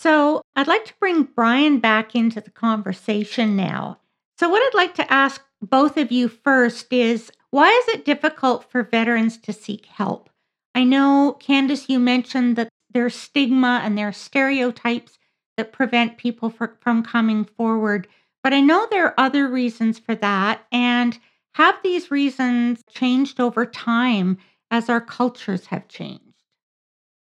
So, 0.00 0.42
I'd 0.54 0.68
like 0.68 0.84
to 0.84 0.94
bring 1.00 1.24
Brian 1.24 1.80
back 1.80 2.14
into 2.14 2.40
the 2.40 2.52
conversation 2.52 3.56
now. 3.56 3.98
So, 4.38 4.48
what 4.48 4.62
I'd 4.62 4.76
like 4.76 4.94
to 4.94 5.12
ask 5.12 5.42
both 5.60 5.96
of 5.96 6.12
you 6.12 6.28
first 6.28 6.92
is 6.92 7.32
why 7.50 7.68
is 7.68 7.94
it 7.94 8.04
difficult 8.04 8.70
for 8.70 8.84
veterans 8.84 9.36
to 9.38 9.52
seek 9.52 9.86
help? 9.86 10.30
I 10.72 10.84
know, 10.84 11.36
Candice, 11.40 11.88
you 11.88 11.98
mentioned 11.98 12.54
that 12.54 12.68
there's 12.94 13.16
stigma 13.16 13.80
and 13.82 13.98
there 13.98 14.06
are 14.06 14.12
stereotypes 14.12 15.18
that 15.56 15.72
prevent 15.72 16.16
people 16.16 16.48
for, 16.48 16.78
from 16.80 17.02
coming 17.02 17.44
forward. 17.44 18.06
But 18.44 18.54
I 18.54 18.60
know 18.60 18.86
there 18.88 19.06
are 19.06 19.14
other 19.18 19.48
reasons 19.48 19.98
for 19.98 20.14
that. 20.14 20.64
And 20.70 21.18
have 21.54 21.82
these 21.82 22.12
reasons 22.12 22.82
changed 22.88 23.40
over 23.40 23.66
time 23.66 24.38
as 24.70 24.88
our 24.88 25.00
cultures 25.00 25.66
have 25.66 25.88
changed? 25.88 26.27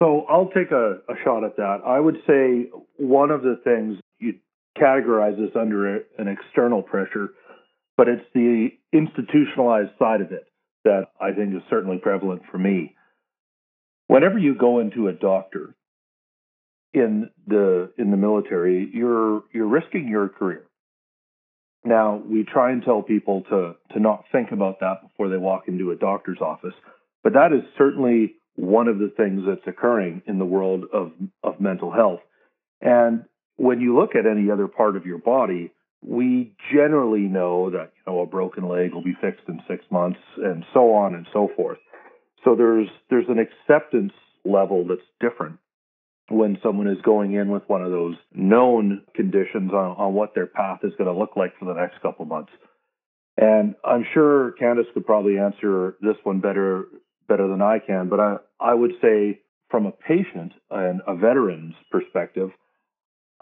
So 0.02 0.26
I'll 0.28 0.48
take 0.48 0.72
a, 0.72 0.98
a 1.08 1.14
shot 1.22 1.44
at 1.44 1.56
that. 1.58 1.78
I 1.86 2.00
would 2.00 2.16
say 2.26 2.70
one 2.96 3.30
of 3.30 3.42
the 3.42 3.60
things 3.62 3.98
you 4.18 4.34
categorize 4.76 5.36
this 5.36 5.54
under 5.54 5.96
a, 5.96 6.00
an 6.18 6.26
external 6.26 6.82
pressure 6.82 7.30
but 7.96 8.08
it's 8.08 8.24
the 8.34 8.68
institutionalized 8.92 9.90
side 9.98 10.20
of 10.20 10.32
it 10.32 10.46
that 10.84 11.08
I 11.20 11.32
think 11.32 11.54
is 11.54 11.62
certainly 11.70 11.98
prevalent 11.98 12.42
for 12.50 12.58
me. 12.58 12.94
Whenever 14.06 14.38
you 14.38 14.54
go 14.54 14.80
into 14.80 15.08
a 15.08 15.12
doctor 15.12 15.74
in 16.92 17.30
the 17.46 17.92
in 17.96 18.10
the 18.10 18.16
military, 18.16 18.90
you're 18.92 19.44
you're 19.52 19.66
risking 19.66 20.08
your 20.08 20.28
career. 20.28 20.64
Now, 21.84 22.16
we 22.16 22.44
try 22.44 22.72
and 22.72 22.82
tell 22.82 23.02
people 23.02 23.42
to 23.50 23.76
to 23.94 24.00
not 24.00 24.24
think 24.32 24.52
about 24.52 24.80
that 24.80 25.02
before 25.02 25.28
they 25.28 25.36
walk 25.36 25.68
into 25.68 25.90
a 25.90 25.96
doctor's 25.96 26.40
office, 26.40 26.74
but 27.22 27.34
that 27.34 27.52
is 27.52 27.62
certainly 27.78 28.34
one 28.56 28.88
of 28.88 28.98
the 28.98 29.12
things 29.16 29.42
that's 29.46 29.66
occurring 29.66 30.22
in 30.26 30.38
the 30.38 30.44
world 30.44 30.84
of 30.92 31.12
of 31.42 31.60
mental 31.60 31.90
health. 31.90 32.20
And 32.80 33.24
when 33.56 33.80
you 33.80 33.96
look 33.96 34.14
at 34.14 34.26
any 34.26 34.50
other 34.50 34.66
part 34.66 34.96
of 34.96 35.06
your 35.06 35.18
body, 35.18 35.72
we 36.04 36.52
generally 36.72 37.20
know 37.20 37.70
that 37.70 37.92
you 37.96 38.12
know 38.12 38.20
a 38.20 38.26
broken 38.26 38.68
leg 38.68 38.92
will 38.92 39.04
be 39.04 39.16
fixed 39.20 39.48
in 39.48 39.60
six 39.68 39.84
months 39.90 40.18
and 40.36 40.64
so 40.74 40.92
on 40.92 41.14
and 41.14 41.26
so 41.32 41.48
forth 41.56 41.78
so 42.44 42.56
there's 42.56 42.88
there's 43.08 43.28
an 43.28 43.38
acceptance 43.38 44.12
level 44.44 44.84
that's 44.86 45.00
different 45.20 45.58
when 46.28 46.58
someone 46.62 46.88
is 46.88 47.00
going 47.04 47.34
in 47.34 47.50
with 47.50 47.62
one 47.68 47.82
of 47.82 47.90
those 47.90 48.14
known 48.32 49.02
conditions 49.14 49.70
on, 49.72 49.96
on 49.96 50.14
what 50.14 50.34
their 50.34 50.46
path 50.46 50.80
is 50.82 50.92
going 50.96 51.12
to 51.12 51.18
look 51.18 51.36
like 51.36 51.56
for 51.58 51.66
the 51.66 51.80
next 51.80 52.00
couple 52.02 52.24
months 52.24 52.52
and 53.36 53.76
i'm 53.84 54.04
sure 54.12 54.54
candice 54.60 54.92
could 54.94 55.06
probably 55.06 55.38
answer 55.38 55.96
this 56.00 56.16
one 56.24 56.40
better 56.40 56.86
better 57.28 57.48
than 57.48 57.62
i 57.62 57.78
can 57.78 58.08
but 58.08 58.20
i 58.20 58.36
i 58.60 58.74
would 58.74 58.92
say 59.00 59.40
from 59.70 59.86
a 59.86 59.92
patient 59.92 60.52
and 60.70 61.00
a 61.06 61.14
veteran's 61.14 61.74
perspective 61.90 62.50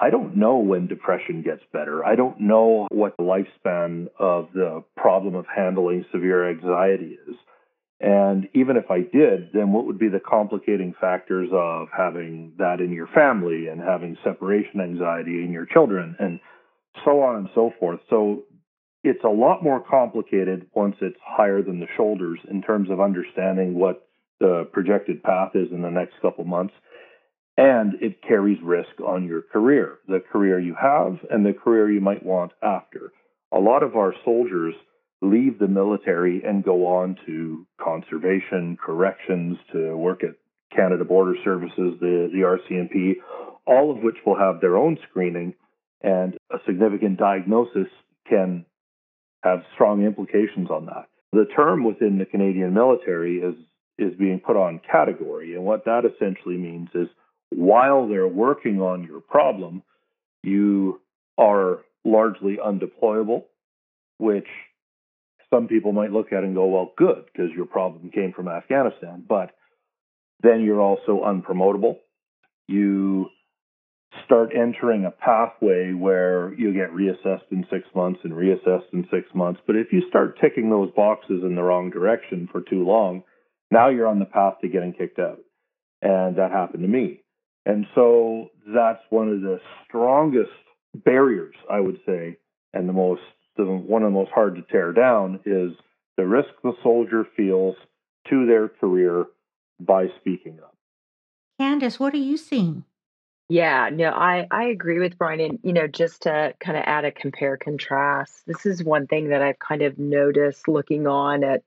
I 0.00 0.08
don't 0.08 0.36
know 0.36 0.56
when 0.56 0.86
depression 0.86 1.42
gets 1.42 1.62
better. 1.74 2.04
I 2.04 2.16
don't 2.16 2.40
know 2.40 2.88
what 2.90 3.18
the 3.18 3.22
lifespan 3.22 4.08
of 4.18 4.48
the 4.54 4.82
problem 4.96 5.34
of 5.34 5.44
handling 5.54 6.06
severe 6.10 6.48
anxiety 6.48 7.18
is. 7.28 7.36
And 8.00 8.48
even 8.54 8.78
if 8.78 8.90
I 8.90 9.00
did, 9.00 9.50
then 9.52 9.72
what 9.72 9.84
would 9.84 9.98
be 9.98 10.08
the 10.08 10.20
complicating 10.20 10.94
factors 10.98 11.50
of 11.52 11.88
having 11.94 12.54
that 12.56 12.80
in 12.80 12.92
your 12.92 13.08
family 13.08 13.68
and 13.68 13.78
having 13.78 14.16
separation 14.24 14.80
anxiety 14.80 15.44
in 15.44 15.52
your 15.52 15.66
children 15.66 16.16
and 16.18 16.40
so 17.04 17.20
on 17.20 17.36
and 17.36 17.48
so 17.54 17.70
forth. 17.78 18.00
So 18.08 18.44
it's 19.02 19.24
a 19.24 19.28
lot 19.28 19.62
more 19.62 19.80
complicated 19.80 20.66
once 20.74 20.96
it's 21.00 21.18
higher 21.24 21.62
than 21.62 21.80
the 21.80 21.86
shoulders 21.96 22.38
in 22.50 22.62
terms 22.62 22.90
of 22.90 23.00
understanding 23.00 23.74
what 23.74 24.06
the 24.40 24.68
projected 24.72 25.22
path 25.22 25.52
is 25.54 25.68
in 25.72 25.82
the 25.82 25.90
next 25.90 26.14
couple 26.20 26.44
months. 26.44 26.74
And 27.56 27.94
it 28.00 28.22
carries 28.22 28.58
risk 28.62 29.00
on 29.06 29.26
your 29.26 29.42
career, 29.42 29.98
the 30.08 30.20
career 30.20 30.58
you 30.58 30.74
have 30.80 31.18
and 31.30 31.44
the 31.44 31.52
career 31.52 31.90
you 31.90 32.00
might 32.00 32.24
want 32.24 32.52
after. 32.62 33.12
A 33.52 33.58
lot 33.58 33.82
of 33.82 33.96
our 33.96 34.14
soldiers 34.24 34.74
leave 35.20 35.58
the 35.58 35.68
military 35.68 36.42
and 36.42 36.64
go 36.64 36.86
on 36.86 37.16
to 37.26 37.66
conservation, 37.82 38.78
corrections, 38.82 39.58
to 39.72 39.96
work 39.96 40.22
at 40.24 40.36
Canada 40.74 41.04
Border 41.04 41.34
Services, 41.44 41.98
the, 42.00 42.30
the 42.32 42.40
RCMP, 42.40 43.16
all 43.66 43.90
of 43.90 44.02
which 44.02 44.16
will 44.24 44.38
have 44.38 44.60
their 44.60 44.76
own 44.76 44.96
screening, 45.10 45.54
and 46.02 46.38
a 46.50 46.58
significant 46.64 47.18
diagnosis 47.18 47.88
can 48.28 48.64
have 49.42 49.60
strong 49.74 50.04
implications 50.04 50.70
on 50.70 50.86
that. 50.86 51.08
The 51.32 51.46
term 51.56 51.84
within 51.84 52.18
the 52.18 52.26
Canadian 52.26 52.74
military 52.74 53.38
is 53.38 53.54
is 53.98 54.16
being 54.16 54.40
put 54.40 54.56
on 54.56 54.80
category, 54.90 55.54
and 55.54 55.64
what 55.64 55.84
that 55.84 56.04
essentially 56.04 56.56
means 56.56 56.88
is 56.94 57.08
while 57.50 58.08
they're 58.08 58.26
working 58.26 58.80
on 58.80 59.04
your 59.04 59.20
problem, 59.20 59.82
you 60.42 61.00
are 61.36 61.80
largely 62.04 62.56
undeployable, 62.56 63.44
which 64.18 64.46
some 65.52 65.68
people 65.68 65.92
might 65.92 66.12
look 66.12 66.32
at 66.32 66.44
and 66.44 66.54
go, 66.54 66.66
well, 66.66 66.92
good, 66.96 67.24
because 67.26 67.50
your 67.54 67.66
problem 67.66 68.10
came 68.10 68.32
from 68.32 68.48
Afghanistan. 68.48 69.24
But 69.28 69.50
then 70.42 70.62
you're 70.62 70.80
also 70.80 71.22
unpromotable. 71.24 71.98
You 72.68 73.26
start 74.24 74.50
entering 74.54 75.04
a 75.04 75.10
pathway 75.10 75.92
where 75.92 76.52
you 76.54 76.72
get 76.72 76.92
reassessed 76.92 77.50
in 77.50 77.64
six 77.70 77.86
months 77.94 78.20
and 78.24 78.32
reassessed 78.32 78.92
in 78.92 79.06
six 79.10 79.28
months. 79.34 79.60
But 79.66 79.76
if 79.76 79.92
you 79.92 80.02
start 80.08 80.38
ticking 80.40 80.70
those 80.70 80.90
boxes 80.96 81.42
in 81.42 81.54
the 81.54 81.62
wrong 81.62 81.90
direction 81.90 82.48
for 82.50 82.60
too 82.60 82.84
long, 82.84 83.22
now 83.70 83.88
you're 83.88 84.08
on 84.08 84.18
the 84.18 84.24
path 84.24 84.54
to 84.60 84.68
getting 84.68 84.92
kicked 84.92 85.18
out. 85.18 85.40
And 86.02 86.36
that 86.36 86.50
happened 86.50 86.82
to 86.82 86.88
me. 86.88 87.22
And 87.66 87.86
so 87.94 88.48
that's 88.66 89.02
one 89.10 89.28
of 89.28 89.42
the 89.42 89.60
strongest 89.86 90.50
barriers, 90.94 91.54
I 91.70 91.80
would 91.80 92.00
say, 92.06 92.38
and 92.72 92.88
the 92.88 92.92
most 92.92 93.22
the 93.56 93.64
one 93.64 94.02
of 94.02 94.12
the 94.12 94.18
most 94.18 94.30
hard 94.32 94.56
to 94.56 94.62
tear 94.62 94.92
down 94.92 95.40
is 95.44 95.72
the 96.16 96.26
risk 96.26 96.48
the 96.62 96.72
soldier 96.82 97.26
feels 97.36 97.76
to 98.28 98.46
their 98.46 98.68
career 98.68 99.26
by 99.78 100.06
speaking 100.20 100.58
up. 100.60 100.74
Candice, 101.60 102.00
what 102.00 102.14
are 102.14 102.18
you 102.18 102.36
seeing? 102.36 102.84
Yeah, 103.50 103.90
no, 103.92 104.10
I, 104.10 104.46
I 104.52 104.66
agree 104.66 105.00
with 105.00 105.18
Brian. 105.18 105.40
And, 105.40 105.58
you 105.64 105.72
know, 105.72 105.88
just 105.88 106.22
to 106.22 106.54
kind 106.60 106.78
of 106.78 106.84
add 106.86 107.04
a 107.04 107.10
compare 107.10 107.56
contrast, 107.56 108.44
this 108.46 108.64
is 108.64 108.84
one 108.84 109.08
thing 109.08 109.30
that 109.30 109.42
I've 109.42 109.58
kind 109.58 109.82
of 109.82 109.98
noticed 109.98 110.68
looking 110.68 111.08
on 111.08 111.42
at 111.42 111.64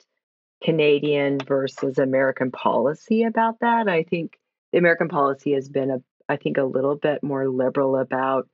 Canadian 0.64 1.40
versus 1.40 1.98
American 1.98 2.52
policy 2.52 3.24
about 3.24 3.60
that. 3.60 3.90
I 3.90 4.04
think 4.04 4.40
the 4.72 4.78
American 4.78 5.10
policy 5.10 5.54
has 5.54 5.68
been 5.68 5.92
a 5.92 6.02
I 6.30 6.38
think 6.38 6.58
a 6.58 6.64
little 6.64 6.96
bit 6.96 7.22
more 7.22 7.50
liberal 7.50 7.98
about 7.98 8.48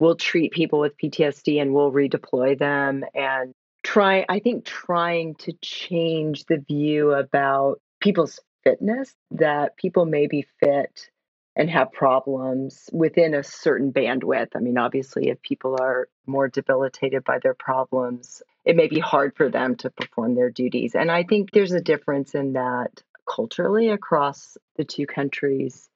we'll 0.00 0.16
treat 0.16 0.50
people 0.52 0.80
with 0.80 0.98
PTSD 0.98 1.62
and 1.62 1.72
we'll 1.72 1.92
redeploy 1.92 2.58
them 2.58 3.04
and 3.14 3.54
try 3.84 4.26
I 4.28 4.40
think 4.40 4.64
trying 4.64 5.36
to 5.36 5.52
change 5.62 6.46
the 6.46 6.58
view 6.58 7.12
about 7.12 7.80
people's 8.00 8.40
fitness 8.64 9.14
that 9.30 9.76
people 9.76 10.04
may 10.04 10.26
be 10.26 10.44
fit 10.58 11.10
and 11.56 11.70
have 11.70 11.90
problems 11.90 12.90
within 12.92 13.32
a 13.34 13.42
certain 13.42 13.92
bandwidth. 13.92 14.50
I 14.54 14.58
mean, 14.58 14.76
obviously, 14.76 15.30
if 15.30 15.40
people 15.40 15.76
are 15.80 16.06
more 16.26 16.48
debilitated 16.48 17.24
by 17.24 17.38
their 17.38 17.54
problems, 17.54 18.42
it 18.66 18.76
may 18.76 18.88
be 18.88 19.00
hard 19.00 19.34
for 19.36 19.48
them 19.48 19.74
to 19.76 19.90
perform 19.90 20.34
their 20.34 20.50
duties. 20.50 20.94
And 20.94 21.10
I 21.10 21.22
think 21.22 21.50
there's 21.50 21.72
a 21.72 21.80
difference 21.80 22.34
in 22.34 22.52
that 22.52 23.02
culturally 23.28 23.88
across 23.88 24.58
the 24.76 24.84
two 24.84 25.06
countries. 25.06 25.88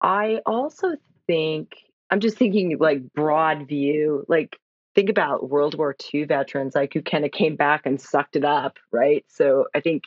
I 0.00 0.40
also 0.46 0.96
think 1.26 1.76
I'm 2.10 2.20
just 2.20 2.38
thinking 2.38 2.76
like 2.78 3.12
broad 3.12 3.68
view, 3.68 4.24
like 4.28 4.56
think 4.94 5.10
about 5.10 5.50
World 5.50 5.76
War 5.76 5.94
II 6.14 6.24
veterans, 6.24 6.74
like 6.74 6.94
who 6.94 7.02
kind 7.02 7.24
of 7.24 7.30
came 7.30 7.56
back 7.56 7.82
and 7.84 8.00
sucked 8.00 8.36
it 8.36 8.44
up, 8.44 8.78
right? 8.90 9.24
So 9.28 9.66
I 9.74 9.80
think 9.80 10.04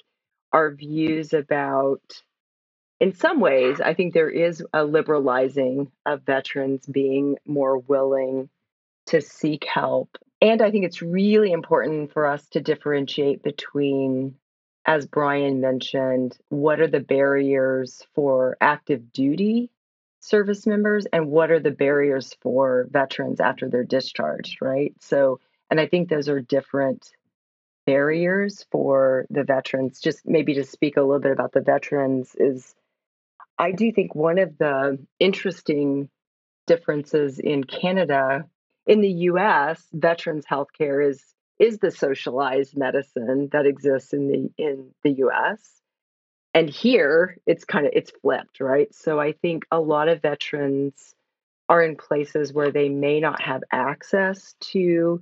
our 0.51 0.73
views 0.73 1.33
about, 1.33 2.01
in 2.99 3.13
some 3.13 3.39
ways, 3.39 3.79
I 3.79 3.93
think 3.93 4.13
there 4.13 4.29
is 4.29 4.63
a 4.73 4.83
liberalizing 4.83 5.91
of 6.05 6.23
veterans 6.23 6.85
being 6.85 7.37
more 7.45 7.77
willing 7.77 8.49
to 9.07 9.21
seek 9.21 9.65
help. 9.65 10.17
And 10.41 10.61
I 10.61 10.71
think 10.71 10.85
it's 10.85 11.01
really 11.01 11.51
important 11.51 12.13
for 12.13 12.25
us 12.25 12.47
to 12.49 12.61
differentiate 12.61 13.41
between, 13.41 14.35
as 14.85 15.07
Brian 15.07 15.61
mentioned, 15.61 16.37
what 16.49 16.79
are 16.79 16.87
the 16.87 16.99
barriers 16.99 18.05
for 18.15 18.57
active 18.61 19.11
duty 19.11 19.69
service 20.21 20.67
members 20.67 21.05
and 21.13 21.29
what 21.29 21.51
are 21.51 21.59
the 21.59 21.71
barriers 21.71 22.35
for 22.41 22.87
veterans 22.91 23.39
after 23.39 23.69
they're 23.69 23.83
discharged, 23.83 24.61
right? 24.61 24.93
So, 24.99 25.39
and 25.71 25.79
I 25.79 25.87
think 25.87 26.09
those 26.09 26.27
are 26.27 26.41
different 26.41 27.09
barriers 27.85 28.65
for 28.71 29.25
the 29.29 29.43
veterans. 29.43 30.01
Just 30.01 30.27
maybe 30.27 30.55
to 30.55 30.63
speak 30.65 30.97
a 30.97 31.01
little 31.01 31.21
bit 31.21 31.31
about 31.31 31.53
the 31.53 31.61
veterans 31.61 32.35
is 32.37 32.75
I 33.59 33.73
do 33.73 33.91
think 33.91 34.15
one 34.15 34.39
of 34.39 34.57
the 34.57 34.97
interesting 35.19 36.09
differences 36.65 37.39
in 37.39 37.65
Canada 37.65 38.45
in 38.87 39.01
the 39.01 39.11
US, 39.31 39.85
veterans 39.93 40.45
healthcare 40.49 41.07
is 41.07 41.23
is 41.59 41.77
the 41.79 41.91
socialized 41.91 42.77
medicine 42.77 43.49
that 43.51 43.65
exists 43.65 44.13
in 44.13 44.27
the 44.29 44.49
in 44.57 44.91
the 45.03 45.11
US 45.25 45.81
and 46.53 46.69
here 46.69 47.37
it's 47.45 47.65
kind 47.65 47.85
of 47.85 47.91
it's 47.93 48.11
flipped 48.21 48.61
right? 48.61 48.93
So 48.95 49.19
i 49.19 49.33
think 49.33 49.65
a 49.71 49.79
lot 49.79 50.07
of 50.07 50.21
veterans 50.21 51.15
are 51.67 51.83
in 51.83 51.97
places 51.97 52.53
where 52.53 52.71
they 52.71 52.89
may 52.89 53.19
not 53.19 53.41
have 53.41 53.61
access 53.71 54.55
to 54.71 55.21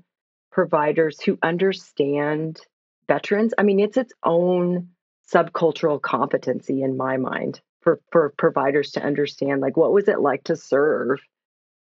providers 0.51 1.19
who 1.21 1.37
understand 1.43 2.61
veterans. 3.07 3.53
I 3.57 3.63
mean 3.63 3.79
it's 3.79 3.97
its 3.97 4.13
own 4.23 4.89
subcultural 5.31 6.01
competency 6.01 6.83
in 6.83 6.95
my 6.95 7.17
mind 7.17 7.59
for 7.87 8.01
for 8.11 8.33
providers 8.37 8.91
to 8.91 9.01
understand 9.01 9.61
like 9.61 9.77
what 9.77 9.93
was 9.93 10.09
it 10.09 10.19
like 10.19 10.43
to 10.43 10.57
serve 10.57 11.19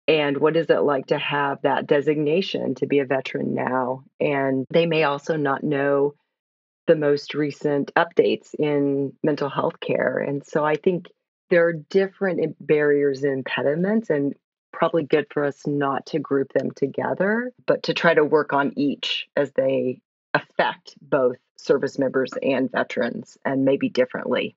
and 0.07 0.37
what 0.37 0.57
is 0.57 0.69
it 0.69 0.81
like 0.81 1.07
to 1.07 1.17
have 1.17 1.61
that 1.61 1.87
designation 1.87 2.75
to 2.75 2.85
be 2.85 2.99
a 2.99 3.05
veteran 3.05 3.55
now 3.55 4.03
and 4.19 4.65
they 4.69 4.85
may 4.85 5.03
also 5.03 5.37
not 5.37 5.63
know 5.63 6.13
the 6.87 6.95
most 6.95 7.33
recent 7.33 7.91
updates 7.95 8.53
in 8.57 9.13
mental 9.23 9.49
health 9.49 9.79
care. 9.79 10.17
And 10.17 10.45
so 10.45 10.63
I 10.63 10.75
think 10.75 11.07
there 11.49 11.67
are 11.67 11.73
different 11.73 12.55
barriers 12.59 13.23
and 13.23 13.33
impediments, 13.33 14.09
and 14.09 14.33
probably 14.71 15.03
good 15.03 15.27
for 15.31 15.45
us 15.45 15.65
not 15.65 16.05
to 16.07 16.19
group 16.19 16.51
them 16.53 16.71
together, 16.75 17.51
but 17.65 17.83
to 17.83 17.93
try 17.93 18.13
to 18.13 18.25
work 18.25 18.53
on 18.53 18.73
each 18.77 19.27
as 19.35 19.51
they 19.53 20.01
affect 20.33 20.95
both 21.01 21.37
service 21.57 21.97
members 21.97 22.31
and 22.43 22.71
veterans 22.71 23.37
and 23.45 23.63
maybe 23.63 23.89
differently. 23.89 24.55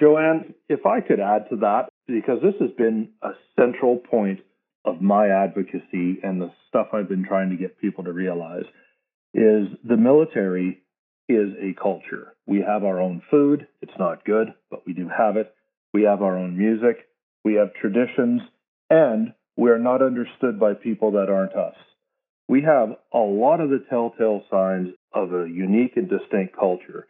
Joanne, 0.00 0.54
if 0.68 0.86
I 0.86 1.00
could 1.00 1.20
add 1.20 1.50
to 1.50 1.56
that, 1.56 1.90
because 2.06 2.40
this 2.42 2.54
has 2.60 2.70
been 2.76 3.10
a 3.22 3.30
central 3.58 3.98
point 3.98 4.40
of 4.84 5.02
my 5.02 5.28
advocacy 5.28 6.18
and 6.22 6.40
the 6.40 6.50
stuff 6.68 6.88
I've 6.92 7.08
been 7.08 7.24
trying 7.24 7.50
to 7.50 7.56
get 7.56 7.78
people 7.78 8.04
to 8.04 8.12
realize, 8.12 8.64
is 9.34 9.68
the 9.84 9.96
military 9.96 10.82
is 11.28 11.50
a 11.60 11.80
culture. 11.80 12.34
We 12.46 12.64
have 12.66 12.82
our 12.82 13.00
own 13.00 13.22
food. 13.30 13.68
It's 13.82 13.98
not 13.98 14.24
good, 14.24 14.54
but 14.70 14.86
we 14.86 14.94
do 14.94 15.08
have 15.08 15.36
it. 15.36 15.54
We 15.92 16.02
have 16.04 16.22
our 16.22 16.36
own 16.36 16.56
music. 16.56 17.06
We 17.44 17.54
have 17.54 17.74
traditions, 17.74 18.40
and 18.88 19.34
we 19.56 19.70
are 19.70 19.78
not 19.78 20.02
understood 20.02 20.58
by 20.58 20.74
people 20.74 21.12
that 21.12 21.30
aren't 21.30 21.54
us. 21.54 21.76
We 22.48 22.62
have 22.62 22.96
a 23.12 23.18
lot 23.18 23.60
of 23.60 23.70
the 23.70 23.84
telltale 23.88 24.42
signs 24.50 24.88
of 25.12 25.32
a 25.32 25.48
unique 25.48 25.96
and 25.96 26.08
distinct 26.08 26.56
culture. 26.58 27.06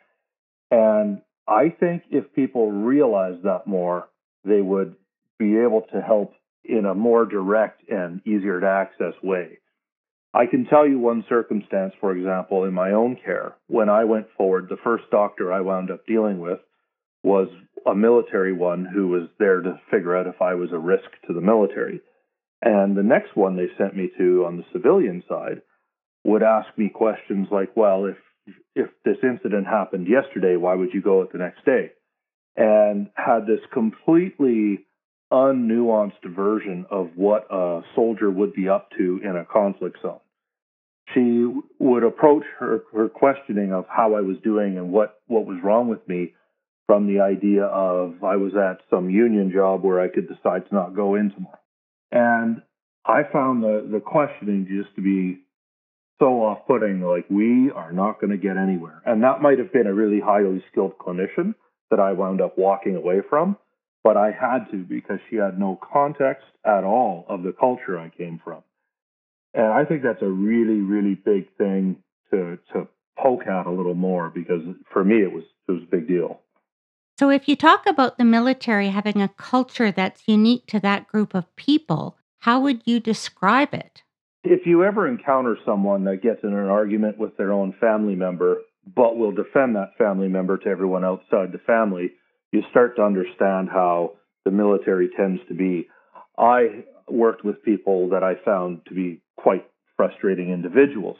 And 0.71 1.23
I 1.51 1.70
think 1.81 2.05
if 2.10 2.32
people 2.32 2.70
realize 2.70 3.43
that 3.43 3.66
more, 3.66 4.09
they 4.44 4.60
would 4.60 4.94
be 5.39 5.59
able 5.59 5.82
to 5.93 6.01
help 6.01 6.32
in 6.64 6.86
a 6.86 6.94
more 6.94 7.27
direct 7.27 7.82
and 7.90 8.24
easier 8.24 8.60
to 8.60 8.66
access 8.66 9.14
way. 9.22 9.59
I 10.32 10.47
can 10.47 10.66
tell 10.66 10.86
you 10.86 11.01
one 11.01 11.24
circumstance, 11.28 11.93
for 12.01 12.16
example, 12.16 12.64
in 12.64 12.72
my 12.72 12.93
own 12.93 13.16
care. 13.24 13.56
When 13.66 13.89
I 13.89 14.05
went 14.05 14.28
forward, 14.36 14.68
the 14.68 14.77
first 14.85 15.05
doctor 15.10 15.52
I 15.52 15.60
wound 15.60 15.90
up 15.90 16.06
dealing 16.06 16.39
with 16.39 16.60
was 17.24 17.48
a 17.85 17.97
military 17.97 18.52
one 18.52 18.85
who 18.85 19.09
was 19.09 19.28
there 19.40 19.60
to 19.60 19.81
figure 19.90 20.16
out 20.16 20.28
if 20.28 20.40
I 20.40 20.55
was 20.55 20.70
a 20.72 20.78
risk 20.78 21.10
to 21.27 21.35
the 21.35 21.40
military. 21.40 22.01
And 22.62 22.97
the 22.97 23.02
next 23.02 23.35
one 23.35 23.56
they 23.56 23.68
sent 23.77 23.97
me 23.97 24.10
to 24.18 24.44
on 24.47 24.56
the 24.56 24.64
civilian 24.72 25.24
side 25.28 25.62
would 26.24 26.44
ask 26.44 26.68
me 26.77 26.90
questions 26.90 27.48
like, 27.51 27.77
well, 27.77 28.05
if 28.05 28.16
if 28.75 28.89
this 29.05 29.17
incident 29.23 29.67
happened 29.67 30.07
yesterday, 30.09 30.57
why 30.57 30.75
would 30.75 30.93
you 30.93 31.03
go 31.03 31.23
it 31.23 31.33
the 31.33 31.39
next 31.39 31.65
day? 31.65 31.91
And 32.57 33.11
had 33.15 33.47
this 33.47 33.61
completely 33.73 34.87
unnuanced 35.33 36.25
version 36.25 36.87
of 36.91 37.11
what 37.15 37.47
a 37.51 37.83
soldier 37.95 38.31
would 38.31 38.53
be 38.53 38.69
up 38.69 38.91
to 38.99 39.21
in 39.23 39.37
a 39.37 39.45
conflict 39.45 39.99
zone. 40.03 40.21
She 41.15 41.47
would 41.79 42.05
approach 42.05 42.45
her, 42.59 42.83
her 42.93 43.09
questioning 43.09 43.73
of 43.73 43.85
how 43.89 44.15
I 44.15 44.21
was 44.21 44.37
doing 44.45 44.79
and 44.79 44.93
what, 44.93 45.21
what 45.27 45.47
was 45.47 45.59
wrong 45.62 45.89
with 45.89 46.07
me 46.09 46.35
from 46.87 47.07
the 47.07 47.21
idea 47.21 47.65
of 47.65 48.23
I 48.25 48.37
was 48.37 48.53
at 48.57 48.81
some 48.91 49.11
union 49.11 49.53
job 49.53 49.85
where 49.85 50.01
I 50.01 50.09
could 50.09 50.29
decide 50.29 50.69
to 50.69 50.75
not 50.75 50.95
go 50.95 51.15
in 51.15 51.31
tomorrow. 51.31 51.59
And 52.11 52.62
I 53.05 53.23
found 53.33 53.62
the, 53.62 53.89
the 53.91 54.01
questioning 54.01 54.67
just 54.69 54.95
to 54.97 55.03
be 55.03 55.41
so 56.20 56.44
off 56.44 56.66
putting, 56.66 57.01
like, 57.01 57.24
we 57.28 57.70
are 57.74 57.92
not 57.92 58.20
going 58.20 58.30
to 58.30 58.36
get 58.36 58.56
anywhere. 58.56 59.02
And 59.05 59.22
that 59.24 59.40
might 59.40 59.59
have 59.59 59.72
been 59.72 59.86
a 59.86 59.94
really 59.94 60.20
highly 60.20 60.62
skilled 60.70 60.98
clinician 60.98 61.55
that 61.90 61.98
I 61.98 62.12
wound 62.12 62.40
up 62.40 62.56
walking 62.56 62.94
away 62.94 63.22
from, 63.28 63.56
but 64.05 64.16
I 64.16 64.30
had 64.30 64.70
to 64.70 64.84
because 64.84 65.18
she 65.28 65.36
had 65.36 65.59
no 65.59 65.80
context 65.92 66.44
at 66.64 66.84
all 66.84 67.24
of 67.28 67.42
the 67.42 67.52
culture 67.52 67.98
I 67.98 68.10
came 68.10 68.40
from. 68.44 68.62
And 69.55 69.66
I 69.66 69.84
think 69.84 70.02
that's 70.02 70.22
a 70.22 70.28
really, 70.28 70.80
really 70.80 71.14
big 71.14 71.48
thing 71.56 71.97
to, 72.30 72.59
to 72.72 72.86
poke 73.18 73.47
at 73.47 73.66
a 73.66 73.70
little 73.70 73.94
more 73.94 74.30
because 74.30 74.62
for 74.92 75.05
me 75.05 75.16
it 75.22 75.32
was 75.32 75.44
it 75.68 75.72
was 75.72 75.82
a 75.82 75.90
big 75.90 76.06
deal. 76.06 76.40
So 77.18 77.28
if 77.28 77.48
you 77.48 77.56
talk 77.56 77.86
about 77.86 78.16
the 78.16 78.24
military 78.24 78.88
having 78.88 79.20
a 79.20 79.28
culture 79.28 79.90
that's 79.90 80.22
unique 80.26 80.66
to 80.68 80.80
that 80.80 81.06
group 81.06 81.34
of 81.34 81.55
people, 81.56 82.16
how 82.38 82.60
would 82.60 82.82
you 82.86 82.98
describe 82.98 83.74
it? 83.74 84.02
If 84.43 84.67
you 84.67 84.85
ever 84.85 85.07
encounter 85.07 85.57
someone 85.67 86.05
that 86.05 86.23
gets 86.23 86.43
in 86.43 86.55
an 86.55 86.69
argument 86.69 87.19
with 87.19 87.37
their 87.37 87.53
own 87.53 87.75
family 87.79 88.15
member, 88.15 88.62
but 88.97 89.17
will 89.17 89.33
defend 89.33 89.77
that 89.77 89.99
family 89.99 90.29
member 90.29 90.57
to 90.57 90.69
everyone 90.69 91.05
outside 91.05 91.53
the 91.53 91.61
family, 91.67 92.12
you 92.51 92.62
start 92.71 92.97
to 92.97 93.03
understand 93.03 93.69
how 93.69 94.12
the 94.45 94.51
military 94.51 95.11
tends 95.15 95.41
to 95.49 95.55
be. 95.55 95.89
I 96.39 96.85
worked 97.07 97.45
with 97.45 97.62
people 97.62 98.09
that 98.11 98.25
I 98.25 98.35
found 98.43 98.87
to 98.87 98.95
be 98.95 99.21
quite 99.37 99.67
frustrating 99.97 100.51
individuals, 100.51 101.19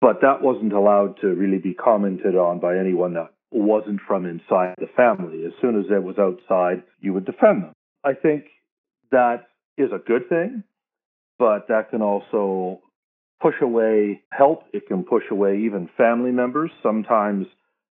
but 0.00 0.20
that 0.22 0.42
wasn't 0.42 0.72
allowed 0.72 1.20
to 1.20 1.28
really 1.28 1.58
be 1.58 1.74
commented 1.74 2.34
on 2.34 2.58
by 2.58 2.78
anyone 2.78 3.14
that 3.14 3.30
wasn't 3.52 4.00
from 4.06 4.26
inside 4.26 4.74
the 4.78 4.88
family. 4.96 5.44
As 5.44 5.52
soon 5.60 5.78
as 5.78 5.86
it 5.88 6.02
was 6.02 6.18
outside, 6.18 6.82
you 7.00 7.12
would 7.12 7.24
defend 7.24 7.62
them. 7.62 7.72
I 8.02 8.14
think 8.14 8.46
that 9.12 9.46
is 9.76 9.90
a 9.92 9.98
good 10.04 10.28
thing 10.28 10.64
but 11.38 11.68
that 11.68 11.90
can 11.90 12.02
also 12.02 12.80
push 13.40 13.54
away 13.62 14.22
help. 14.30 14.64
It 14.72 14.86
can 14.88 15.04
push 15.04 15.24
away 15.30 15.60
even 15.60 15.88
family 15.96 16.32
members. 16.32 16.70
Sometimes 16.82 17.46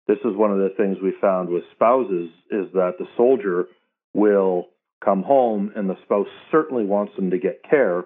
this 0.07 0.17
is 0.25 0.35
one 0.35 0.51
of 0.51 0.57
the 0.57 0.73
things 0.77 0.97
we 1.01 1.13
found 1.21 1.49
with 1.49 1.63
spouses 1.73 2.29
is 2.51 2.67
that 2.73 2.93
the 2.99 3.07
soldier 3.15 3.67
will 4.13 4.67
come 5.03 5.23
home 5.23 5.71
and 5.75 5.89
the 5.89 5.97
spouse 6.03 6.27
certainly 6.51 6.85
wants 6.85 7.15
them 7.15 7.29
to 7.31 7.37
get 7.37 7.61
care, 7.69 8.05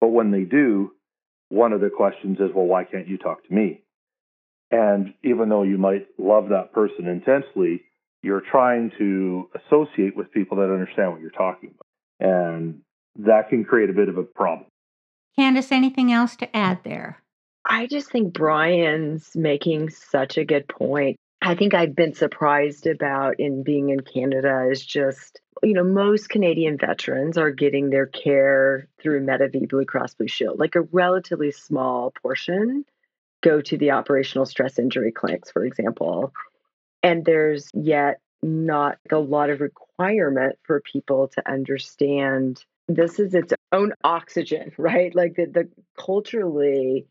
but 0.00 0.08
when 0.08 0.30
they 0.30 0.42
do, 0.42 0.92
one 1.48 1.72
of 1.72 1.80
the 1.80 1.90
questions 1.90 2.38
is, 2.40 2.50
well, 2.54 2.66
why 2.66 2.84
can't 2.84 3.08
you 3.08 3.16
talk 3.16 3.46
to 3.46 3.54
me? 3.54 3.82
And 4.70 5.14
even 5.22 5.48
though 5.48 5.62
you 5.62 5.78
might 5.78 6.06
love 6.18 6.48
that 6.48 6.72
person 6.72 7.06
intensely, 7.06 7.82
you're 8.22 8.42
trying 8.50 8.90
to 8.98 9.48
associate 9.54 10.16
with 10.16 10.32
people 10.32 10.56
that 10.58 10.72
understand 10.72 11.12
what 11.12 11.20
you're 11.20 11.30
talking 11.30 11.70
about. 11.70 12.28
And 12.28 12.80
that 13.20 13.48
can 13.48 13.64
create 13.64 13.90
a 13.90 13.92
bit 13.92 14.08
of 14.08 14.18
a 14.18 14.24
problem. 14.24 14.66
Candice, 15.38 15.72
anything 15.72 16.12
else 16.12 16.36
to 16.36 16.56
add 16.56 16.80
there? 16.84 17.22
I 17.64 17.86
just 17.86 18.10
think 18.10 18.32
Brian's 18.32 19.34
making 19.34 19.90
such 19.90 20.38
a 20.38 20.44
good 20.44 20.68
point. 20.68 21.16
I 21.42 21.54
think 21.54 21.74
I've 21.74 21.94
been 21.94 22.14
surprised 22.14 22.86
about 22.86 23.38
in 23.38 23.62
being 23.62 23.90
in 23.90 24.00
Canada 24.00 24.68
is 24.70 24.84
just, 24.84 25.40
you 25.62 25.74
know, 25.74 25.84
most 25.84 26.28
Canadian 26.28 26.78
veterans 26.78 27.36
are 27.36 27.50
getting 27.50 27.90
their 27.90 28.06
care 28.06 28.88
through 29.00 29.26
Medavie 29.26 29.68
Blue 29.68 29.84
Cross 29.84 30.14
Blue 30.14 30.28
Shield. 30.28 30.58
Like 30.58 30.74
a 30.74 30.82
relatively 30.92 31.50
small 31.52 32.12
portion 32.22 32.84
go 33.42 33.60
to 33.60 33.76
the 33.76 33.90
operational 33.90 34.46
stress 34.46 34.78
injury 34.78 35.12
clinics, 35.12 35.50
for 35.50 35.64
example. 35.64 36.32
And 37.02 37.24
there's 37.24 37.70
yet 37.74 38.20
not 38.42 38.98
a 39.10 39.18
lot 39.18 39.50
of 39.50 39.60
requirement 39.60 40.58
for 40.62 40.80
people 40.80 41.28
to 41.28 41.48
understand 41.50 42.64
this 42.88 43.18
is 43.18 43.34
its 43.34 43.52
own 43.72 43.92
oxygen, 44.04 44.72
right? 44.78 45.14
Like 45.14 45.36
the, 45.36 45.46
the 45.46 45.68
culturally, 45.98 47.06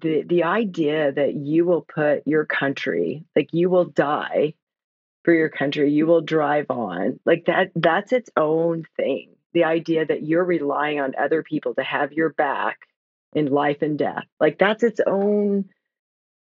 the 0.00 0.22
the 0.22 0.44
idea 0.44 1.12
that 1.12 1.34
you 1.34 1.64
will 1.64 1.82
put 1.82 2.26
your 2.26 2.44
country, 2.46 3.24
like 3.36 3.50
you 3.52 3.70
will 3.70 3.84
die 3.84 4.54
for 5.24 5.32
your 5.32 5.50
country, 5.50 5.92
you 5.92 6.06
will 6.06 6.22
drive 6.22 6.66
on, 6.70 7.20
like 7.24 7.44
that 7.46 7.70
that's 7.76 8.12
its 8.12 8.30
own 8.36 8.84
thing. 8.96 9.34
The 9.52 9.64
idea 9.64 10.06
that 10.06 10.22
you're 10.22 10.44
relying 10.44 10.98
on 10.98 11.12
other 11.18 11.42
people 11.42 11.74
to 11.74 11.82
have 11.82 12.12
your 12.12 12.30
back 12.30 12.78
in 13.34 13.46
life 13.46 13.82
and 13.82 13.98
death, 13.98 14.24
like 14.40 14.58
that's 14.58 14.82
its 14.82 15.00
own 15.06 15.66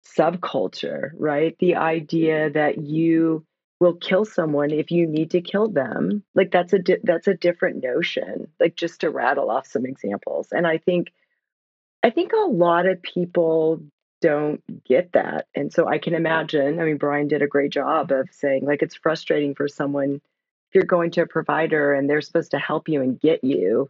subculture, 0.05 1.09
right? 1.17 1.55
The 1.59 1.75
idea 1.75 2.51
that 2.51 2.77
you 2.77 3.45
will 3.81 3.95
kill 3.95 4.23
someone 4.23 4.69
if 4.71 4.91
you 4.91 5.07
need 5.07 5.31
to 5.31 5.41
kill 5.41 5.67
them. 5.67 6.23
Like 6.35 6.51
that's 6.51 6.71
a 6.71 6.79
di- 6.79 6.99
that's 7.03 7.27
a 7.27 7.33
different 7.33 7.83
notion 7.83 8.47
like 8.59 8.75
just 8.75 9.01
to 9.01 9.09
rattle 9.09 9.49
off 9.49 9.67
some 9.67 9.85
examples. 9.85 10.49
And 10.51 10.67
i 10.67 10.77
think 10.77 11.11
i 12.03 12.11
think 12.11 12.31
a 12.33 12.47
lot 12.49 12.85
of 12.85 13.01
people 13.01 13.81
don't 14.21 14.61
get 14.85 15.13
that. 15.13 15.47
And 15.55 15.73
so 15.73 15.87
i 15.87 15.97
can 15.97 16.13
imagine 16.13 16.79
i 16.79 16.85
mean 16.85 16.97
brian 16.97 17.27
did 17.27 17.41
a 17.41 17.47
great 17.47 17.71
job 17.71 18.11
of 18.11 18.29
saying 18.31 18.65
like 18.65 18.83
it's 18.83 18.95
frustrating 18.95 19.55
for 19.55 19.67
someone 19.67 20.21
if 20.69 20.75
you're 20.75 20.83
going 20.85 21.11
to 21.11 21.23
a 21.23 21.27
provider 21.27 21.93
and 21.93 22.09
they're 22.09 22.21
supposed 22.21 22.51
to 22.51 22.59
help 22.59 22.87
you 22.87 23.01
and 23.01 23.19
get 23.19 23.43
you 23.43 23.89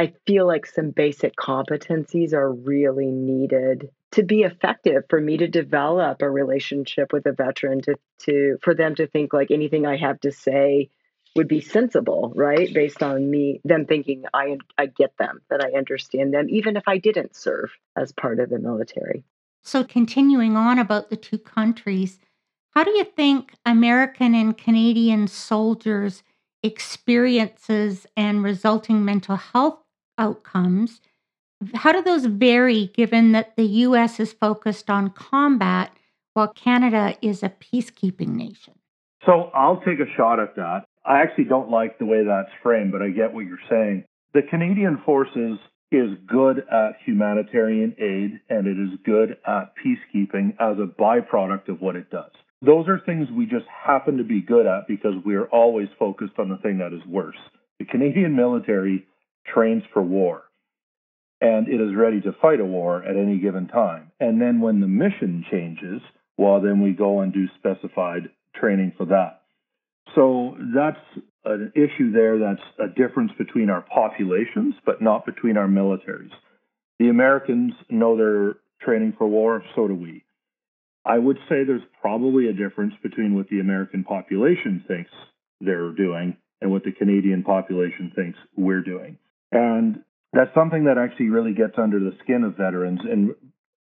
i 0.00 0.12
feel 0.26 0.46
like 0.46 0.66
some 0.66 0.90
basic 0.90 1.36
competencies 1.36 2.32
are 2.32 2.52
really 2.52 3.10
needed 3.10 3.88
to 4.12 4.22
be 4.22 4.42
effective 4.42 5.04
for 5.08 5.20
me 5.20 5.36
to 5.36 5.48
develop 5.48 6.20
a 6.22 6.30
relationship 6.30 7.12
with 7.12 7.26
a 7.26 7.32
veteran 7.32 7.80
to 7.82 7.94
to 8.18 8.58
for 8.62 8.74
them 8.74 8.94
to 8.94 9.06
think 9.06 9.32
like 9.32 9.50
anything 9.50 9.86
I 9.86 9.96
have 9.96 10.20
to 10.20 10.32
say 10.32 10.90
would 11.36 11.46
be 11.46 11.60
sensible, 11.60 12.32
right? 12.34 12.72
Based 12.74 13.02
on 13.02 13.30
me 13.30 13.60
them 13.64 13.86
thinking 13.86 14.24
I 14.34 14.58
I 14.76 14.86
get 14.86 15.16
them, 15.18 15.40
that 15.48 15.64
I 15.64 15.76
understand 15.76 16.34
them 16.34 16.48
even 16.50 16.76
if 16.76 16.84
I 16.86 16.98
didn't 16.98 17.36
serve 17.36 17.70
as 17.96 18.12
part 18.12 18.40
of 18.40 18.50
the 18.50 18.58
military. 18.58 19.24
So 19.62 19.84
continuing 19.84 20.56
on 20.56 20.78
about 20.78 21.10
the 21.10 21.16
two 21.16 21.38
countries, 21.38 22.18
how 22.70 22.82
do 22.82 22.90
you 22.90 23.04
think 23.04 23.54
American 23.64 24.34
and 24.34 24.56
Canadian 24.56 25.28
soldiers 25.28 26.22
experiences 26.62 28.06
and 28.16 28.42
resulting 28.42 29.04
mental 29.04 29.36
health 29.36 29.78
outcomes 30.20 31.00
how 31.74 31.92
do 31.92 32.02
those 32.02 32.26
vary 32.26 32.86
given 32.86 33.32
that 33.32 33.56
the 33.56 33.66
US 33.66 34.18
is 34.18 34.32
focused 34.32 34.88
on 34.88 35.10
combat 35.10 35.92
while 36.34 36.48
Canada 36.48 37.16
is 37.20 37.42
a 37.42 37.50
peacekeeping 37.50 38.28
nation? 38.28 38.74
So 39.26 39.50
I'll 39.54 39.80
take 39.80 40.00
a 40.00 40.10
shot 40.16 40.40
at 40.40 40.56
that. 40.56 40.84
I 41.04 41.20
actually 41.20 41.44
don't 41.44 41.70
like 41.70 41.98
the 41.98 42.06
way 42.06 42.24
that's 42.24 42.50
framed, 42.62 42.92
but 42.92 43.02
I 43.02 43.10
get 43.10 43.32
what 43.32 43.44
you're 43.44 43.58
saying. 43.68 44.04
The 44.32 44.42
Canadian 44.42 45.02
Forces 45.04 45.58
is 45.92 46.10
good 46.26 46.58
at 46.70 46.92
humanitarian 47.04 47.94
aid 47.98 48.40
and 48.48 48.66
it 48.66 48.78
is 48.78 48.98
good 49.04 49.36
at 49.46 49.72
peacekeeping 49.76 50.52
as 50.60 50.78
a 50.78 50.86
byproduct 50.86 51.68
of 51.68 51.80
what 51.80 51.96
it 51.96 52.10
does. 52.10 52.30
Those 52.62 52.86
are 52.88 53.00
things 53.04 53.28
we 53.36 53.46
just 53.46 53.66
happen 53.66 54.16
to 54.18 54.24
be 54.24 54.40
good 54.40 54.66
at 54.66 54.86
because 54.86 55.14
we're 55.24 55.46
always 55.46 55.88
focused 55.98 56.34
on 56.38 56.48
the 56.48 56.58
thing 56.58 56.78
that 56.78 56.92
is 56.92 57.04
worse. 57.06 57.38
The 57.78 57.86
Canadian 57.86 58.36
military 58.36 59.06
trains 59.46 59.82
for 59.92 60.02
war 60.02 60.44
and 61.40 61.68
it 61.68 61.80
is 61.80 61.96
ready 61.96 62.20
to 62.20 62.32
fight 62.40 62.60
a 62.60 62.64
war 62.64 63.02
at 63.02 63.16
any 63.16 63.38
given 63.38 63.66
time. 63.66 64.12
And 64.20 64.40
then 64.40 64.60
when 64.60 64.80
the 64.80 64.86
mission 64.86 65.44
changes, 65.50 66.02
well, 66.36 66.60
then 66.60 66.82
we 66.82 66.92
go 66.92 67.20
and 67.20 67.32
do 67.32 67.46
specified 67.58 68.28
training 68.54 68.92
for 68.96 69.06
that. 69.06 69.42
So 70.14 70.56
that's 70.74 70.98
an 71.44 71.72
issue 71.74 72.12
there 72.12 72.38
that's 72.38 72.60
a 72.78 72.88
difference 72.88 73.32
between 73.38 73.70
our 73.70 73.82
populations, 73.82 74.74
but 74.84 75.00
not 75.00 75.24
between 75.24 75.56
our 75.56 75.68
militaries. 75.68 76.32
The 76.98 77.08
Americans 77.08 77.72
know 77.88 78.16
they're 78.16 78.56
training 78.82 79.14
for 79.16 79.26
war, 79.26 79.62
so 79.74 79.88
do 79.88 79.94
we. 79.94 80.24
I 81.06 81.18
would 81.18 81.38
say 81.48 81.64
there's 81.64 81.82
probably 82.02 82.48
a 82.48 82.52
difference 82.52 82.92
between 83.02 83.34
what 83.34 83.48
the 83.48 83.60
American 83.60 84.04
population 84.04 84.84
thinks 84.86 85.10
they're 85.60 85.92
doing 85.92 86.36
and 86.60 86.70
what 86.70 86.84
the 86.84 86.92
Canadian 86.92 87.42
population 87.42 88.12
thinks 88.14 88.38
we're 88.54 88.82
doing. 88.82 89.16
And 89.52 90.02
that's 90.32 90.54
something 90.54 90.84
that 90.84 90.98
actually 90.98 91.28
really 91.30 91.54
gets 91.54 91.74
under 91.76 91.98
the 91.98 92.16
skin 92.22 92.44
of 92.44 92.56
veterans. 92.56 93.00
And 93.02 93.34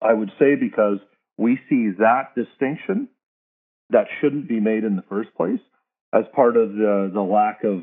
I 0.00 0.12
would 0.12 0.30
say 0.38 0.54
because 0.54 0.98
we 1.36 1.58
see 1.68 1.90
that 1.98 2.34
distinction 2.34 3.08
that 3.90 4.06
shouldn't 4.20 4.48
be 4.48 4.60
made 4.60 4.84
in 4.84 4.96
the 4.96 5.04
first 5.08 5.34
place 5.36 5.60
as 6.12 6.24
part 6.34 6.56
of 6.56 6.70
the, 6.70 7.10
the 7.12 7.20
lack 7.20 7.64
of 7.64 7.82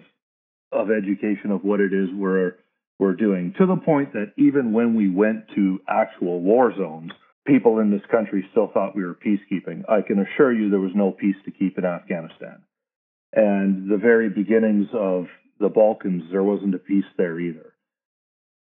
of 0.71 0.89
education 0.89 1.51
of 1.51 1.63
what 1.63 1.79
it 1.79 1.93
is 1.93 2.09
we're 2.15 2.55
were 2.99 3.15
doing, 3.15 3.53
to 3.57 3.65
the 3.65 3.75
point 3.75 4.13
that 4.13 4.33
even 4.37 4.71
when 4.71 4.95
we 4.95 5.09
went 5.09 5.45
to 5.55 5.79
actual 5.89 6.39
war 6.41 6.73
zones, 6.75 7.11
people 7.45 7.79
in 7.79 7.91
this 7.91 8.05
country 8.09 8.45
still 8.51 8.69
thought 8.73 8.95
we 8.95 9.03
were 9.03 9.15
peacekeeping. 9.15 9.83
I 9.89 10.01
can 10.01 10.19
assure 10.19 10.53
you 10.53 10.69
there 10.69 10.79
was 10.79 10.95
no 10.95 11.11
peace 11.11 11.35
to 11.45 11.51
keep 11.51 11.77
in 11.77 11.85
Afghanistan. 11.85 12.63
And 13.33 13.89
the 13.89 13.97
very 13.97 14.29
beginnings 14.29 14.87
of 14.93 15.25
the 15.59 15.69
Balkans, 15.69 16.23
there 16.31 16.43
wasn't 16.43 16.75
a 16.75 16.79
peace 16.79 17.05
there 17.17 17.39
either. 17.39 17.72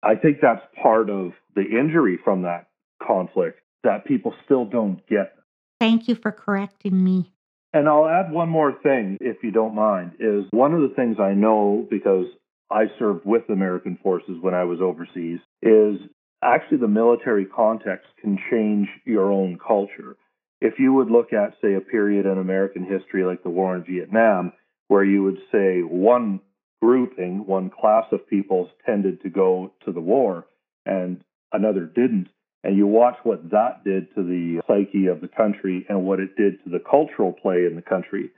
I 0.03 0.15
think 0.15 0.37
that's 0.41 0.61
part 0.81 1.09
of 1.09 1.31
the 1.55 1.63
injury 1.63 2.19
from 2.23 2.43
that 2.43 2.67
conflict 3.01 3.59
that 3.83 4.05
people 4.05 4.33
still 4.45 4.65
don't 4.65 5.05
get. 5.07 5.33
Thank 5.79 6.07
you 6.07 6.15
for 6.15 6.31
correcting 6.31 7.03
me. 7.03 7.31
And 7.73 7.87
I'll 7.87 8.07
add 8.07 8.31
one 8.31 8.49
more 8.49 8.73
thing, 8.81 9.17
if 9.21 9.37
you 9.43 9.51
don't 9.51 9.75
mind, 9.75 10.13
is 10.19 10.45
one 10.51 10.73
of 10.73 10.81
the 10.81 10.95
things 10.95 11.17
I 11.19 11.33
know 11.33 11.85
because 11.89 12.25
I 12.71 12.85
served 12.97 13.25
with 13.25 13.49
American 13.49 13.97
forces 14.01 14.37
when 14.41 14.53
I 14.53 14.63
was 14.63 14.79
overseas 14.81 15.39
is 15.61 15.99
actually 16.43 16.77
the 16.77 16.87
military 16.87 17.45
context 17.45 18.07
can 18.21 18.39
change 18.49 18.87
your 19.05 19.31
own 19.31 19.57
culture. 19.65 20.15
If 20.59 20.79
you 20.79 20.93
would 20.93 21.11
look 21.11 21.33
at, 21.33 21.53
say, 21.61 21.75
a 21.75 21.81
period 21.81 22.25
in 22.25 22.37
American 22.37 22.83
history 22.83 23.23
like 23.23 23.43
the 23.43 23.49
war 23.49 23.75
in 23.75 23.83
Vietnam, 23.83 24.53
where 24.87 25.03
you 25.03 25.23
would 25.23 25.37
say 25.51 25.81
one 25.81 26.39
grouping, 26.81 27.45
one 27.45 27.69
class 27.69 28.05
of 28.11 28.27
peoples 28.27 28.69
tended 28.85 29.21
to 29.21 29.29
go 29.29 29.71
to 29.85 29.91
the 29.91 30.01
war 30.01 30.45
and 30.85 31.21
another 31.51 31.85
didn't, 31.85 32.27
and 32.63 32.77
you 32.77 32.87
watch 32.87 33.15
what 33.23 33.49
that 33.51 33.83
did 33.83 34.13
to 34.15 34.23
the 34.23 34.61
psyche 34.67 35.07
of 35.07 35.21
the 35.21 35.27
country 35.27 35.85
and 35.89 36.03
what 36.03 36.19
it 36.19 36.35
did 36.35 36.63
to 36.63 36.69
the 36.69 36.79
cultural 36.79 37.33
play 37.33 37.65
in 37.65 37.75
the 37.75 37.81
country. 37.81 38.31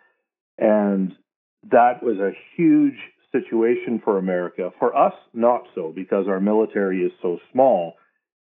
And 0.57 1.13
that 1.71 2.03
was 2.03 2.17
a 2.17 2.31
huge 2.55 2.97
situation 3.31 4.01
for 4.03 4.17
America. 4.17 4.71
For 4.79 4.95
us, 4.95 5.13
not 5.33 5.63
so, 5.75 5.91
because 5.95 6.27
our 6.27 6.39
military 6.39 7.01
is 7.01 7.11
so 7.21 7.39
small 7.51 7.95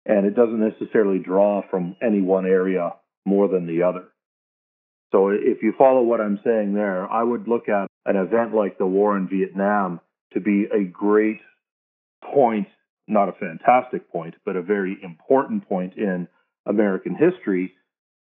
and 0.06 0.26
it 0.26 0.36
doesn't 0.36 0.60
necessarily 0.60 1.20
draw 1.20 1.62
from 1.70 1.96
any 2.02 2.22
one 2.22 2.46
area 2.46 2.94
more 3.26 3.48
than 3.48 3.68
the 3.68 3.84
other. 3.84 4.06
So 5.12 5.30
if 5.30 5.62
you 5.62 5.74
follow 5.78 6.02
what 6.02 6.20
I'm 6.20 6.40
saying 6.44 6.74
there, 6.74 7.10
I 7.10 7.24
would 7.24 7.48
look 7.48 7.70
at 7.70 7.88
an 8.06 8.16
event 8.16 8.54
like 8.54 8.78
the 8.78 8.86
war 8.86 9.18
in 9.18 9.28
Vietnam 9.28 10.00
to 10.34 10.40
be 10.40 10.66
a 10.74 10.84
great 10.84 11.40
point, 12.34 12.68
not 13.08 13.30
a 13.30 13.34
fantastic 13.34 14.12
point, 14.12 14.36
but 14.46 14.56
a 14.56 14.62
very 14.62 14.98
important 15.02 15.68
point 15.68 15.96
in 15.98 16.28
American 16.66 17.16
history 17.16 17.74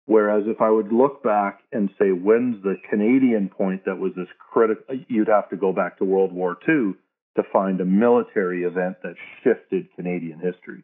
Whereas 0.09 0.45
if 0.47 0.63
I 0.63 0.71
would 0.71 0.91
look 0.91 1.23
back 1.23 1.61
and 1.71 1.91
say, 1.99 2.13
when's 2.13 2.63
the 2.63 2.77
Canadian 2.89 3.51
point 3.51 3.85
that 3.85 3.99
was 3.99 4.15
this 4.17 4.27
critical, 4.39 4.99
you'd 5.07 5.29
have 5.29 5.51
to 5.51 5.57
go 5.57 5.71
back 5.71 5.99
to 5.99 6.07
World 6.07 6.33
War 6.33 6.57
II 6.67 6.95
to 7.37 7.43
find 7.53 7.79
a 7.79 7.85
military 7.85 8.63
event 8.63 8.97
that 9.03 9.17
shifted 9.45 9.95
Canadian 9.97 10.39
history. 10.39 10.83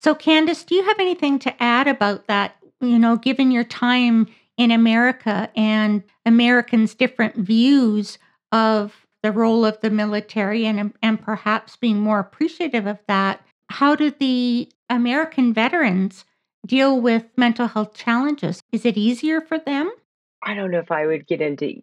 So, 0.00 0.14
Candice, 0.14 0.64
do 0.64 0.74
you 0.74 0.84
have 0.84 0.98
anything 0.98 1.38
to 1.40 1.62
add 1.62 1.86
about 1.86 2.28
that? 2.28 2.56
You 2.80 2.98
know, 2.98 3.16
given 3.16 3.50
your 3.50 3.62
time 3.62 4.26
in 4.56 4.70
America 4.70 5.50
and 5.54 6.02
Americans' 6.24 6.94
different 6.94 7.36
views 7.36 8.16
of 8.52 9.06
the 9.22 9.32
role 9.32 9.64
of 9.64 9.80
the 9.80 9.90
military 9.90 10.66
and, 10.66 10.92
and 11.02 11.20
perhaps 11.20 11.76
being 11.76 11.98
more 11.98 12.18
appreciative 12.18 12.86
of 12.86 12.98
that, 13.08 13.40
how 13.70 13.96
do 13.96 14.10
the 14.10 14.70
American 14.90 15.52
veterans 15.52 16.24
deal 16.66 17.00
with 17.00 17.24
mental 17.36 17.66
health 17.66 17.94
challenges? 17.94 18.62
Is 18.70 18.84
it 18.84 18.96
easier 18.96 19.40
for 19.40 19.58
them? 19.58 19.90
I 20.42 20.54
don't 20.54 20.70
know 20.70 20.80
if 20.80 20.90
I 20.90 21.06
would 21.06 21.26
get 21.26 21.40
into 21.40 21.82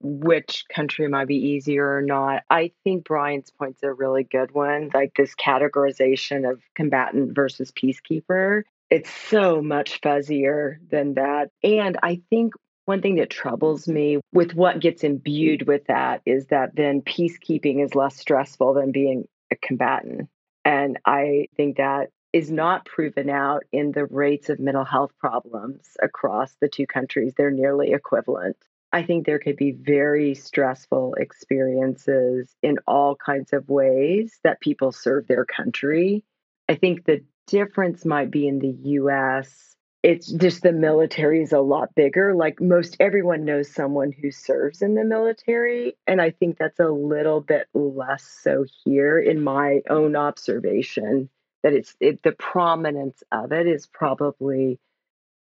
which 0.00 0.64
country 0.72 1.08
might 1.08 1.26
be 1.26 1.36
easier 1.36 1.96
or 1.96 2.02
not. 2.02 2.42
I 2.48 2.72
think 2.84 3.04
Brian's 3.04 3.50
point's 3.50 3.82
a 3.82 3.92
really 3.92 4.24
good 4.24 4.52
one, 4.52 4.90
like 4.94 5.12
this 5.16 5.34
categorization 5.34 6.50
of 6.50 6.60
combatant 6.74 7.34
versus 7.34 7.72
peacekeeper. 7.72 8.62
It's 8.90 9.10
so 9.10 9.62
much 9.62 10.00
fuzzier 10.00 10.76
than 10.90 11.14
that. 11.14 11.50
And 11.62 11.96
I 12.02 12.20
think 12.30 12.54
one 12.90 13.00
thing 13.00 13.14
that 13.14 13.30
troubles 13.30 13.86
me 13.86 14.18
with 14.32 14.52
what 14.52 14.80
gets 14.80 15.04
imbued 15.04 15.68
with 15.68 15.86
that 15.86 16.22
is 16.26 16.46
that 16.46 16.74
then 16.74 17.00
peacekeeping 17.02 17.84
is 17.84 17.94
less 17.94 18.16
stressful 18.16 18.74
than 18.74 18.90
being 18.90 19.28
a 19.52 19.54
combatant. 19.54 20.28
And 20.64 20.98
I 21.06 21.46
think 21.56 21.76
that 21.76 22.08
is 22.32 22.50
not 22.50 22.84
proven 22.84 23.30
out 23.30 23.62
in 23.70 23.92
the 23.92 24.06
rates 24.06 24.48
of 24.48 24.58
mental 24.58 24.84
health 24.84 25.12
problems 25.20 25.86
across 26.02 26.56
the 26.60 26.68
two 26.68 26.88
countries. 26.88 27.32
They're 27.36 27.52
nearly 27.52 27.92
equivalent. 27.92 28.56
I 28.92 29.04
think 29.04 29.24
there 29.24 29.38
could 29.38 29.56
be 29.56 29.70
very 29.70 30.34
stressful 30.34 31.14
experiences 31.14 32.52
in 32.60 32.78
all 32.88 33.14
kinds 33.14 33.52
of 33.52 33.68
ways 33.68 34.40
that 34.42 34.60
people 34.60 34.90
serve 34.90 35.28
their 35.28 35.44
country. 35.44 36.24
I 36.68 36.74
think 36.74 37.04
the 37.04 37.22
difference 37.46 38.04
might 38.04 38.32
be 38.32 38.48
in 38.48 38.58
the 38.58 38.74
US. 38.98 39.69
It's 40.02 40.32
just 40.32 40.62
the 40.62 40.72
military 40.72 41.42
is 41.42 41.52
a 41.52 41.60
lot 41.60 41.94
bigger. 41.94 42.34
Like 42.34 42.60
most 42.60 42.96
everyone 43.00 43.44
knows 43.44 43.70
someone 43.70 44.12
who 44.12 44.30
serves 44.30 44.80
in 44.80 44.94
the 44.94 45.04
military. 45.04 45.96
And 46.06 46.22
I 46.22 46.30
think 46.30 46.56
that's 46.56 46.80
a 46.80 46.88
little 46.88 47.40
bit 47.42 47.66
less 47.74 48.24
so 48.24 48.64
here 48.84 49.18
in 49.18 49.42
my 49.42 49.82
own 49.90 50.16
observation 50.16 51.28
that 51.62 51.74
it's 51.74 51.94
it, 52.00 52.22
the 52.22 52.32
prominence 52.32 53.22
of 53.30 53.52
it 53.52 53.66
is 53.66 53.86
probably 53.86 54.78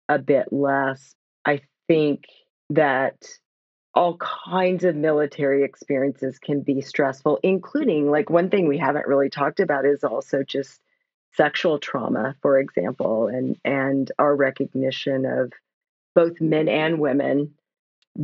a 0.09 0.19
bit 0.19 0.53
less. 0.53 1.15
I 1.45 1.61
think 1.87 2.25
that 2.71 3.25
all 3.95 4.17
kinds 4.17 4.85
of 4.85 4.97
military 4.97 5.65
experiences 5.65 6.39
can 6.39 6.61
be 6.61 6.81
stressful, 6.81 7.39
including 7.43 8.11
like 8.11 8.29
one 8.29 8.51
thing 8.51 8.67
we 8.67 8.79
haven't 8.79 9.07
really 9.07 9.31
talked 9.31 9.61
about 9.61 9.87
is 9.87 10.05
also 10.05 10.43
just 10.43 10.81
sexual 11.35 11.79
trauma, 11.79 12.35
for 12.43 12.59
example, 12.59 13.29
and 13.29 13.57
and 13.65 14.11
our 14.19 14.35
recognition 14.35 15.25
of 15.25 15.53
both 16.15 16.41
men 16.41 16.69
and 16.69 16.99
women 16.99 17.55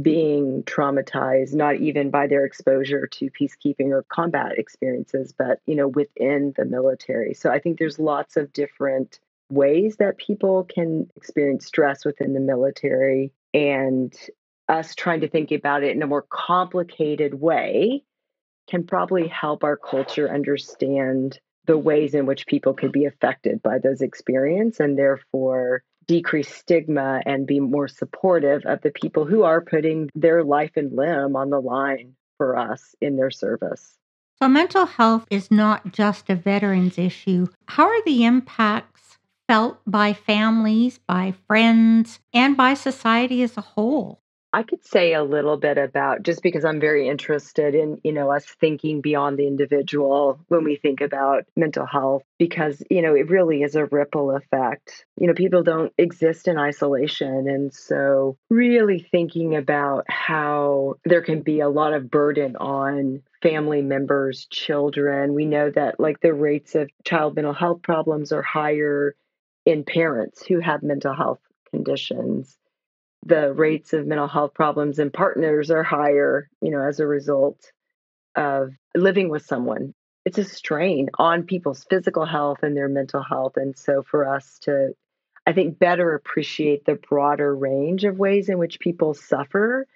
being 0.02 0.64
traumatized 0.64 1.55
not 1.55 1.76
even 1.76 2.10
by 2.10 2.26
their 2.26 2.44
exposure 2.44 3.06
to 3.06 3.31
peacekeeping 3.31 3.90
or 3.90 4.05
combat 4.09 4.59
experiences 4.59 5.32
but 5.39 5.60
you 5.66 5.76
know 5.76 5.86
within 5.86 6.52
the 6.56 6.64
military. 6.64 7.35
So 7.35 7.51
i 7.51 7.60
think 7.60 7.78
there's 7.78 7.98
lots 7.98 8.36
of 8.36 8.52
different 8.52 9.20
ways 9.51 9.97
that 9.98 10.16
people 10.16 10.64
can 10.64 11.09
experience 11.16 11.66
stress 11.66 12.05
within 12.05 12.32
the 12.32 12.40
military 12.40 13.32
and 13.52 14.12
us 14.68 14.94
trying 14.94 15.20
to 15.20 15.28
think 15.28 15.52
about 15.52 15.82
it 15.85 15.94
in 15.94 16.02
a 16.02 16.06
more 16.06 16.24
complicated 16.28 17.35
way 17.35 18.02
can 18.68 18.85
probably 18.85 19.28
help 19.28 19.62
our 19.62 19.76
culture 19.76 20.32
understand 20.32 21.39
the 21.66 21.78
ways 21.78 22.14
in 22.14 22.26
which 22.26 22.46
people 22.46 22.74
could 22.74 22.92
be 22.92 23.04
affected 23.04 23.62
by 23.62 23.78
those 23.78 24.00
experiences 24.00 24.80
and 24.80 24.98
therefore 24.98 25.82
decrease 26.06 26.54
stigma 26.54 27.22
and 27.24 27.46
be 27.46 27.60
more 27.60 27.88
supportive 27.88 28.62
of 28.66 28.80
the 28.82 28.90
people 28.90 29.24
who 29.24 29.42
are 29.42 29.60
putting 29.60 30.10
their 30.14 30.44
life 30.44 30.72
and 30.76 30.94
limb 30.94 31.36
on 31.36 31.50
the 31.50 31.60
line 31.60 32.14
for 32.36 32.56
us 32.56 32.94
in 33.00 33.16
their 33.16 33.30
service. 33.30 33.96
So, 34.40 34.48
mental 34.48 34.86
health 34.86 35.26
is 35.30 35.50
not 35.50 35.92
just 35.92 36.28
a 36.28 36.34
veterans 36.34 36.98
issue. 36.98 37.46
How 37.68 37.86
are 37.86 38.02
the 38.04 38.24
impacts 38.24 39.18
felt 39.48 39.78
by 39.86 40.12
families, 40.12 40.98
by 41.06 41.34
friends, 41.46 42.18
and 42.32 42.56
by 42.56 42.74
society 42.74 43.42
as 43.42 43.56
a 43.56 43.62
whole? 43.62 44.20
I 44.55 44.62
could 44.62 44.86
say 44.86 45.14
a 45.14 45.24
little 45.24 45.56
bit 45.56 45.78
about 45.78 46.22
just 46.22 46.40
because 46.40 46.64
I'm 46.64 46.78
very 46.78 47.09
interested 47.09 47.74
in, 47.74 48.01
you 48.05 48.12
know, 48.12 48.31
us 48.31 48.44
thinking 48.44 49.01
beyond 49.01 49.36
the 49.36 49.48
individual 49.48 50.39
when 50.47 50.62
we 50.62 50.76
think 50.76 51.01
about 51.01 51.43
mental 51.56 51.85
health 51.85 52.22
because, 52.39 52.81
you 52.89 53.02
know, 53.02 53.16
it 53.16 53.31
really 53.31 53.62
is 53.62 53.74
a 53.74 53.86
ripple 53.86 54.31
effect. 54.31 55.06
You 55.20 55.26
know, 55.26 55.35
people 55.35 55.64
don't 55.64 55.93
exist 55.98 56.47
in 56.47 56.56
isolation 56.56 57.48
and 57.48 57.74
so 57.74 58.36
really 58.48 59.01
thinking 59.01 59.56
about 59.56 60.05
how 60.09 60.98
there 61.05 61.22
can 61.22 61.43
be 61.43 61.59
a 61.59 61.68
lot 61.68 61.93
of 61.93 62.09
burden 62.09 62.55
on 62.55 63.22
family 63.43 63.82
members, 63.82 64.47
children. 64.52 65.35
We 65.35 65.47
know 65.47 65.70
that 65.70 65.98
like 65.98 66.20
the 66.20 66.32
rates 66.32 66.76
of 66.76 66.89
child 67.05 67.35
mental 67.35 67.55
health 67.55 67.82
problems 67.82 68.31
are 68.31 68.43
higher 68.43 69.16
in 69.66 69.82
parents 69.82 70.47
who 70.47 70.60
have 70.60 70.85
mental 70.85 71.12
health 71.12 71.40
conditions 71.72 72.56
the 73.24 73.52
rates 73.52 73.92
of 73.92 74.06
mental 74.06 74.28
health 74.28 74.55
problems 74.55 74.98
in 74.98 75.10
partners 75.10 75.70
are 75.70 75.82
higher, 75.82 76.48
you 76.60 76.70
know, 76.70 76.82
as 76.82 77.01
a 77.01 77.06
result 77.06 77.72
of 78.36 78.72
living 78.94 79.28
with 79.28 79.44
someone. 79.46 79.94
It's 80.24 80.38
a 80.38 80.44
strain 80.44 81.10
on 81.18 81.44
people's 81.44 81.84
physical 81.84 82.24
health 82.26 82.59
and 82.62 82.76
their 82.76 82.88
mental 82.88 83.22
health. 83.22 83.56
And 83.56 83.76
so 83.76 84.02
for 84.02 84.26
us 84.28 84.59
to, 84.60 84.94
I 85.46 85.52
think, 85.52 85.78
better 85.78 86.14
appreciate 86.14 86.84
the 86.84 86.94
broader 86.94 87.55
range 87.55 88.05
of 88.05 88.18
ways 88.18 88.48
in 88.48 88.59
which 88.59 88.80
people 88.80 89.14
suffer 89.14 89.86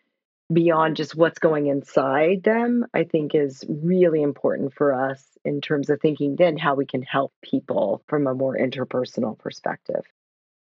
beyond 0.50 0.96
just 0.96 1.14
what's 1.14 1.38
going 1.38 1.66
inside 1.66 2.42
them, 2.42 2.86
I 2.94 3.04
think 3.04 3.34
is 3.34 3.64
really 3.68 4.22
important 4.22 4.72
for 4.72 4.94
us 4.94 5.22
in 5.44 5.60
terms 5.60 5.90
of 5.90 6.00
thinking 6.00 6.36
then 6.36 6.56
how 6.56 6.74
we 6.74 6.86
can 6.86 7.02
help 7.02 7.32
people 7.42 8.02
from 8.06 8.26
a 8.26 8.34
more 8.34 8.56
interpersonal 8.56 9.38
perspective. 9.38 10.04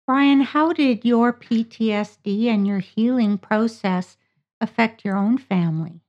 Brian, 0.05 0.41
how 0.41 0.73
did 0.73 1.05
your 1.05 1.31
PTSD 1.31 2.47
and 2.47 2.67
your 2.67 2.80
healing 2.80 3.38
process 3.38 4.17
affect 4.59 5.05
your 5.05 5.15
own 5.15 5.38
family? 5.38 6.01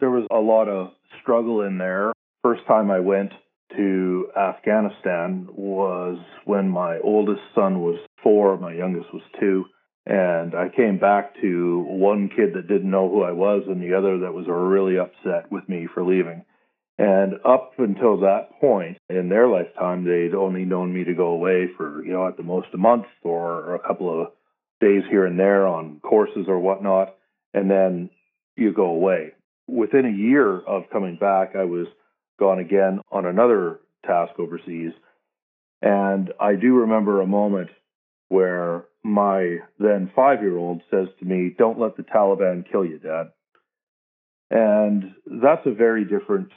There 0.00 0.10
was 0.10 0.26
a 0.32 0.40
lot 0.40 0.68
of 0.68 0.90
struggle 1.20 1.62
in 1.62 1.78
there. 1.78 2.12
First 2.42 2.66
time 2.66 2.90
I 2.90 2.98
went 2.98 3.30
to 3.76 4.26
Afghanistan 4.36 5.48
was 5.52 6.18
when 6.46 6.68
my 6.68 6.98
oldest 6.98 7.42
son 7.54 7.80
was 7.80 7.98
four, 8.24 8.58
my 8.58 8.72
youngest 8.72 9.12
was 9.14 9.22
two. 9.38 9.66
And 10.04 10.56
I 10.56 10.68
came 10.68 10.98
back 10.98 11.40
to 11.42 11.84
one 11.86 12.28
kid 12.28 12.54
that 12.54 12.66
didn't 12.66 12.90
know 12.90 13.08
who 13.08 13.22
I 13.22 13.30
was 13.30 13.62
and 13.68 13.80
the 13.80 13.96
other 13.96 14.18
that 14.18 14.34
was 14.34 14.46
really 14.48 14.98
upset 14.98 15.50
with 15.52 15.68
me 15.68 15.86
for 15.94 16.04
leaving. 16.04 16.44
And 16.98 17.34
up 17.44 17.72
until 17.78 18.20
that 18.20 18.60
point 18.60 18.98
in 19.08 19.28
their 19.28 19.48
lifetime, 19.48 20.04
they'd 20.04 20.34
only 20.34 20.64
known 20.64 20.92
me 20.92 21.04
to 21.04 21.14
go 21.14 21.28
away 21.28 21.68
for, 21.76 22.04
you 22.04 22.12
know, 22.12 22.26
at 22.28 22.36
the 22.36 22.42
most 22.42 22.68
a 22.74 22.78
month 22.78 23.06
or 23.22 23.74
a 23.74 23.78
couple 23.80 24.22
of 24.22 24.28
days 24.80 25.02
here 25.10 25.24
and 25.24 25.38
there 25.38 25.66
on 25.66 26.00
courses 26.00 26.46
or 26.48 26.58
whatnot. 26.58 27.16
And 27.54 27.70
then 27.70 28.10
you 28.56 28.72
go 28.72 28.86
away. 28.86 29.32
Within 29.66 30.04
a 30.04 30.10
year 30.10 30.58
of 30.60 30.90
coming 30.92 31.16
back, 31.16 31.54
I 31.56 31.64
was 31.64 31.86
gone 32.38 32.58
again 32.58 33.00
on 33.10 33.24
another 33.24 33.80
task 34.04 34.38
overseas. 34.38 34.92
And 35.80 36.32
I 36.40 36.54
do 36.54 36.74
remember 36.74 37.20
a 37.20 37.26
moment 37.26 37.70
where 38.28 38.84
my 39.02 39.58
then 39.78 40.10
five 40.14 40.42
year 40.42 40.56
old 40.56 40.82
says 40.90 41.08
to 41.18 41.24
me, 41.24 41.54
Don't 41.56 41.78
let 41.78 41.96
the 41.96 42.02
Taliban 42.02 42.70
kill 42.70 42.84
you, 42.84 42.98
Dad. 42.98 43.30
And 44.50 45.14
that's 45.26 45.66
a 45.66 45.72
very 45.72 46.04
different 46.04 46.50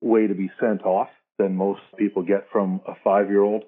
way 0.00 0.26
to 0.26 0.34
be 0.34 0.50
sent 0.60 0.82
off 0.82 1.08
than 1.38 1.56
most 1.56 1.80
people 1.96 2.22
get 2.22 2.46
from 2.52 2.80
a 2.86 2.94
five 3.02 3.28
year 3.28 3.42
old. 3.42 3.64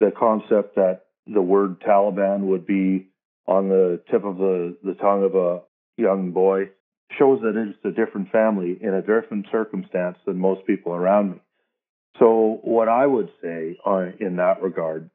The 0.00 0.12
concept 0.16 0.76
that 0.76 1.02
the 1.26 1.42
word 1.42 1.80
Taliban 1.80 2.40
would 2.40 2.66
be 2.66 3.08
on 3.46 3.68
the 3.68 4.00
tip 4.10 4.24
of 4.24 4.36
the, 4.36 4.76
the 4.84 4.94
tongue 4.94 5.24
of 5.24 5.34
a 5.34 5.62
young 5.96 6.30
boy 6.32 6.70
shows 7.18 7.40
that 7.42 7.56
it's 7.56 7.78
a 7.84 7.90
different 7.90 8.30
family 8.30 8.78
in 8.80 8.94
a 8.94 9.00
different 9.00 9.46
circumstance 9.50 10.18
than 10.26 10.38
most 10.38 10.66
people 10.66 10.92
around 10.92 11.32
me. 11.32 11.40
So, 12.18 12.60
what 12.62 12.88
I 12.88 13.06
would 13.06 13.30
say 13.42 13.78
uh, 13.86 14.06
in 14.20 14.36
that 14.36 14.62
regard 14.62 15.10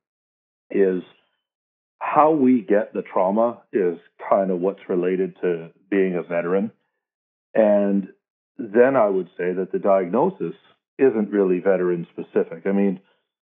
is 0.71 1.03
how 1.99 2.31
we 2.31 2.61
get 2.61 2.93
the 2.93 3.01
trauma 3.01 3.61
is 3.71 3.97
kind 4.29 4.51
of 4.51 4.59
what's 4.59 4.89
related 4.89 5.35
to 5.41 5.69
being 5.89 6.15
a 6.15 6.23
veteran. 6.23 6.71
And 7.53 8.09
then 8.57 8.95
I 8.95 9.07
would 9.07 9.27
say 9.37 9.53
that 9.53 9.71
the 9.71 9.79
diagnosis 9.79 10.55
isn't 10.97 11.31
really 11.31 11.59
veteran 11.59 12.07
specific. 12.11 12.65
I 12.65 12.71
mean, 12.71 12.99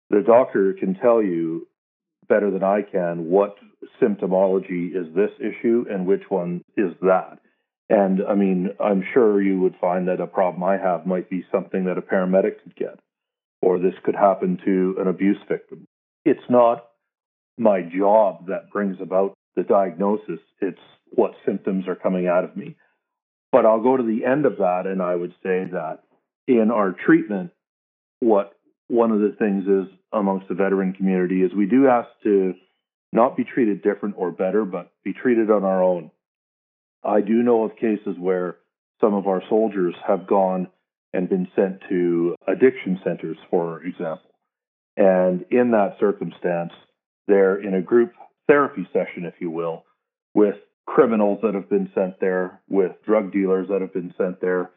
the 0.10 0.22
doctor 0.22 0.74
can 0.74 0.96
tell 0.96 1.22
you 1.22 1.68
better 2.30 2.52
than 2.52 2.64
I 2.64 2.82
can 2.82 3.30
what 3.30 3.58
symptomology 4.02 4.96
is 4.96 5.14
this 5.14 5.32
issue 5.40 5.86
and 5.90 6.06
which 6.06 6.24
one 6.30 6.64
is 6.78 6.94
that. 7.02 7.40
And 7.90 8.22
I 8.28 8.36
mean, 8.36 8.70
I'm 8.80 9.04
sure 9.14 9.42
you 9.42 9.60
would 9.60 9.76
find 9.80 10.08
that 10.08 10.22
a 10.22 10.28
problem 10.28 10.64
I 10.64 10.78
have 10.78 11.06
might 11.06 11.30
be 11.30 11.46
something 11.52 11.86
that 11.86 11.98
a 11.98 12.02
paramedic 12.02 12.64
could 12.64 12.76
get, 12.76 13.00
or 13.62 13.78
this 13.78 13.94
could 14.04 14.16
happen 14.16 14.58
to 14.66 14.96
an 15.00 15.08
abuse 15.08 15.38
victim. 15.48 15.86
It's 16.26 16.50
not 16.50 16.86
my 17.58 17.82
job 17.82 18.48
that 18.48 18.72
brings 18.72 18.98
about 19.02 19.34
the 19.56 19.64
diagnosis, 19.64 20.40
it's 20.62 20.80
what 21.12 21.34
symptoms 21.46 21.88
are 21.88 21.96
coming 21.96 22.28
out 22.28 22.44
of 22.44 22.58
me. 22.58 22.76
But 23.54 23.68
I'll 23.68 23.84
go 23.84 23.96
to 23.96 24.04
the 24.04 24.26
end 24.26 24.48
of 24.48 24.58
that, 24.58 24.88
and 24.88 25.00
I 25.00 25.16
would 25.16 25.34
say 25.44 25.66
that 25.72 26.00
in 26.48 26.72
our 26.72 26.92
treatment, 27.06 27.52
what 28.20 28.54
one 28.88 29.12
of 29.12 29.20
the 29.20 29.36
things 29.38 29.68
is 29.68 29.94
amongst 30.12 30.48
the 30.48 30.56
veteran 30.56 30.94
community 30.94 31.44
is 31.44 31.54
we 31.54 31.68
do 31.68 31.88
ask 31.88 32.10
to 32.24 32.56
not 33.12 33.38
be 33.38 33.44
treated 33.44 33.84
different 33.84 34.16
or 34.18 34.32
better, 34.32 34.66
but 34.66 34.92
be 35.04 35.14
treated 35.14 35.52
on 35.52 35.64
our 35.64 35.84
own. 35.84 36.10
I 37.04 37.22
do 37.22 37.44
know 37.44 37.64
of 37.64 37.76
cases 37.76 38.16
where 38.18 38.58
some 39.00 39.14
of 39.14 39.28
our 39.28 39.44
soldiers 39.50 39.94
have 40.08 40.26
gone 40.26 40.68
and 41.14 41.30
been 41.30 41.48
sent 41.56 41.82
to 41.90 42.36
addiction 42.48 43.00
centers, 43.04 43.38
for 43.52 43.84
example. 43.84 44.32
And 44.98 45.46
in 45.52 45.70
that 45.72 45.98
circumstance, 46.00 46.72
they're 47.28 47.62
in 47.62 47.76
a 47.76 47.82
group 47.84 48.14
therapy 48.48 48.88
session, 48.92 49.26
if 49.26 49.36
you 49.40 49.52
will, 49.52 49.84
with 50.34 50.56
criminals 50.86 51.40
that 51.44 51.54
have 51.54 51.70
been 51.70 51.90
sent 51.96 52.20
there, 52.20 52.62
with 52.70 52.92
drug 53.06 53.32
dealers 53.32 53.68
that 53.70 53.82
have 53.82 53.94
been 53.94 54.14
sent 54.18 54.42
there. 54.42 54.72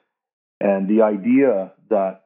And 0.61 0.89
the 0.89 1.03
idea 1.03 1.73
that, 1.91 2.23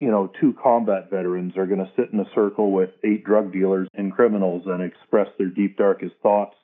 you 0.00 0.10
know, 0.10 0.30
two 0.40 0.54
combat 0.62 1.10
veterans 1.10 1.56
are 1.56 1.66
going 1.66 1.80
to 1.80 1.90
sit 1.96 2.12
in 2.12 2.20
a 2.20 2.28
circle 2.34 2.72
with 2.72 2.90
eight 3.04 3.24
drug 3.24 3.52
dealers 3.52 3.88
and 3.94 4.12
criminals 4.12 4.62
and 4.66 4.82
express 4.82 5.28
their 5.38 5.48
deep, 5.48 5.76
darkest 5.76 6.14
thoughts 6.22 6.56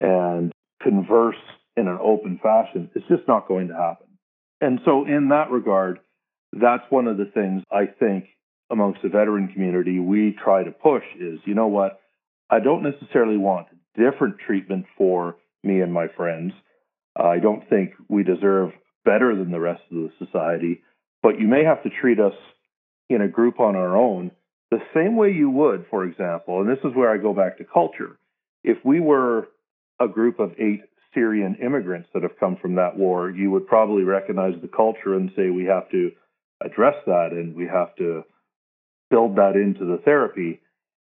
and 0.00 0.52
converse 0.82 1.36
in 1.76 1.88
an 1.88 1.98
open 2.02 2.40
fashion, 2.42 2.90
it's 2.94 3.06
just 3.08 3.26
not 3.28 3.48
going 3.48 3.68
to 3.68 3.74
happen. 3.74 4.06
And 4.60 4.80
so, 4.84 5.04
in 5.06 5.28
that 5.28 5.50
regard, 5.50 6.00
that's 6.52 6.82
one 6.90 7.06
of 7.06 7.16
the 7.16 7.26
things 7.26 7.62
I 7.70 7.86
think 7.86 8.26
amongst 8.70 9.02
the 9.02 9.08
veteran 9.08 9.48
community 9.48 9.98
we 10.00 10.36
try 10.42 10.64
to 10.64 10.70
push 10.70 11.04
is, 11.18 11.38
you 11.44 11.54
know 11.54 11.68
what, 11.68 12.00
I 12.50 12.60
don't 12.60 12.82
necessarily 12.82 13.36
want 13.36 13.68
different 13.96 14.36
treatment 14.44 14.86
for 14.96 15.36
me 15.62 15.80
and 15.80 15.92
my 15.92 16.06
friends. 16.16 16.52
I 17.16 17.38
don't 17.38 17.68
think 17.68 17.92
we 18.08 18.22
deserve 18.22 18.70
better 19.04 19.34
than 19.34 19.50
the 19.50 19.60
rest 19.60 19.82
of 19.90 19.96
the 19.96 20.10
society, 20.24 20.82
but 21.22 21.40
you 21.40 21.48
may 21.48 21.64
have 21.64 21.82
to 21.82 21.90
treat 21.90 22.20
us 22.20 22.34
in 23.08 23.22
a 23.22 23.28
group 23.28 23.58
on 23.60 23.74
our 23.74 23.96
own 23.96 24.30
the 24.70 24.78
same 24.94 25.16
way 25.16 25.32
you 25.32 25.48
would, 25.48 25.86
for 25.88 26.04
example, 26.04 26.60
and 26.60 26.68
this 26.68 26.84
is 26.84 26.94
where 26.94 27.10
I 27.10 27.16
go 27.16 27.32
back 27.32 27.56
to 27.58 27.64
culture. 27.64 28.18
If 28.62 28.78
we 28.84 29.00
were 29.00 29.48
a 29.98 30.06
group 30.06 30.38
of 30.38 30.52
eight 30.58 30.82
Syrian 31.14 31.56
immigrants 31.56 32.10
that 32.12 32.22
have 32.22 32.38
come 32.38 32.56
from 32.60 32.74
that 32.74 32.96
war, 32.96 33.30
you 33.30 33.50
would 33.50 33.66
probably 33.66 34.02
recognize 34.02 34.54
the 34.60 34.68
culture 34.68 35.14
and 35.14 35.30
say 35.34 35.48
we 35.48 35.64
have 35.64 35.90
to 35.90 36.12
address 36.62 36.96
that 37.06 37.30
and 37.32 37.56
we 37.56 37.66
have 37.66 37.94
to 37.96 38.24
build 39.10 39.36
that 39.36 39.56
into 39.56 39.86
the 39.86 40.02
therapy. 40.04 40.60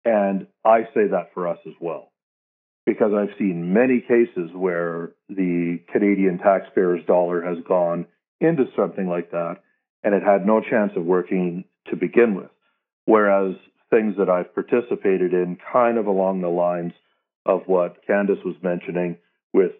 And 0.05 0.45
I 0.63 0.83
say 0.93 1.07
that 1.11 1.33
for 1.33 1.47
us 1.47 1.57
as 1.65 1.73
well 1.81 2.11
because 2.87 3.11
I've 3.13 3.37
seen 3.37 3.73
many 3.73 3.99
cases 3.99 4.49
where 4.55 5.11
the 5.27 5.79
Canadian 5.91 6.37
taxpayer's 6.37 7.05
dollar 7.05 7.41
has 7.41 7.57
gone 7.67 8.07
into 8.39 8.63
something 8.77 9.09
like 9.09 9.31
that 9.31 9.57
and 10.03 10.15
it 10.15 10.23
had 10.23 10.45
no 10.45 10.61
chance 10.61 10.93
of 10.95 11.03
working 11.03 11.65
to 11.89 11.97
begin 11.97 12.33
with. 12.33 12.49
Whereas 13.03 13.55
things 13.89 14.15
that 14.17 14.29
I've 14.29 14.55
participated 14.55 15.33
in, 15.33 15.57
kind 15.71 15.97
of 15.97 16.07
along 16.07 16.39
the 16.39 16.47
lines 16.47 16.93
of 17.45 17.63
what 17.65 17.97
Candice 18.07 18.43
was 18.45 18.55
mentioning 18.63 19.17
with 19.53 19.73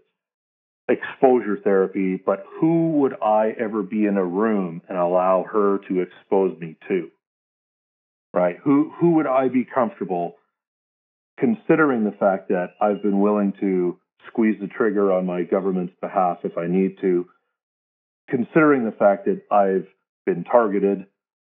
exposure 0.89 1.59
therapy, 1.63 2.17
but 2.17 2.43
who 2.59 2.91
would 2.99 3.13
I 3.21 3.55
ever 3.57 3.84
be 3.84 4.05
in 4.05 4.17
a 4.17 4.25
room 4.25 4.81
and 4.89 4.97
allow 4.97 5.45
her 5.49 5.79
to 5.88 6.01
expose 6.01 6.59
me 6.59 6.75
to? 6.89 7.09
Right? 8.34 8.57
Who 8.65 8.91
who 8.99 9.11
would 9.11 9.27
I 9.27 9.47
be 9.47 9.65
comfortable 9.65 10.35
considering 11.38 12.03
the 12.03 12.15
fact 12.19 12.49
that 12.49 12.72
I've 12.81 13.01
been 13.01 13.19
willing 13.19 13.53
to 13.59 13.99
squeeze 14.27 14.59
the 14.59 14.68
trigger 14.68 15.11
on 15.11 15.26
my 15.26 15.43
government's 15.43 15.93
behalf 16.01 16.39
if 16.43 16.57
I 16.57 16.68
need 16.68 16.97
to, 17.01 17.27
considering 18.30 18.85
the 18.85 18.91
fact 18.91 19.26
that 19.26 19.41
I've 19.51 19.88
been 20.26 20.43
targeted 20.43 21.05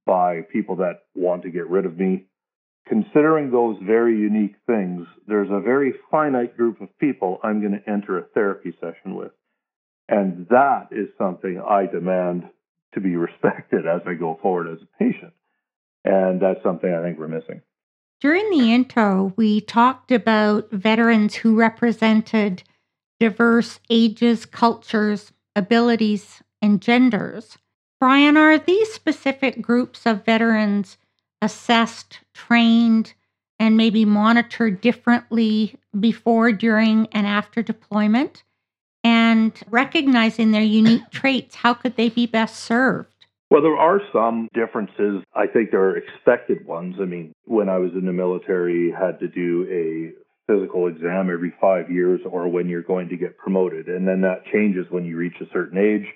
by 0.04 0.42
people 0.52 0.76
that 0.76 1.02
want 1.14 1.42
to 1.42 1.50
get 1.50 1.68
rid 1.68 1.86
of 1.86 1.98
me, 1.98 2.26
considering 2.86 3.50
those 3.50 3.76
very 3.82 4.16
unique 4.18 4.56
things, 4.66 5.06
there's 5.26 5.50
a 5.50 5.60
very 5.60 5.94
finite 6.10 6.56
group 6.56 6.80
of 6.80 6.98
people 6.98 7.38
I'm 7.42 7.60
going 7.60 7.80
to 7.80 7.90
enter 7.90 8.18
a 8.18 8.24
therapy 8.34 8.74
session 8.80 9.14
with. 9.14 9.32
And 10.08 10.46
that 10.48 10.88
is 10.90 11.08
something 11.18 11.60
I 11.60 11.86
demand 11.86 12.44
to 12.94 13.00
be 13.00 13.16
respected 13.16 13.86
as 13.86 14.00
I 14.06 14.14
go 14.14 14.38
forward 14.40 14.68
as 14.68 14.78
a 14.82 14.98
patient. 14.98 15.32
And 16.04 16.40
that's 16.40 16.62
something 16.62 16.92
I 16.92 17.02
think 17.02 17.18
we're 17.18 17.28
missing. 17.28 17.60
During 18.20 18.50
the 18.50 18.72
intro, 18.72 19.32
we 19.36 19.60
talked 19.60 20.10
about 20.10 20.70
veterans 20.72 21.36
who 21.36 21.54
represented 21.54 22.64
diverse 23.20 23.78
ages, 23.90 24.44
cultures, 24.44 25.32
abilities, 25.54 26.42
and 26.60 26.82
genders. 26.82 27.58
Brian, 28.00 28.36
are 28.36 28.58
these 28.58 28.92
specific 28.92 29.62
groups 29.62 30.04
of 30.04 30.24
veterans 30.24 30.98
assessed, 31.40 32.20
trained, 32.34 33.14
and 33.60 33.76
maybe 33.76 34.04
monitored 34.04 34.80
differently 34.80 35.76
before, 35.98 36.50
during, 36.52 37.06
and 37.12 37.26
after 37.26 37.62
deployment? 37.62 38.42
And 39.04 39.52
recognizing 39.68 40.50
their 40.50 40.62
unique 40.62 41.08
traits, 41.10 41.54
how 41.56 41.74
could 41.74 41.94
they 41.94 42.08
be 42.08 42.26
best 42.26 42.56
served? 42.56 43.17
Well, 43.50 43.62
there 43.62 43.76
are 43.76 44.00
some 44.12 44.48
differences. 44.52 45.22
I 45.34 45.46
think 45.46 45.70
there 45.70 45.84
are 45.84 45.96
expected 45.96 46.66
ones. 46.66 46.96
I 47.00 47.06
mean, 47.06 47.32
when 47.44 47.68
I 47.68 47.78
was 47.78 47.92
in 47.94 48.04
the 48.04 48.12
military, 48.12 48.90
had 48.90 49.18
to 49.20 49.28
do 49.28 49.66
a 49.70 50.52
physical 50.52 50.86
exam 50.86 51.30
every 51.32 51.54
five 51.60 51.90
years 51.90 52.20
or 52.30 52.48
when 52.48 52.68
you're 52.68 52.82
going 52.82 53.08
to 53.08 53.16
get 53.16 53.38
promoted. 53.38 53.86
And 53.86 54.06
then 54.06 54.20
that 54.22 54.44
changes 54.52 54.86
when 54.90 55.04
you 55.04 55.16
reach 55.16 55.36
a 55.40 55.52
certain 55.52 55.78
age. 55.78 56.06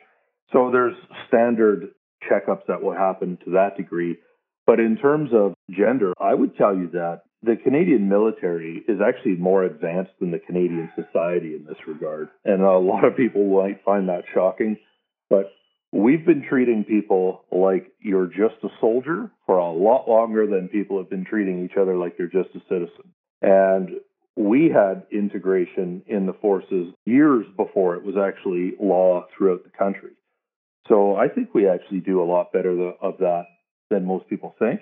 So 0.52 0.70
there's 0.70 0.94
standard 1.28 1.88
checkups 2.30 2.66
that 2.68 2.82
will 2.82 2.94
happen 2.94 3.38
to 3.44 3.52
that 3.52 3.76
degree. 3.76 4.18
But 4.66 4.78
in 4.78 4.96
terms 4.96 5.30
of 5.32 5.54
gender, 5.70 6.12
I 6.20 6.34
would 6.34 6.56
tell 6.56 6.76
you 6.76 6.90
that 6.92 7.22
the 7.42 7.56
Canadian 7.56 8.08
military 8.08 8.82
is 8.86 9.00
actually 9.04 9.36
more 9.36 9.64
advanced 9.64 10.12
than 10.20 10.30
the 10.30 10.38
Canadian 10.38 10.90
society 10.94 11.56
in 11.56 11.64
this 11.66 11.78
regard. 11.86 12.28
And 12.44 12.62
a 12.62 12.78
lot 12.78 13.04
of 13.04 13.16
people 13.16 13.44
might 13.62 13.82
find 13.84 14.08
that 14.08 14.24
shocking. 14.32 14.76
But 15.28 15.50
we've 15.92 16.24
been 16.24 16.44
treating 16.48 16.84
people 16.84 17.44
like 17.52 17.92
you're 18.00 18.26
just 18.26 18.56
a 18.64 18.68
soldier 18.80 19.30
for 19.46 19.58
a 19.58 19.70
lot 19.70 20.08
longer 20.08 20.46
than 20.46 20.68
people 20.68 20.96
have 20.98 21.10
been 21.10 21.24
treating 21.24 21.64
each 21.64 21.76
other 21.78 21.96
like 21.96 22.16
you're 22.18 22.28
just 22.28 22.48
a 22.56 22.60
citizen. 22.68 23.12
And 23.42 23.90
we 24.34 24.70
had 24.70 25.02
integration 25.12 26.02
in 26.06 26.24
the 26.26 26.32
forces 26.32 26.94
years 27.04 27.44
before 27.56 27.96
it 27.96 28.04
was 28.04 28.16
actually 28.16 28.72
law 28.80 29.26
throughout 29.36 29.64
the 29.64 29.70
country. 29.70 30.12
So 30.88 31.14
I 31.16 31.28
think 31.28 31.54
we 31.54 31.68
actually 31.68 32.00
do 32.00 32.22
a 32.22 32.24
lot 32.24 32.52
better 32.52 32.92
of 33.00 33.18
that 33.18 33.44
than 33.90 34.06
most 34.06 34.28
people 34.28 34.54
think. 34.58 34.80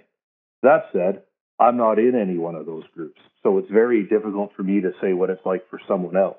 That 0.62 0.84
said, 0.92 1.22
I'm 1.58 1.76
not 1.76 1.98
in 1.98 2.14
any 2.14 2.38
one 2.38 2.54
of 2.54 2.66
those 2.66 2.84
groups. 2.94 3.20
So 3.42 3.58
it's 3.58 3.70
very 3.70 4.04
difficult 4.04 4.52
for 4.56 4.62
me 4.62 4.80
to 4.80 4.92
say 5.02 5.12
what 5.12 5.30
it's 5.30 5.44
like 5.44 5.68
for 5.68 5.80
someone 5.88 6.16
else 6.16 6.38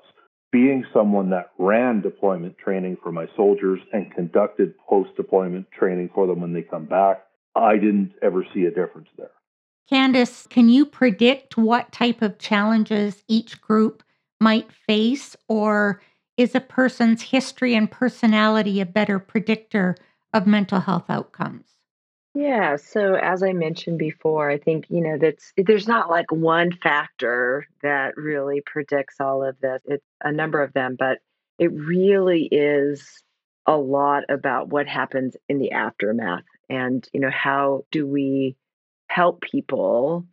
being 0.52 0.84
someone 0.92 1.30
that 1.30 1.50
ran 1.58 2.02
deployment 2.02 2.56
training 2.58 2.98
for 3.02 3.10
my 3.10 3.26
soldiers 3.34 3.80
and 3.92 4.12
conducted 4.14 4.74
post 4.86 5.10
deployment 5.16 5.66
training 5.72 6.10
for 6.14 6.26
them 6.26 6.42
when 6.42 6.52
they 6.52 6.62
come 6.62 6.84
back, 6.84 7.24
I 7.56 7.74
didn't 7.76 8.12
ever 8.22 8.44
see 8.54 8.66
a 8.66 8.70
difference 8.70 9.08
there. 9.16 9.30
Candice, 9.90 10.48
can 10.48 10.68
you 10.68 10.86
predict 10.86 11.56
what 11.56 11.90
type 11.90 12.22
of 12.22 12.38
challenges 12.38 13.24
each 13.28 13.60
group 13.60 14.02
might 14.40 14.70
face, 14.72 15.36
or 15.48 16.00
is 16.36 16.54
a 16.54 16.60
person's 16.60 17.22
history 17.22 17.74
and 17.74 17.90
personality 17.90 18.80
a 18.80 18.86
better 18.86 19.18
predictor 19.18 19.96
of 20.32 20.46
mental 20.46 20.80
health 20.80 21.06
outcomes? 21.08 21.66
Yeah, 22.34 22.76
so 22.76 23.14
as 23.14 23.42
I 23.42 23.52
mentioned 23.52 23.98
before, 23.98 24.48
I 24.50 24.56
think, 24.58 24.86
you 24.88 25.02
know, 25.02 25.18
that's 25.18 25.52
eh, 25.58 25.64
there's 25.66 25.86
not 25.86 26.08
like 26.08 26.32
one 26.32 26.72
factor 26.72 27.66
that 27.82 28.16
really 28.16 28.62
predicts 28.64 29.16
all 29.20 29.44
of 29.44 29.58
this. 29.60 29.82
It's 29.84 30.04
a 30.22 30.32
number 30.32 30.62
of 30.62 30.72
them, 30.72 30.96
but 30.98 31.18
it 31.58 31.70
really 31.72 32.44
is 32.50 33.22
a 33.66 33.76
lot 33.76 34.24
about 34.30 34.68
what 34.68 34.86
happens 34.86 35.36
in 35.48 35.58
the 35.58 35.72
aftermath 35.72 36.44
and, 36.70 37.06
you 37.12 37.20
know, 37.20 37.30
how 37.30 37.84
do 37.90 38.06
we 38.06 38.56
help 39.08 39.42
people 39.42 40.24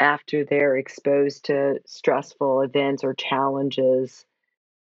after 0.00 0.44
they're 0.44 0.76
exposed 0.76 1.46
to 1.46 1.80
stressful 1.86 2.62
events 2.62 3.04
or 3.04 3.14
challenges 3.14 4.24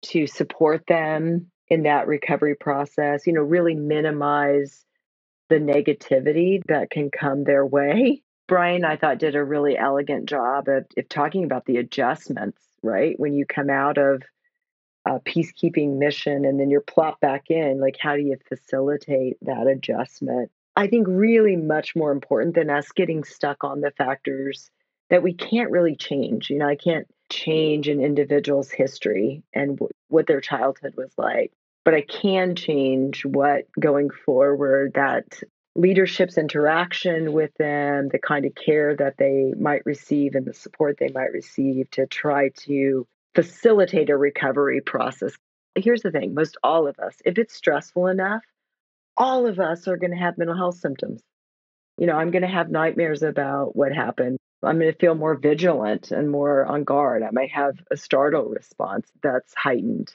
to 0.02 0.26
support 0.26 0.86
them 0.88 1.50
in 1.68 1.84
that 1.84 2.08
recovery 2.08 2.56
process, 2.56 3.26
you 3.26 3.32
know, 3.34 3.42
really 3.42 3.74
minimize 3.74 4.84
the 5.50 5.56
negativity 5.56 6.62
that 6.68 6.90
can 6.90 7.10
come 7.10 7.44
their 7.44 7.66
way. 7.66 8.22
Brian, 8.48 8.84
I 8.84 8.96
thought, 8.96 9.18
did 9.18 9.36
a 9.36 9.44
really 9.44 9.78
elegant 9.78 10.28
job 10.28 10.66
of, 10.68 10.86
of 10.96 11.08
talking 11.08 11.44
about 11.44 11.66
the 11.66 11.76
adjustments, 11.76 12.60
right? 12.82 13.18
When 13.20 13.32
you 13.32 13.46
come 13.46 13.70
out 13.70 13.98
of 13.98 14.22
a 15.06 15.20
peacekeeping 15.20 15.98
mission 15.98 16.44
and 16.44 16.58
then 16.58 16.70
you're 16.70 16.80
plopped 16.80 17.20
back 17.20 17.44
in, 17.50 17.80
like, 17.80 17.96
how 18.00 18.16
do 18.16 18.22
you 18.22 18.36
facilitate 18.48 19.36
that 19.42 19.66
adjustment? 19.68 20.50
I 20.74 20.88
think 20.88 21.06
really 21.08 21.56
much 21.56 21.94
more 21.94 22.10
important 22.10 22.54
than 22.54 22.70
us 22.70 22.90
getting 22.90 23.22
stuck 23.22 23.62
on 23.62 23.82
the 23.82 23.92
factors 23.92 24.70
that 25.10 25.22
we 25.22 25.34
can't 25.34 25.70
really 25.70 25.94
change. 25.94 26.50
You 26.50 26.58
know, 26.58 26.68
I 26.68 26.76
can't 26.76 27.06
change 27.30 27.88
an 27.88 28.00
individual's 28.00 28.70
history 28.70 29.42
and 29.54 29.76
w- 29.76 29.90
what 30.08 30.26
their 30.26 30.40
childhood 30.40 30.94
was 30.96 31.12
like 31.16 31.52
but 31.84 31.94
I 31.94 32.02
can 32.02 32.54
change 32.54 33.24
what 33.24 33.64
going 33.78 34.10
forward 34.10 34.92
that 34.94 35.40
leadership's 35.74 36.36
interaction 36.36 37.32
with 37.32 37.52
them, 37.58 38.08
the 38.08 38.18
kind 38.18 38.44
of 38.44 38.54
care 38.54 38.94
that 38.96 39.16
they 39.18 39.52
might 39.58 39.86
receive 39.86 40.34
and 40.34 40.44
the 40.44 40.54
support 40.54 40.96
they 40.98 41.08
might 41.08 41.32
receive 41.32 41.90
to 41.92 42.06
try 42.06 42.50
to 42.64 43.06
facilitate 43.34 44.10
a 44.10 44.16
recovery 44.16 44.80
process. 44.80 45.32
Here's 45.76 46.02
the 46.02 46.10
thing 46.10 46.34
most 46.34 46.56
all 46.62 46.88
of 46.88 46.98
us, 46.98 47.16
if 47.24 47.38
it's 47.38 47.54
stressful 47.54 48.08
enough, 48.08 48.42
all 49.16 49.46
of 49.46 49.60
us 49.60 49.86
are 49.88 49.96
going 49.96 50.10
to 50.10 50.16
have 50.16 50.38
mental 50.38 50.56
health 50.56 50.78
symptoms. 50.78 51.22
You 51.96 52.06
know, 52.06 52.16
I'm 52.16 52.30
going 52.30 52.42
to 52.42 52.48
have 52.48 52.70
nightmares 52.70 53.22
about 53.22 53.76
what 53.76 53.92
happened. 53.92 54.38
I'm 54.62 54.78
going 54.78 54.92
to 54.92 54.98
feel 54.98 55.14
more 55.14 55.36
vigilant 55.36 56.10
and 56.10 56.30
more 56.30 56.66
on 56.66 56.84
guard. 56.84 57.22
I 57.22 57.30
might 57.30 57.52
have 57.52 57.78
a 57.90 57.96
startle 57.96 58.46
response 58.46 59.10
that's 59.22 59.54
heightened 59.54 60.14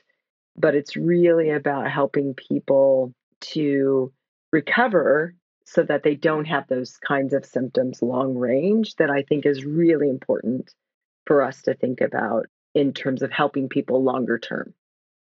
but 0.58 0.76
it's 0.76 0.96
really 0.96 1.50
about 1.50 1.90
helping 1.90 2.34
people 2.34 3.14
to 3.42 4.12
recover 4.52 5.36
so 5.66 5.84
that 5.84 6.04
they 6.04 6.16
don't 6.16 6.46
have 6.46 6.68
those 6.68 6.98
kinds 6.98 7.34
of 7.34 7.46
symptoms 7.46 8.02
long 8.02 8.36
range 8.36 8.96
that 8.96 9.10
I 9.10 9.24
think 9.24 9.46
is 9.46 9.66
really 9.66 10.10
important 10.10 10.74
for 11.26 11.42
us 11.42 11.64
to 11.64 11.74
think 11.74 12.02
about 12.02 12.46
in 12.74 12.94
terms 12.94 13.22
of 13.22 13.32
helping 13.32 13.68
people 13.68 14.04
longer 14.04 14.38
term. 14.38 14.74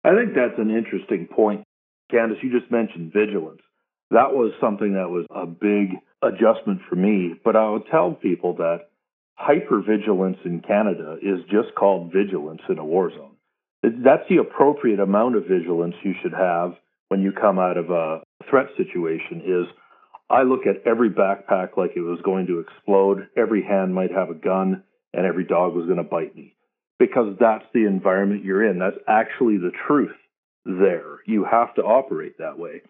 I 0.04 0.14
think 0.14 0.34
that's 0.34 0.59
an 0.59 0.70
interesting 0.70 1.28
point. 1.28 1.64
Candice, 2.12 2.42
you 2.42 2.59
just 2.59 2.70
mentioned 2.72 3.12
vigilance. 3.12 3.62
That 4.10 4.32
was 4.32 4.52
something 4.60 4.94
that 4.94 5.09
was 5.09 5.26
a 5.30 5.46
big 5.46 5.96
adjustment 6.20 6.80
for 6.88 6.96
me, 6.96 7.34
but 7.44 7.56
I 7.56 7.70
would 7.70 7.86
tell 7.90 8.12
people 8.12 8.56
that 8.56 8.90
hypervigilance 9.40 10.44
in 10.44 10.60
Canada 10.60 11.16
is 11.22 11.40
just 11.50 11.74
called 11.74 12.12
vigilance 12.12 12.60
in 12.68 12.78
a 12.78 12.84
war 12.84 13.10
zone 13.10 13.31
that's 13.82 14.28
the 14.28 14.38
appropriate 14.38 15.00
amount 15.00 15.36
of 15.36 15.44
vigilance 15.44 15.94
you 16.02 16.14
should 16.22 16.32
have 16.32 16.74
when 17.09 17.20
you 17.20 17.32
come 17.32 17.59
out 17.59 17.76
of 17.76 17.90
a 17.90 18.20
threat 18.48 18.66
situation 18.76 19.42
is 19.44 19.66
I 20.30 20.44
look 20.44 20.66
at 20.66 20.86
every 20.86 21.10
backpack 21.10 21.76
like 21.76 21.92
it 21.94 22.00
was 22.00 22.20
going 22.24 22.46
to 22.46 22.60
explode, 22.60 23.28
every 23.36 23.62
hand 23.62 23.94
might 23.94 24.12
have 24.12 24.30
a 24.30 24.34
gun, 24.34 24.82
and 25.12 25.26
every 25.26 25.44
dog 25.44 25.74
was 25.74 25.84
going 25.84 25.98
to 25.98 26.04
bite 26.04 26.34
me. 26.34 26.56
Because 26.98 27.36
that's 27.38 27.64
the 27.74 27.86
environment 27.86 28.44
you're 28.44 28.64
in. 28.64 28.78
That's 28.78 28.96
actually 29.09 29.59
the 29.59 29.72
truth 29.86 30.16
there. 30.64 31.18
You 31.26 31.44
have 31.44 31.74
to 31.74 31.82
operate 31.82 32.38
that 32.38 32.59
way. 32.59 32.82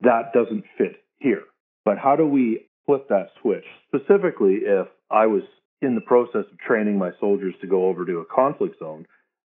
That 0.00 0.32
doesn't 0.32 0.64
fit 0.76 0.96
here. 1.18 1.42
But 1.84 1.98
how 1.98 2.16
do 2.16 2.26
we 2.26 2.66
flip 2.86 3.08
that 3.10 3.28
switch? 3.42 3.64
Specifically, 3.94 4.60
if 4.64 4.88
I 5.10 5.26
was 5.26 5.42
in 5.82 5.94
the 5.94 6.00
process 6.00 6.44
of 6.50 6.58
training 6.58 6.98
my 6.98 7.10
soldiers 7.20 7.54
to 7.60 7.66
go 7.66 7.86
over 7.86 8.04
to 8.06 8.18
a 8.18 8.34
conflict 8.34 8.78
zone, 8.78 9.06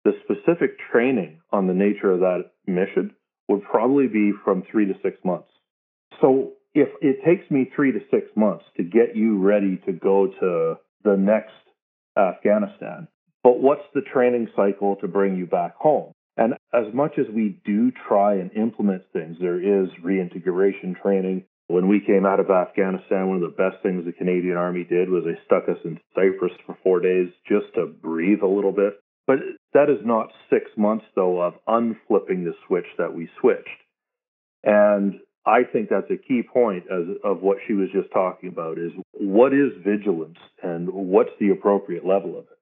the 0.08 0.14
specific 0.24 0.78
training 0.90 1.42
on 1.52 1.68
the 1.68 1.74
nature 1.74 2.12
of 2.12 2.22
that 2.22 2.52
mission 2.66 3.14
would 3.50 3.62
probably 3.64 4.08
be 4.08 4.32
from 4.42 4.64
three 4.72 4.86
to 4.86 4.94
six 5.04 5.18
months. 5.26 5.50
So 6.22 6.54
if 6.74 6.88
it 7.02 7.18
takes 7.26 7.50
me 7.52 7.70
three 7.76 7.92
to 7.92 8.00
six 8.10 8.28
months 8.34 8.64
to 8.78 8.84
get 8.84 9.18
you 9.18 9.38
ready 9.38 9.82
to 9.86 9.92
go 9.92 10.28
to 10.28 10.76
the 11.04 11.18
next 11.18 11.52
Afghanistan, 12.18 13.10
but 13.44 13.60
what's 13.60 13.84
the 13.94 14.02
training 14.02 14.48
cycle 14.56 14.96
to 14.98 15.10
bring 15.10 15.36
you 15.36 15.46
back 15.46 15.76
home? 15.76 16.14
And 16.38 16.54
as 16.74 16.94
much 16.94 17.14
as 17.18 17.26
we 17.34 17.60
do 17.66 17.92
try 18.08 18.36
and 18.36 18.52
implement 18.54 19.04
things, 19.12 19.36
there 19.42 19.60
is 19.60 19.90
reintegration 20.02 20.96
training. 21.02 21.44
When 21.68 21.90
we 21.90 22.00
came 22.00 22.26
out 22.26 22.40
of 22.40 22.50
Afghanistan, 22.50 23.28
one 23.28 23.38
of 23.38 23.42
the 23.42 23.58
best 23.58 23.84
things 23.84 24.06
the 24.06 24.14
Canadian 24.14 24.56
Army 24.56 24.86
did 24.86 25.10
was 25.10 25.26
they 25.26 25.38
stuck 25.46 25.68
us 25.68 25.84
in 25.84 26.00
Cyprus 26.16 26.54
for 26.66 26.78
four 26.82 27.02
days 27.02 27.28
just 27.46 27.74
to 27.76 27.88
breathe 27.88 28.42
a 28.42 28.48
little 28.48 28.72
bit. 28.72 29.02
But 29.28 29.40
that 29.74 29.90
is 29.90 30.00
not 30.06 30.32
six 30.50 30.72
months, 30.78 31.06
though, 31.14 31.42
of 31.42 31.54
unflipping 31.68 32.46
the 32.46 32.54
switch 32.66 32.88
that 32.98 33.14
we 33.14 33.30
switched. 33.40 33.68
And 34.64 35.20
I 35.46 35.64
think 35.64 35.90
that's 35.90 36.10
a 36.10 36.18
key 36.18 36.44
point 36.44 36.86
as, 36.92 37.06
of 37.24 37.42
what 37.42 37.58
she 37.68 37.74
was 37.74 37.90
just 37.94 38.10
talking 38.12 38.50
about 38.50 38.78
is 38.78 38.92
what 39.14 39.54
is 39.54 39.72
vigilance 39.84 40.38
and 40.64 40.90
what's 40.90 41.32
the 41.40 41.50
appropriate 41.50 42.06
level 42.06 42.32
of 42.38 42.46
it? 42.46 42.58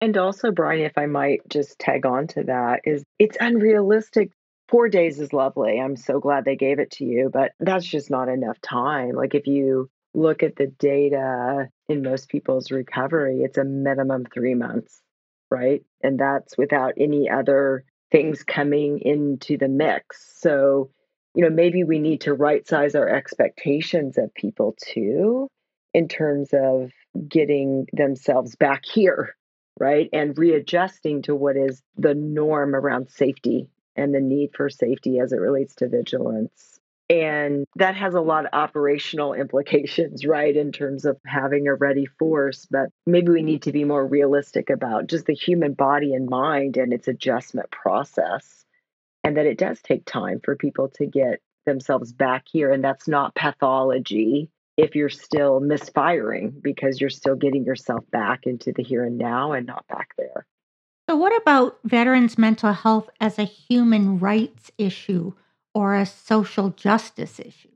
And 0.00 0.16
also, 0.16 0.50
Brian, 0.50 0.82
if 0.82 0.96
I 0.96 1.06
might 1.06 1.40
just 1.48 1.78
tag 1.78 2.06
on 2.06 2.26
to 2.28 2.44
that, 2.44 2.80
is 2.84 3.04
it's 3.18 3.36
unrealistic. 3.40 4.30
Four 4.68 4.88
days 4.88 5.18
is 5.18 5.32
lovely. 5.32 5.80
I'm 5.80 5.96
so 5.96 6.20
glad 6.20 6.44
they 6.44 6.56
gave 6.56 6.78
it 6.78 6.90
to 6.92 7.04
you, 7.04 7.30
but 7.32 7.52
that's 7.60 7.86
just 7.86 8.10
not 8.10 8.28
enough 8.28 8.60
time. 8.60 9.12
Like 9.12 9.34
if 9.34 9.46
you 9.46 9.90
look 10.14 10.42
at 10.42 10.56
the 10.56 10.66
data 10.66 11.68
in 11.88 12.02
most 12.02 12.28
people's 12.28 12.70
recovery, 12.70 13.40
it's 13.40 13.58
a 13.58 13.64
minimum 13.64 14.26
three 14.32 14.54
months 14.54 15.02
right? 15.50 15.82
And 16.02 16.18
that's 16.18 16.56
without 16.56 16.94
any 16.96 17.28
other 17.28 17.84
things 18.10 18.42
coming 18.42 19.00
into 19.00 19.56
the 19.56 19.68
mix. 19.68 20.34
So, 20.40 20.90
you 21.34 21.42
know, 21.42 21.50
maybe 21.50 21.84
we 21.84 21.98
need 21.98 22.22
to 22.22 22.34
right 22.34 22.66
size 22.66 22.94
our 22.94 23.08
expectations 23.08 24.18
of 24.18 24.32
people 24.34 24.76
too 24.82 25.48
in 25.94 26.08
terms 26.08 26.50
of 26.52 26.90
getting 27.28 27.86
themselves 27.92 28.56
back 28.56 28.84
here, 28.84 29.36
right? 29.78 30.08
And 30.12 30.36
readjusting 30.36 31.22
to 31.22 31.34
what 31.34 31.56
is 31.56 31.82
the 31.96 32.14
norm 32.14 32.74
around 32.74 33.10
safety 33.10 33.68
and 33.96 34.14
the 34.14 34.20
need 34.20 34.50
for 34.54 34.70
safety 34.70 35.18
as 35.18 35.32
it 35.32 35.40
relates 35.40 35.74
to 35.76 35.88
vigilance. 35.88 36.77
And 37.10 37.64
that 37.76 37.96
has 37.96 38.14
a 38.14 38.20
lot 38.20 38.44
of 38.44 38.50
operational 38.52 39.32
implications, 39.32 40.26
right, 40.26 40.54
in 40.54 40.72
terms 40.72 41.04
of 41.04 41.16
having 41.26 41.66
a 41.66 41.74
ready 41.74 42.06
force. 42.18 42.66
But 42.70 42.90
maybe 43.06 43.30
we 43.30 43.42
need 43.42 43.62
to 43.62 43.72
be 43.72 43.84
more 43.84 44.06
realistic 44.06 44.68
about 44.68 45.06
just 45.06 45.26
the 45.26 45.34
human 45.34 45.72
body 45.72 46.12
and 46.12 46.28
mind 46.28 46.76
and 46.76 46.92
its 46.92 47.08
adjustment 47.08 47.70
process. 47.70 48.64
And 49.24 49.36
that 49.36 49.46
it 49.46 49.58
does 49.58 49.80
take 49.82 50.04
time 50.04 50.40
for 50.44 50.54
people 50.54 50.88
to 50.90 51.06
get 51.06 51.40
themselves 51.66 52.12
back 52.12 52.44
here. 52.50 52.70
And 52.70 52.84
that's 52.84 53.08
not 53.08 53.34
pathology 53.34 54.50
if 54.76 54.94
you're 54.94 55.08
still 55.08 55.60
misfiring 55.60 56.54
because 56.62 57.00
you're 57.00 57.10
still 57.10 57.34
getting 57.34 57.64
yourself 57.64 58.04
back 58.10 58.46
into 58.46 58.72
the 58.72 58.82
here 58.82 59.04
and 59.04 59.18
now 59.18 59.52
and 59.52 59.66
not 59.66 59.86
back 59.88 60.10
there. 60.16 60.46
So, 61.08 61.16
what 61.16 61.34
about 61.40 61.78
veterans' 61.84 62.38
mental 62.38 62.72
health 62.72 63.08
as 63.18 63.38
a 63.38 63.44
human 63.44 64.18
rights 64.18 64.70
issue? 64.76 65.32
Or 65.74 65.94
a 65.94 66.06
social 66.06 66.70
justice 66.70 67.38
issue? 67.38 67.68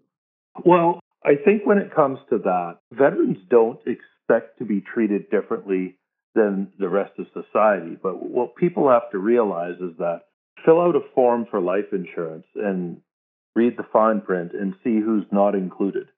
Well, 0.65 1.01
I 1.25 1.37
think 1.37 1.65
when 1.65 1.79
it 1.79 1.95
comes 1.95 2.19
to 2.31 2.39
that, 2.39 2.79
veterans 2.93 3.39
don't 3.49 3.81
expect 3.87 4.59
to 4.59 4.65
be 4.65 4.81
treated 4.81 5.31
differently 5.31 5.97
than 6.35 6.73
the 6.79 6.89
rest 6.89 7.13
of 7.19 7.27
society. 7.33 7.97
But 8.03 8.23
what 8.23 8.57
people 8.57 8.89
have 8.89 9.11
to 9.13 9.19
realize 9.19 9.77
is 9.81 9.97
that 9.99 10.23
fill 10.65 10.81
out 10.81 10.97
a 10.97 11.01
form 11.15 11.47
for 11.51 11.61
life 11.61 11.93
insurance 11.93 12.47
and 12.55 13.01
read 13.55 13.77
the 13.77 13.87
fine 13.93 14.21
print 14.21 14.53
and 14.53 14.75
see 14.83 14.99
who's 15.01 15.27
not 15.31 15.55
included. 15.55 16.09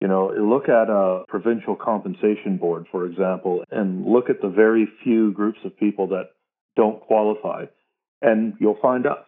You 0.00 0.08
know, 0.08 0.32
look 0.36 0.68
at 0.68 0.90
a 0.90 1.24
provincial 1.28 1.76
compensation 1.76 2.56
board, 2.56 2.86
for 2.90 3.06
example, 3.06 3.64
and 3.70 4.04
look 4.06 4.28
at 4.28 4.42
the 4.42 4.48
very 4.48 4.88
few 5.02 5.32
groups 5.32 5.58
of 5.64 5.78
people 5.78 6.08
that 6.08 6.30
don't 6.76 7.00
qualify, 7.00 7.66
and 8.20 8.54
you'll 8.58 8.78
find 8.82 9.06
us. 9.06 9.24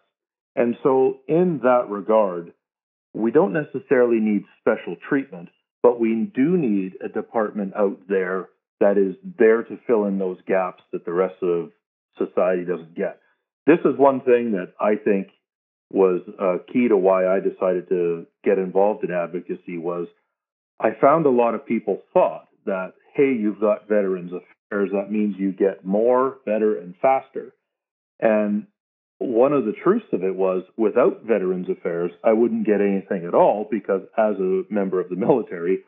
And 0.57 0.77
so, 0.83 1.19
in 1.29 1.61
that 1.63 1.91
regard, 1.91 2.55
we 3.15 3.31
don't 3.31 3.53
necessarily 3.53 4.21
need 4.21 4.45
special 4.61 4.97
treatment, 5.09 5.51
but 5.83 6.01
we 6.01 6.31
do 6.35 6.57
need 6.57 6.95
a 7.05 7.09
department 7.09 7.75
out 7.77 7.99
there 8.09 8.49
that 8.81 8.99
is 8.99 9.17
there 9.39 9.63
to 9.63 9.79
fill 9.87 10.07
in 10.07 10.19
those 10.19 10.39
gaps 10.47 10.83
that 10.93 11.05
the 11.05 11.13
rest 11.13 11.43
of 11.43 11.71
society 12.19 12.65
doesn't 12.65 12.95
get. 12.95 13.21
This 13.67 13.79
is 13.85 13.99
one 13.99 14.21
thing 14.21 14.53
that 14.53 14.73
I 14.81 14.97
think 14.97 15.29
was 15.93 16.23
uh, 16.41 16.59
key 16.73 16.89
to 16.89 16.97
why 16.97 17.27
I 17.27 17.41
decided 17.41 17.89
to 17.91 18.27
get 18.45 18.59
involved 18.59 19.05
in 19.05 19.11
advocacy 19.13 19.79
was 19.79 20.09
I 20.81 20.91
found 21.01 21.27
a 21.27 21.31
lot 21.31 21.55
of 21.55 21.67
people 21.67 22.03
thought 22.13 22.49
that, 22.65 22.95
hey, 23.15 23.33
you've 23.33 23.61
got 23.61 23.89
Veterans 23.89 24.33
Affairs, 24.33 24.91
that 24.93 25.11
means 25.11 25.37
you 25.39 25.53
get 25.53 25.85
more, 25.85 26.39
better, 26.45 26.79
and 26.79 26.95
faster. 27.01 27.55
And 28.21 28.67
one 29.19 29.53
of 29.53 29.65
the 29.65 29.73
truths 29.73 30.07
of 30.13 30.23
it 30.23 30.35
was 30.35 30.63
without 30.77 31.23
Veterans 31.23 31.69
Affairs, 31.69 32.11
I 32.23 32.33
wouldn't 32.33 32.67
get 32.67 32.81
anything 32.81 33.25
at 33.27 33.35
all 33.35 33.67
because 33.71 34.03
as 34.17 34.37
a 34.39 34.63
member 34.71 35.01
of 35.01 35.09
the 35.09 35.17
military, 35.17 35.85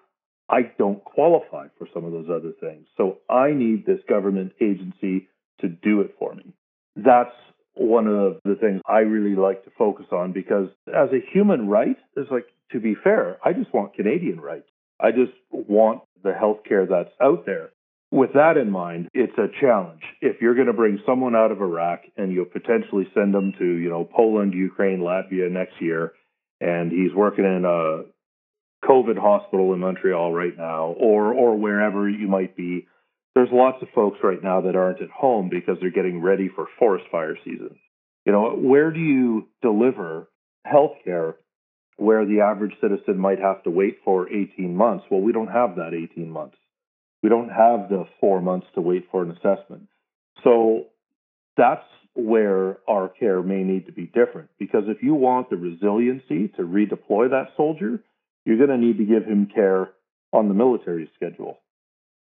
I 0.49 0.73
don't 0.79 1.05
qualify 1.05 1.67
for 1.77 1.87
some 1.93 2.05
of 2.05 2.13
those 2.13 2.29
other 2.31 2.53
things. 2.59 2.87
So 2.97 3.19
I 3.29 3.53
need 3.53 3.85
this 3.85 4.01
government 4.09 4.53
agency 4.61 5.29
to 5.61 5.69
do 5.69 6.01
it 6.01 6.15
for 6.19 6.35
me. 6.35 6.55
That's 6.97 7.35
one 7.75 8.07
of 8.07 8.39
the 8.45 8.57
things 8.57 8.81
I 8.87 9.01
really 9.01 9.37
like 9.37 9.65
to 9.65 9.71
focus 9.77 10.07
on 10.11 10.33
because 10.33 10.69
as 10.89 11.11
a 11.13 11.21
human 11.33 11.69
right, 11.69 11.97
it's 12.17 12.31
like, 12.31 12.47
to 12.73 12.81
be 12.81 12.95
fair, 13.03 13.39
I 13.45 13.53
just 13.53 13.73
want 13.73 13.95
Canadian 13.95 14.41
rights. 14.41 14.69
I 15.01 15.11
just 15.11 15.33
want 15.51 16.03
the 16.23 16.31
healthcare 16.31 16.89
that's 16.89 17.15
out 17.21 17.47
there. 17.47 17.71
With 18.11 18.33
that 18.35 18.57
in 18.57 18.71
mind, 18.71 19.09
it's 19.13 19.37
a 19.37 19.49
challenge. 19.61 20.01
If 20.23 20.41
you're 20.41 20.55
going 20.55 20.69
to 20.69 20.73
bring 20.73 20.99
someone 21.05 21.37
out 21.37 21.53
of 21.53 21.61
Iraq 21.61 22.03
and 22.17 22.33
you'll 22.33 22.47
potentially 22.47 23.07
send 23.13 23.35
them 23.35 23.53
to, 23.59 23.65
you 23.65 23.91
know, 23.91 24.05
Poland, 24.05 24.55
Ukraine, 24.55 25.01
Latvia 25.01 25.51
next 25.51 25.75
year, 25.81 26.13
and 26.61 26.91
he's 26.91 27.15
working 27.15 27.45
in 27.45 27.65
a 27.67 28.05
COVID 28.87 29.19
hospital 29.19 29.75
in 29.75 29.81
Montreal 29.81 30.33
right 30.33 30.57
now, 30.57 30.95
or 30.99 31.35
or 31.35 31.57
wherever 31.57 32.09
you 32.09 32.29
might 32.29 32.57
be, 32.57 32.87
there's 33.35 33.49
lots 33.53 33.83
of 33.83 33.89
folks 33.95 34.19
right 34.23 34.43
now 34.43 34.63
that 34.63 34.77
aren't 34.77 35.03
at 35.03 35.11
home 35.11 35.49
because 35.51 35.77
they're 35.81 35.91
getting 35.91 36.23
ready 36.23 36.49
for 36.49 36.67
forest 36.79 37.05
fire 37.11 37.37
season. 37.45 37.79
You 38.25 38.33
know, 38.33 38.51
where 38.57 38.91
do 38.91 39.01
you 39.01 39.49
deliver 39.63 40.29
healthcare 40.67 41.35
where 41.97 42.25
the 42.25 42.41
average 42.41 42.75
citizen 42.81 43.19
might 43.19 43.41
have 43.41 43.63
to 43.65 43.71
wait 43.71 43.99
for 44.05 44.29
18 44.29 44.75
months? 44.75 45.05
Well, 45.11 45.21
we 45.21 45.33
don't 45.33 45.49
have 45.49 45.77
that 45.77 45.93
18 45.95 46.31
months. 46.31 46.57
We 47.23 47.29
don't 47.29 47.49
have 47.49 47.89
the 47.89 48.07
four 48.21 48.41
months 48.41 48.67
to 48.75 48.81
wait 48.81 49.09
for 49.11 49.23
an 49.23 49.31
assessment. 49.31 49.89
So 50.45 50.87
that's 51.57 51.85
where 52.15 52.79
our 52.89 53.09
care 53.09 53.43
may 53.43 53.63
need 53.63 53.87
to 53.87 53.93
be 53.93 54.07
different. 54.07 54.49
Because 54.59 54.85
if 54.87 55.03
you 55.03 55.15
want 55.15 55.51
the 55.51 55.57
resiliency 55.57 56.49
to 56.57 56.63
redeploy 56.63 57.31
that 57.31 57.49
soldier, 57.57 58.03
you're 58.45 58.57
going 58.57 58.71
to 58.71 58.79
need 58.79 58.99
to 58.99 59.05
give 59.05 59.25
him 59.25 59.47
care 59.53 59.91
on 60.33 60.49
the 60.49 60.55
military 60.55 61.11
schedule. 61.15 61.59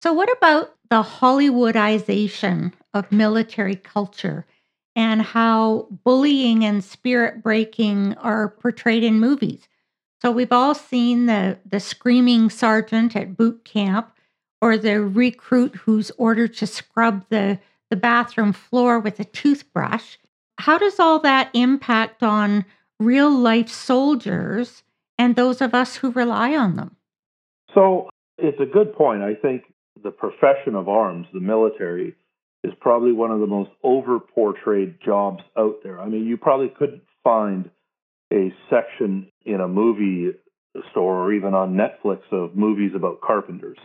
So, 0.02 0.14
what 0.14 0.32
about 0.38 0.76
the 0.90 1.04
Hollywoodization 1.04 2.74
of 2.94 3.12
military 3.12 3.76
culture 3.76 4.46
and 4.96 5.22
how 5.22 5.88
bullying 6.04 6.64
and 6.64 6.84
spirit 6.84 7.44
breaking 7.44 8.14
are 8.16 8.50
portrayed 8.50 9.04
in 9.04 9.20
movies? 9.20 9.68
So, 10.22 10.32
we've 10.32 10.52
all 10.52 10.74
seen 10.74 11.26
the, 11.26 11.60
the 11.66 11.80
screaming 11.80 12.50
sergeant 12.50 13.16
at 13.16 13.36
boot 13.36 13.66
camp 13.66 14.14
or 14.62 14.78
the 14.78 15.02
recruit 15.02 15.76
who's 15.76 16.12
ordered 16.12 16.54
to 16.56 16.68
scrub 16.68 17.26
the, 17.30 17.60
the 17.90 17.96
bathroom 17.96 18.54
floor 18.54 19.00
with 19.00 19.20
a 19.20 19.26
toothbrush. 19.26 20.18
How 20.58 20.78
does 20.78 21.00
all 21.00 21.20
that 21.20 21.50
impact 21.54 22.24
on 22.24 22.66
real 23.00 23.30
life 23.30 23.70
soldiers 23.70 24.84
and 25.18 25.36
those 25.36 25.62
of 25.62 25.74
us 25.74 25.98
who 25.98 26.12
rely 26.12 26.56
on 26.56 26.76
them? 26.76 26.96
So, 27.74 28.10
it's 28.38 28.60
a 28.60 28.66
good 28.66 28.94
point. 28.94 29.22
I 29.22 29.36
think 29.36 29.64
the 30.02 30.12
profession 30.12 30.76
of 30.76 30.88
arms, 30.88 31.28
the 31.34 31.40
military, 31.40 32.16
is 32.64 32.74
probably 32.80 33.12
one 33.12 33.32
of 33.32 33.40
the 33.40 33.48
most 33.48 33.72
over 33.84 34.20
portrayed 34.20 34.96
jobs 35.04 35.44
out 35.58 35.78
there. 35.84 36.00
I 36.00 36.08
mean, 36.08 36.26
you 36.26 36.38
probably 36.38 36.70
couldn't 36.70 37.04
find 37.24 37.70
a 38.34 38.54
section 38.70 39.28
in 39.46 39.62
a 39.62 39.68
movie 39.68 40.32
store 40.92 41.26
or 41.26 41.34
even 41.34 41.54
on 41.54 41.76
Netflix 41.76 42.20
of 42.32 42.56
movies 42.56 42.92
about 42.96 43.22
carpenters 43.22 43.78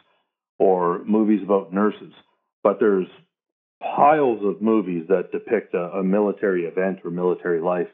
or 0.65 1.05
movies 1.05 1.41
about 1.43 1.73
nurses, 1.73 2.13
but 2.63 2.79
there's 2.81 3.09
piles 3.81 4.41
of 4.43 4.63
movies 4.63 5.05
that 5.09 5.31
depict 5.33 5.75
a, 5.75 5.99
a 5.99 6.03
military 6.03 6.65
event 6.65 7.01
or 7.05 7.11
military 7.11 7.61
life. 7.61 7.89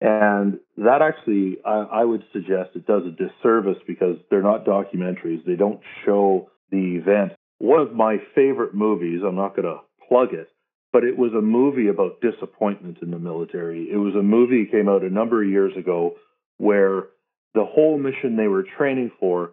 And 0.00 0.58
that 0.76 1.02
actually, 1.02 1.58
I, 1.64 2.00
I 2.00 2.04
would 2.04 2.24
suggest 2.32 2.70
it 2.74 2.86
does 2.86 3.02
a 3.06 3.10
disservice 3.10 3.78
because 3.86 4.16
they're 4.30 4.42
not 4.42 4.64
documentaries. 4.64 5.44
They 5.44 5.56
don't 5.56 5.80
show 6.04 6.50
the 6.70 6.96
event 6.96 7.32
one 7.58 7.80
of 7.80 7.92
my 7.92 8.18
favorite 8.34 8.74
movies, 8.74 9.20
I'm 9.26 9.34
not 9.34 9.56
going 9.56 9.66
to 9.66 9.80
plug 10.08 10.32
it, 10.32 10.48
but 10.92 11.04
it 11.04 11.18
was 11.18 11.32
a 11.32 11.42
movie 11.42 11.88
about 11.88 12.20
disappointment 12.20 12.98
in 13.02 13.10
the 13.10 13.18
military. 13.18 13.88
It 13.90 13.96
was 13.96 14.14
a 14.14 14.22
movie 14.22 14.64
that 14.64 14.72
came 14.72 14.88
out 14.88 15.02
a 15.02 15.10
number 15.10 15.42
of 15.42 15.50
years 15.50 15.76
ago 15.76 16.14
where 16.56 17.06
the 17.54 17.64
whole 17.64 17.98
mission 17.98 18.36
they 18.36 18.48
were 18.48 18.64
training 18.76 19.10
for 19.18 19.52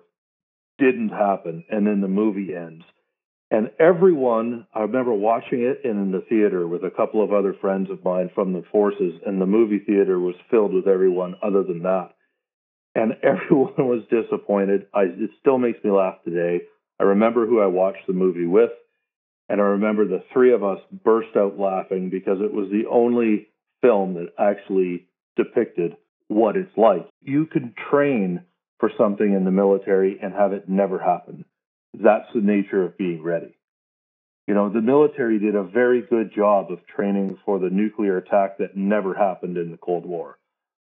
didn't 0.77 1.09
happen, 1.09 1.63
and 1.69 1.85
then 1.87 2.01
the 2.01 2.07
movie 2.07 2.55
ends. 2.55 2.83
And 3.51 3.69
everyone, 3.79 4.67
I 4.73 4.81
remember 4.81 5.13
watching 5.13 5.61
it 5.61 5.81
in 5.87 6.11
the 6.11 6.25
theater 6.27 6.67
with 6.67 6.83
a 6.83 6.89
couple 6.89 7.23
of 7.23 7.31
other 7.31 7.53
friends 7.53 7.89
of 7.89 8.03
mine 8.03 8.31
from 8.33 8.53
the 8.53 8.63
forces, 8.71 9.13
and 9.25 9.39
the 9.39 9.45
movie 9.45 9.79
theater 9.79 10.19
was 10.19 10.35
filled 10.49 10.73
with 10.73 10.87
everyone 10.87 11.35
other 11.43 11.63
than 11.63 11.83
that. 11.83 12.09
And 12.95 13.13
everyone 13.23 13.73
was 13.77 14.03
disappointed. 14.09 14.87
I, 14.93 15.03
it 15.03 15.29
still 15.39 15.57
makes 15.57 15.83
me 15.83 15.91
laugh 15.91 16.15
today. 16.23 16.63
I 16.99 17.03
remember 17.03 17.45
who 17.45 17.61
I 17.61 17.67
watched 17.67 18.07
the 18.07 18.13
movie 18.13 18.47
with, 18.47 18.71
and 19.47 19.61
I 19.61 19.65
remember 19.65 20.07
the 20.07 20.23
three 20.33 20.53
of 20.53 20.63
us 20.63 20.79
burst 21.03 21.35
out 21.35 21.59
laughing 21.59 22.09
because 22.09 22.39
it 22.41 22.53
was 22.53 22.69
the 22.71 22.89
only 22.89 23.47
film 23.81 24.15
that 24.15 24.33
actually 24.39 25.07
depicted 25.35 25.97
what 26.27 26.57
it's 26.57 26.75
like. 26.77 27.07
You 27.21 27.45
can 27.45 27.73
train 27.91 28.41
for 28.79 28.91
something 28.97 29.33
in 29.33 29.45
the 29.45 29.51
military 29.51 30.19
and 30.21 30.33
have 30.33 30.53
it 30.53 30.67
never 30.67 30.99
happen. 30.99 31.45
That's 31.93 32.27
the 32.33 32.41
nature 32.41 32.83
of 32.83 32.97
being 32.97 33.23
ready. 33.23 33.57
You 34.47 34.53
know, 34.53 34.69
the 34.69 34.81
military 34.81 35.39
did 35.39 35.55
a 35.55 35.63
very 35.63 36.01
good 36.01 36.31
job 36.35 36.71
of 36.71 36.85
training 36.85 37.37
for 37.45 37.57
the 37.57 37.69
nuclear 37.69 38.17
attack 38.17 38.59
that 38.59 38.77
never 38.77 39.13
happened 39.13 39.57
in 39.57 39.71
the 39.71 39.77
Cold 39.77 40.05
War. 40.05 40.37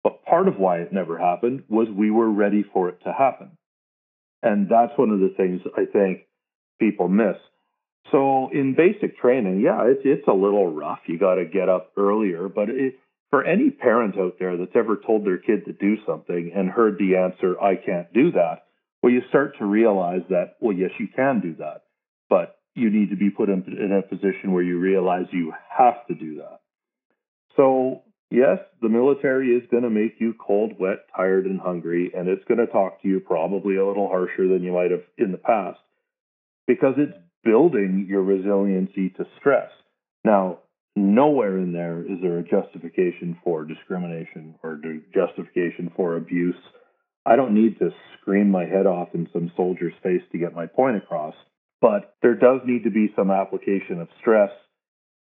But 0.02 0.24
part 0.24 0.48
of 0.48 0.58
why 0.58 0.78
it 0.78 0.92
never 0.92 1.18
happened 1.18 1.64
was 1.68 1.88
we 1.88 2.10
were 2.10 2.30
ready 2.30 2.64
for 2.72 2.88
it 2.88 2.98
to 3.04 3.12
happen. 3.12 3.56
And 4.42 4.68
that's 4.68 4.98
one 4.98 5.10
of 5.10 5.20
the 5.20 5.32
things 5.36 5.62
I 5.76 5.86
think 5.86 6.26
people 6.78 7.08
miss. 7.08 7.36
So 8.12 8.50
in 8.52 8.74
basic 8.74 9.18
training, 9.18 9.60
yeah, 9.60 9.84
it's 9.86 10.02
it's 10.04 10.28
a 10.28 10.32
little 10.32 10.70
rough. 10.70 11.00
You 11.06 11.18
got 11.18 11.36
to 11.36 11.46
get 11.46 11.70
up 11.70 11.92
earlier, 11.96 12.48
but 12.48 12.68
it, 12.68 12.98
for 13.30 13.44
any 13.44 13.70
parent 13.70 14.18
out 14.18 14.38
there 14.38 14.56
that's 14.56 14.76
ever 14.76 14.96
told 14.96 15.24
their 15.24 15.38
kid 15.38 15.64
to 15.66 15.72
do 15.72 15.96
something 16.06 16.52
and 16.54 16.70
heard 16.70 16.98
the 16.98 17.16
answer, 17.16 17.60
"I 17.60 17.76
can't 17.76 18.12
do 18.12 18.32
that," 18.32 18.66
well, 19.02 19.12
you 19.12 19.22
start 19.28 19.58
to 19.58 19.66
realize 19.66 20.22
that, 20.30 20.56
well, 20.60 20.76
yes, 20.76 20.90
you 20.98 21.08
can 21.08 21.40
do 21.40 21.54
that, 21.56 21.82
but 22.28 22.58
you 22.74 22.90
need 22.90 23.10
to 23.10 23.16
be 23.16 23.30
put 23.30 23.48
in, 23.48 23.62
in 23.78 23.92
a 23.92 24.02
position 24.02 24.52
where 24.52 24.62
you 24.62 24.78
realize 24.78 25.26
you 25.30 25.52
have 25.68 26.06
to 26.06 26.14
do 26.14 26.36
that. 26.36 26.60
So 27.56 28.02
yes, 28.30 28.58
the 28.82 28.88
military 28.88 29.50
is 29.50 29.68
going 29.70 29.84
to 29.84 29.90
make 29.90 30.16
you 30.18 30.34
cold, 30.34 30.72
wet, 30.78 31.06
tired, 31.16 31.46
and 31.46 31.60
hungry, 31.60 32.12
and 32.16 32.28
it's 32.28 32.44
going 32.44 32.58
to 32.58 32.66
talk 32.66 33.00
to 33.02 33.08
you 33.08 33.20
probably 33.20 33.76
a 33.76 33.86
little 33.86 34.08
harsher 34.08 34.48
than 34.48 34.62
you 34.62 34.72
might 34.72 34.90
have 34.90 35.02
in 35.18 35.32
the 35.32 35.38
past 35.38 35.78
because 36.66 36.94
it's 36.96 37.16
building 37.44 38.06
your 38.08 38.22
resiliency 38.22 39.10
to 39.10 39.26
stress. 39.38 39.70
Now, 40.24 40.60
nowhere 40.96 41.58
in 41.58 41.72
there 41.72 42.00
is 42.00 42.20
there 42.22 42.38
a 42.38 42.42
justification 42.42 43.36
for 43.42 43.64
discrimination 43.64 44.54
or 44.62 44.80
justification 45.12 45.92
for 45.96 46.16
abuse. 46.16 46.56
I 47.26 47.36
don't 47.36 47.54
need 47.54 47.78
to 47.78 47.90
scream 48.20 48.50
my 48.50 48.64
head 48.64 48.86
off 48.86 49.08
in 49.14 49.28
some 49.32 49.50
soldier's 49.56 49.94
face 50.02 50.22
to 50.32 50.38
get 50.38 50.54
my 50.54 50.66
point 50.66 50.96
across, 50.96 51.34
but 51.80 52.14
there 52.22 52.34
does 52.34 52.60
need 52.64 52.84
to 52.84 52.90
be 52.90 53.12
some 53.16 53.30
application 53.30 54.00
of 54.00 54.08
stress 54.20 54.50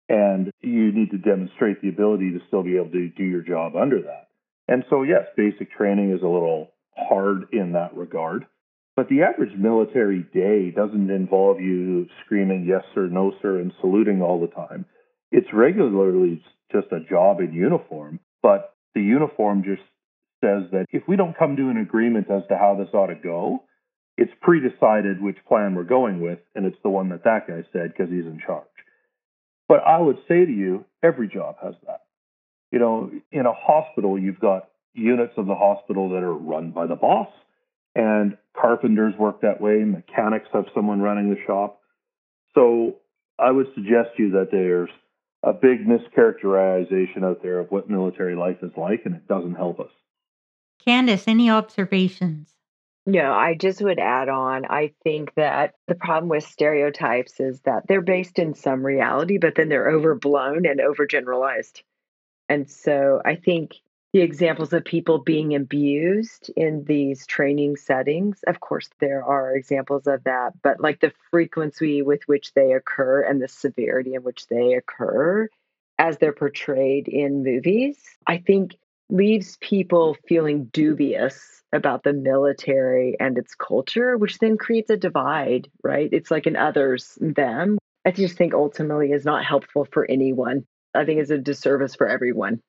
and 0.10 0.52
you 0.60 0.91
need 0.91 1.11
to 1.11 1.18
demonstrate 1.18 1.81
the 1.81 1.89
ability 1.89 2.31
to 2.31 2.39
still 2.48 2.64
be 2.64 2.76
able 2.76 2.91
to 2.91 3.10
do 3.10 3.23
your 3.23 3.41
job 3.41 3.76
under 3.76 4.02
that. 4.02 4.27
And 4.68 4.84
so, 4.89 5.03
yes, 5.03 5.23
basic 5.38 5.72
training 5.72 6.11
is 6.11 6.22
a 6.22 6.27
little 6.27 6.72
hard 6.98 7.45
in 7.53 7.73
that 7.73 7.95
regard. 7.95 8.45
But 8.95 9.07
the 9.07 9.23
average 9.23 9.57
military 9.57 10.26
day 10.34 10.72
doesn't 10.72 11.10
involve 11.10 11.61
you 11.61 12.07
screaming 12.26 12.65
yes 12.68 12.84
sir, 12.93 13.07
no 13.07 13.31
sir, 13.41 13.60
and 13.60 13.72
saluting 13.80 14.22
all 14.22 14.41
the 14.41 14.48
time. 14.48 14.85
It's 15.31 15.47
regularly 15.53 16.43
just 16.71 16.87
a 16.91 16.99
job 16.99 17.39
in 17.39 17.53
uniform, 17.53 18.19
but 18.41 18.75
the 18.93 19.01
uniform 19.01 19.63
just 19.63 19.81
says 20.43 20.63
that 20.71 20.85
if 20.91 21.03
we 21.07 21.15
don't 21.15 21.37
come 21.37 21.55
to 21.55 21.69
an 21.69 21.77
agreement 21.77 22.29
as 22.29 22.43
to 22.49 22.57
how 22.57 22.75
this 22.75 22.93
ought 22.93 23.07
to 23.07 23.15
go, 23.15 23.63
it's 24.17 24.31
pre-decided 24.41 25.21
which 25.21 25.37
plan 25.47 25.75
we're 25.75 25.83
going 25.83 26.21
with, 26.21 26.39
and 26.55 26.65
it's 26.65 26.77
the 26.83 26.89
one 26.89 27.09
that 27.09 27.23
that 27.23 27.47
guy 27.47 27.63
said 27.71 27.93
because 27.95 28.11
he's 28.11 28.25
in 28.25 28.41
charge. 28.45 28.65
But 29.67 29.83
I 29.85 29.99
would 29.99 30.17
say 30.27 30.45
to 30.45 30.51
you, 30.51 30.85
every 31.01 31.29
job 31.29 31.55
has 31.63 31.75
that. 31.87 32.01
You 32.71 32.79
know, 32.79 33.11
in 33.31 33.45
a 33.45 33.53
hospital, 33.53 34.19
you've 34.19 34.39
got 34.39 34.69
units 34.93 35.33
of 35.37 35.45
the 35.45 35.55
hospital 35.55 36.09
that 36.09 36.23
are 36.23 36.33
run 36.33 36.71
by 36.71 36.87
the 36.87 36.95
boss, 36.95 37.29
and 37.95 38.37
carpenters 38.59 39.13
work 39.17 39.41
that 39.41 39.61
way. 39.61 39.83
Mechanics 39.83 40.47
have 40.53 40.65
someone 40.75 41.01
running 41.01 41.29
the 41.29 41.39
shop. 41.47 41.79
So 42.53 42.95
I 43.39 43.51
would 43.51 43.67
suggest 43.75 44.09
to 44.17 44.23
you 44.23 44.31
that 44.31 44.49
there's 44.51 44.89
a 45.43 45.53
big 45.53 45.85
mischaracterization 45.85 47.23
out 47.23 47.41
there 47.41 47.59
of 47.59 47.72
what 47.72 47.89
military 47.89 48.35
life 48.35 48.57
is 48.61 48.72
like, 48.77 49.01
and 49.05 49.15
it 49.15 49.27
doesn't 49.27 49.55
help 49.55 49.80
us. 49.80 49.91
Candice, 50.85 51.27
any 51.27 51.49
observations? 51.49 52.53
No, 53.07 53.34
I 53.34 53.55
just 53.55 53.81
would 53.81 53.99
add 53.99 54.30
on. 54.30 54.65
I 54.65 54.93
think 55.03 55.34
that 55.35 55.73
the 55.88 55.95
problem 55.95 56.30
with 56.30 56.43
stereotypes 56.43 57.39
is 57.39 57.59
that 57.61 57.88
they're 57.88 58.01
based 58.01 58.38
in 58.38 58.53
some 58.53 58.85
reality, 58.85 59.39
but 59.39 59.55
then 59.55 59.69
they're 59.69 59.89
overblown 59.89 60.68
and 60.68 60.80
overgeneralized. 60.80 61.81
And 62.47 62.69
so 62.69 63.22
I 63.26 63.35
think 63.35 63.77
the 64.13 64.21
examples 64.21 64.73
of 64.73 64.83
people 64.83 65.19
being 65.19 65.55
abused 65.55 66.51
in 66.57 66.83
these 66.83 67.25
training 67.25 67.77
settings, 67.77 68.43
of 68.45 68.59
course, 68.59 68.89
there 68.99 69.23
are 69.23 69.55
examples 69.55 70.05
of 70.05 70.23
that, 70.25 70.51
but 70.61 70.81
like 70.81 70.99
the 70.99 71.13
frequency 71.29 72.01
with 72.01 72.21
which 72.25 72.53
they 72.53 72.73
occur 72.73 73.21
and 73.21 73.41
the 73.41 73.47
severity 73.47 74.15
in 74.15 74.23
which 74.23 74.47
they 74.47 74.73
occur 74.73 75.47
as 75.97 76.17
they're 76.17 76.33
portrayed 76.33 77.07
in 77.07 77.43
movies, 77.43 77.97
I 78.27 78.39
think 78.39 78.75
leaves 79.09 79.57
people 79.61 80.17
feeling 80.27 80.65
dubious 80.65 81.61
about 81.71 82.03
the 82.03 82.13
military 82.13 83.15
and 83.19 83.38
its 83.38 83.55
culture, 83.55 84.17
which 84.17 84.39
then 84.39 84.57
creates 84.57 84.89
a 84.89 84.97
divide, 84.97 85.69
right? 85.83 86.09
It's 86.11 86.31
like 86.31 86.47
an 86.47 86.57
others, 86.57 87.17
them. 87.21 87.77
I 88.05 88.11
just 88.11 88.35
think 88.35 88.53
ultimately 88.53 89.11
is 89.11 89.23
not 89.23 89.45
helpful 89.45 89.88
for 89.91 90.09
anyone. 90.09 90.65
I 90.93 91.05
think 91.05 91.21
it's 91.21 91.29
a 91.29 91.38
disservice 91.38 91.95
for 91.95 92.07
everyone. 92.07 92.61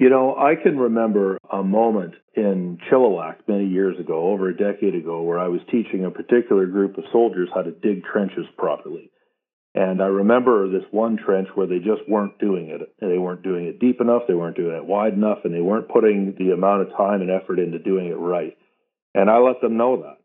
You 0.00 0.08
know, 0.08 0.34
I 0.34 0.54
can 0.54 0.78
remember 0.78 1.36
a 1.52 1.62
moment 1.62 2.14
in 2.34 2.78
Chilliwack 2.90 3.46
many 3.46 3.66
years 3.66 4.00
ago, 4.00 4.30
over 4.30 4.48
a 4.48 4.56
decade 4.56 4.94
ago, 4.94 5.20
where 5.20 5.38
I 5.38 5.48
was 5.48 5.60
teaching 5.70 6.06
a 6.06 6.10
particular 6.10 6.64
group 6.64 6.96
of 6.96 7.04
soldiers 7.12 7.50
how 7.54 7.60
to 7.60 7.70
dig 7.70 8.02
trenches 8.04 8.46
properly. 8.56 9.10
And 9.74 10.00
I 10.00 10.06
remember 10.06 10.70
this 10.70 10.88
one 10.90 11.18
trench 11.18 11.48
where 11.54 11.66
they 11.66 11.80
just 11.80 12.08
weren't 12.08 12.38
doing 12.38 12.70
it. 12.70 12.80
They 12.98 13.18
weren't 13.18 13.42
doing 13.42 13.66
it 13.66 13.78
deep 13.78 14.00
enough, 14.00 14.22
they 14.26 14.32
weren't 14.32 14.56
doing 14.56 14.74
it 14.74 14.86
wide 14.86 15.12
enough, 15.12 15.40
and 15.44 15.52
they 15.52 15.60
weren't 15.60 15.90
putting 15.90 16.34
the 16.38 16.54
amount 16.54 16.80
of 16.80 16.96
time 16.96 17.20
and 17.20 17.30
effort 17.30 17.58
into 17.58 17.78
doing 17.78 18.06
it 18.06 18.16
right. 18.16 18.56
And 19.14 19.28
I 19.28 19.36
let 19.36 19.60
them 19.60 19.76
know 19.76 20.00
that. 20.00 20.16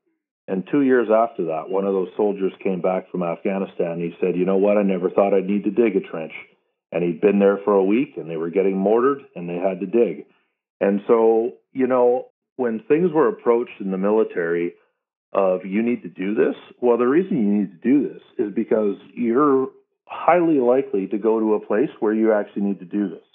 And 0.47 0.63
two 0.71 0.83
years 0.83 1.09
after 1.13 1.47
that, 1.47 1.69
one 1.69 1.83
of 1.85 1.91
those 1.91 2.15
soldiers 2.15 2.53
came 2.63 2.79
back 2.79 3.11
from 3.11 3.23
Afghanistan. 3.23 3.99
And 3.99 4.03
he 4.03 4.15
said, 4.21 4.37
You 4.37 4.45
know 4.45 4.55
what? 4.55 4.77
I 4.77 4.83
never 4.83 5.09
thought 5.09 5.33
I'd 5.33 5.43
need 5.43 5.65
to 5.65 5.71
dig 5.71 5.97
a 5.97 5.99
trench 5.99 6.31
and 6.95 7.03
he'd 7.03 7.19
been 7.19 7.39
there 7.39 7.59
for 7.65 7.73
a 7.73 7.83
week 7.83 8.13
and 8.15 8.29
they 8.29 8.37
were 8.37 8.49
getting 8.49 8.77
mortared 8.77 9.19
and 9.35 9.49
they 9.49 9.57
had 9.57 9.81
to 9.81 9.85
dig. 9.85 10.27
And 10.79 11.01
so, 11.07 11.55
you 11.73 11.87
know, 11.87 12.27
when 12.55 12.79
things 12.87 13.11
were 13.11 13.27
approached 13.27 13.81
in 13.81 13.91
the 13.91 13.97
military 13.97 14.75
of 15.33 15.65
you 15.65 15.83
need 15.83 16.03
to 16.03 16.07
do 16.07 16.33
this, 16.35 16.55
well, 16.79 16.97
the 16.97 17.05
reason 17.05 17.35
you 17.35 17.59
need 17.59 17.81
to 17.81 17.89
do 17.89 18.07
this 18.07 18.21
is 18.37 18.55
because 18.55 18.95
you're 19.13 19.71
highly 20.05 20.59
likely 20.59 21.07
to 21.07 21.17
go 21.17 21.37
to 21.37 21.55
a 21.55 21.65
place 21.65 21.89
where 21.99 22.13
you 22.13 22.31
actually 22.31 22.61
need 22.61 22.79
to 22.79 22.85
do 22.85 23.09
this, 23.09 23.25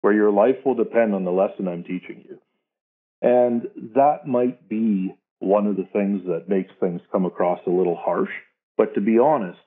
where 0.00 0.14
your 0.14 0.30
life 0.30 0.56
will 0.64 0.74
depend 0.74 1.14
on 1.14 1.24
the 1.24 1.30
lesson 1.30 1.68
I'm 1.68 1.84
teaching 1.84 2.24
you. 2.26 2.38
And 3.20 3.68
that 3.94 4.26
might 4.26 4.70
be 4.70 5.14
one 5.38 5.66
of 5.66 5.76
the 5.76 5.86
things 5.92 6.22
that 6.28 6.48
makes 6.48 6.72
things 6.80 7.02
come 7.12 7.26
across 7.26 7.60
a 7.66 7.70
little 7.70 7.96
harsh. 7.96 8.32
But 8.78 8.94
to 8.94 9.02
be 9.02 9.18
honest, 9.18 9.60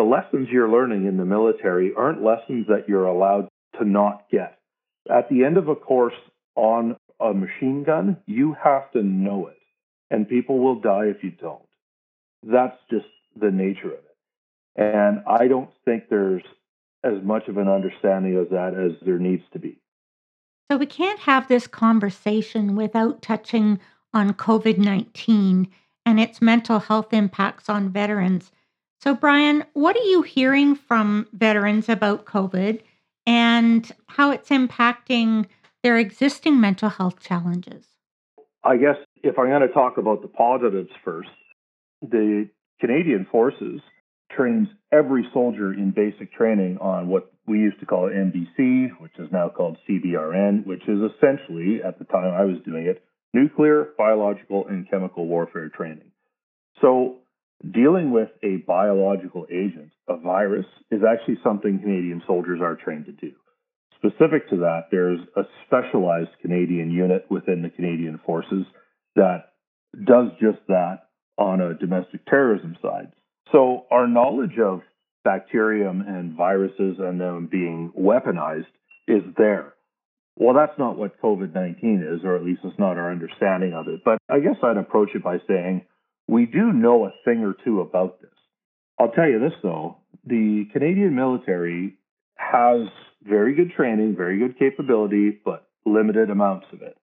the 0.00 0.06
lessons 0.06 0.48
you're 0.50 0.70
learning 0.70 1.04
in 1.06 1.18
the 1.18 1.26
military 1.26 1.92
aren't 1.94 2.24
lessons 2.24 2.66
that 2.68 2.88
you're 2.88 3.04
allowed 3.04 3.50
to 3.78 3.84
not 3.84 4.24
get. 4.32 4.58
At 5.14 5.28
the 5.28 5.44
end 5.44 5.58
of 5.58 5.68
a 5.68 5.74
course 5.74 6.14
on 6.56 6.96
a 7.20 7.34
machine 7.34 7.84
gun, 7.84 8.16
you 8.24 8.56
have 8.64 8.90
to 8.92 9.02
know 9.02 9.48
it, 9.48 9.58
and 10.08 10.26
people 10.26 10.58
will 10.58 10.80
die 10.80 11.08
if 11.14 11.22
you 11.22 11.32
don't. 11.32 11.68
That's 12.42 12.78
just 12.90 13.08
the 13.38 13.50
nature 13.50 13.88
of 13.88 13.98
it. 13.98 14.16
And 14.74 15.22
I 15.26 15.48
don't 15.48 15.68
think 15.84 16.04
there's 16.08 16.44
as 17.04 17.22
much 17.22 17.48
of 17.48 17.58
an 17.58 17.68
understanding 17.68 18.36
of 18.36 18.48
that 18.50 18.72
as 18.72 18.92
there 19.04 19.18
needs 19.18 19.44
to 19.52 19.58
be. 19.58 19.76
So 20.70 20.78
we 20.78 20.86
can't 20.86 21.20
have 21.20 21.46
this 21.46 21.66
conversation 21.66 22.74
without 22.74 23.20
touching 23.20 23.78
on 24.14 24.32
COVID 24.32 24.78
19 24.78 25.68
and 26.06 26.18
its 26.18 26.40
mental 26.40 26.78
health 26.78 27.12
impacts 27.12 27.68
on 27.68 27.90
veterans. 27.90 28.50
So, 29.02 29.14
Brian, 29.14 29.64
what 29.72 29.96
are 29.96 30.04
you 30.04 30.20
hearing 30.20 30.74
from 30.74 31.26
veterans 31.32 31.88
about 31.88 32.26
COVID 32.26 32.82
and 33.26 33.90
how 34.08 34.30
it's 34.30 34.50
impacting 34.50 35.46
their 35.82 35.96
existing 35.96 36.60
mental 36.60 36.90
health 36.90 37.18
challenges? 37.20 37.86
I 38.62 38.76
guess 38.76 38.96
if 39.22 39.38
I'm 39.38 39.48
going 39.48 39.62
to 39.62 39.68
talk 39.68 39.96
about 39.96 40.20
the 40.20 40.28
positives 40.28 40.90
first, 41.02 41.30
the 42.02 42.50
Canadian 42.78 43.26
Forces 43.32 43.80
trains 44.30 44.68
every 44.92 45.26
soldier 45.32 45.72
in 45.72 45.92
basic 45.92 46.32
training 46.34 46.76
on 46.78 47.08
what 47.08 47.32
we 47.46 47.58
used 47.58 47.80
to 47.80 47.86
call 47.86 48.10
NBC, 48.10 48.90
which 49.00 49.18
is 49.18 49.28
now 49.32 49.48
called 49.48 49.78
CBRN, 49.88 50.66
which 50.66 50.82
is 50.86 50.98
essentially, 51.16 51.80
at 51.82 51.98
the 51.98 52.04
time 52.04 52.34
I 52.34 52.44
was 52.44 52.58
doing 52.66 52.86
it, 52.86 53.02
nuclear, 53.32 53.88
biological, 53.96 54.66
and 54.68 54.88
chemical 54.90 55.26
warfare 55.26 55.70
training. 55.70 56.10
So 56.82 57.19
Dealing 57.68 58.10
with 58.10 58.30
a 58.42 58.56
biological 58.66 59.46
agent, 59.50 59.92
a 60.08 60.16
virus, 60.16 60.66
is 60.90 61.02
actually 61.06 61.38
something 61.44 61.78
Canadian 61.78 62.22
soldiers 62.26 62.60
are 62.62 62.74
trained 62.74 63.06
to 63.06 63.12
do. 63.12 63.32
Specific 63.96 64.48
to 64.48 64.56
that, 64.58 64.84
there's 64.90 65.20
a 65.36 65.42
specialized 65.66 66.30
Canadian 66.40 66.90
unit 66.90 67.26
within 67.28 67.60
the 67.60 67.68
Canadian 67.68 68.18
Forces 68.24 68.64
that 69.14 69.52
does 70.04 70.28
just 70.40 70.58
that 70.68 71.08
on 71.36 71.60
a 71.60 71.74
domestic 71.74 72.24
terrorism 72.26 72.76
side. 72.80 73.12
So 73.52 73.84
our 73.90 74.06
knowledge 74.06 74.58
of 74.58 74.80
bacterium 75.22 76.00
and 76.00 76.34
viruses 76.34 76.96
and 76.98 77.20
them 77.20 77.46
being 77.50 77.92
weaponized 77.98 78.72
is 79.06 79.22
there. 79.36 79.74
Well, 80.36 80.54
that's 80.54 80.78
not 80.78 80.96
what 80.96 81.20
COVID 81.20 81.54
19 81.54 82.02
is, 82.14 82.24
or 82.24 82.36
at 82.36 82.44
least 82.44 82.60
it's 82.64 82.78
not 82.78 82.96
our 82.96 83.10
understanding 83.10 83.74
of 83.74 83.88
it. 83.88 84.00
But 84.02 84.18
I 84.30 84.40
guess 84.40 84.56
I'd 84.62 84.78
approach 84.78 85.10
it 85.14 85.22
by 85.22 85.38
saying 85.46 85.82
we 86.30 86.46
do 86.46 86.72
know 86.72 87.04
a 87.04 87.12
thing 87.24 87.42
or 87.42 87.54
two 87.64 87.80
about 87.80 88.20
this. 88.20 88.30
I'll 88.98 89.10
tell 89.10 89.28
you 89.28 89.40
this 89.40 89.58
though 89.62 89.96
the 90.24 90.66
Canadian 90.72 91.14
military 91.14 91.96
has 92.36 92.88
very 93.22 93.54
good 93.54 93.72
training, 93.72 94.16
very 94.16 94.38
good 94.38 94.58
capability, 94.58 95.40
but 95.44 95.66
limited 95.84 96.30
amounts 96.30 96.66
of 96.72 96.82
it. 96.82 96.96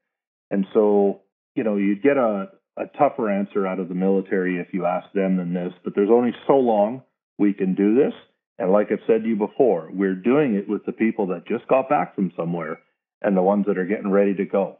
And 0.49 0.65
so, 0.73 1.21
you 1.55 1.63
know, 1.63 1.77
you'd 1.77 2.03
get 2.03 2.17
a, 2.17 2.49
a 2.77 2.85
tougher 2.97 3.29
answer 3.29 3.67
out 3.67 3.79
of 3.79 3.89
the 3.89 3.95
military 3.95 4.57
if 4.57 4.67
you 4.71 4.85
ask 4.85 5.11
them 5.13 5.37
than 5.37 5.53
this, 5.53 5.73
but 5.83 5.93
there's 5.95 6.11
only 6.11 6.31
so 6.45 6.53
long 6.53 7.03
we 7.37 7.53
can 7.53 7.75
do 7.75 7.95
this. 7.95 8.13
And 8.59 8.71
like 8.71 8.87
I've 8.91 9.05
said 9.07 9.23
to 9.23 9.27
you 9.27 9.35
before, 9.35 9.89
we're 9.91 10.15
doing 10.15 10.55
it 10.55 10.69
with 10.69 10.85
the 10.85 10.91
people 10.91 11.27
that 11.27 11.47
just 11.47 11.67
got 11.67 11.89
back 11.89 12.15
from 12.15 12.31
somewhere 12.35 12.79
and 13.21 13.35
the 13.35 13.41
ones 13.41 13.65
that 13.67 13.77
are 13.77 13.85
getting 13.85 14.11
ready 14.11 14.35
to 14.35 14.45
go. 14.45 14.77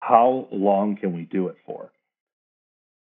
How 0.00 0.48
long 0.50 0.96
can 0.96 1.14
we 1.14 1.22
do 1.22 1.48
it 1.48 1.56
for? 1.66 1.90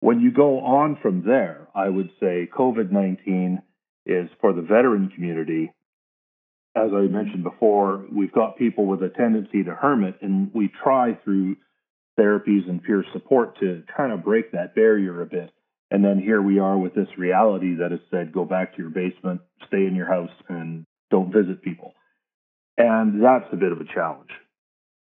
When 0.06 0.20
you 0.20 0.30
go 0.30 0.60
on 0.60 1.00
from 1.02 1.24
there, 1.26 1.68
I 1.74 1.90
would 1.90 2.12
say 2.20 2.48
COVID 2.56 2.92
19 2.92 3.60
is 4.06 4.30
for 4.40 4.54
the 4.54 4.62
veteran 4.62 5.10
community. 5.10 5.74
As 6.76 6.92
I 6.94 7.08
mentioned 7.08 7.44
before, 7.44 8.06
we've 8.16 8.32
got 8.32 8.56
people 8.56 8.86
with 8.86 9.02
a 9.02 9.10
tendency 9.10 9.64
to 9.64 9.74
hermit, 9.74 10.20
and 10.22 10.52
we 10.54 10.68
try 10.84 11.18
through 11.24 11.56
therapies 12.20 12.70
and 12.70 12.84
peer 12.84 13.04
support 13.14 13.60
to 13.62 13.82
kind 13.98 14.12
of 14.12 14.24
break 14.24 14.52
that 14.52 14.76
barrier 14.76 15.24
a 15.24 15.26
bit. 15.26 15.50
And 15.90 16.06
then 16.06 16.20
here 16.20 16.40
we 16.40 16.60
are 16.60 16.78
with 16.78 16.94
this 16.94 17.10
reality 17.18 17.74
that 17.78 17.90
has 17.90 18.02
said, 18.12 18.32
go 18.32 18.46
back 18.46 18.76
to 18.76 18.84
your 18.84 18.92
basement, 18.92 19.42
stay 19.66 19.88
in 19.88 19.96
your 19.96 20.06
house, 20.06 20.30
and 20.48 20.86
don't 21.10 21.34
visit 21.34 21.64
people. 21.64 21.96
And 22.78 23.24
that's 23.24 23.52
a 23.52 23.58
bit 23.58 23.72
of 23.72 23.82
a 23.82 23.92
challenge. 23.92 24.30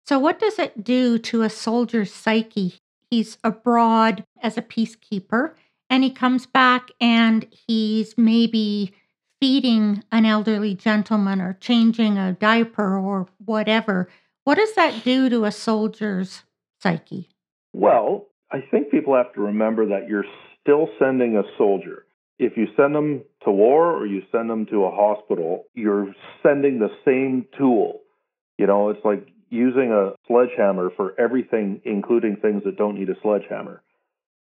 So, 0.05 0.19
what 0.19 0.41
does 0.41 0.59
it 0.59 0.83
do 0.83 1.17
to 1.17 1.43
a 1.43 1.49
soldier's 1.49 2.13
psyche 2.13 2.81
he's 3.11 3.39
abroad 3.45 4.25
as 4.43 4.57
a 4.57 4.63
peacekeeper 4.63 5.55
and 5.91 6.05
he 6.05 6.11
comes 6.11 6.47
back 6.47 6.91
and 7.01 7.47
he's 7.67 8.17
maybe 8.17 8.95
feeding 9.41 10.05
an 10.13 10.25
elderly 10.25 10.75
gentleman 10.75 11.41
or 11.41 11.55
changing 11.61 12.17
a 12.17 12.33
diaper 12.33 12.97
or 12.99 13.27
whatever. 13.45 14.09
What 14.45 14.57
does 14.57 14.75
that 14.75 15.03
do 15.03 15.29
to 15.29 15.45
a 15.45 15.53
soldier's 15.53 16.45
psyche? 16.81 17.29
Well, 17.73 18.27
I 18.53 18.63
think 18.71 18.91
people 18.91 19.17
have 19.17 19.33
to 19.35 19.41
remember 19.41 19.87
that 19.87 20.09
you're 20.09 20.25
still 20.61 20.89
sending 20.99 21.37
a 21.37 21.43
soldier. 21.59 22.07
If 22.39 22.57
you 22.57 22.67
send 22.77 22.95
them 22.95 23.23
to 23.45 23.51
war 23.51 23.93
or 23.93 24.07
you 24.07 24.23
send 24.33 24.49
them 24.49 24.67
to 24.67 24.85
a 24.85 24.91
hospital, 24.91 25.65
you're 25.75 26.15
sending 26.43 26.79
the 26.79 26.91
same 27.05 27.47
tool. 27.59 28.01
You 28.59 28.67
know, 28.67 28.91
it's 28.91 29.05
like 29.05 29.27
using 29.51 29.93
a 29.93 30.13
sledgehammer 30.27 30.91
for 30.97 31.15
everything, 31.21 31.83
including 31.85 32.37
things 32.37 32.63
that 32.65 32.77
don't 32.77 32.99
need 32.99 33.11
a 33.11 33.21
sledgehammer. 33.21 33.83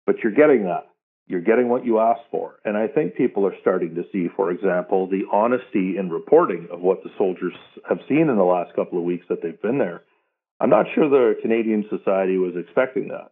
But 0.06 0.16
you're 0.22 0.32
getting 0.32 0.64
that. 0.64 0.86
You're 1.26 1.40
getting 1.40 1.68
what 1.68 1.84
you 1.84 2.00
asked 2.00 2.28
for. 2.30 2.56
And 2.64 2.76
I 2.76 2.88
think 2.88 3.14
people 3.14 3.46
are 3.46 3.54
starting 3.60 3.94
to 3.94 4.04
see, 4.12 4.28
for 4.34 4.50
example, 4.50 5.08
the 5.08 5.22
honesty 5.32 5.96
in 5.96 6.10
reporting 6.10 6.68
of 6.72 6.80
what 6.80 7.02
the 7.02 7.10
soldiers 7.16 7.54
have 7.88 8.00
seen 8.08 8.28
in 8.28 8.36
the 8.36 8.42
last 8.42 8.74
couple 8.74 8.98
of 8.98 9.04
weeks 9.04 9.26
that 9.28 9.40
they've 9.42 9.60
been 9.62 9.78
there. 9.78 10.02
I'm 10.60 10.70
not 10.70 10.86
sure 10.94 11.08
the 11.08 11.40
Canadian 11.40 11.86
Society 11.88 12.36
was 12.36 12.54
expecting 12.56 13.08
that. 13.08 13.30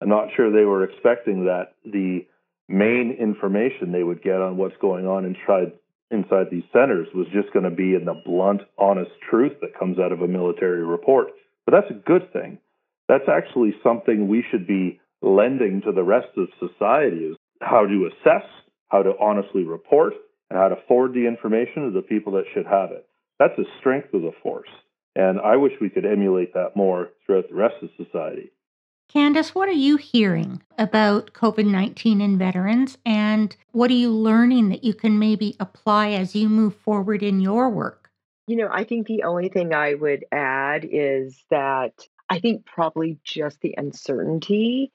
I'm 0.00 0.08
not 0.08 0.28
sure 0.34 0.50
they 0.50 0.64
were 0.64 0.84
expecting 0.84 1.44
that 1.44 1.74
the 1.84 2.26
main 2.68 3.16
information 3.20 3.92
they 3.92 4.02
would 4.02 4.22
get 4.22 4.40
on 4.40 4.56
what's 4.56 4.76
going 4.80 5.06
on 5.06 5.24
inside 5.24 5.72
inside 6.12 6.46
these 6.50 6.64
centers 6.72 7.08
was 7.14 7.26
just 7.32 7.52
going 7.52 7.64
to 7.64 7.70
be 7.70 7.94
in 7.94 8.04
the 8.04 8.20
blunt, 8.24 8.62
honest 8.78 9.10
truth 9.28 9.52
that 9.60 9.78
comes 9.78 9.98
out 9.98 10.12
of 10.12 10.22
a 10.22 10.28
military 10.28 10.84
report. 10.84 11.28
But 11.64 11.72
that's 11.72 11.90
a 11.90 12.06
good 12.06 12.32
thing. 12.32 12.58
That's 13.08 13.28
actually 13.28 13.74
something 13.82 14.28
we 14.28 14.44
should 14.50 14.66
be 14.66 15.00
lending 15.22 15.82
to 15.84 15.92
the 15.92 16.02
rest 16.02 16.28
of 16.36 16.48
society 16.58 17.24
is 17.24 17.36
how 17.60 17.86
to 17.86 18.08
assess, 18.08 18.46
how 18.88 19.02
to 19.02 19.12
honestly 19.20 19.64
report, 19.64 20.14
and 20.50 20.58
how 20.58 20.68
to 20.68 20.76
forward 20.86 21.14
the 21.14 21.26
information 21.26 21.86
to 21.86 21.90
the 21.90 22.02
people 22.02 22.32
that 22.32 22.44
should 22.52 22.66
have 22.66 22.90
it. 22.90 23.06
That's 23.38 23.56
the 23.56 23.66
strength 23.80 24.12
of 24.14 24.22
the 24.22 24.32
force. 24.42 24.68
And 25.14 25.40
I 25.40 25.56
wish 25.56 25.72
we 25.80 25.90
could 25.90 26.06
emulate 26.06 26.54
that 26.54 26.76
more 26.76 27.10
throughout 27.26 27.48
the 27.48 27.54
rest 27.54 27.74
of 27.82 27.90
society. 27.96 28.50
Candice, 29.12 29.50
what 29.54 29.68
are 29.68 29.72
you 29.72 29.98
hearing 29.98 30.62
about 30.78 31.34
COVID 31.34 31.66
19 31.66 32.22
in 32.22 32.38
veterans? 32.38 32.96
And 33.04 33.54
what 33.72 33.90
are 33.90 33.94
you 33.94 34.10
learning 34.10 34.70
that 34.70 34.84
you 34.84 34.94
can 34.94 35.18
maybe 35.18 35.54
apply 35.60 36.12
as 36.12 36.34
you 36.34 36.48
move 36.48 36.74
forward 36.74 37.22
in 37.22 37.38
your 37.38 37.68
work? 37.68 38.10
You 38.46 38.56
know, 38.56 38.70
I 38.72 38.84
think 38.84 39.06
the 39.06 39.24
only 39.24 39.50
thing 39.50 39.74
I 39.74 39.92
would 39.92 40.24
add 40.32 40.88
is 40.90 41.44
that 41.50 41.92
I 42.30 42.38
think 42.38 42.64
probably 42.64 43.18
just 43.22 43.60
the 43.60 43.74
uncertainty 43.76 44.90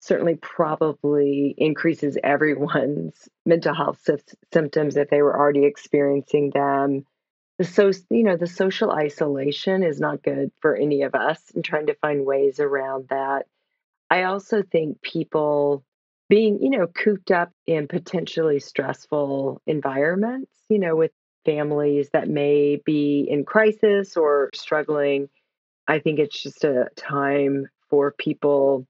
certainly 0.00 0.34
probably 0.34 1.54
increases 1.56 2.18
everyone's 2.22 3.30
mental 3.46 3.74
health 3.74 3.98
sy- 4.04 4.18
symptoms 4.52 4.98
if 4.98 5.08
they 5.08 5.22
were 5.22 5.34
already 5.34 5.64
experiencing 5.64 6.50
them. 6.50 7.06
The 7.56 7.64
so 7.64 7.90
you 8.10 8.24
know 8.24 8.36
the 8.36 8.46
social 8.46 8.90
isolation 8.90 9.82
is 9.82 10.00
not 10.00 10.22
good 10.22 10.50
for 10.60 10.76
any 10.76 11.02
of 11.02 11.14
us, 11.14 11.40
and 11.54 11.64
trying 11.64 11.86
to 11.86 11.94
find 11.94 12.26
ways 12.26 12.60
around 12.60 13.08
that. 13.08 13.46
I 14.14 14.22
also 14.24 14.62
think 14.62 15.02
people 15.02 15.84
being, 16.28 16.60
you 16.62 16.70
know, 16.70 16.86
cooped 16.86 17.32
up 17.32 17.50
in 17.66 17.88
potentially 17.88 18.60
stressful 18.60 19.60
environments, 19.66 20.52
you 20.68 20.78
know, 20.78 20.94
with 20.94 21.10
families 21.44 22.10
that 22.12 22.28
may 22.28 22.80
be 22.86 23.26
in 23.28 23.44
crisis 23.44 24.16
or 24.16 24.50
struggling. 24.54 25.28
I 25.88 25.98
think 25.98 26.20
it's 26.20 26.40
just 26.40 26.62
a 26.62 26.90
time 26.94 27.66
for 27.90 28.14
people 28.16 28.86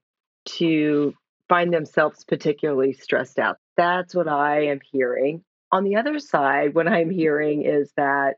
to 0.59 1.15
find 1.49 1.73
themselves 1.73 2.23
particularly 2.23 2.93
stressed 2.93 3.39
out. 3.39 3.57
That's 3.77 4.13
what 4.13 4.27
I 4.27 4.67
am 4.67 4.79
hearing. 4.91 5.43
On 5.71 5.83
the 5.83 5.95
other 5.95 6.19
side, 6.19 6.75
what 6.75 6.87
I'm 6.87 7.09
hearing 7.09 7.63
is 7.63 7.91
that 7.97 8.35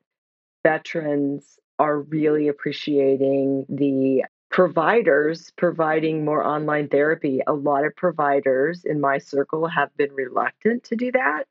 veterans 0.63 1.59
are 1.77 1.99
really 1.99 2.47
appreciating 2.47 3.65
the 3.67 4.23
providers 4.57 5.53
providing 5.55 6.25
more 6.25 6.43
online 6.43 6.87
therapy. 6.87 7.41
A 7.45 7.53
lot 7.53 7.85
of 7.85 7.95
providers 7.95 8.85
in 8.85 8.99
my 8.99 9.19
circle 9.19 9.67
have 9.67 9.95
been 9.97 10.11
reluctant 10.13 10.83
to 10.85 10.95
do 10.95 11.11
that 11.11 11.43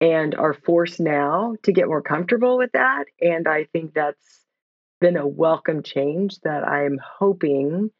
and 0.00 0.34
are 0.34 0.54
forced 0.54 1.00
now 1.00 1.54
to 1.64 1.70
get 1.70 1.86
more 1.86 2.00
comfortable 2.00 2.56
with 2.56 2.72
that. 2.72 3.04
And 3.20 3.46
I 3.46 3.64
think 3.64 3.92
that's 3.92 4.46
been 5.02 5.18
a 5.18 5.26
welcome 5.26 5.82
change 5.82 6.40
that 6.40 6.66
I'm 6.66 6.98
hoping 7.04 7.90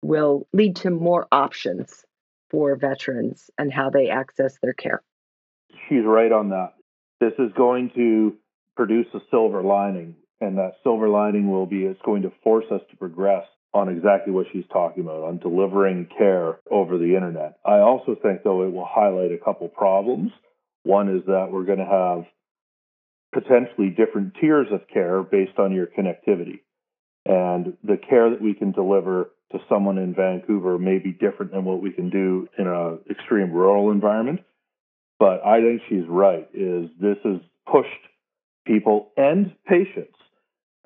will 0.00 0.46
lead 0.52 0.76
to 0.76 0.90
more 0.90 1.26
options 1.32 2.04
for 2.50 2.76
veterans 2.76 3.50
and 3.58 3.72
how 3.72 3.90
they 3.90 4.10
access 4.10 4.58
their 4.62 4.74
care. 4.74 5.02
She's 5.88 6.04
right 6.04 6.30
on 6.30 6.50
that. 6.50 6.74
This 7.18 7.34
is 7.40 7.50
going 7.56 7.90
to 7.96 8.36
produce 8.76 9.08
a 9.12 9.18
silver 9.28 9.60
lining, 9.60 10.14
and 10.40 10.56
that 10.56 10.74
silver 10.84 11.08
lining 11.08 11.50
will 11.50 11.66
be 11.66 11.82
it's 11.82 12.00
going 12.04 12.22
to 12.22 12.32
force 12.44 12.66
us 12.70 12.82
to 12.92 12.96
progress 12.96 13.44
on 13.74 13.88
exactly 13.88 14.32
what 14.32 14.46
she's 14.52 14.64
talking 14.72 15.02
about, 15.02 15.24
on 15.24 15.38
delivering 15.38 16.08
care 16.16 16.58
over 16.70 16.96
the 16.96 17.14
internet. 17.14 17.58
I 17.64 17.78
also 17.78 18.16
think, 18.22 18.42
though, 18.42 18.62
it 18.62 18.72
will 18.72 18.88
highlight 18.88 19.32
a 19.32 19.44
couple 19.44 19.68
problems. 19.68 20.32
One 20.84 21.14
is 21.14 21.24
that 21.26 21.48
we're 21.50 21.64
going 21.64 21.78
to 21.78 21.84
have 21.84 22.24
potentially 23.32 23.90
different 23.90 24.34
tiers 24.40 24.68
of 24.72 24.88
care 24.92 25.22
based 25.22 25.58
on 25.58 25.72
your 25.72 25.86
connectivity. 25.86 26.60
And 27.26 27.76
the 27.84 27.98
care 27.98 28.30
that 28.30 28.40
we 28.40 28.54
can 28.54 28.72
deliver 28.72 29.30
to 29.52 29.58
someone 29.68 29.98
in 29.98 30.14
Vancouver 30.14 30.78
may 30.78 30.98
be 30.98 31.12
different 31.12 31.52
than 31.52 31.64
what 31.64 31.82
we 31.82 31.92
can 31.92 32.08
do 32.08 32.48
in 32.58 32.66
an 32.66 33.00
extreme 33.10 33.52
rural 33.52 33.90
environment. 33.90 34.40
But 35.18 35.44
I 35.44 35.60
think 35.60 35.82
she's 35.88 36.06
right, 36.08 36.48
is 36.54 36.88
this 37.00 37.18
has 37.24 37.40
pushed 37.70 37.88
people 38.66 39.10
and 39.16 39.54
patients 39.66 40.16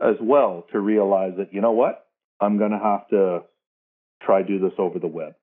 as 0.00 0.16
well 0.20 0.66
to 0.72 0.80
realize 0.80 1.34
that, 1.38 1.52
you 1.52 1.60
know 1.60 1.72
what? 1.72 2.06
I'm 2.42 2.58
going 2.58 2.72
to 2.72 2.78
have 2.78 3.06
to 3.08 3.42
try 4.20 4.42
do 4.42 4.58
this 4.58 4.72
over 4.78 4.98
the 4.98 5.06
web. 5.06 5.34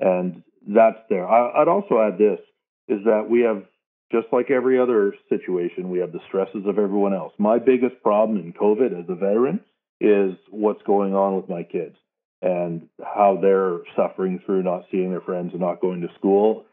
And 0.00 0.42
that's 0.66 0.98
there. 1.10 1.28
I, 1.28 1.58
would 1.58 1.68
also 1.68 2.00
add 2.00 2.18
this 2.18 2.40
is 2.88 3.04
that 3.04 3.28
we 3.28 3.42
have, 3.42 3.64
just 4.10 4.26
like 4.32 4.50
every 4.50 4.78
other 4.78 5.14
situation, 5.28 5.90
we 5.90 5.98
have 5.98 6.12
the 6.12 6.20
stresses 6.26 6.64
of 6.66 6.78
everyone 6.78 7.14
else. 7.14 7.32
My 7.38 7.58
biggest 7.58 8.02
problem 8.02 8.38
in 8.38 8.52
COVID 8.52 8.98
as 8.98 9.08
a 9.08 9.14
veteran 9.14 9.60
is 10.00 10.34
what's 10.50 10.82
going 10.82 11.14
on 11.14 11.36
with 11.36 11.48
my 11.48 11.62
kids 11.62 11.96
and 12.42 12.88
how 13.02 13.38
they're 13.40 13.78
suffering 13.96 14.40
through 14.44 14.62
not 14.62 14.84
seeing 14.90 15.10
their 15.10 15.20
friends 15.20 15.52
and 15.52 15.60
not 15.60 15.80
going 15.80 16.00
to 16.00 16.08
school. 16.18 16.64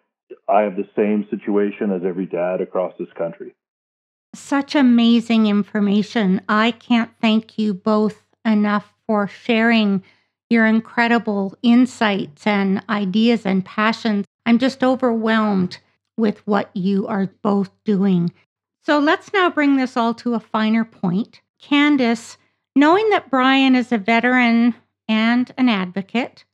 I 0.47 0.61
have 0.61 0.75
the 0.75 0.87
same 0.95 1.27
situation 1.29 1.91
as 1.91 2.01
every 2.05 2.25
dad 2.25 2.61
across 2.61 2.93
this 2.97 3.11
country. 3.17 3.53
Such 4.33 4.75
amazing 4.75 5.47
information. 5.47 6.41
I 6.47 6.71
can't 6.71 7.11
thank 7.21 7.57
you 7.57 7.73
both 7.73 8.23
enough 8.45 8.93
for 9.11 9.27
sharing 9.27 10.01
your 10.49 10.65
incredible 10.65 11.53
insights 11.61 12.47
and 12.47 12.81
ideas 12.87 13.45
and 13.45 13.65
passions. 13.65 14.25
I'm 14.45 14.57
just 14.57 14.85
overwhelmed 14.85 15.79
with 16.15 16.39
what 16.47 16.69
you 16.73 17.07
are 17.07 17.29
both 17.41 17.71
doing. 17.83 18.31
So 18.85 18.99
let's 18.99 19.33
now 19.33 19.49
bring 19.49 19.75
this 19.75 19.97
all 19.97 20.13
to 20.13 20.33
a 20.33 20.39
finer 20.39 20.85
point. 20.85 21.41
Candice, 21.61 22.37
knowing 22.73 23.09
that 23.09 23.29
Brian 23.29 23.75
is 23.75 23.91
a 23.91 23.97
veteran 23.97 24.75
and 25.09 25.53
an 25.57 25.67
advocate, 25.67 26.45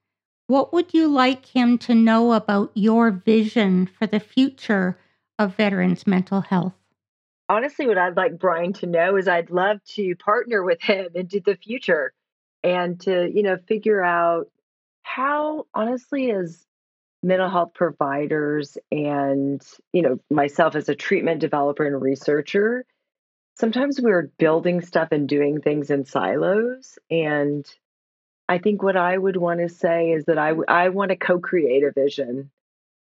what 0.48 0.74
would 0.74 0.96
you 0.96 1.08
like 1.08 1.46
him 1.46 1.78
to 1.78 1.94
know 1.94 2.34
about 2.34 2.72
your 2.74 3.12
vision 3.12 3.86
for 3.86 4.08
the 4.08 4.20
future 4.20 4.98
of 5.38 5.56
veterans' 5.56 6.08
mental 6.08 6.42
health? 6.42 6.74
Honestly, 7.50 7.86
what 7.86 8.00
I'd 8.00 8.18
like 8.18 8.40
Brian 8.40 8.74
to 8.74 8.88
know 8.88 9.16
is 9.16 9.28
I'd 9.28 9.52
love 9.52 9.84
to 9.90 10.16
partner 10.16 10.64
with 10.64 10.82
him 10.82 11.10
into 11.14 11.40
the 11.40 11.56
future 11.56 12.14
and 12.64 13.00
to 13.02 13.30
you 13.34 13.44
know 13.44 13.58
figure 13.68 14.04
out 14.04 14.48
how 15.04 15.66
honestly 15.74 16.32
as 16.32 16.66
mental 17.24 17.50
health 17.50 17.74
providers 17.74 18.78
and 18.92 19.62
you 19.94 20.02
know 20.02 20.20
myself 20.30 20.76
as 20.76 20.90
a 20.90 20.96
treatment 20.96 21.40
developer 21.40 21.86
and 21.86 22.02
researcher 22.02 22.86
sometimes 23.56 24.00
we're 24.00 24.30
building 24.38 24.82
stuff 24.82 25.10
and 25.12 25.28
doing 25.28 25.62
things 25.62 25.90
in 25.90 26.06
silos 26.06 27.00
and 27.10 27.66
i 28.48 28.58
think 28.58 28.84
what 28.84 28.96
i 28.96 29.18
would 29.18 29.38
want 29.38 29.60
to 29.60 29.70
say 29.70 30.12
is 30.12 30.26
that 30.26 30.38
I, 30.38 30.54
I 30.68 30.90
want 30.90 31.10
to 31.10 31.18
co-create 31.18 31.84
a 31.84 31.92
vision 31.92 32.52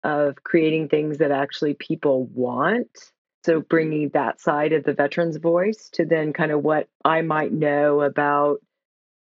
of 0.03 0.35
creating 0.43 0.87
things 0.87 1.17
that 1.17 1.31
actually 1.31 1.73
people 1.73 2.25
want 2.33 3.11
so 3.43 3.59
mm-hmm. 3.59 3.67
bringing 3.67 4.09
that 4.09 4.39
side 4.39 4.71
of 4.71 4.83
the 4.85 4.93
veterans 4.93 5.37
voice 5.37 5.89
to 5.93 6.05
then 6.05 6.31
kind 6.31 6.51
of 6.51 6.63
what 6.63 6.87
i 7.03 7.21
might 7.21 7.51
know 7.51 8.01
about 8.01 8.61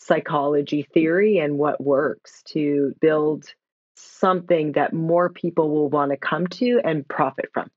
psychology 0.03 0.87
theory 0.93 1.39
and 1.39 1.59
what 1.59 1.81
works 1.83 2.43
to 2.45 2.95
build 3.01 3.47
something 3.95 4.73
that 4.73 4.93
more 4.93 5.29
people 5.29 5.70
will 5.70 5.89
want 5.89 6.11
to 6.11 6.16
come 6.16 6.47
to 6.47 6.81
and 6.85 7.07
profit 7.07 7.47
from. 7.53 7.70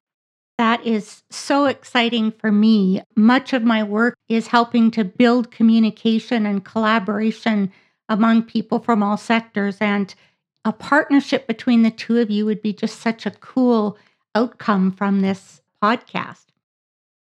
That 0.57 0.85
is 0.85 1.23
so 1.29 1.65
exciting 1.65 2.31
for 2.31 2.51
me. 2.51 3.01
Much 3.15 3.53
of 3.53 3.63
my 3.63 3.83
work 3.83 4.17
is 4.29 4.47
helping 4.47 4.89
to 4.91 5.03
build 5.03 5.51
communication 5.51 6.45
and 6.45 6.63
collaboration 6.63 7.71
among 8.07 8.43
people 8.43 8.79
from 8.79 9.03
all 9.03 9.17
sectors. 9.17 9.77
And 9.81 10.15
a 10.63 10.71
partnership 10.71 11.45
between 11.45 11.83
the 11.83 11.91
two 11.91 12.19
of 12.19 12.31
you 12.31 12.45
would 12.45 12.61
be 12.61 12.73
just 12.73 13.01
such 13.01 13.25
a 13.25 13.31
cool 13.31 13.97
outcome 14.33 14.91
from 14.91 15.19
this 15.19 15.61
podcast. 15.83 16.45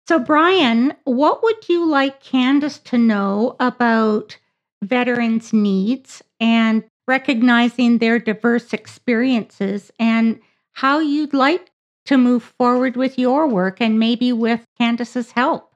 So, 0.08 0.20
Brian, 0.20 0.94
what 1.02 1.42
would 1.42 1.68
you 1.68 1.84
like 1.84 2.22
Candice 2.22 2.82
to 2.84 2.96
know 2.96 3.56
about 3.58 4.38
veterans' 4.88 5.52
needs 5.52 6.22
and 6.40 6.84
recognizing 7.06 7.98
their 7.98 8.18
diverse 8.18 8.72
experiences 8.72 9.90
and 9.98 10.40
how 10.72 10.98
you'd 10.98 11.34
like 11.34 11.70
to 12.06 12.18
move 12.18 12.42
forward 12.58 12.96
with 12.96 13.18
your 13.18 13.48
work 13.48 13.80
and 13.80 13.98
maybe 13.98 14.32
with 14.32 14.64
Candice's 14.78 15.32
help. 15.32 15.72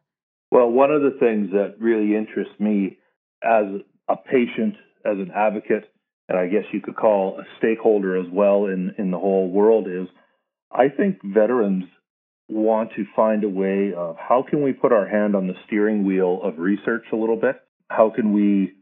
Well, 0.51 0.71
one 0.71 0.91
of 0.91 1.03
the 1.03 1.17
things 1.19 1.51
that 1.53 1.77
really 1.79 2.17
interests 2.17 2.55
me 2.59 2.99
as 3.43 3.65
a 4.09 4.17
patient, 4.17 4.75
as 5.05 5.19
an 5.19 5.31
advocate, 5.35 5.91
and 6.29 6.39
I 6.39 6.47
guess 6.47 6.65
you 6.73 6.81
could 6.81 6.97
call 6.97 7.39
a 7.39 7.45
stakeholder 7.59 8.17
as 8.17 8.27
well 8.33 8.67
in, 8.67 8.95
in 8.99 9.11
the 9.11 9.19
whole 9.19 9.49
world 9.49 9.87
is 9.89 10.09
I 10.73 10.89
think 10.89 11.19
veterans 11.25 11.85
want 12.49 12.91
to 12.97 13.05
find 13.15 13.45
a 13.45 13.49
way 13.49 13.93
of 13.97 14.17
how 14.17 14.45
can 14.49 14.63
we 14.63 14.73
put 14.73 14.93
our 14.93 15.07
hand 15.07 15.35
on 15.35 15.47
the 15.47 15.55
steering 15.67 16.05
wheel 16.05 16.41
of 16.43 16.59
research 16.59 17.05
a 17.13 17.17
little 17.17 17.37
bit? 17.37 17.57
How 17.89 18.11
can 18.11 18.33
we 18.33 18.75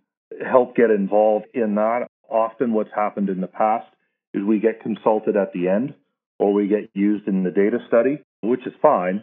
help 0.44 0.76
get 0.76 0.90
involved 0.90 1.46
in 1.54 1.74
that? 1.76 2.08
Often, 2.30 2.72
what's 2.72 2.90
happened 2.94 3.28
in 3.28 3.40
the 3.40 3.46
past 3.46 3.86
is 4.34 4.42
we 4.44 4.60
get 4.60 4.82
consulted 4.82 5.36
at 5.36 5.52
the 5.52 5.68
end 5.68 5.94
or 6.38 6.52
we 6.52 6.68
get 6.68 6.90
used 6.94 7.26
in 7.26 7.42
the 7.42 7.50
data 7.50 7.78
study, 7.88 8.18
which 8.42 8.66
is 8.66 8.72
fine. 8.80 9.22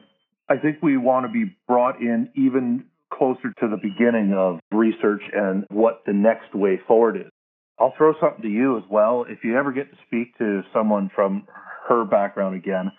I 0.50 0.58
think 0.58 0.78
we 0.82 0.98
want 0.98 1.26
to 1.26 1.32
be 1.32 1.56
brought 1.68 2.02
in 2.02 2.30
even 2.36 2.86
closer 3.14 3.54
to 3.60 3.68
the 3.68 3.78
beginning 3.82 4.34
of 4.38 4.60
research 4.72 5.22
and 5.34 5.66
what 5.70 6.02
the 6.06 6.14
next 6.14 6.54
way 6.54 6.80
forward 6.88 7.18
is. 7.18 7.32
I'll 7.80 7.94
throw 7.98 8.14
something 8.20 8.42
to 8.42 8.50
you 8.50 8.78
as 8.78 8.84
well. 8.90 9.26
If 9.28 9.44
you 9.44 9.58
ever 9.58 9.72
get 9.72 9.92
to 9.92 9.98
speak 10.08 10.38
to 10.38 10.62
someone 10.74 11.10
from 11.14 11.48
her 11.88 12.06
background 12.06 12.56
again, 12.56 12.92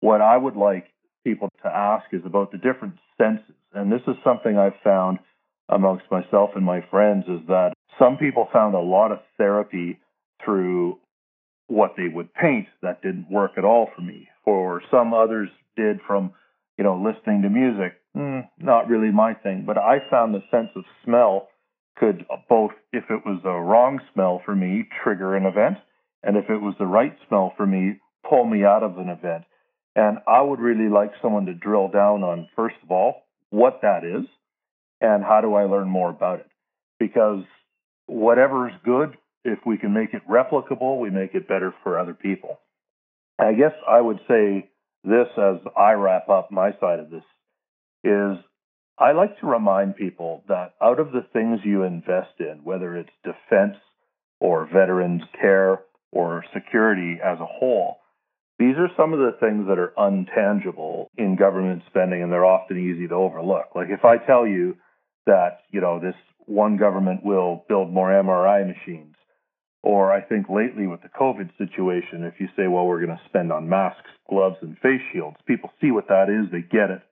what 0.00 0.20
I 0.20 0.36
would 0.36 0.56
like 0.56 0.86
people 1.24 1.48
to 1.62 1.68
ask 1.68 2.04
is 2.12 2.22
about 2.24 2.52
the 2.52 2.58
different 2.58 2.94
senses. 3.16 3.54
And 3.72 3.90
this 3.90 4.02
is 4.06 4.16
something 4.22 4.58
I've 4.58 4.80
found 4.82 5.18
amongst 5.68 6.04
myself 6.10 6.50
and 6.54 6.64
my 6.64 6.84
friends 6.90 7.24
is 7.28 7.40
that 7.48 7.72
some 7.98 8.16
people 8.16 8.48
found 8.52 8.74
a 8.74 8.80
lot 8.80 9.12
of 9.12 9.18
therapy 9.38 9.98
through 10.44 10.98
what 11.68 11.94
they 11.96 12.08
would 12.08 12.32
paint 12.34 12.66
that 12.82 13.02
didn't 13.02 13.30
work 13.30 13.52
at 13.56 13.64
all 13.64 13.88
for 13.94 14.02
me. 14.02 14.28
For 14.44 14.82
some 14.90 15.14
others 15.14 15.48
did 15.76 16.00
from, 16.06 16.32
you 16.76 16.84
know, 16.84 16.96
listening 16.96 17.42
to 17.42 17.48
music, 17.48 17.94
mm, 18.16 18.46
not 18.58 18.88
really 18.88 19.10
my 19.10 19.34
thing. 19.34 19.64
But 19.66 19.78
I 19.78 19.98
found 20.10 20.34
the 20.34 20.42
sense 20.50 20.68
of 20.76 20.84
smell 21.04 21.48
could 21.96 22.26
both, 22.48 22.72
if 22.92 23.04
it 23.08 23.24
was 23.24 23.40
a 23.44 23.60
wrong 23.60 24.00
smell 24.12 24.42
for 24.44 24.54
me, 24.54 24.86
trigger 25.02 25.36
an 25.36 25.46
event, 25.46 25.78
and 26.22 26.36
if 26.36 26.50
it 26.50 26.60
was 26.60 26.74
the 26.78 26.86
right 26.86 27.16
smell 27.28 27.52
for 27.56 27.66
me, 27.66 28.00
pull 28.28 28.44
me 28.44 28.64
out 28.64 28.82
of 28.82 28.98
an 28.98 29.08
event. 29.08 29.44
And 29.96 30.18
I 30.26 30.42
would 30.42 30.58
really 30.58 30.88
like 30.88 31.12
someone 31.22 31.46
to 31.46 31.54
drill 31.54 31.88
down 31.88 32.24
on, 32.24 32.48
first 32.56 32.76
of 32.82 32.90
all, 32.90 33.22
what 33.50 33.80
that 33.82 34.04
is 34.04 34.26
and 35.00 35.24
how 35.24 35.40
do 35.40 35.54
I 35.54 35.64
learn 35.64 35.88
more 35.88 36.10
about 36.10 36.40
it. 36.40 36.46
Because 36.98 37.44
whatever 38.06 38.68
is 38.68 38.74
good 38.84 39.16
if 39.44 39.58
we 39.66 39.76
can 39.76 39.92
make 39.92 40.14
it 40.14 40.22
replicable, 40.28 40.98
we 40.98 41.10
make 41.10 41.34
it 41.34 41.48
better 41.48 41.74
for 41.82 41.98
other 41.98 42.14
people. 42.14 42.58
I 43.38 43.52
guess 43.52 43.72
I 43.88 44.00
would 44.00 44.20
say 44.26 44.70
this 45.02 45.28
as 45.36 45.56
I 45.76 45.92
wrap 45.92 46.28
up 46.28 46.50
my 46.50 46.70
side 46.80 47.00
of 47.00 47.10
this 47.10 47.24
is 48.02 48.38
I 48.98 49.12
like 49.12 49.38
to 49.40 49.46
remind 49.46 49.96
people 49.96 50.44
that 50.48 50.74
out 50.80 51.00
of 51.00 51.10
the 51.12 51.26
things 51.32 51.60
you 51.64 51.82
invest 51.82 52.38
in, 52.38 52.60
whether 52.62 52.96
it's 52.96 53.10
defense 53.24 53.76
or 54.40 54.66
veterans 54.72 55.22
care 55.40 55.80
or 56.12 56.44
security 56.54 57.18
as 57.22 57.38
a 57.40 57.46
whole, 57.46 57.98
these 58.58 58.76
are 58.78 58.88
some 58.96 59.12
of 59.12 59.18
the 59.18 59.36
things 59.40 59.66
that 59.68 59.78
are 59.78 59.92
untangible 59.98 61.06
in 61.16 61.36
government 61.36 61.82
spending 61.88 62.22
and 62.22 62.32
they're 62.32 62.44
often 62.44 62.78
easy 62.78 63.08
to 63.08 63.14
overlook. 63.14 63.66
Like 63.74 63.88
if 63.90 64.04
I 64.04 64.18
tell 64.18 64.46
you 64.46 64.76
that, 65.26 65.60
you 65.70 65.80
know, 65.80 65.98
this 65.98 66.14
one 66.46 66.76
government 66.76 67.24
will 67.24 67.64
build 67.68 67.92
more 67.92 68.10
MRI 68.10 68.66
machines 68.66 69.14
or 69.84 70.10
I 70.10 70.22
think 70.22 70.48
lately 70.48 70.86
with 70.86 71.02
the 71.02 71.10
COVID 71.10 71.50
situation, 71.58 72.24
if 72.24 72.40
you 72.40 72.48
say, 72.56 72.66
well, 72.68 72.86
we're 72.86 73.04
going 73.04 73.18
to 73.18 73.28
spend 73.28 73.52
on 73.52 73.68
masks, 73.68 74.08
gloves, 74.30 74.56
and 74.62 74.78
face 74.78 75.02
shields, 75.12 75.36
people 75.46 75.70
see 75.78 75.90
what 75.90 76.08
that 76.08 76.30
is, 76.30 76.50
they 76.50 76.62
get 76.62 76.90
it. 76.90 77.02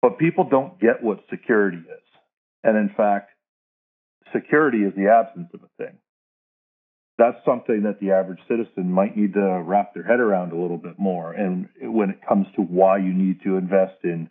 But 0.00 0.18
people 0.18 0.48
don't 0.50 0.80
get 0.80 1.02
what 1.02 1.20
security 1.28 1.76
is. 1.76 2.06
And 2.64 2.78
in 2.78 2.88
fact, 2.96 3.32
security 4.32 4.78
is 4.78 4.94
the 4.96 5.08
absence 5.08 5.50
of 5.52 5.60
a 5.62 5.68
thing. 5.76 5.98
That's 7.20 7.36
something 7.44 7.82
that 7.82 8.00
the 8.00 8.12
average 8.12 8.38
citizen 8.48 8.90
might 8.90 9.14
need 9.14 9.34
to 9.34 9.62
wrap 9.62 9.92
their 9.92 10.02
head 10.02 10.20
around 10.20 10.52
a 10.52 10.56
little 10.56 10.78
bit 10.78 10.98
more. 10.98 11.34
And 11.34 11.68
when 11.82 12.08
it 12.08 12.20
comes 12.26 12.46
to 12.56 12.62
why 12.62 12.96
you 12.96 13.12
need 13.12 13.42
to 13.44 13.58
invest 13.58 13.98
in 14.04 14.30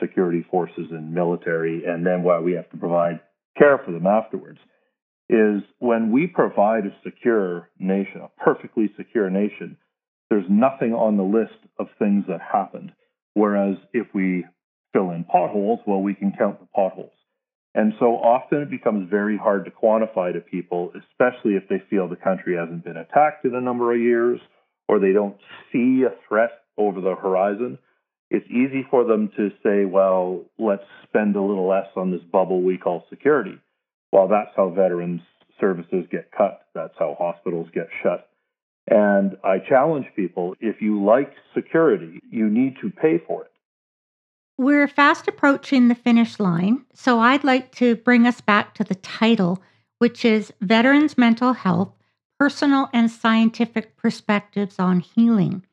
security 0.00 0.46
forces 0.50 0.86
and 0.90 1.12
military, 1.12 1.84
and 1.84 2.06
then 2.06 2.22
why 2.22 2.40
we 2.40 2.52
have 2.52 2.70
to 2.70 2.78
provide 2.78 3.20
care 3.58 3.78
for 3.84 3.92
them 3.92 4.06
afterwards 4.06 4.58
is 5.28 5.60
when 5.80 6.12
we 6.12 6.26
provide 6.26 6.86
a 6.86 6.96
secure 7.04 7.68
nation, 7.78 8.22
a 8.22 8.42
perfectly 8.42 8.90
secure 8.96 9.28
nation, 9.28 9.76
there's 10.30 10.46
nothing 10.48 10.94
on 10.94 11.18
the 11.18 11.22
list 11.22 11.60
of 11.78 11.88
things 11.98 12.24
that 12.26 12.40
happened. 12.40 12.90
Whereas 13.34 13.76
if 13.92 14.06
we 14.14 14.46
fill 14.94 15.10
in 15.10 15.24
potholes, 15.24 15.80
well, 15.86 16.00
we 16.00 16.14
can 16.14 16.32
count 16.38 16.58
the 16.58 16.66
potholes. 16.74 17.12
And 17.74 17.92
so 18.00 18.16
often 18.16 18.62
it 18.62 18.70
becomes 18.70 19.08
very 19.08 19.36
hard 19.36 19.64
to 19.64 19.70
quantify 19.70 20.32
to 20.32 20.40
people, 20.40 20.92
especially 20.94 21.52
if 21.54 21.68
they 21.68 21.82
feel 21.88 22.08
the 22.08 22.16
country 22.16 22.56
hasn't 22.56 22.84
been 22.84 22.96
attacked 22.96 23.44
in 23.44 23.54
a 23.54 23.60
number 23.60 23.92
of 23.94 24.00
years 24.00 24.40
or 24.88 24.98
they 24.98 25.12
don't 25.12 25.36
see 25.72 26.02
a 26.02 26.14
threat 26.28 26.50
over 26.76 27.00
the 27.00 27.14
horizon. 27.14 27.78
It's 28.28 28.46
easy 28.48 28.84
for 28.90 29.04
them 29.04 29.30
to 29.36 29.50
say, 29.62 29.84
well, 29.84 30.44
let's 30.58 30.84
spend 31.08 31.36
a 31.36 31.42
little 31.42 31.68
less 31.68 31.86
on 31.96 32.10
this 32.10 32.22
bubble 32.32 32.62
we 32.62 32.76
call 32.76 33.04
security. 33.08 33.58
Well, 34.12 34.26
that's 34.26 34.50
how 34.56 34.70
veterans 34.70 35.20
services 35.60 36.06
get 36.10 36.32
cut. 36.36 36.62
That's 36.74 36.94
how 36.98 37.16
hospitals 37.18 37.68
get 37.72 37.88
shut. 38.02 38.28
And 38.88 39.36
I 39.44 39.58
challenge 39.68 40.06
people 40.16 40.56
if 40.60 40.80
you 40.80 41.04
like 41.04 41.32
security, 41.54 42.20
you 42.30 42.48
need 42.48 42.76
to 42.82 42.90
pay 42.90 43.22
for 43.24 43.44
it. 43.44 43.49
We're 44.60 44.88
fast 44.88 45.26
approaching 45.26 45.88
the 45.88 45.94
finish 45.94 46.38
line, 46.38 46.84
so 46.92 47.18
I'd 47.18 47.44
like 47.44 47.74
to 47.76 47.96
bring 47.96 48.26
us 48.26 48.42
back 48.42 48.74
to 48.74 48.84
the 48.84 48.96
title, 48.96 49.62
which 50.00 50.22
is 50.22 50.52
Veterans 50.60 51.16
Mental 51.16 51.54
Health 51.54 51.94
Personal 52.38 52.90
and 52.92 53.10
Scientific 53.10 53.96
Perspectives 53.96 54.78
on 54.78 55.00
Healing. 55.00 55.64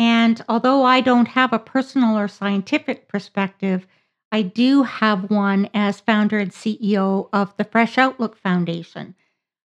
And 0.00 0.44
although 0.48 0.82
I 0.82 1.00
don't 1.00 1.28
have 1.28 1.52
a 1.52 1.60
personal 1.60 2.18
or 2.18 2.26
scientific 2.26 3.06
perspective, 3.06 3.86
I 4.32 4.42
do 4.42 4.82
have 4.82 5.30
one 5.30 5.70
as 5.72 6.00
founder 6.00 6.38
and 6.38 6.50
CEO 6.50 7.28
of 7.32 7.56
the 7.56 7.62
Fresh 7.62 7.98
Outlook 7.98 8.36
Foundation. 8.36 9.14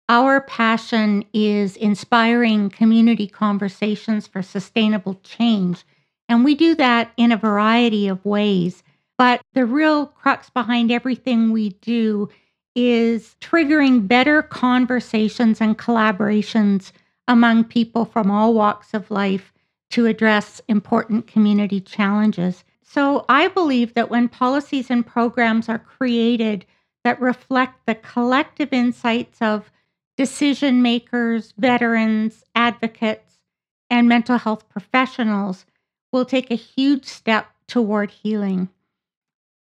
Our 0.07 0.39
passion 0.39 1.25
is 1.33 1.75
inspiring 1.75 2.69
community 2.69 3.25
conversations 3.25 4.27
for 4.27 4.43
sustainable 4.43 5.15
change. 5.23 5.83
And 6.27 6.43
we 6.43 6.55
do 6.55 6.75
that 6.75 7.11
in 7.17 7.31
a 7.31 7.37
variety 7.37 8.07
of 8.07 8.25
ways. 8.25 8.83
But 9.17 9.41
the 9.53 9.65
real 9.65 10.07
crux 10.07 10.49
behind 10.49 10.91
everything 10.91 11.51
we 11.51 11.69
do 11.81 12.29
is 12.75 13.35
triggering 13.39 14.07
better 14.07 14.41
conversations 14.41 15.61
and 15.61 15.77
collaborations 15.77 16.91
among 17.27 17.63
people 17.63 18.05
from 18.05 18.29
all 18.29 18.53
walks 18.53 18.93
of 18.93 19.09
life 19.09 19.53
to 19.91 20.05
address 20.05 20.61
important 20.67 21.27
community 21.27 21.79
challenges. 21.79 22.63
So 22.83 23.25
I 23.29 23.47
believe 23.47 23.93
that 23.93 24.09
when 24.09 24.27
policies 24.27 24.89
and 24.89 25.05
programs 25.05 25.69
are 25.69 25.79
created 25.79 26.65
that 27.03 27.21
reflect 27.21 27.85
the 27.85 27.95
collective 27.95 28.73
insights 28.73 29.41
of 29.41 29.71
decision 30.17 30.81
makers, 30.81 31.53
veterans, 31.57 32.43
advocates, 32.55 33.39
and 33.89 34.09
mental 34.09 34.37
health 34.37 34.67
professionals, 34.69 35.65
will 36.15 36.25
take 36.25 36.49
a 36.49 36.55
huge 36.55 37.03
step 37.03 37.47
toward 37.67 38.09
healing. 38.09 38.69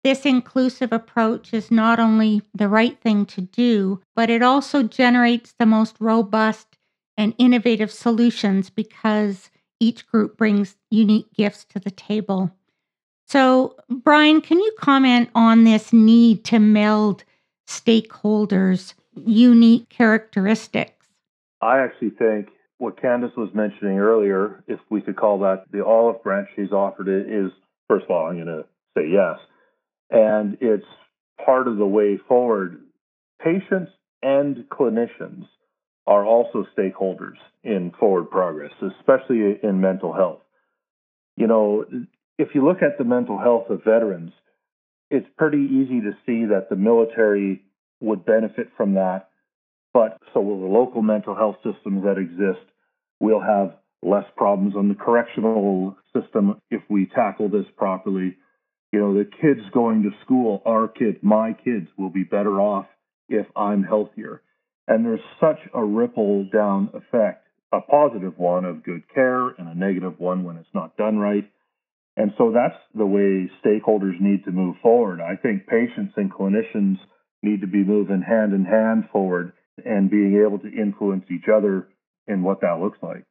This 0.06 0.26
inclusive 0.26 0.94
approach 0.94 1.54
is 1.54 1.70
not 1.70 2.00
only 2.00 2.42
the 2.54 2.70
right 2.70 2.98
thing 3.02 3.26
to 3.26 3.42
do, 3.42 4.02
but 4.16 4.30
it 4.30 4.42
also 4.42 4.82
generates 4.84 5.54
the 5.60 5.66
most 5.66 5.98
robust 6.00 6.78
and 7.18 7.36
innovative 7.38 7.92
solutions 7.92 8.70
because 8.70 9.52
each 9.82 10.08
group 10.08 10.38
brings 10.38 10.78
unique 10.90 11.34
gifts 11.34 11.66
to 11.66 11.80
the 11.80 11.92
table. 11.92 12.52
So, 13.28 13.76
Brian, 13.90 14.40
can 14.40 14.60
you 14.60 14.74
comment 14.80 15.30
on 15.36 15.66
this 15.66 15.92
need 15.92 16.46
to 16.46 16.60
meld 16.60 17.26
stakeholders' 17.68 18.94
unique 19.14 19.90
characteristics? 19.90 21.06
I 21.62 21.80
actually 21.80 22.12
think 22.12 22.48
what 22.80 23.00
Candice 23.02 23.36
was 23.38 23.50
mentioning 23.54 24.00
earlier, 24.00 24.64
if 24.68 24.80
we 24.90 25.02
could 25.02 25.18
call 25.18 25.40
that 25.40 25.66
the 25.72 25.86
olive 25.86 26.24
branch 26.24 26.48
she's 26.56 26.72
offered 26.72 27.08
it, 27.08 27.32
is 27.32 27.52
first 27.88 28.06
of 28.06 28.12
all, 28.12 28.26
I'm 28.26 28.36
going 28.36 28.48
to 28.48 28.66
say 28.98 29.10
yes. 29.12 29.38
And 30.10 30.58
it's 30.62 30.86
part 31.46 31.68
of 31.68 31.78
the 31.78 31.86
way 31.86 32.18
forward. 32.28 32.82
Patients 33.44 33.92
and 34.24 34.66
clinicians 34.70 35.46
are 36.08 36.26
also 36.26 36.66
stakeholders 36.78 37.36
in 37.64 37.92
forward 38.00 38.32
progress, 38.32 38.72
especially 38.82 39.60
in 39.62 39.82
mental 39.82 40.14
health. 40.14 40.42
You 41.36 41.48
know, 41.48 41.86
if 42.38 42.50
you 42.56 42.66
look 42.66 42.82
at 42.82 42.98
the 42.98 43.04
mental 43.04 43.38
health 43.38 43.70
of 43.70 43.84
veterans, 43.84 44.32
it's 45.12 45.28
pretty 45.38 45.58
easy 45.58 46.02
to 46.02 46.12
see 46.26 46.46
that 46.46 46.68
the 46.70 46.76
military 46.76 47.62
would 48.00 48.26
benefit 48.26 48.70
from 48.78 48.94
that. 48.96 49.30
But 49.94 50.18
so 50.34 50.40
will 50.40 50.62
the 50.62 50.68
local 50.68 51.02
mental 51.02 51.36
health 51.36 51.58
systems 51.58 52.04
that 52.04 52.18
exist. 52.18 52.66
We'll 53.20 53.42
have 53.42 53.76
less 54.02 54.26
problems 54.38 54.76
on 54.76 54.88
the 54.88 54.96
correctional 54.96 55.98
system 56.16 56.62
if 56.72 56.82
we 56.90 57.10
tackle 57.14 57.50
this 57.50 57.66
properly. 57.76 58.38
You 58.92 59.00
know, 59.00 59.14
the 59.14 59.26
kids 59.26 59.62
going 59.74 60.04
to 60.04 60.10
school, 60.24 60.62
our 60.66 60.88
kids, 60.88 61.18
my 61.22 61.54
kids, 61.54 61.88
will 61.98 62.10
be 62.10 62.24
better 62.24 62.60
off 62.60 62.88
if 63.28 63.46
I'm 63.56 63.84
healthier. 63.84 64.42
And 64.88 65.06
there's 65.06 65.20
such 65.40 65.60
a 65.74 65.84
ripple 65.84 66.50
down 66.52 66.90
effect, 66.94 67.46
a 67.72 67.82
positive 67.82 68.38
one 68.38 68.66
of 68.66 68.84
good 68.84 69.04
care 69.14 69.50
and 69.50 69.68
a 69.68 69.76
negative 69.76 70.20
one 70.20 70.44
when 70.44 70.58
it's 70.58 70.74
not 70.74 70.98
done 70.98 71.20
right. 71.20 71.50
And 72.18 72.32
so 72.38 72.52
that's 72.52 72.80
the 72.96 73.06
way 73.06 73.50
stakeholders 73.64 74.20
need 74.20 74.46
to 74.46 74.52
move 74.52 74.78
forward. 74.82 75.22
I 75.22 75.36
think 75.36 75.68
patients 75.68 76.14
and 76.18 76.34
clinicians 76.34 76.98
need 77.44 77.62
to 77.62 77.68
be 77.68 77.84
moving 77.84 78.22
hand 78.22 78.54
in 78.54 78.66
hand 78.66 79.06
forward 79.12 79.54
and 79.86 80.10
being 80.10 80.44
able 80.46 80.60
to 80.60 80.68
influence 80.68 81.26
each 81.32 81.48
other 81.54 81.88
in 82.30 82.44
what 82.44 82.62
that 82.62 82.80
looks 82.80 83.00
like. 83.02 83.24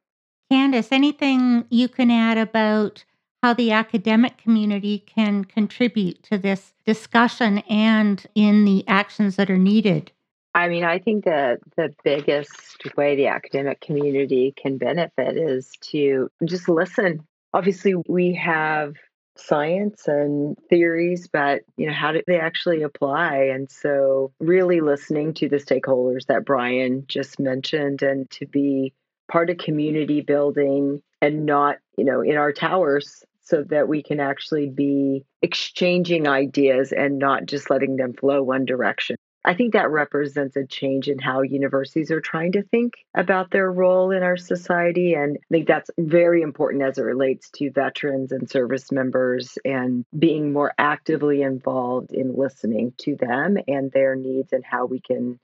Candice, 0.51 0.91
anything 0.91 1.65
you 1.69 1.87
can 1.87 2.11
add 2.11 2.37
about 2.37 3.03
how 3.41 3.53
the 3.53 3.71
academic 3.71 4.37
community 4.37 4.99
can 4.99 5.45
contribute 5.45 6.21
to 6.23 6.37
this 6.37 6.73
discussion 6.85 7.59
and 7.69 8.27
in 8.35 8.65
the 8.65 8.85
actions 8.87 9.37
that 9.37 9.49
are 9.49 9.57
needed? 9.57 10.11
I 10.55 10.67
mean, 10.67 10.83
I 10.83 10.99
think 10.99 11.25
that 11.25 11.59
the 11.77 11.93
biggest 12.03 12.81
way 12.97 13.15
the 13.15 13.27
academic 13.27 13.81
community 13.81 14.53
can 14.57 14.77
benefit 14.77 15.37
is 15.37 15.71
to 15.91 16.29
just 16.43 16.67
listen. 16.67 17.25
Obviously, 17.53 17.93
we 18.07 18.33
have 18.33 18.95
science 19.39 20.07
and 20.07 20.57
theories, 20.69 21.27
but 21.27 21.61
you 21.77 21.87
know, 21.87 21.93
how 21.93 22.11
do 22.11 22.21
they 22.27 22.39
actually 22.39 22.83
apply? 22.83 23.37
And 23.53 23.69
so 23.69 24.31
really 24.39 24.81
listening 24.81 25.33
to 25.35 25.49
the 25.49 25.57
stakeholders 25.57 26.25
that 26.27 26.45
Brian 26.45 27.05
just 27.07 27.39
mentioned 27.39 28.01
and 28.01 28.29
to 28.31 28.45
be 28.45 28.93
part 29.31 29.49
of 29.49 29.57
community 29.57 30.21
building 30.21 31.01
and 31.21 31.45
not, 31.45 31.77
you 31.97 32.05
know, 32.05 32.21
in 32.21 32.37
our 32.37 32.51
towers 32.51 33.23
so 33.41 33.63
that 33.63 33.87
we 33.87 34.03
can 34.03 34.19
actually 34.19 34.69
be 34.69 35.25
exchanging 35.41 36.27
ideas 36.27 36.91
and 36.91 37.17
not 37.17 37.45
just 37.45 37.69
letting 37.69 37.95
them 37.95 38.13
flow 38.13 38.43
one 38.43 38.65
direction. 38.65 39.15
I 39.45 39.53
think 39.53 39.73
that 39.73 39.89
represents 39.89 40.57
a 40.57 40.65
change 40.65 41.07
in 41.07 41.17
how 41.17 41.41
universities 41.41 42.11
are 42.11 42.19
trying 42.19 42.51
to 42.53 42.63
think 42.63 42.95
about 43.15 43.51
their 43.51 43.71
role 43.71 44.11
in 44.11 44.21
our 44.21 44.35
society. 44.35 45.13
And 45.13 45.37
I 45.37 45.45
think 45.49 45.67
that's 45.67 45.89
very 45.97 46.41
important 46.41 46.83
as 46.83 46.97
it 46.97 47.03
relates 47.03 47.49
to 47.51 47.71
veterans 47.71 48.33
and 48.33 48.49
service 48.49 48.91
members 48.91 49.57
and 49.63 50.03
being 50.17 50.51
more 50.51 50.73
actively 50.77 51.41
involved 51.41 52.11
in 52.11 52.35
listening 52.35 52.93
to 52.99 53.15
them 53.15 53.57
and 53.67 53.91
their 53.91 54.15
needs 54.15 54.51
and 54.51 54.63
how 54.65 54.85
we 54.85 54.99
can 54.99 55.39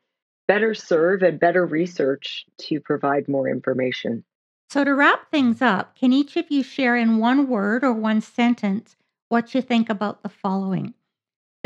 better 0.47 0.73
serve 0.73 1.23
and 1.23 1.39
better 1.39 1.65
research 1.65 2.45
to 2.57 2.81
provide 2.81 3.29
more 3.29 3.47
information. 3.47 4.25
So, 4.69 4.83
to 4.83 4.93
wrap 4.93 5.31
things 5.31 5.61
up, 5.61 5.95
can 5.95 6.11
each 6.11 6.35
of 6.35 6.45
you 6.49 6.63
share 6.63 6.97
in 6.97 7.17
one 7.17 7.47
word 7.47 7.83
or 7.83 7.93
one 7.93 8.19
sentence 8.19 8.95
what 9.29 9.55
you 9.55 9.61
think 9.61 9.89
about 9.89 10.21
the 10.21 10.29
following? 10.29 10.93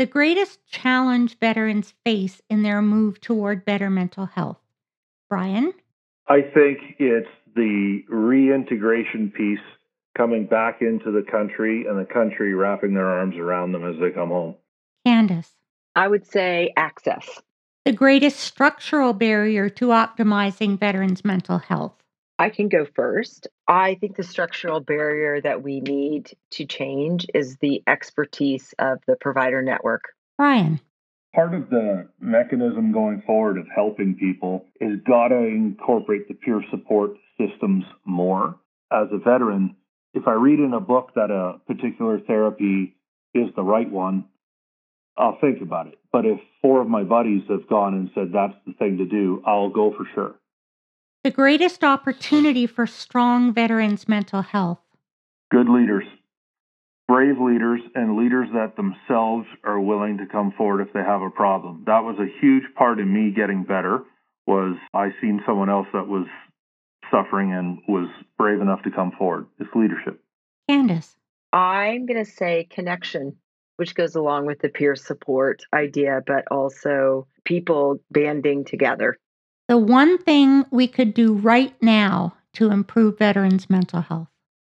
The 0.00 0.06
greatest 0.06 0.66
challenge 0.66 1.38
veterans 1.38 1.92
face 2.06 2.40
in 2.48 2.62
their 2.62 2.80
move 2.80 3.20
toward 3.20 3.66
better 3.66 3.90
mental 3.90 4.24
health. 4.24 4.56
Brian? 5.28 5.74
I 6.26 6.40
think 6.40 6.96
it's 6.98 7.28
the 7.54 8.02
reintegration 8.08 9.30
piece 9.30 9.58
coming 10.16 10.46
back 10.46 10.80
into 10.80 11.10
the 11.10 11.22
country 11.30 11.84
and 11.86 11.98
the 11.98 12.10
country 12.10 12.54
wrapping 12.54 12.94
their 12.94 13.10
arms 13.10 13.36
around 13.36 13.72
them 13.72 13.84
as 13.84 14.00
they 14.00 14.10
come 14.10 14.30
home. 14.30 14.54
Candice? 15.06 15.52
I 15.94 16.08
would 16.08 16.26
say 16.26 16.72
access 16.78 17.42
the 17.84 17.92
greatest 17.92 18.40
structural 18.40 19.12
barrier 19.12 19.68
to 19.68 19.88
optimizing 19.88 20.80
veterans' 20.80 21.26
mental 21.26 21.58
health? 21.58 21.99
I 22.40 22.48
can 22.48 22.70
go 22.70 22.86
first. 22.96 23.48
I 23.68 23.96
think 23.96 24.16
the 24.16 24.22
structural 24.22 24.80
barrier 24.80 25.42
that 25.42 25.62
we 25.62 25.80
need 25.80 26.32
to 26.52 26.64
change 26.64 27.26
is 27.34 27.58
the 27.58 27.82
expertise 27.86 28.72
of 28.78 28.98
the 29.06 29.16
provider 29.16 29.60
network. 29.60 30.04
Brian. 30.38 30.80
Part 31.34 31.52
of 31.52 31.68
the 31.68 32.08
mechanism 32.18 32.92
going 32.92 33.22
forward 33.26 33.58
of 33.58 33.66
helping 33.74 34.14
people 34.14 34.64
is 34.80 35.00
got 35.06 35.28
to 35.28 35.36
incorporate 35.36 36.28
the 36.28 36.34
peer 36.34 36.64
support 36.70 37.10
systems 37.38 37.84
more. 38.06 38.58
As 38.90 39.08
a 39.12 39.18
veteran, 39.18 39.76
if 40.14 40.26
I 40.26 40.32
read 40.32 40.60
in 40.60 40.72
a 40.72 40.80
book 40.80 41.10
that 41.16 41.30
a 41.30 41.58
particular 41.66 42.20
therapy 42.20 42.96
is 43.34 43.50
the 43.54 43.62
right 43.62 43.88
one, 43.88 44.24
I'll 45.14 45.36
think 45.42 45.60
about 45.60 45.88
it. 45.88 45.98
But 46.10 46.24
if 46.24 46.40
four 46.62 46.80
of 46.80 46.88
my 46.88 47.02
buddies 47.02 47.42
have 47.50 47.68
gone 47.68 47.92
and 47.92 48.10
said 48.14 48.32
that's 48.32 48.56
the 48.66 48.72
thing 48.72 48.96
to 48.96 49.04
do, 49.04 49.42
I'll 49.44 49.68
go 49.68 49.92
for 49.94 50.06
sure. 50.14 50.39
The 51.22 51.30
greatest 51.30 51.84
opportunity 51.84 52.66
for 52.66 52.86
strong 52.86 53.52
veterans' 53.52 54.08
mental 54.08 54.40
health. 54.40 54.80
Good 55.50 55.68
leaders, 55.68 56.04
brave 57.06 57.38
leaders, 57.38 57.80
and 57.94 58.16
leaders 58.16 58.48
that 58.54 58.76
themselves 58.76 59.46
are 59.62 59.80
willing 59.80 60.16
to 60.18 60.26
come 60.26 60.52
forward 60.56 60.80
if 60.80 60.94
they 60.94 61.00
have 61.00 61.20
a 61.20 61.28
problem. 61.28 61.84
That 61.86 62.04
was 62.04 62.16
a 62.18 62.40
huge 62.40 62.64
part 62.74 62.98
in 62.98 63.12
me 63.12 63.32
getting 63.32 63.64
better. 63.64 64.04
Was 64.46 64.76
I 64.94 65.10
seen 65.20 65.42
someone 65.44 65.68
else 65.68 65.88
that 65.92 66.08
was 66.08 66.26
suffering 67.10 67.52
and 67.52 67.80
was 67.86 68.08
brave 68.38 68.60
enough 68.60 68.82
to 68.84 68.90
come 68.90 69.12
forward? 69.18 69.46
It's 69.58 69.68
leadership. 69.74 70.22
Candice. 70.70 71.16
I'm 71.52 72.06
going 72.06 72.24
to 72.24 72.30
say 72.30 72.66
connection 72.70 73.36
which 73.80 73.94
goes 73.94 74.14
along 74.14 74.44
with 74.44 74.58
the 74.58 74.68
peer 74.68 74.94
support 74.94 75.62
idea, 75.72 76.20
but 76.26 76.44
also 76.50 77.26
people 77.46 77.98
banding 78.10 78.62
together. 78.62 79.16
The 79.70 79.78
one 79.78 80.18
thing 80.18 80.64
we 80.72 80.88
could 80.88 81.14
do 81.14 81.32
right 81.32 81.80
now 81.80 82.34
to 82.54 82.72
improve 82.72 83.18
veterans' 83.18 83.70
mental 83.70 84.00
health. 84.00 84.26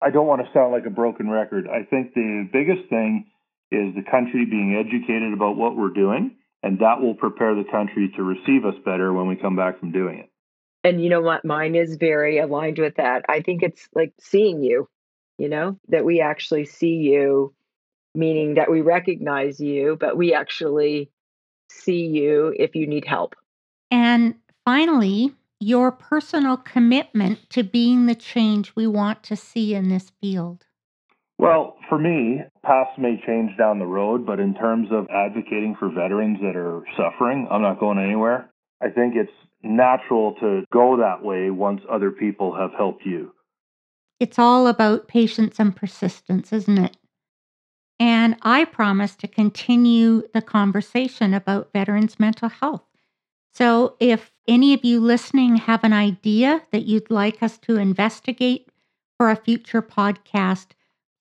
I 0.04 0.12
don't 0.12 0.28
want 0.28 0.46
to 0.46 0.54
sound 0.54 0.72
like 0.72 0.86
a 0.86 0.92
broken 0.92 1.32
record. 1.32 1.68
I 1.68 1.82
think 1.82 2.14
the 2.14 2.48
biggest 2.54 2.88
thing 2.90 3.26
is 3.72 3.96
the 3.96 4.04
country 4.04 4.46
being 4.46 4.76
educated 4.76 5.34
about 5.34 5.58
what 5.58 5.76
we're 5.76 5.90
doing, 5.90 6.36
and 6.62 6.78
that 6.78 7.02
will 7.02 7.16
prepare 7.16 7.56
the 7.56 7.64
country 7.72 8.14
to 8.16 8.22
receive 8.22 8.66
us 8.66 8.76
better 8.86 9.12
when 9.12 9.28
we 9.28 9.36
come 9.36 9.56
back 9.56 9.80
from 9.80 9.92
doing 9.92 10.20
it. 10.20 10.30
And 10.84 11.04
you 11.04 11.10
know 11.10 11.22
what? 11.22 11.44
Mine 11.44 11.74
is 11.74 11.96
very 11.96 12.38
aligned 12.38 12.78
with 12.78 12.98
that. 12.98 13.26
I 13.28 13.42
think 13.42 13.64
it's 13.64 13.90
like 13.96 14.14
seeing 14.20 14.62
you, 14.62 14.88
you 15.40 15.50
know, 15.50 15.80
that 15.88 16.06
we 16.06 16.22
actually 16.22 16.66
see 16.66 16.98
you 16.98 17.52
meaning 18.14 18.54
that 18.54 18.70
we 18.70 18.82
recognize 18.82 19.60
you, 19.60 19.98
but 20.00 20.16
we 20.16 20.36
actually 20.36 21.10
see 21.68 22.06
you 22.06 22.54
if 22.60 22.76
you 22.76 22.86
need 22.86 23.06
help. 23.08 23.34
And 23.90 24.36
finally, 24.66 25.34
your 25.60 25.92
personal 25.92 26.58
commitment 26.58 27.50
to 27.50 27.64
being 27.64 28.06
the 28.06 28.16
change 28.16 28.76
we 28.76 28.86
want 28.86 29.24
to 29.24 29.36
see 29.36 29.74
in 29.74 29.90
this 29.90 30.12
field. 30.22 30.66
Well, 31.38 31.78
for 31.90 31.98
me, 31.98 32.42
paths 32.64 32.92
may 32.98 33.22
change 33.26 33.58
down 33.58 33.80
the 33.80 33.86
road, 33.86 34.26
but 34.26 34.40
in 34.40 34.54
terms 34.54 34.90
of 34.92 35.08
advocating 35.10 35.76
for 35.78 35.90
veterans 35.90 36.40
that 36.42 36.56
are 36.56 36.84
suffering, 36.96 37.48
I'm 37.50 37.62
not 37.62 37.80
going 37.80 37.98
anywhere. 37.98 38.50
I 38.82 38.90
think 38.90 39.16
it's 39.16 39.32
natural 39.64 40.36
to 40.42 40.64
go 40.72 40.98
that 40.98 41.24
way 41.24 41.50
once 41.50 41.82
other 41.90 42.12
people 42.12 42.56
have 42.56 42.72
helped 42.78 43.06
you. 43.06 43.34
It's 44.20 44.38
all 44.38 44.68
about 44.68 45.08
patience 45.08 45.60
and 45.60 45.76
persistence, 45.76 46.54
isn't 46.54 46.78
it? 46.78 46.98
And 48.00 48.36
I 48.42 48.66
promise 48.66 49.16
to 49.18 49.28
continue 49.28 50.24
the 50.34 50.42
conversation 50.42 51.34
about 51.34 51.72
veterans' 51.74 52.20
mental 52.20 52.50
health. 52.50 52.84
So 53.54 53.96
if 54.00 54.32
any 54.48 54.74
of 54.74 54.84
you 54.84 55.00
listening 55.00 55.58
have 55.58 55.84
an 55.84 55.94
idea 55.94 56.64
that 56.72 56.86
you'd 56.86 57.12
like 57.12 57.44
us 57.44 57.58
to 57.60 57.78
investigate 57.78 58.70
for 59.18 59.30
a 59.30 59.36
future 59.36 59.82
podcast, 59.82 60.68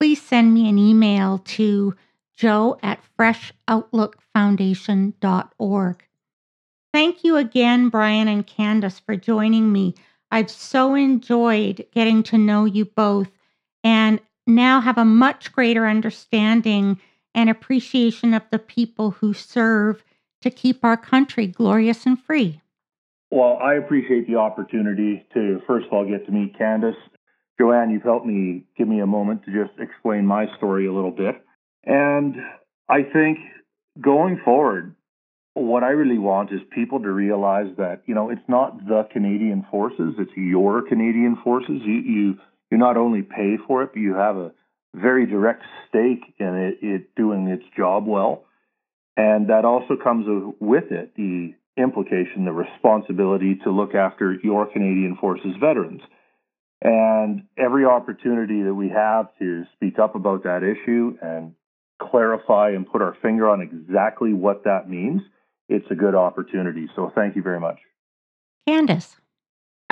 please 0.01 0.23
send 0.23 0.55
me 0.55 0.69
an 0.69 0.79
email 0.79 1.39
to 1.39 1.95
joe 2.35 2.79
at 2.83 3.01
freshoutlookfoundation.org. 3.19 6.05
Thank 6.93 7.25
you 7.25 7.37
again, 7.37 7.89
Brian 7.89 8.29
and 8.29 8.47
Candice, 8.47 9.01
for 9.01 9.17
joining 9.17 9.73
me. 9.73 9.95
I've 10.31 10.51
so 10.51 10.95
enjoyed 10.95 11.87
getting 11.93 12.23
to 12.25 12.37
know 12.39 12.65
you 12.65 12.87
both. 12.87 13.31
And 13.85 14.21
now 14.47 14.81
have 14.81 14.99
a 14.99 15.05
much 15.05 15.53
greater 15.53 15.87
understanding 15.87 17.01
and 17.35 17.49
appreciation 17.49 18.35
of 18.35 18.43
the 18.51 18.59
people 18.59 19.13
who 19.13 19.33
serve 19.33 20.05
to 20.43 20.51
keep 20.51 20.85
our 20.85 20.97
country 20.97 21.47
glorious 21.47 22.07
and 22.07 22.21
free. 22.23 22.61
Well, 23.31 23.59
I 23.63 23.75
appreciate 23.75 24.27
the 24.27 24.37
opportunity 24.37 25.27
to, 25.35 25.61
first 25.67 25.87
of 25.87 25.93
all, 25.93 26.05
get 26.09 26.27
to 26.27 26.33
meet 26.33 26.59
Candice. 26.59 26.95
Joanne, 27.59 27.91
you've 27.91 28.03
helped 28.03 28.27
me 28.27 28.65
give 28.77 28.89
me 28.89 29.01
a 29.01 29.07
moment 29.07 29.45
to 29.45 29.53
just 29.53 29.79
explain 29.79 30.27
my 30.27 30.47
story 30.57 30.87
a 30.87 30.93
little 30.93 31.11
bit. 31.11 31.43
And 31.85 32.37
I 32.89 33.03
think 33.03 33.39
going 34.01 34.41
forward, 34.45 34.95
what 35.55 35.83
I 35.83 35.91
really 35.91 36.19
want 36.19 36.53
is 36.53 36.61
people 36.75 37.01
to 37.01 37.11
realize 37.11 37.75
that, 37.77 38.03
you 38.07 38.15
know, 38.15 38.31
it's 38.31 38.49
not 38.49 38.87
the 38.87 39.07
Canadian 39.13 39.67
forces, 39.71 40.15
it's 40.19 40.33
your 40.37 40.83
Canadian 40.83 41.37
forces. 41.43 41.81
You, 41.85 41.95
you 41.95 42.35
you 42.71 42.79
not 42.79 42.97
only 42.97 43.21
pay 43.21 43.59
for 43.67 43.83
it, 43.83 43.91
but 43.93 44.01
you 44.01 44.15
have 44.15 44.37
a 44.39 44.51
very 44.95 45.27
direct 45.27 45.63
stake 45.89 46.35
in 46.39 46.55
it, 46.57 46.79
it 46.81 47.15
doing 47.15 47.47
its 47.49 47.65
job 47.77 48.07
well. 48.07 48.45
And 49.17 49.51
that 49.51 49.65
also 49.65 49.97
comes 50.03 50.27
with 50.59 50.91
it 50.91 51.15
the 51.17 51.55
implication, 51.77 52.45
the 52.45 52.53
responsibility 52.53 53.57
to 53.65 53.71
look 53.71 53.95
after 53.95 54.37
your 54.43 54.67
Canadian 54.67 55.17
Forces 55.21 55.55
veterans. 55.61 56.01
And 56.81 57.45
every 57.57 57.85
opportunity 57.85 58.63
that 58.63 58.75
we 58.75 58.89
have 58.89 59.29
to 59.39 59.65
speak 59.75 59.99
up 59.99 60.15
about 60.15 60.45
that 60.45 60.63
issue 60.63 61.17
and 61.23 61.55
clarify 62.01 62.71
and 62.71 62.91
put 62.91 63.03
our 63.03 63.17
finger 63.23 63.49
on 63.49 63.61
exactly 63.61 64.33
what 64.33 64.65
that 64.65 64.89
means, 64.89 65.23
it's 65.69 65.87
a 65.91 65.95
good 65.95 66.15
opportunity. 66.15 66.89
So 66.97 67.13
thank 67.15 67.37
you 67.37 67.43
very 67.43 67.61
much. 67.61 67.79
Candice. 68.69 69.17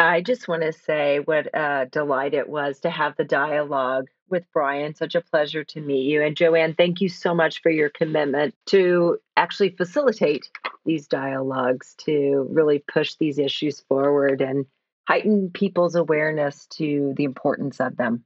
I 0.01 0.23
just 0.23 0.49
want 0.49 0.63
to 0.63 0.73
say 0.73 1.19
what 1.19 1.49
a 1.55 1.87
delight 1.91 2.33
it 2.33 2.49
was 2.49 2.81
to 2.81 2.91
have 2.91 3.17
the 3.17 3.25
dialogue 3.25 4.09
with 4.31 4.45
Brian. 4.53 4.95
Such 4.95 5.15
a 5.15 5.21
pleasure 5.21 5.63
to 5.65 5.81
meet 5.81 6.05
you. 6.05 6.23
And 6.23 6.37
Joanne, 6.37 6.75
thank 6.75 7.03
you 7.03 7.11
so 7.11 7.35
much 7.35 7.61
for 7.61 7.71
your 7.71 7.91
commitment 7.91 8.55
to 8.67 9.19
actually 9.37 9.71
facilitate 9.71 10.49
these 10.87 11.07
dialogues, 11.07 11.95
to 11.99 12.47
really 12.51 12.83
push 12.91 13.17
these 13.17 13.39
issues 13.39 13.81
forward 13.81 14.41
and 14.41 14.65
heighten 15.07 15.51
people's 15.51 15.97
awareness 15.97 16.67
to 16.67 17.13
the 17.17 17.25
importance 17.25 17.79
of 17.79 17.97
them. 17.97 18.25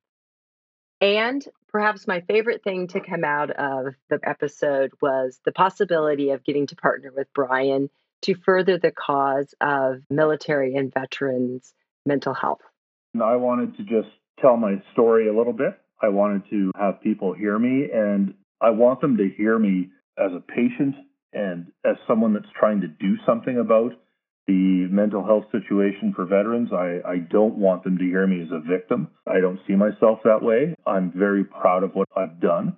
And 1.01 1.45
perhaps 1.69 2.07
my 2.07 2.21
favorite 2.21 2.63
thing 2.63 2.87
to 2.89 3.01
come 3.01 3.25
out 3.25 3.51
of 3.51 3.95
the 4.11 4.21
episode 4.23 4.93
was 5.03 5.41
the 5.45 5.53
possibility 5.53 6.31
of 6.31 6.45
getting 6.45 6.69
to 6.69 6.77
partner 6.77 7.11
with 7.15 7.27
Brian 7.35 7.91
to 8.23 8.35
further 8.45 8.78
the 8.78 8.93
cause 8.93 9.55
of 9.61 10.03
military 10.11 10.74
and 10.74 10.93
veterans' 10.93 11.74
mental 12.07 12.35
health. 12.35 12.61
I 13.23 13.36
wanted 13.36 13.77
to 13.77 13.82
just 13.85 14.09
tell 14.41 14.57
my 14.57 14.82
story 14.93 15.28
a 15.28 15.36
little 15.36 15.53
bit. 15.53 15.78
I 16.03 16.09
wanted 16.09 16.43
to 16.51 16.70
have 16.77 17.01
people 17.03 17.32
hear 17.32 17.59
me, 17.59 17.89
and 17.93 18.35
I 18.61 18.70
want 18.70 19.01
them 19.01 19.16
to 19.16 19.28
hear 19.36 19.59
me 19.59 19.91
as 20.19 20.32
a 20.32 20.41
patient 20.41 20.95
and 21.32 21.66
as 21.85 21.97
someone 22.07 22.32
that's 22.32 22.53
trying 22.59 22.81
to 22.81 22.89
do 22.89 23.16
something 23.27 23.59
about 23.59 23.93
the 24.47 24.86
mental 24.91 25.24
health 25.24 25.45
situation 25.51 26.12
for 26.15 26.27
veterans. 26.27 26.70
I, 26.73 27.01
I 27.07 27.19
don't 27.19 27.57
want 27.57 27.85
them 27.85 27.99
to 27.99 28.05
hear 28.05 28.27
me 28.27 28.43
as 28.43 28.49
a 28.53 28.61
victim. 28.61 29.09
I 29.27 29.41
don't 29.41 29.61
see 29.66 29.74
myself 29.74 30.20
that 30.24 30.43
way. 30.43 30.74
I'm 30.86 31.12
very 31.16 31.45
proud 31.45 31.82
of 31.82 31.95
what 31.95 32.09
I've 32.16 32.41
done, 32.41 32.77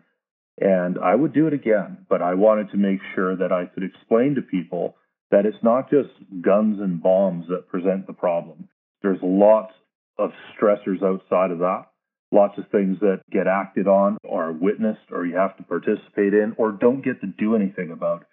and 0.58 0.98
I 0.98 1.14
would 1.14 1.32
do 1.32 1.46
it 1.46 1.52
again. 1.52 2.06
But 2.08 2.22
I 2.22 2.34
wanted 2.34 2.70
to 2.70 2.76
make 2.76 3.00
sure 3.14 3.36
that 3.36 3.52
I 3.52 3.66
could 3.66 3.82
explain 3.82 4.36
to 4.36 4.42
people 4.42 4.96
that 5.30 5.46
it's 5.46 5.62
not 5.62 5.90
just 5.90 6.10
guns 6.40 6.80
and 6.80 7.02
bombs 7.02 7.46
that 7.48 7.68
present 7.68 8.06
the 8.06 8.12
problem. 8.12 8.68
There's 9.02 9.18
lots 9.22 9.72
of 10.18 10.30
stressors 10.54 11.02
outside 11.02 11.50
of 11.50 11.58
that, 11.58 11.86
lots 12.32 12.58
of 12.58 12.64
things 12.70 12.98
that 13.00 13.20
get 13.30 13.46
acted 13.46 13.86
on 13.86 14.18
or 14.24 14.52
witnessed 14.52 15.10
or 15.10 15.26
you 15.26 15.36
have 15.36 15.56
to 15.56 15.62
participate 15.62 16.34
in 16.34 16.54
or 16.56 16.72
don't 16.72 17.04
get 17.04 17.20
to 17.20 17.26
do 17.26 17.54
anything 17.54 17.90
about 17.90 18.26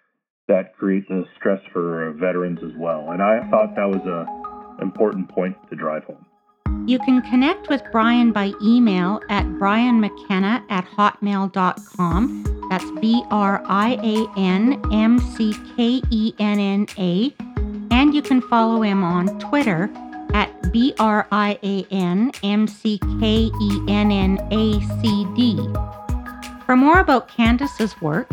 that 0.48 0.76
creates 0.76 1.08
a 1.10 1.22
stress 1.36 1.60
for 1.72 2.12
veterans 2.12 2.58
as 2.62 2.72
well. 2.78 3.10
And 3.10 3.22
I 3.22 3.48
thought 3.50 3.74
that 3.76 3.88
was 3.88 4.04
a 4.06 4.82
important 4.82 5.28
point 5.28 5.56
to 5.70 5.76
drive 5.76 6.04
home. 6.04 6.26
You 6.86 6.98
can 6.98 7.22
connect 7.22 7.68
with 7.68 7.82
Brian 7.92 8.32
by 8.32 8.52
email 8.62 9.20
at 9.30 9.44
brianmckenna 9.46 10.64
at 10.68 10.84
hotmail.com. 10.84 12.53
That's 12.74 12.90
B 13.00 13.22
R 13.30 13.62
I 13.68 13.92
A 14.02 14.26
N 14.36 14.82
M 14.90 15.20
C 15.20 15.54
K 15.76 16.02
E 16.10 16.34
N 16.40 16.58
N 16.58 16.86
A. 16.98 17.32
And 17.92 18.12
you 18.12 18.20
can 18.20 18.40
follow 18.40 18.82
him 18.82 19.04
on 19.04 19.38
Twitter 19.38 19.88
at 20.32 20.72
B 20.72 20.92
R 20.98 21.28
I 21.30 21.56
A 21.62 21.86
N 21.92 22.32
M 22.42 22.66
C 22.66 22.98
K 23.20 23.48
E 23.60 23.80
N 23.86 24.10
N 24.10 24.40
A 24.50 24.80
C 25.00 25.24
D. 25.36 25.56
For 26.66 26.74
more 26.74 26.98
about 26.98 27.28
Candice's 27.28 27.94
work, 28.02 28.28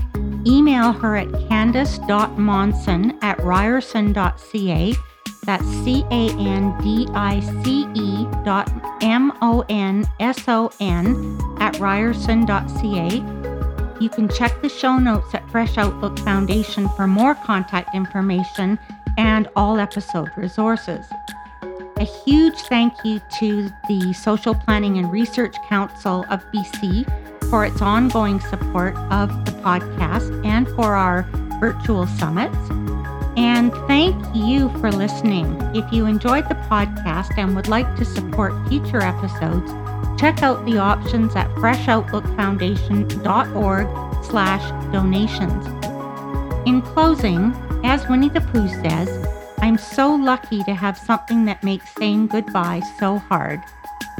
email 0.47 0.91
her 0.91 1.17
at 1.17 1.27
candice.monson 1.27 3.19
at 3.21 3.37
ryerson.ca. 3.43 4.95
That's 5.43 5.65
C 5.83 6.03
A 6.09 6.29
N 6.31 6.75
D 6.81 7.07
I 7.13 7.41
C 7.63 7.85
E 7.93 8.25
dot 8.43 8.71
M 9.03 9.33
O 9.43 9.63
N 9.69 10.07
S 10.19 10.47
O 10.47 10.71
N 10.79 11.37
at 11.59 11.79
ryerson.ca. 11.79 13.40
You 14.01 14.09
can 14.09 14.27
check 14.29 14.63
the 14.63 14.67
show 14.67 14.97
notes 14.97 15.31
at 15.35 15.47
Fresh 15.51 15.77
Outlook 15.77 16.17
Foundation 16.21 16.89
for 16.97 17.05
more 17.05 17.35
contact 17.35 17.93
information 17.93 18.79
and 19.15 19.47
all 19.55 19.79
episode 19.79 20.31
resources. 20.35 21.05
A 21.97 22.03
huge 22.03 22.55
thank 22.61 22.93
you 23.05 23.21
to 23.37 23.69
the 23.87 24.11
Social 24.13 24.55
Planning 24.55 24.97
and 24.97 25.11
Research 25.11 25.55
Council 25.69 26.25
of 26.31 26.43
BC 26.45 27.05
for 27.51 27.63
its 27.63 27.79
ongoing 27.79 28.39
support 28.39 28.95
of 29.11 29.29
the 29.45 29.51
podcast 29.61 30.43
and 30.43 30.67
for 30.69 30.95
our 30.95 31.21
virtual 31.59 32.07
summits. 32.07 32.57
And 33.37 33.71
thank 33.85 34.15
you 34.35 34.69
for 34.79 34.91
listening. 34.91 35.61
If 35.75 35.93
you 35.93 36.07
enjoyed 36.07 36.49
the 36.49 36.55
podcast 36.55 37.37
and 37.37 37.55
would 37.55 37.67
like 37.67 37.95
to 37.97 38.05
support 38.05 38.67
future 38.67 39.01
episodes, 39.01 39.71
check 40.21 40.41
out 40.43 40.63
the 40.67 40.77
options 40.77 41.35
at 41.35 41.49
freshoutlookfoundation.org 41.55 44.23
slash 44.23 44.93
donations. 44.93 45.65
In 46.67 46.83
closing, 46.83 47.55
as 47.83 48.07
Winnie 48.07 48.29
the 48.29 48.41
Pooh 48.41 48.67
says, 48.67 49.27
I'm 49.61 49.79
so 49.79 50.13
lucky 50.13 50.63
to 50.65 50.75
have 50.75 50.95
something 50.95 51.45
that 51.45 51.63
makes 51.63 51.89
saying 51.95 52.27
goodbye 52.27 52.83
so 52.99 53.17
hard. 53.17 53.63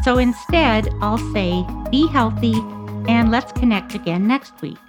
So 0.02 0.18
instead, 0.18 0.90
I'll 1.02 1.20
say 1.34 1.64
be 1.92 2.08
healthy 2.08 2.56
and 3.08 3.30
let's 3.30 3.52
connect 3.52 3.94
again 3.94 4.26
next 4.26 4.60
week. 4.64 4.80